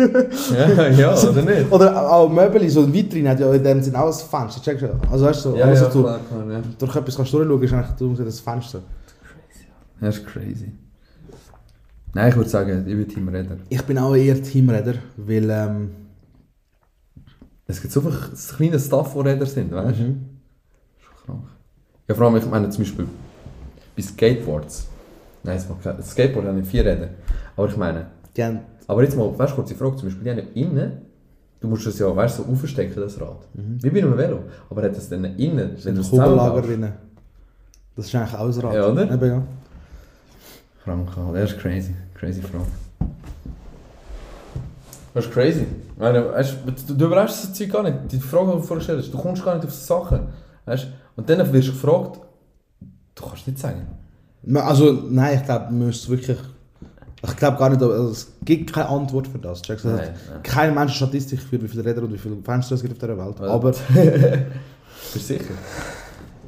Ja, 0.53 0.88
ja, 0.89 1.17
oder 1.17 1.41
nicht? 1.41 1.71
Oder 1.71 2.11
auch 2.11 2.29
Möbel, 2.29 2.69
so 2.69 2.82
ein 2.84 2.93
Vitrine 2.93 3.29
hat 3.29 3.39
ja 3.39 3.51
in 3.53 3.63
dem 3.63 3.82
Sinne 3.82 3.99
auch 4.01 4.07
ein 4.07 4.13
Fenster. 4.13 4.61
Checkst 4.61 4.84
du? 4.84 4.99
Also 5.09 5.25
weißt 5.25 5.45
du, 5.45 5.49
so, 5.51 5.55
Ja, 5.55 5.65
alles, 5.65 5.82
ja, 5.82 5.88
du 5.89 6.01
klar, 6.01 6.19
klar, 6.19 6.51
ja. 6.51 6.61
durch 6.77 6.95
etwas 6.95 7.15
kannst 7.15 7.34
durchschauen, 7.34 7.63
ist 7.63 7.73
eigentlich 7.73 7.95
du 7.97 8.23
das 8.23 8.39
Fenster. 8.39 8.82
Das 9.99 10.17
ist 10.17 10.27
crazy. 10.27 10.73
Nein, 12.13 12.29
ich 12.29 12.36
würde 12.36 12.49
sagen, 12.49 12.86
ich 12.88 12.95
bin 12.95 13.07
Team 13.07 13.29
Redder. 13.29 13.57
Ich 13.69 13.82
bin 13.84 13.97
auch 13.97 14.15
eher 14.15 14.41
Teamräder, 14.41 14.95
weil 15.15 15.49
ähm, 15.49 15.91
Es 17.67 17.82
gibt 17.82 17.93
so 17.93 18.01
viele 18.01 18.17
kleine 18.57 18.79
Stuff, 18.79 19.13
die 19.13 19.19
Räder 19.21 19.45
sind, 19.45 19.71
weißt 19.71 19.99
du? 19.99 20.03
mhm. 20.03 20.25
Schon 20.99 21.25
krank. 21.25 21.43
Ja, 22.12 22.18
vor 22.18 22.26
allem, 22.26 22.36
ich 22.36 22.45
meine 22.45 22.70
zum 22.70 22.84
Beispiel 22.84 23.07
bei 23.95 24.03
Skateboards. 24.03 24.88
Nein, 25.43 25.55
es 25.55 25.70
macht 25.70 25.82
kein- 25.82 25.95
das 25.95 26.12
Skateboard 26.12 26.45
hat 26.45 26.55
nicht 26.55 26.68
vier 26.68 26.86
Räder. 26.86 27.07
Aber 27.55 27.70
ich 27.70 27.78
meine, 27.78 28.07
die 28.36 28.43
haben, 28.43 28.59
aber 28.86 29.01
jetzt 29.03 29.16
mal, 29.16 29.32
weißt 29.39 29.53
du, 29.53 29.55
kurze 29.55 29.76
Frage, 29.76 29.95
zum 29.95 30.09
Beispiel, 30.09 30.24
die 30.26 30.30
haben 30.30 30.38
ja 30.39 30.62
innen, 30.62 30.91
du 31.62 31.70
musst 31.70 31.88
es 31.88 31.99
ja, 31.99 32.14
weißt 32.14 32.39
du, 32.39 32.43
so 32.43 32.51
aufstecken, 32.51 33.01
das 33.01 33.20
Rad. 33.22 33.38
Wie 33.53 33.89
bei 33.89 33.99
einem 33.99 34.18
Velo. 34.18 34.39
Aber 34.70 34.84
hat 34.84 34.93
das 34.93 35.07
dann 35.07 35.24
innen, 35.24 35.78
wenn 35.84 35.95
du 35.95 36.03
Kugellager 36.03 36.62
drin. 36.62 36.91
Das 37.95 38.07
ist 38.07 38.16
eigentlich 38.16 38.34
auch 38.34 38.45
ein 38.45 38.59
Rad. 38.59 38.74
Ja, 38.74 38.88
oder? 38.89 39.09
Eben, 39.09 39.30
ja. 39.30 39.43
Krank, 40.84 41.09
Alter. 41.18 41.39
das 41.39 41.51
ist 41.53 41.59
crazy. 41.59 41.95
Crazy 42.14 42.41
Frage. 42.41 42.66
Das 45.14 45.26
ist 45.26 45.32
crazy. 45.34 45.66
Meine, 45.97 46.30
weißt, 46.30 46.57
du, 46.88 46.93
du 46.93 47.05
überraschst 47.05 47.43
das 47.45 47.53
Zeug 47.53 47.72
gar 47.72 47.84
nicht. 47.84 47.95
Die 48.12 48.20
Frage, 48.20 48.47
die 48.47 48.57
du 48.57 48.59
vorher 48.64 48.78
gestellt 48.80 48.99
hast, 48.99 49.14
du 49.14 49.18
kommst 49.18 49.45
gar 49.45 49.55
nicht 49.55 49.66
auf 49.66 49.74
Sachen. 49.74 50.28
Weißt? 50.66 50.88
Und 51.22 51.30
dann 51.30 51.53
wirst 51.53 51.67
du 51.67 51.72
gefragt, 51.74 52.19
du 53.13 53.24
kannst 53.24 53.45
nicht 53.45 53.59
sagen. 53.59 53.86
Also, 54.55 54.91
nein, 54.91 55.38
ich 55.38 55.45
glaube, 55.45 55.65
man 55.65 55.86
müsste 55.86 56.09
wirklich. 56.09 56.38
Ich 57.24 57.36
glaube 57.36 57.57
gar 57.59 57.69
nicht, 57.69 57.80
also, 57.80 58.09
es 58.09 58.32
gibt 58.43 58.74
keine 58.74 58.89
Antwort 58.89 59.28
für 59.28 59.38
das. 59.38 59.61
Checkst 59.61 59.86
hat 59.86 59.95
Nein, 59.97 60.09
nein. 60.32 60.41
Kein 60.41 60.74
Mensch 60.74 60.95
Statistik 60.95 61.39
für 61.39 61.61
wie 61.61 61.67
viele 61.67 61.86
Räder 61.86 62.01
und 62.01 62.11
wie 62.11 62.17
viele 62.17 62.38
Fenster 62.43 62.74
es 62.74 62.82
gibt 62.82 62.93
auf 62.93 62.97
dieser 62.97 63.15
Welt. 63.15 63.39
Ja. 63.39 63.45
Aber, 63.45 63.72
Bist 65.13 65.13
du 65.13 65.19
sicher? 65.19 65.53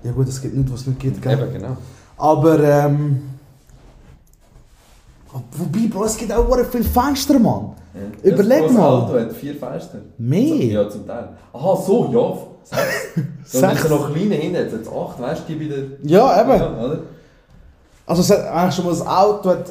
ja 0.03 0.11
gut, 0.11 0.28
es 0.28 0.41
gibt 0.41 0.55
nicht, 0.55 0.74
was 0.74 0.82
es 0.82 0.88
nicht 0.88 0.99
gibt. 0.99 1.21
Gell? 1.21 1.39
Eben, 1.39 1.53
genau. 1.53 1.78
Aber, 2.17 2.63
ähm. 2.63 3.21
Wobei, 5.51 5.88
Bro, 5.88 6.05
es 6.05 6.17
gibt 6.17 6.32
auch 6.32 6.51
sehr 6.55 6.65
viele 6.65 6.84
Fenster, 6.84 7.38
Mann. 7.38 7.74
Überleg 8.24 8.63
das 8.63 8.71
mal. 8.71 8.89
Auto 8.89 9.19
hat 9.19 9.34
vier 9.34 9.53
Fenster. 9.53 9.99
Mehr? 10.17 10.65
Ja, 10.65 10.89
zum 10.89 11.05
Teil. 11.05 11.30
Aha, 11.53 11.76
so, 11.76 12.09
ja. 12.11 12.52
Sechs. 12.64 13.51
Sechs. 13.59 13.89
noch 13.89 14.11
kleine 14.14 14.36
hinten 14.36 14.57
hat, 14.57 14.72
hat 14.72 14.82
es 14.82 14.88
acht, 14.88 15.20
weißt 15.22 15.41
du, 15.49 15.53
die 15.53 15.66
bei 15.68 15.76
der... 15.76 15.84
Ja, 16.03 16.41
eben. 16.41 16.59
Ja, 16.59 16.86
oder? 16.86 16.99
Also, 18.05 18.22
es 18.22 18.30
hat 18.32 18.45
eigentlich 18.47 18.76
schon 18.76 18.86
mal 18.86 18.91
das 18.91 19.05
Auto 19.07 19.49
hat 19.49 19.70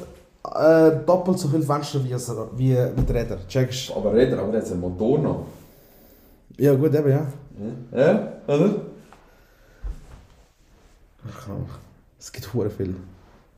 äh, 0.93 1.05
doppelt 1.07 1.39
so 1.39 1.49
viele 1.49 1.63
Fenster 1.63 2.03
wie, 2.05 2.13
es- 2.13 2.33
wie 2.57 2.77
mit 2.97 3.09
Rädern. 3.11 3.39
Checkst? 3.49 3.93
Aber 3.97 4.13
Räder, 4.13 4.39
aber 4.41 4.55
jetzt 4.55 4.71
einen 4.73 4.81
Motor 4.81 5.19
noch. 5.19 5.47
Ja, 6.59 6.75
gut, 6.75 6.95
eben, 6.95 7.11
ja. 7.11 7.27
Ja, 7.97 8.33
oder? 8.47 8.71
Krank. 11.45 11.69
Es 12.19 12.33
gibt 12.33 12.53
hure 12.53 12.71
viel. 12.71 12.97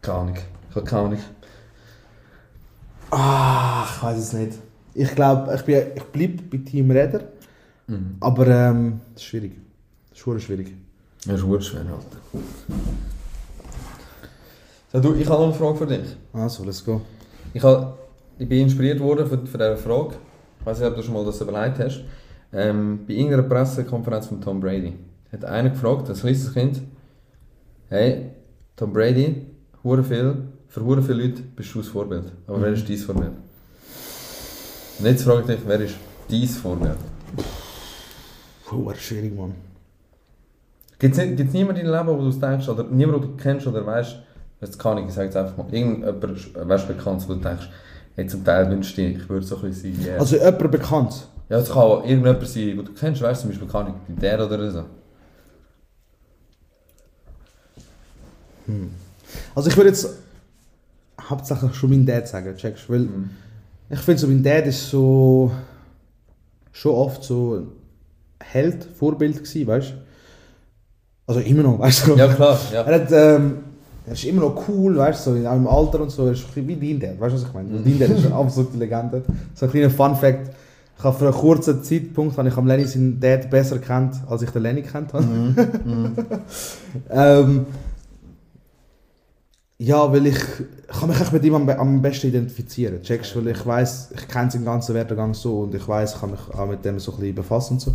Keine 0.02 0.18
Ahnung. 0.18 0.34
Ich 0.70 0.76
habe 0.76 0.86
keine 0.86 1.02
Ahnung. 1.06 1.18
Ah, 3.10 3.84
ich 3.86 4.02
weiß 4.02 4.18
es 4.18 4.32
nicht. 4.32 4.52
Ich 4.94 5.14
glaube, 5.14 5.54
ich, 5.54 5.62
bin- 5.62 5.86
ich 5.94 6.02
bleibe 6.04 6.42
bei 6.42 6.58
Team 6.58 6.90
Räder. 6.90 7.20
Mhm. 7.86 8.16
Aber 8.20 8.46
ähm, 8.46 9.00
das 9.14 9.22
ist 9.22 9.28
schwierig. 9.28 9.52
Das 10.10 10.18
ist 10.18 10.42
schwierig. 10.42 10.74
Das 11.26 11.40
ist 11.40 11.66
schwer, 11.66 11.80
Alter. 11.80 12.18
So, 14.92 15.00
du, 15.00 15.14
ich 15.14 15.28
habe 15.28 15.40
noch 15.40 15.48
eine 15.48 15.54
Frage 15.54 15.76
für 15.76 15.86
dich. 15.86 16.16
Also, 16.32 16.64
let's 16.64 16.84
go. 16.84 17.00
Ich, 17.52 17.62
habe, 17.62 17.94
ich 18.38 18.48
bin 18.48 18.62
inspiriert 18.62 19.00
worden 19.00 19.26
von, 19.26 19.46
von 19.46 19.60
dieser 19.60 19.76
Frage. 19.76 20.14
Ich 20.60 20.66
weiß 20.66 20.78
nicht, 20.78 20.88
ob 20.88 20.96
du 20.96 21.02
schon 21.02 21.14
mal 21.14 21.24
das 21.24 21.40
überlegt 21.40 21.78
hast. 21.78 22.04
Ähm, 22.52 23.00
bei 23.06 23.14
irgendeiner 23.14 23.42
Pressekonferenz 23.42 24.28
von 24.28 24.40
Tom 24.40 24.60
Brady 24.60 24.96
hat 25.32 25.44
einer 25.44 25.70
gefragt, 25.70 26.08
ein 26.08 26.16
kleines 26.16 26.54
Kind, 26.54 26.80
hey, 27.88 28.30
Tom 28.76 28.92
Brady, 28.92 29.46
hure 29.82 30.04
viel, 30.04 30.36
für 30.68 30.84
hure 30.84 31.02
viele 31.02 31.24
Leute 31.24 31.42
bist 31.42 31.74
du 31.74 31.78
das 31.80 31.88
Vorbild. 31.88 32.32
Aber 32.46 32.62
wer 32.62 32.72
ist 32.72 32.88
dein 32.88 32.96
Vorbild? 32.96 33.32
Und 34.98 35.06
jetzt 35.06 35.24
frage 35.24 35.40
ich 35.40 35.46
dich, 35.46 35.60
wer 35.66 35.80
ist 35.80 35.96
dein 36.30 36.46
Vorbild? 36.46 36.98
Hure 38.74 38.94
schwierig, 38.96 39.36
Mann. 39.36 39.54
Gibt 40.98 41.16
es 41.18 41.52
niemanden 41.52 41.80
in 41.80 41.86
deinem 41.92 42.06
Leben, 42.06 42.18
wo 42.18 42.30
du 42.30 42.38
denkst, 42.38 42.68
oder 42.68 42.84
niemanden, 42.84 43.22
den 43.22 43.36
du 43.36 43.42
kennst 43.42 43.66
oder 43.66 43.84
weißt, 43.84 44.16
jetzt 44.60 44.78
kann 44.78 44.98
ich, 44.98 45.06
ich 45.06 45.12
sage 45.12 45.26
jetzt 45.26 45.36
einfach 45.36 45.56
mal, 45.56 45.66
irgendjemand 45.72 46.22
weißt, 46.68 46.88
bekannt, 46.88 47.28
wo 47.28 47.34
du 47.34 47.40
denkst, 47.40 47.68
hey, 48.14 48.26
zum 48.26 48.44
Teil 48.44 48.70
wünschst 48.70 48.96
du 48.96 49.02
dir, 49.02 49.10
ich 49.10 49.28
würde 49.28 49.44
so 49.44 49.56
ein 49.56 49.62
bisschen 49.62 49.94
sein 49.96 50.06
er. 50.08 50.20
Also, 50.20 50.36
jemand 50.36 50.70
bekannt. 50.70 51.28
Ja, 51.48 51.58
es 51.58 51.68
kann 51.68 51.82
auch 51.82 52.04
irgendjemand 52.04 52.46
sein, 52.46 52.66
den 52.68 52.84
du 52.84 52.92
kennst, 52.92 53.20
weißt 53.20 53.42
du, 53.44 53.48
zum 53.48 53.50
Beispiel 53.50 53.68
kann 53.68 53.94
ich 54.08 54.20
der 54.20 54.46
oder 54.46 54.70
so. 54.70 54.84
Also, 59.54 59.68
ich 59.68 59.76
würde 59.76 59.90
jetzt 59.90 60.08
hauptsächlich 61.20 61.74
schon 61.74 61.90
meinen 61.90 62.06
Dad 62.06 62.26
sagen, 62.28 62.56
checkst 62.56 62.88
du? 62.88 62.92
Weil 62.92 63.00
Mhm. 63.00 63.30
ich 63.90 63.98
finde, 64.00 64.20
so 64.20 64.26
mein 64.26 64.42
Dad 64.42 64.66
ist 64.66 64.88
so. 64.90 65.50
schon 66.72 66.92
oft 66.92 67.22
so 67.22 67.68
Held, 68.40 68.84
Vorbild 68.98 69.36
gewesen, 69.36 69.66
weißt 69.66 69.90
du? 69.90 69.94
Also, 71.26 71.40
immer 71.40 71.62
noch, 71.62 71.78
weißt 71.78 72.06
du? 72.06 72.16
Ja, 72.16 72.28
klar, 72.28 72.58
ja. 72.72 72.82
Er, 72.82 72.94
hat, 73.00 73.12
ähm, 73.12 73.58
er 74.06 74.12
ist 74.12 74.24
immer 74.24 74.42
noch 74.42 74.68
cool, 74.68 74.96
weißt 74.96 75.26
du, 75.26 75.42
so, 75.42 75.48
auch 75.48 75.56
im 75.56 75.66
Alter 75.66 76.00
und 76.00 76.10
so. 76.10 76.26
Er 76.26 76.32
ist 76.32 76.44
wie 76.54 76.76
dein 76.76 77.00
Dad, 77.00 77.20
weißt 77.20 77.34
du, 77.34 77.40
was 77.40 77.48
ich 77.48 77.54
meine? 77.54 77.68
Mhm. 77.70 77.84
Dein 77.84 77.98
Dad 77.98 78.18
ist 78.18 78.26
eine 78.26 78.34
absolute 78.34 78.76
Legende. 78.76 79.22
So 79.54 79.66
ein 79.66 79.72
kleiner 79.72 79.90
Fun-Fact. 79.90 80.50
Ich 80.96 81.04
habe 81.04 81.18
für 81.18 81.24
einen 81.24 81.34
kurzen 81.34 81.82
Zeitpunkt, 81.82 82.36
wenn 82.36 82.46
ich 82.46 82.56
am 82.56 82.66
Lenny 82.66 82.84
seinen 82.86 83.18
Dad 83.18 83.50
besser 83.50 83.78
kennt, 83.78 84.14
als 84.28 84.42
ich 84.42 84.50
den 84.50 84.62
Lenny 84.62 84.82
kennt 84.82 85.12
habe. 85.12 85.24
Mhm. 85.24 85.56
ähm, 87.10 87.66
ja, 89.84 90.10
weil 90.12 90.26
ich, 90.26 90.36
ich 90.36 90.98
kann 91.00 91.08
mich 91.08 91.20
echt 91.20 91.32
mit 91.32 91.44
ihm 91.44 91.54
am, 91.54 91.68
am 91.68 92.00
besten 92.02 92.28
identifizieren. 92.28 93.02
Checkst, 93.02 93.36
weil 93.36 93.48
ich 93.48 93.64
weiß, 93.66 94.10
ich 94.14 94.28
kenne 94.28 94.50
seinen 94.50 94.64
ganzen 94.64 94.94
Werdegang 94.94 95.34
so 95.34 95.60
und 95.60 95.74
ich 95.74 95.86
weiß, 95.86 96.14
ich 96.14 96.20
kann 96.20 96.30
mich 96.30 96.40
auch 96.56 96.66
mit 96.68 96.84
dem 96.84 96.98
so 96.98 97.12
ein 97.12 97.18
bisschen 97.18 97.34
befassen 97.34 97.74
und 97.74 97.80
so. 97.80 97.92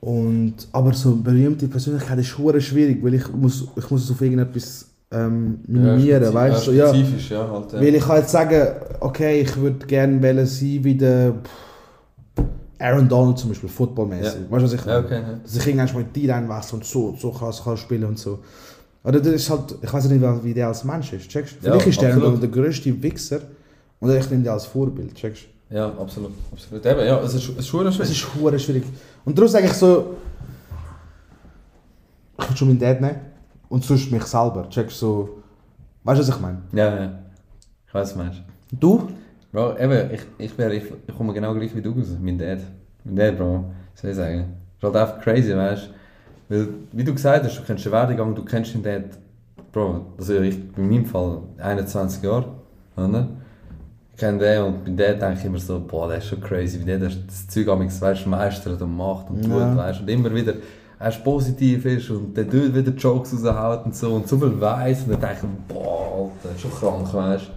Und, 0.00 0.54
aber 0.72 0.92
so 0.94 1.14
berühmte 1.16 1.68
Persönlichkeit 1.68 2.18
ist 2.18 2.36
hure 2.36 2.60
schwierig, 2.60 3.02
weil 3.04 3.14
ich 3.14 3.32
muss, 3.32 3.68
ich 3.76 3.88
muss 3.90 4.04
es 4.04 4.10
auf 4.10 4.20
irgendetwas 4.20 4.86
ähm, 5.12 5.60
minimieren, 5.66 6.24
spezi- 6.24 6.34
weißt 6.34 6.66
du? 6.66 6.70
ja, 6.72 6.86
Ja, 6.86 6.94
Spezifisch, 6.94 7.30
ja, 7.30 7.48
halt. 7.50 7.72
Ja. 7.72 7.80
weil 7.80 7.94
ich 7.94 8.02
kann 8.04 8.16
jetzt 8.16 8.30
sagen, 8.32 8.66
okay, 9.00 9.40
ich 9.42 9.56
würde 9.56 9.86
gerne 9.86 10.46
sein 10.46 10.80
wie 10.82 10.94
der 10.96 11.34
Aaron 12.80 13.08
Donald 13.08 13.38
zum 13.38 13.50
Beispiel, 13.50 13.68
footballmäßig. 13.68 14.40
Ja. 14.40 14.50
Weißt 14.50 14.62
du, 14.62 14.66
was 14.66 14.72
ich 14.72 14.84
ja, 14.84 14.98
okay. 14.98 15.20
Ja. 15.20 15.38
Dass 15.42 15.56
ich 15.56 15.66
irgendwann 15.68 15.94
mal 15.94 16.04
die 16.12 16.28
reinwechsel 16.28 16.74
und 16.78 16.84
so, 16.84 17.14
so 17.16 17.30
kann, 17.30 17.52
kann 17.52 17.76
spielen 17.76 18.04
und 18.04 18.18
so. 18.18 18.40
Oder 19.04 19.20
das 19.20 19.32
ist 19.32 19.50
halt, 19.50 19.74
ich 19.82 19.92
weiß 19.92 20.08
nicht, 20.08 20.44
wie- 20.44 20.54
der 20.54 20.68
als 20.68 20.84
Mensch 20.84 21.12
ist, 21.12 21.28
checkst? 21.28 21.56
Für 21.60 21.68
Ja, 21.68 21.76
dich 21.76 21.88
ist 21.88 22.00
der 22.00 22.16
der 22.16 22.48
grösste 22.48 23.02
Wichser 23.02 23.40
und 24.00 24.10
ich 24.10 24.30
nehme 24.30 24.42
den 24.44 24.52
als 24.52 24.66
Vorbild, 24.66 25.14
checkst 25.14 25.44
ja, 25.70 25.88
absolut. 25.98 26.32
absolut. 26.52 26.84
Eben, 26.84 27.00
ja, 27.06 27.18
es 27.20 27.32
ist, 27.34 27.48
es 27.48 27.56
ist 27.60 27.66
schwierig. 27.66 27.98
ist 27.98 28.34
hure 28.34 28.58
schwierig. 28.58 28.84
Und 29.24 29.36
darum 29.38 29.48
sage 29.50 29.64
ich 29.66 29.72
so, 29.72 30.16
ich 32.38 32.44
würde 32.48 32.56
schon 32.58 32.68
meinen 32.68 32.78
Dad 32.78 33.00
nehmen 33.00 33.16
und 33.70 33.84
sonst 33.84 34.10
mich 34.10 34.24
selber, 34.24 34.68
checkst? 34.68 34.98
So, 34.98 35.42
weißt 36.04 36.20
du, 36.20 36.28
was 36.28 36.34
ich 36.36 36.40
meine? 36.42 36.58
Ja, 36.72 36.94
ja. 36.94 37.18
Ich 37.86 37.94
weiß, 37.94 38.08
was 38.08 38.12
du 38.12 38.18
meinst. 38.18 38.42
Du? 38.70 39.08
Bro, 39.50 39.78
eben, 39.78 40.10
ich, 40.14 40.20
ich, 40.38 40.58
wär, 40.58 40.70
ich, 40.72 40.84
ich 41.06 41.14
komme 41.16 41.32
genau 41.34 41.54
gleich 41.54 41.74
wie 41.74 41.82
du 41.82 41.90
raus, 41.92 42.06
mein 42.20 42.38
Dad. 42.38 42.60
Mein 43.04 43.16
Dad, 43.16 43.36
Bro, 43.38 43.64
soll 43.94 44.10
ich 44.10 44.16
sagen? 44.16 44.54
Ist 44.78 44.82
halt 44.84 44.96
einfach 44.96 45.20
crazy, 45.20 45.54
weißt 45.56 45.86
du? 45.88 45.92
Weil, 46.52 46.68
wie 46.92 47.02
du 47.02 47.14
gesagt 47.14 47.46
hast, 47.46 47.58
du 47.58 47.62
kennst 47.62 47.86
den 47.86 47.92
Werdegang, 47.92 48.34
du 48.34 48.44
kennst 48.44 48.74
deinen 48.74 48.82
Dad, 48.82 49.04
Bro, 49.72 50.04
also 50.18 50.38
ich, 50.40 50.58
in 50.76 50.88
meinem 50.88 51.06
Fall 51.06 51.38
21 51.56 52.22
Jahre, 52.22 52.44
oder? 52.94 53.28
Ich 54.12 54.18
kenne 54.18 54.38
den 54.38 54.62
und 54.64 54.84
bei 54.84 54.90
Dad 54.90 55.22
denke 55.22 55.38
ich 55.38 55.44
immer 55.46 55.58
so, 55.58 55.80
boah, 55.80 56.08
der 56.08 56.18
ist 56.18 56.26
schon 56.26 56.42
crazy, 56.42 56.78
wie 56.78 56.84
der 56.84 56.98
das, 56.98 57.16
Zeug 57.48 57.68
amigs, 57.68 58.02
weißt 58.02 58.26
du, 58.26 58.28
meistert 58.28 58.82
und 58.82 58.94
macht 58.94 59.30
und 59.30 59.40
tut, 59.40 59.50
Ja. 59.50 59.74
weißt 59.74 60.02
und 60.02 60.10
immer 60.10 60.34
wieder 60.34 60.52
erst 61.00 61.24
positiv 61.24 61.86
ist 61.86 62.10
und 62.10 62.36
dann 62.36 62.50
tut 62.50 62.74
wieder 62.74 62.92
Jokes 62.92 63.32
raushaut 63.32 63.86
und 63.86 63.96
so 63.96 64.12
und 64.14 64.28
so 64.28 64.36
viel 64.36 64.60
weiss 64.60 65.04
und 65.04 65.12
dann 65.12 65.20
denke 65.22 65.46
ich, 65.46 65.74
boah, 65.74 66.30
Alter, 66.44 66.58
schon 66.58 66.70
krank, 66.70 67.14
weißt 67.14 67.50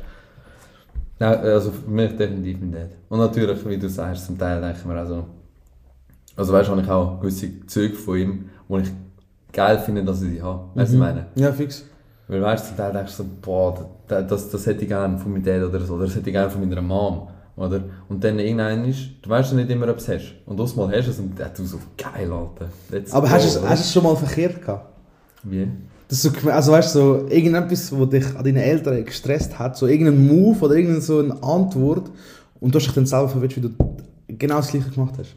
du. 1.20 1.26
Also 1.26 1.72
für 1.72 1.90
mich 1.90 2.16
definitiv 2.16 2.60
Dad. 2.72 2.92
Und 3.10 3.20
natürlich, 3.20 3.68
wie 3.68 3.78
du 3.78 3.90
sagst, 3.90 4.26
zum 4.26 4.38
Teil 4.38 4.62
denke 4.62 4.78
ich 4.80 4.86
mir 4.86 5.02
auch 5.02 5.06
so, 5.08 5.26
also 6.38 6.54
weißt 6.54 6.68
du, 6.70 6.72
habe 6.74 6.82
ich 6.82 6.90
auch 6.90 7.20
gewisse 7.20 7.66
Züge 7.68 7.96
von 7.96 8.18
ihm, 8.18 8.50
wo 8.68 8.78
ich 8.80 8.88
geil 9.54 9.80
finde, 9.80 10.04
dass 10.04 10.22
ich 10.22 10.32
die 10.34 10.42
habe. 10.42 10.66
Weißt 10.76 10.92
du, 10.92 10.96
ich 10.96 11.00
meine? 11.00 11.26
Ja, 11.36 11.52
fix. 11.52 11.84
Weil 12.28 12.42
weißt 12.42 12.72
du, 12.72 12.76
Teil 12.76 12.92
denkst 12.92 13.16
du 13.18 13.24
so, 13.24 13.30
boah, 13.42 13.90
das, 14.08 14.28
das, 14.28 14.50
das 14.50 14.66
hätte 14.66 14.82
ich 14.84 14.88
gerne 14.88 15.18
von 15.18 15.32
meinem 15.32 15.44
Dad 15.44 15.62
oder 15.64 15.80
so, 15.82 15.94
oder 15.96 16.06
das 16.06 16.16
hätte 16.16 16.30
ich 16.30 16.34
gerne 16.34 16.50
von 16.50 16.68
meiner 16.68 16.82
Mom. 16.82 17.28
Oder? 17.56 17.82
Und 18.10 18.24
dann 18.24 18.38
irgendein 18.40 18.84
ist, 18.86 19.12
du 19.22 19.30
weißt 19.30 19.52
ja 19.52 19.58
nicht 19.58 19.70
immer, 19.70 19.88
ob 19.88 19.98
du 19.98 20.02
es 20.04 20.10
hast. 20.10 20.34
Und 20.46 20.60
das 20.60 20.76
mal 20.76 20.88
hast 20.92 21.06
du 21.06 21.12
es 21.12 21.20
und 21.20 21.40
dann 21.40 21.52
du 21.56 21.64
so, 21.66 21.78
geil, 21.98 22.32
Alter. 22.32 22.70
Let's 22.90 23.14
Aber 23.14 23.28
go, 23.28 23.34
hast 23.34 23.44
du 23.46 23.48
es- 23.50 23.58
oder? 23.60 23.70
hast 23.70 23.80
du 23.82 23.86
es 23.86 23.94
schon 23.94 24.04
mal 24.04 24.16
verkehrt 24.16 24.62
gehabt? 24.62 24.90
Wie? 25.44 25.68
Das 26.08 26.22
so, 26.22 26.30
also 26.50 26.72
weißt 26.72 26.96
du, 26.96 27.00
so 27.00 27.28
irgendetwas, 27.30 27.98
was 27.98 28.10
dich 28.10 28.26
an 28.36 28.44
deinen 28.44 28.58
Eltern 28.58 29.04
gestresst 29.06 29.58
hat, 29.58 29.78
so 29.78 29.88
irgendein 29.88 30.28
Move 30.28 30.60
oder 30.66 30.76
irgendeine 30.76 31.02
so 31.02 31.20
eine 31.20 31.42
Antwort 31.42 32.12
und 32.60 32.74
du 32.76 32.80
hast 32.80 32.86
dich 32.88 32.94
dann 32.94 33.06
selber 33.06 33.30
verwirrt, 33.30 33.56
wie 33.56 33.62
du 33.62 33.70
genau 34.28 34.58
das 34.58 34.68
gleiche 34.70 34.90
gemacht 34.90 35.16
hast. 35.18 35.36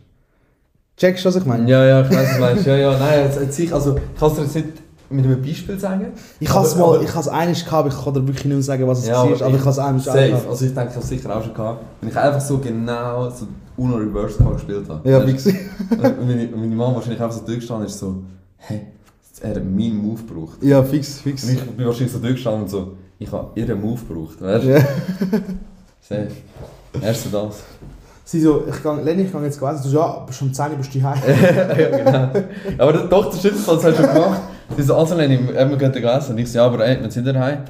Checkst 0.98 1.24
du, 1.24 1.28
was 1.28 1.36
ich 1.36 1.44
meine? 1.44 1.68
Ja, 1.70 1.84
ja, 1.84 2.00
ich 2.02 2.10
weiß, 2.10 2.30
was 2.32 2.38
meinst. 2.40 2.66
Ja, 2.66 2.76
ja, 2.76 2.98
nein, 2.98 3.24
jetzt, 3.24 3.40
jetzt 3.40 3.58
ich, 3.58 3.72
also, 3.72 3.96
ich 3.96 4.18
kann 4.18 4.30
es 4.30 4.36
dir 4.36 4.42
jetzt 4.42 4.54
nicht 4.56 4.66
mit 5.10 5.24
einem 5.24 5.40
Beispiel 5.40 5.78
sagen. 5.78 6.06
Ich 6.40 6.52
habe 6.52 6.66
es 6.66 6.74
Aber- 6.74 6.86
mal, 6.88 6.94
aber- 6.96 7.04
ich 7.04 7.10
habe 7.10 7.20
es 7.20 7.28
einig 7.28 7.64
gehabt, 7.64 7.72
aber 7.86 7.88
ich 7.96 8.04
kann 8.04 8.14
dir 8.14 8.26
wirklich 8.26 8.44
nicht 8.44 8.54
mehr 8.54 8.62
sagen, 8.62 8.86
was 8.86 8.98
es 8.98 9.06
Ja, 9.08 9.14
war, 9.22 9.22
aber 9.42 9.54
ich 9.54 9.60
habe 9.60 9.70
es 9.70 9.78
einmal 9.78 10.00
Safe. 10.02 10.34
Also 10.50 10.64
ich 10.66 10.74
denke, 10.74 10.90
ich 10.90 10.94
habe 10.96 11.00
es 11.04 11.08
sicher 11.08 11.36
auch 11.36 11.42
schon 11.42 11.54
gehabt. 11.54 11.84
Wenn 12.00 12.10
ich 12.10 12.16
einfach 12.16 12.40
so 12.40 12.58
genau 12.58 13.30
so 13.30 13.46
Uno 13.76 13.96
Reverse 13.96 14.36
Card 14.38 14.54
gespielt 14.54 14.88
habe. 14.88 15.08
Ja, 15.08 15.24
wie 15.26 15.32
gesehen. 15.32 15.56
Und 15.90 16.26
meine, 16.26 16.48
meine 16.48 16.74
Mama 16.74 16.96
wahrscheinlich 16.96 17.22
einfach 17.22 17.36
so 17.38 17.46
durchgestanden 17.46 17.86
ist 17.86 17.98
so, 17.98 18.22
hey, 18.56 18.80
er 19.40 19.50
hat 19.50 19.56
meinen 19.64 19.96
Move 19.96 20.20
gebraucht. 20.26 20.58
Ja, 20.62 20.82
fix, 20.82 21.20
fix. 21.20 21.44
Und 21.44 21.52
ich 21.52 21.60
bin 21.62 21.86
wahrscheinlich 21.86 22.12
so 22.12 22.18
durchgestanden 22.18 22.62
und 22.62 22.68
so, 22.68 22.92
ich 23.20 23.30
habe 23.30 23.48
ihren 23.54 23.80
Move 23.80 24.00
gebraucht, 24.06 24.42
weißt 24.42 24.64
du? 24.64 24.68
Ja. 24.70 24.80
Safe. 26.00 26.28
Erst 27.00 27.26
das. 27.32 27.62
Sie 28.30 28.42
so, 28.42 28.64
ich 28.68 28.82
gang, 28.82 29.02
Lenny, 29.02 29.22
ich 29.22 29.32
gehe 29.32 29.42
jetzt 29.42 29.58
gewesen. 29.58 29.82
Du 29.82 29.88
so, 29.88 30.00
ja, 30.00 30.18
bist 30.26 30.42
um 30.42 30.52
10 30.52 30.72
Uhr 30.72 30.76
bist 30.76 30.94
du 30.94 31.02
heim. 31.02 31.18
ja, 31.26 31.96
genau. 31.96 32.30
Aber 32.76 32.92
der 32.92 33.08
Tochter 33.08 33.38
Schüttelfalls 33.38 33.82
hat 33.82 33.96
schon 33.96 34.06
gemacht. 34.06 34.42
Sie 34.76 34.82
so, 34.82 34.96
also 34.96 35.14
Lenny, 35.14 35.38
wir 35.48 35.76
gehen 35.78 36.04
essen. 36.04 36.32
Und 36.32 36.38
ich 36.38 36.52
so, 36.52 36.58
ja, 36.58 36.66
aber 36.66 36.86
ey, 36.86 37.02
wenn 37.02 37.10
sind 37.10 37.24
wir 37.24 37.32
daheim? 37.32 37.60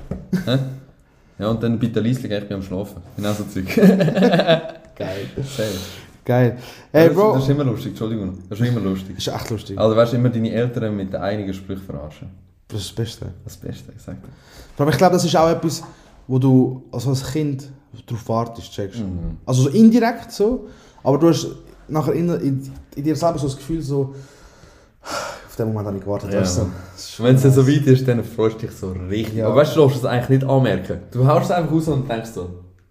Ja, 1.39 1.47
und 1.47 1.63
dann 1.63 1.79
bitte 1.79 2.01
leise, 2.01 2.27
ich 2.27 2.49
bin 2.49 2.57
am 2.57 2.63
Schlafen. 2.63 3.01
Genau 3.17 3.33
so 3.35 3.45
Zeug. 3.45 3.67
Geil. 3.77 5.29
Safe. 5.37 5.79
Geil. 6.25 6.59
Hey, 6.91 7.07
das, 7.07 7.17
Bro. 7.17 7.35
Das 7.35 7.45
ist 7.45 7.51
immer 7.51 7.63
lustig, 7.65 7.91
Entschuldigung. 7.91 8.39
Das 8.49 8.59
ist 8.59 8.67
immer 8.67 8.81
lustig. 8.81 9.17
ist 9.17 9.29
echt 9.29 9.51
lustig. 9.51 9.79
Also 9.79 9.95
weißt 9.95 10.13
du, 10.13 10.17
immer 10.17 10.31
deine 10.31 10.51
Eltern 10.51 10.97
mit 10.97 11.15
einigen 11.15 11.55
Sprüchen 11.55 11.85
verarschen. 11.85 12.31
Das 12.67 12.81
ist 12.81 12.89
das 12.89 12.97
Beste. 12.97 13.27
Das 13.45 13.57
Beste, 13.57 13.93
gesagt. 13.93 14.27
Aber 14.77 14.91
ich 14.91 14.99
glaube, 14.99 15.13
das 15.13 15.25
ist 15.25 15.37
auch 15.37 15.51
etwas, 15.51 15.85
wo 16.27 16.41
du 16.41 16.83
also 16.91 17.11
als 17.11 17.31
Kind 17.31 17.71
darauf 18.07 18.29
wartest, 18.29 18.73
checkst. 18.73 19.01
Mhm. 19.01 19.39
Also 19.47 19.63
so 19.63 19.69
indirekt 19.71 20.33
so, 20.33 20.69
aber 21.03 21.19
du 21.19 21.29
hast 21.29 21.47
nachher 21.89 22.13
in, 22.13 22.29
in, 22.41 22.73
in 22.97 23.05
dir 23.05 23.17
selber 23.17 23.39
so 23.39 23.47
das 23.47 23.57
Gefühl 23.57 23.81
so, 23.83 24.15
auf 25.03 25.57
den 25.57 25.69
Moment 25.69 25.87
habe 25.87 25.97
ich 25.97 26.05
gewartet. 26.05 26.33
Ja. 26.33 26.41
Weißt 26.41 26.59
du? 26.59 27.23
Wenn 27.25 27.37
es 27.37 27.43
dann 27.43 27.53
so 27.53 27.67
weit 27.67 27.87
ist, 27.87 28.07
dann 28.07 28.23
freust 28.23 28.57
du 28.63 28.67
dich 28.67 28.77
so 28.77 28.93
richtig. 28.93 29.37
Ja. 29.37 29.47
Aber 29.47 29.57
weißt 29.57 29.73
du, 29.75 29.81
du 29.81 29.87
darfst 29.87 29.99
es 29.99 30.05
eigentlich 30.05 30.41
nicht 30.41 30.45
anmerken. 30.51 31.01
Du 31.11 31.27
haust 31.27 31.47
es 31.47 31.51
einfach 31.51 31.73
raus 31.73 31.89
und 31.89 32.09
denkst 32.09 32.31
so. 32.35 32.49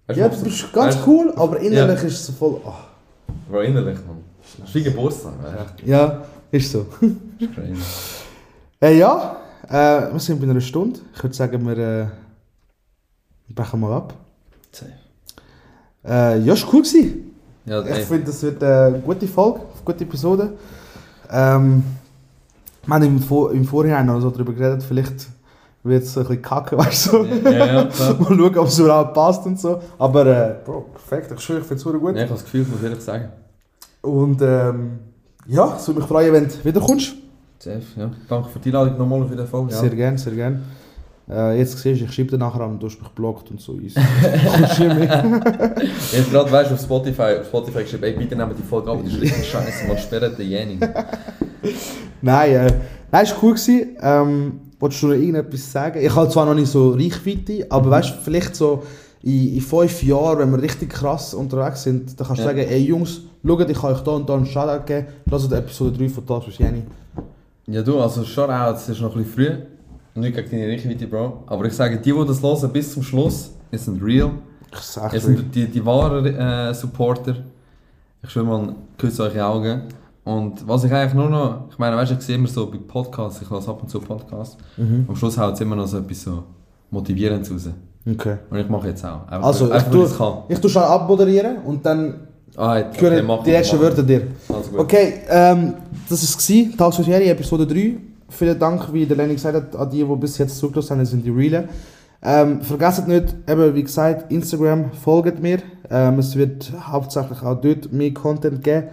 Weißt 0.08 0.20
Ja, 0.20 0.30
du 0.30 0.44
bist 0.44 0.74
ganz 0.74 0.96
weißt- 0.96 1.08
cool, 1.08 1.34
aber 1.36 1.60
innerlich 1.60 2.04
ist 2.04 2.14
es 2.14 2.26
so 2.28 2.34
voll. 2.34 2.62
Oh. 2.66 2.74
Bro, 3.50 3.62
innerlich, 3.62 3.98
man. 4.08 4.18
Das 4.60 4.70
ist 4.70 4.76
wie 4.76 4.84
Geburtstag, 4.84 5.34
weißt 5.44 5.86
Ja, 5.86 6.24
ist 6.52 6.72
so. 6.72 6.86
ist 7.40 7.54
crazy. 7.54 7.74
Äh, 8.82 8.98
ja, 8.98 9.36
äh, 9.68 10.12
wir 10.14 10.20
sind 10.20 10.40
bei 10.40 10.50
einer 10.50 10.62
Stunde. 10.62 11.00
Ich 11.16 11.22
würde 11.24 11.36
sagen, 11.36 11.66
wir, 11.66 11.78
äh, 11.78 12.08
wir 13.48 13.56
brechen 13.56 13.80
mal 13.80 13.94
ab. 13.94 14.14
Äh, 16.08 16.40
ja, 16.40 16.54
ist 16.54 16.66
cool 16.72 16.82
gewesen. 16.82 17.36
Ja, 17.66 17.86
Ich 17.86 18.06
finde, 18.06 18.26
das 18.28 18.42
wird 18.44 18.64
eine 18.64 19.00
gute 19.00 19.28
Folge, 19.28 19.60
eine 19.60 19.84
gute 19.84 20.04
Episode. 20.04 20.54
Ähm, 21.32 21.84
wir 22.86 22.96
haben 22.96 23.04
im, 23.04 23.20
Vor 23.20 23.52
im 23.52 23.66
Vorhinein 23.66 24.06
noch 24.06 24.22
so 24.22 24.30
darüber 24.30 24.54
geredet, 24.54 24.84
vielleicht 24.84 25.28
wird 25.84 26.04
es 26.04 26.18
ein 26.18 26.24
bisschen 26.24 26.42
kacke, 26.42 26.78
weißt 26.78 27.12
du? 27.14 27.24
Ja, 27.44 27.52
ja. 27.66 27.84
Mal 27.84 28.38
schauen, 28.38 28.58
ob 28.58 28.68
es 28.68 28.80
überhaupt 28.80 29.14
passt 29.14 29.46
und 29.46 29.60
so. 29.60 29.82
Aber, 29.98 30.26
äh, 30.26 30.56
Bro, 30.66 30.86
perfekt, 30.94 31.32
ich 31.36 31.42
schwöre, 31.42 31.60
ich 31.60 31.66
finde 31.66 31.76
es 31.76 31.82
super 31.84 32.00
gut. 32.00 32.16
Ja, 32.16 32.24
ich 32.24 32.30
habe 32.30 32.34
das 32.36 32.44
Gefühl, 32.46 32.66
muss 32.70 32.80
ich 32.80 32.84
ehrlich 32.86 33.02
sagen. 33.02 33.30
Und, 34.02 34.42
ähm, 34.42 35.00
ja, 35.48 35.76
es 35.76 35.88
würde 35.88 36.00
mich 36.00 36.08
freuen, 36.10 36.34
wenn 36.34 36.48
du 36.48 36.54
wiederkommst. 36.64 37.14
Safe, 37.60 37.82
ja. 37.98 38.12
Danke 38.30 38.50
für 38.50 38.60
die 38.60 38.70
Einladung 38.70 38.98
nochmal 38.98 39.24
auf 39.24 39.30
jeden 39.30 39.48
Fall. 39.48 39.70
Sehr 39.70 39.90
gerne, 39.90 40.18
sehr 40.18 40.34
gerne. 40.34 40.62
Äh, 41.30 41.58
jetzt 41.60 41.78
siehst 41.78 42.02
du, 42.02 42.06
ich 42.06 42.14
schreibe 42.14 42.32
dir 42.32 42.38
nachher 42.38 42.62
an, 42.62 42.80
du 42.80 42.88
hast 42.88 43.00
mich 43.02 43.10
blockt 43.10 43.52
und 43.52 43.60
so. 43.60 43.74
easy. 43.80 44.00
Jetzt 46.14 46.32
gerade 46.32 46.52
weißt 46.52 46.72
du 46.72 46.76
auf 46.76 46.82
Spotify, 46.82 47.38
auf 47.42 47.48
Spotify 47.48 47.84
geschrieben, 47.84 48.04
ey, 48.04 48.14
bitte 48.14 48.36
nehmt 48.36 48.58
die 48.58 48.64
Folge 48.64 48.92
ab, 48.92 49.00
die 49.04 49.10
ist 49.12 49.22
richtig 49.22 49.46
scheiße, 49.50 49.88
man 49.88 49.98
sperrt 49.98 50.38
den 50.40 50.50
Jenny. 50.50 50.80
Nein, 52.22 52.52
äh, 52.52 52.74
nein, 53.12 53.24
es 53.24 53.32
war 53.32 53.44
cool. 53.44 53.54
Gewesen. 53.54 53.98
Ähm, 54.02 54.60
wolltest 54.80 55.04
du 55.04 55.08
noch 55.08 55.14
irgendetwas 55.16 55.72
sagen? 55.72 56.00
Ich 56.02 56.16
habe 56.16 56.30
zwar 56.30 56.46
noch 56.46 56.56
nicht 56.56 56.68
so 56.72 56.92
Reichweite, 56.92 57.66
aber 57.70 57.92
weißt 57.92 58.10
du, 58.10 58.14
vielleicht 58.24 58.56
so 58.56 58.84
in, 59.22 59.56
in 59.56 59.62
fünf 59.62 60.02
Jahren, 60.04 60.40
wenn 60.40 60.52
wir 60.52 60.62
richtig 60.62 60.90
krass 60.90 61.34
unterwegs 61.34 61.84
sind, 61.84 62.20
dann 62.20 62.26
kannst 62.28 62.42
du 62.42 62.46
Ja. 62.48 62.50
sagen, 62.56 62.60
ey 62.68 62.80
Jungs, 62.80 63.22
schaut, 63.46 63.70
ich 63.70 63.78
kann 63.80 63.94
euch 63.94 64.00
da 64.02 64.12
und 64.12 64.28
da 64.30 64.36
einen 64.36 64.46
Shoutout 64.46 64.86
geben. 64.86 65.08
Lasst 65.30 65.52
Episode 65.52 65.98
3 65.98 66.10
von 66.10 66.26
Talks 66.26 66.48
with 66.48 66.58
Jenny. 66.58 66.84
Ja 67.68 67.82
du, 67.84 68.00
also 68.00 68.24
Shoutout, 68.24 68.78
es 68.78 68.90
ist 68.90 69.02
noch 69.02 69.16
ein 69.16 69.24
bisschen 69.24 69.34
früh. 69.46 69.58
Nicht 70.18 70.36
gegen 70.36 70.50
deine 70.52 70.72
Reichweite, 70.72 71.08
Bro. 71.08 71.44
Aber 71.48 71.66
ich 71.66 71.74
sage, 71.74 71.98
die, 71.98 72.12
die 72.12 72.26
das 72.28 72.42
hören 72.42 72.72
bis 72.72 72.94
zum 72.94 73.04
Schluss, 73.04 73.52
es 73.72 73.86
sind 73.86 74.02
real. 74.04 74.32
Ich 74.74 74.80
sag 74.80 75.14
Es 75.14 75.24
sind 75.24 75.54
die, 75.56 75.68
die 75.68 75.86
wahren 75.86 76.26
äh, 76.26 76.74
Supporter. 76.74 77.36
Ich 78.24 78.30
schwöre 78.30 78.46
mal, 78.46 78.76
küsse 78.98 79.24
eure 79.24 79.46
Augen. 79.46 79.82
Und 80.24 80.68
was 80.68 80.84
ich 80.84 80.92
eigentlich 80.92 81.14
nur 81.14 81.30
noch, 81.30 81.70
ich 81.72 81.78
meine, 81.78 81.96
weißt 81.96 82.12
du, 82.12 82.16
ich 82.16 82.22
sehe 82.22 82.36
immer 82.36 82.48
so 82.50 82.70
bei 82.70 82.78
Podcasts, 82.86 83.42
ich 83.42 83.50
lasse 83.50 83.70
ab 83.70 83.82
und 83.82 83.90
zu 83.90 84.00
Podcasts, 84.00 84.58
Mhm. 84.76 85.06
am 85.08 85.16
Schluss 85.16 85.38
haut 85.38 85.54
es 85.54 85.62
immer 85.62 85.76
noch 85.76 85.88
so 85.88 86.00
etwas 86.00 86.22
so 86.24 86.44
Motivierendes 86.92 87.50
raus. 87.52 87.70
Okay. 88.10 88.38
Und 88.50 88.58
ich 88.58 88.68
mache 88.70 88.88
jetzt 88.90 89.06
auch. 89.06 89.22
Einfach, 89.28 89.44
Also, 89.48 89.68
ich 89.68 89.74
einfach 89.74 89.86
weil 89.88 89.92
tue, 89.92 90.06
ich 90.06 90.12
es 90.12 90.18
kann. 90.18 90.34
ich 90.50 90.60
tue 90.60 90.70
schon 90.70 90.82
abmoderieren 90.84 91.58
und 91.66 91.86
dann 91.86 92.16
Ah, 92.56 92.78
jetzt, 92.80 93.00
mach 93.24 93.44
die 93.44 93.52
letzten. 93.52 93.80
Wörter 93.80 94.02
dir. 94.04 94.22
Also. 94.50 94.80
Okay, 94.80 95.14
ähm, 95.30 95.74
das 96.10 96.24
war 96.78 96.90
es. 96.90 96.98
With 96.98 97.06
Jerry, 97.08 97.30
Episode 97.30 97.68
3. 97.68 97.98
Vielen 98.30 98.60
Dank, 98.60 98.92
wie 98.92 99.06
der 99.06 99.18
Lenny 99.18 99.36
gesagt 99.36 99.56
hat, 99.56 99.76
an 99.76 99.90
die, 99.90 100.04
die 100.04 100.16
bis 100.16 100.38
jetzt 100.38 100.58
zugelassen 100.58 100.98
haben, 100.98 101.06
sind 101.06 101.26
die 101.26 101.30
Realen. 101.30 101.70
Ähm, 102.22 102.62
vergesst 102.62 103.08
nicht, 103.08 103.36
eben 103.48 103.76
wie 103.76 103.84
gesagt, 103.84 104.32
Instagram, 104.32 104.92
folgt 104.92 105.42
mir. 105.42 105.60
Ähm, 105.90 106.20
es 106.20 106.36
wird 106.36 106.72
hauptsächlich 106.88 107.42
auch 107.42 107.62
dort 107.62 107.94
mehr 107.94 108.14
Content 108.14 108.64
geben. 108.64 108.88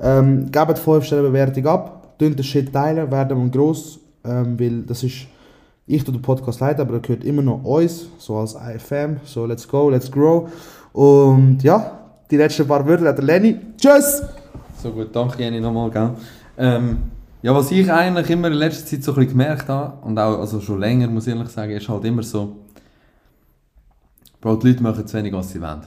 Ähm, 0.00 0.50
gebt 0.50 0.78
5 0.78 1.04
Sterne 1.04 1.28
Bewertung 1.28 1.66
ab, 1.66 2.18
tönt 2.18 2.38
den 2.38 2.44
Shit 2.44 2.72
teilen, 2.72 3.10
werden 3.10 3.44
wir 3.44 3.50
gross, 3.50 4.00
ähm, 4.24 4.58
weil 4.58 4.82
das 4.82 5.04
ist, 5.04 5.26
ich 5.86 6.02
tue 6.02 6.12
den 6.12 6.22
Podcast 6.22 6.60
leiten, 6.60 6.80
aber 6.80 6.94
er 6.94 7.00
gehört 7.00 7.24
immer 7.24 7.42
noch 7.42 7.62
uns, 7.62 8.06
so 8.18 8.36
als 8.36 8.54
IFM, 8.54 9.18
so 9.24 9.46
let's 9.46 9.68
go, 9.68 9.90
let's 9.90 10.10
grow. 10.10 10.50
Und 10.92 11.62
ja, 11.62 11.98
die 12.30 12.36
letzten 12.36 12.66
paar 12.66 12.86
Wörter 12.86 13.04
hat 13.04 13.18
der 13.18 13.24
Lenny. 13.24 13.58
Tschüss! 13.76 14.22
So 14.82 14.90
gut, 14.90 15.14
danke 15.14 15.40
Jenny 15.40 15.60
nochmal, 15.60 15.90
gell. 15.90 16.10
Ähm, 16.58 16.98
ja, 17.42 17.54
was 17.54 17.70
ich 17.72 17.90
eigentlich 17.90 18.30
immer 18.30 18.48
in 18.48 18.54
letzter 18.54 18.86
Zeit 18.86 19.02
so 19.02 19.12
ein 19.12 19.16
bisschen 19.16 19.32
gemerkt 19.32 19.68
habe, 19.68 20.06
und 20.06 20.18
auch 20.18 20.38
also 20.38 20.60
schon 20.60 20.80
länger, 20.80 21.08
muss 21.08 21.26
ich 21.26 21.34
ehrlich 21.34 21.50
sagen, 21.50 21.72
ist 21.72 21.88
halt 21.88 22.04
immer 22.04 22.22
so, 22.22 22.56
Bro, 24.40 24.56
die 24.56 24.68
Leute 24.68 24.82
machen 24.82 25.06
zu 25.06 25.16
wenig, 25.16 25.32
was 25.32 25.50
sie 25.50 25.60
wollen. 25.60 25.82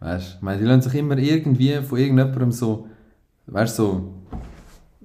Weißt 0.00 0.32
du, 0.32 0.36
ich 0.36 0.42
meine, 0.42 0.58
die 0.58 0.64
lassen 0.64 0.82
sich 0.82 0.94
immer 0.94 1.18
irgendwie 1.18 1.74
von 1.82 1.98
irgendjemandem 1.98 2.52
so, 2.52 2.86
weißt 3.46 3.78
du, 3.78 3.82
so, 3.82 4.14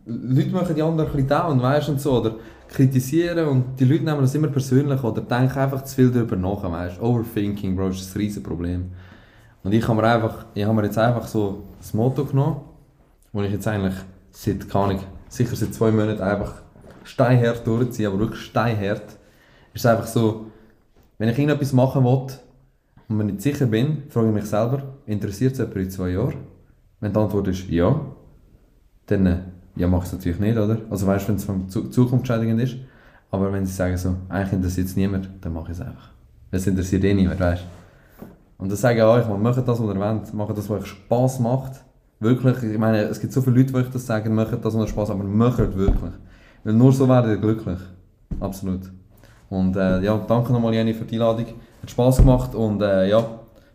Leute 0.06 0.50
machen 0.50 0.76
die 0.76 0.82
anderen 0.82 1.10
ein 1.10 1.16
bisschen 1.16 1.30
down, 1.30 1.62
weißt 1.62 1.90
und 1.90 2.02
so, 2.02 2.20
oder 2.20 2.36
kritisieren 2.68 3.48
und 3.48 3.80
die 3.80 3.86
Leute 3.86 4.04
nehmen 4.04 4.22
das 4.22 4.36
immer 4.36 4.48
persönlich 4.48 5.02
oder 5.04 5.22
denken 5.22 5.60
einfach 5.60 5.84
zu 5.84 5.96
viel 5.96 6.12
darüber 6.12 6.36
nach, 6.36 6.64
weißt. 6.64 7.02
Overthinking, 7.02 7.76
Bro, 7.76 7.90
ist 7.90 8.14
ein 8.16 8.20
riesen 8.20 8.44
Problem. 8.44 8.92
Und 9.64 9.74
ich 9.74 9.88
habe 9.88 10.02
mir 10.02 10.08
einfach, 10.08 10.46
ich 10.54 10.64
habe 10.64 10.74
mir 10.74 10.86
jetzt 10.86 10.98
einfach 10.98 11.26
so 11.28 11.64
das 11.80 11.94
Motto 11.94 12.26
genommen, 12.26 12.62
wo 13.32 13.42
ich 13.42 13.52
jetzt 13.52 13.68
eigentlich 13.68 13.96
seit, 14.32 14.70
keine 14.70 15.00
sicher 15.34 15.56
seit 15.56 15.74
zwei 15.74 15.92
Monaten 15.92 16.22
einfach 16.22 16.62
steinhart 17.04 17.66
durchziehe, 17.66 18.08
aber 18.08 18.20
wirklich 18.20 18.42
steinhart, 18.42 19.18
ist 19.74 19.86
einfach 19.86 20.08
so, 20.08 20.48
wenn 21.18 21.30
ich 21.30 21.38
irgendetwas 21.38 21.74
machen 21.74 22.04
will 22.04 22.28
und 23.08 23.18
mir 23.18 23.24
nicht 23.26 23.42
sicher 23.42 23.66
bin, 23.66 24.04
frage 24.10 24.30
ich 24.30 24.34
mich 24.34 24.46
selber, 24.46 24.84
interessiert 25.06 25.54
es 25.54 25.60
jemand 25.60 25.78
in 25.78 25.90
zwei 25.90 26.10
Jahren? 26.10 26.36
Wenn 27.00 27.12
die 27.12 27.20
Antwort 27.20 27.48
ist 27.48 27.68
ja, 27.70 28.00
dann 29.08 29.26
äh, 29.26 29.40
ja, 29.76 29.88
mache 29.88 30.04
ich 30.04 30.08
es 30.08 30.14
natürlich 30.14 30.40
nicht, 30.40 30.58
oder? 30.58 30.78
Also 30.90 31.08
weißt 31.08 31.26
du, 31.26 31.30
wenn 31.30 31.36
es 31.36 31.44
von 31.44 31.70
Zu 31.70 31.90
zukunftsschädigend 31.90 32.62
ist. 32.62 32.76
Aber 33.32 33.52
wenn 33.52 33.66
sie 33.66 33.74
sagen 33.74 33.98
so, 33.98 34.16
eigentlich 34.30 34.54
interessiert 34.54 34.88
es 34.88 34.96
niemand, 34.96 35.30
dann 35.42 35.54
mache 35.54 35.72
ich 35.72 35.80
es 35.80 35.82
einfach. 35.82 36.12
Es 36.52 36.68
interessiert 36.68 37.04
eh 37.04 37.14
niemand, 37.14 37.40
weißt 37.40 37.64
du? 37.64 38.26
Und 38.60 38.70
dann 38.70 38.78
sage 38.78 39.00
ich 39.00 39.04
euch, 39.04 39.28
macht 39.28 39.58
das, 39.58 39.68
was 39.68 39.80
ihr 39.80 40.00
wollt, 40.00 40.34
macht 40.34 40.58
das, 40.58 40.70
was 40.70 40.82
euch 40.82 40.86
Spass 40.86 41.40
macht. 41.40 41.84
Wirklich, 42.24 42.64
ich 42.64 42.78
meine, 42.78 43.04
es 43.04 43.20
gibt 43.20 43.34
so 43.34 43.42
viele 43.42 43.58
Leute, 43.58 43.74
die 43.74 43.76
euch 43.80 43.90
das 43.92 44.06
sagen, 44.06 44.34
macht 44.34 44.64
das, 44.64 44.76
euch 44.76 44.90
Spass 44.90 45.10
aber 45.10 45.24
macht 45.24 45.60
wirklich. 45.60 46.14
Weil 46.64 46.74
nur 46.74 46.92
so 46.94 47.08
werdet 47.08 47.32
ihr 47.32 47.38
glücklich. 47.38 47.80
Absolut. 48.40 48.92
Und 49.50 49.76
äh, 49.76 50.02
ja, 50.02 50.18
danke 50.28 50.54
nochmal 50.54 50.74
Jenny 50.74 50.94
für 50.94 51.06
die 51.06 51.16
Einladung. 51.16 51.46
Hat 51.82 51.92
Spass 51.92 52.18
gemacht 52.18 52.56
und 52.56 52.82
äh, 52.82 53.10
ja, 53.10 53.24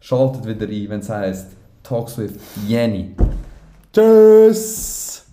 schaltet 0.00 0.46
wieder 0.46 0.66
ein, 0.66 0.88
wenn 0.88 1.00
es 1.00 1.08
heisst 1.08 1.48
Talks 1.82 2.18
with 2.18 2.32
Jenny. 2.66 3.14
Tschüss! 3.92 5.27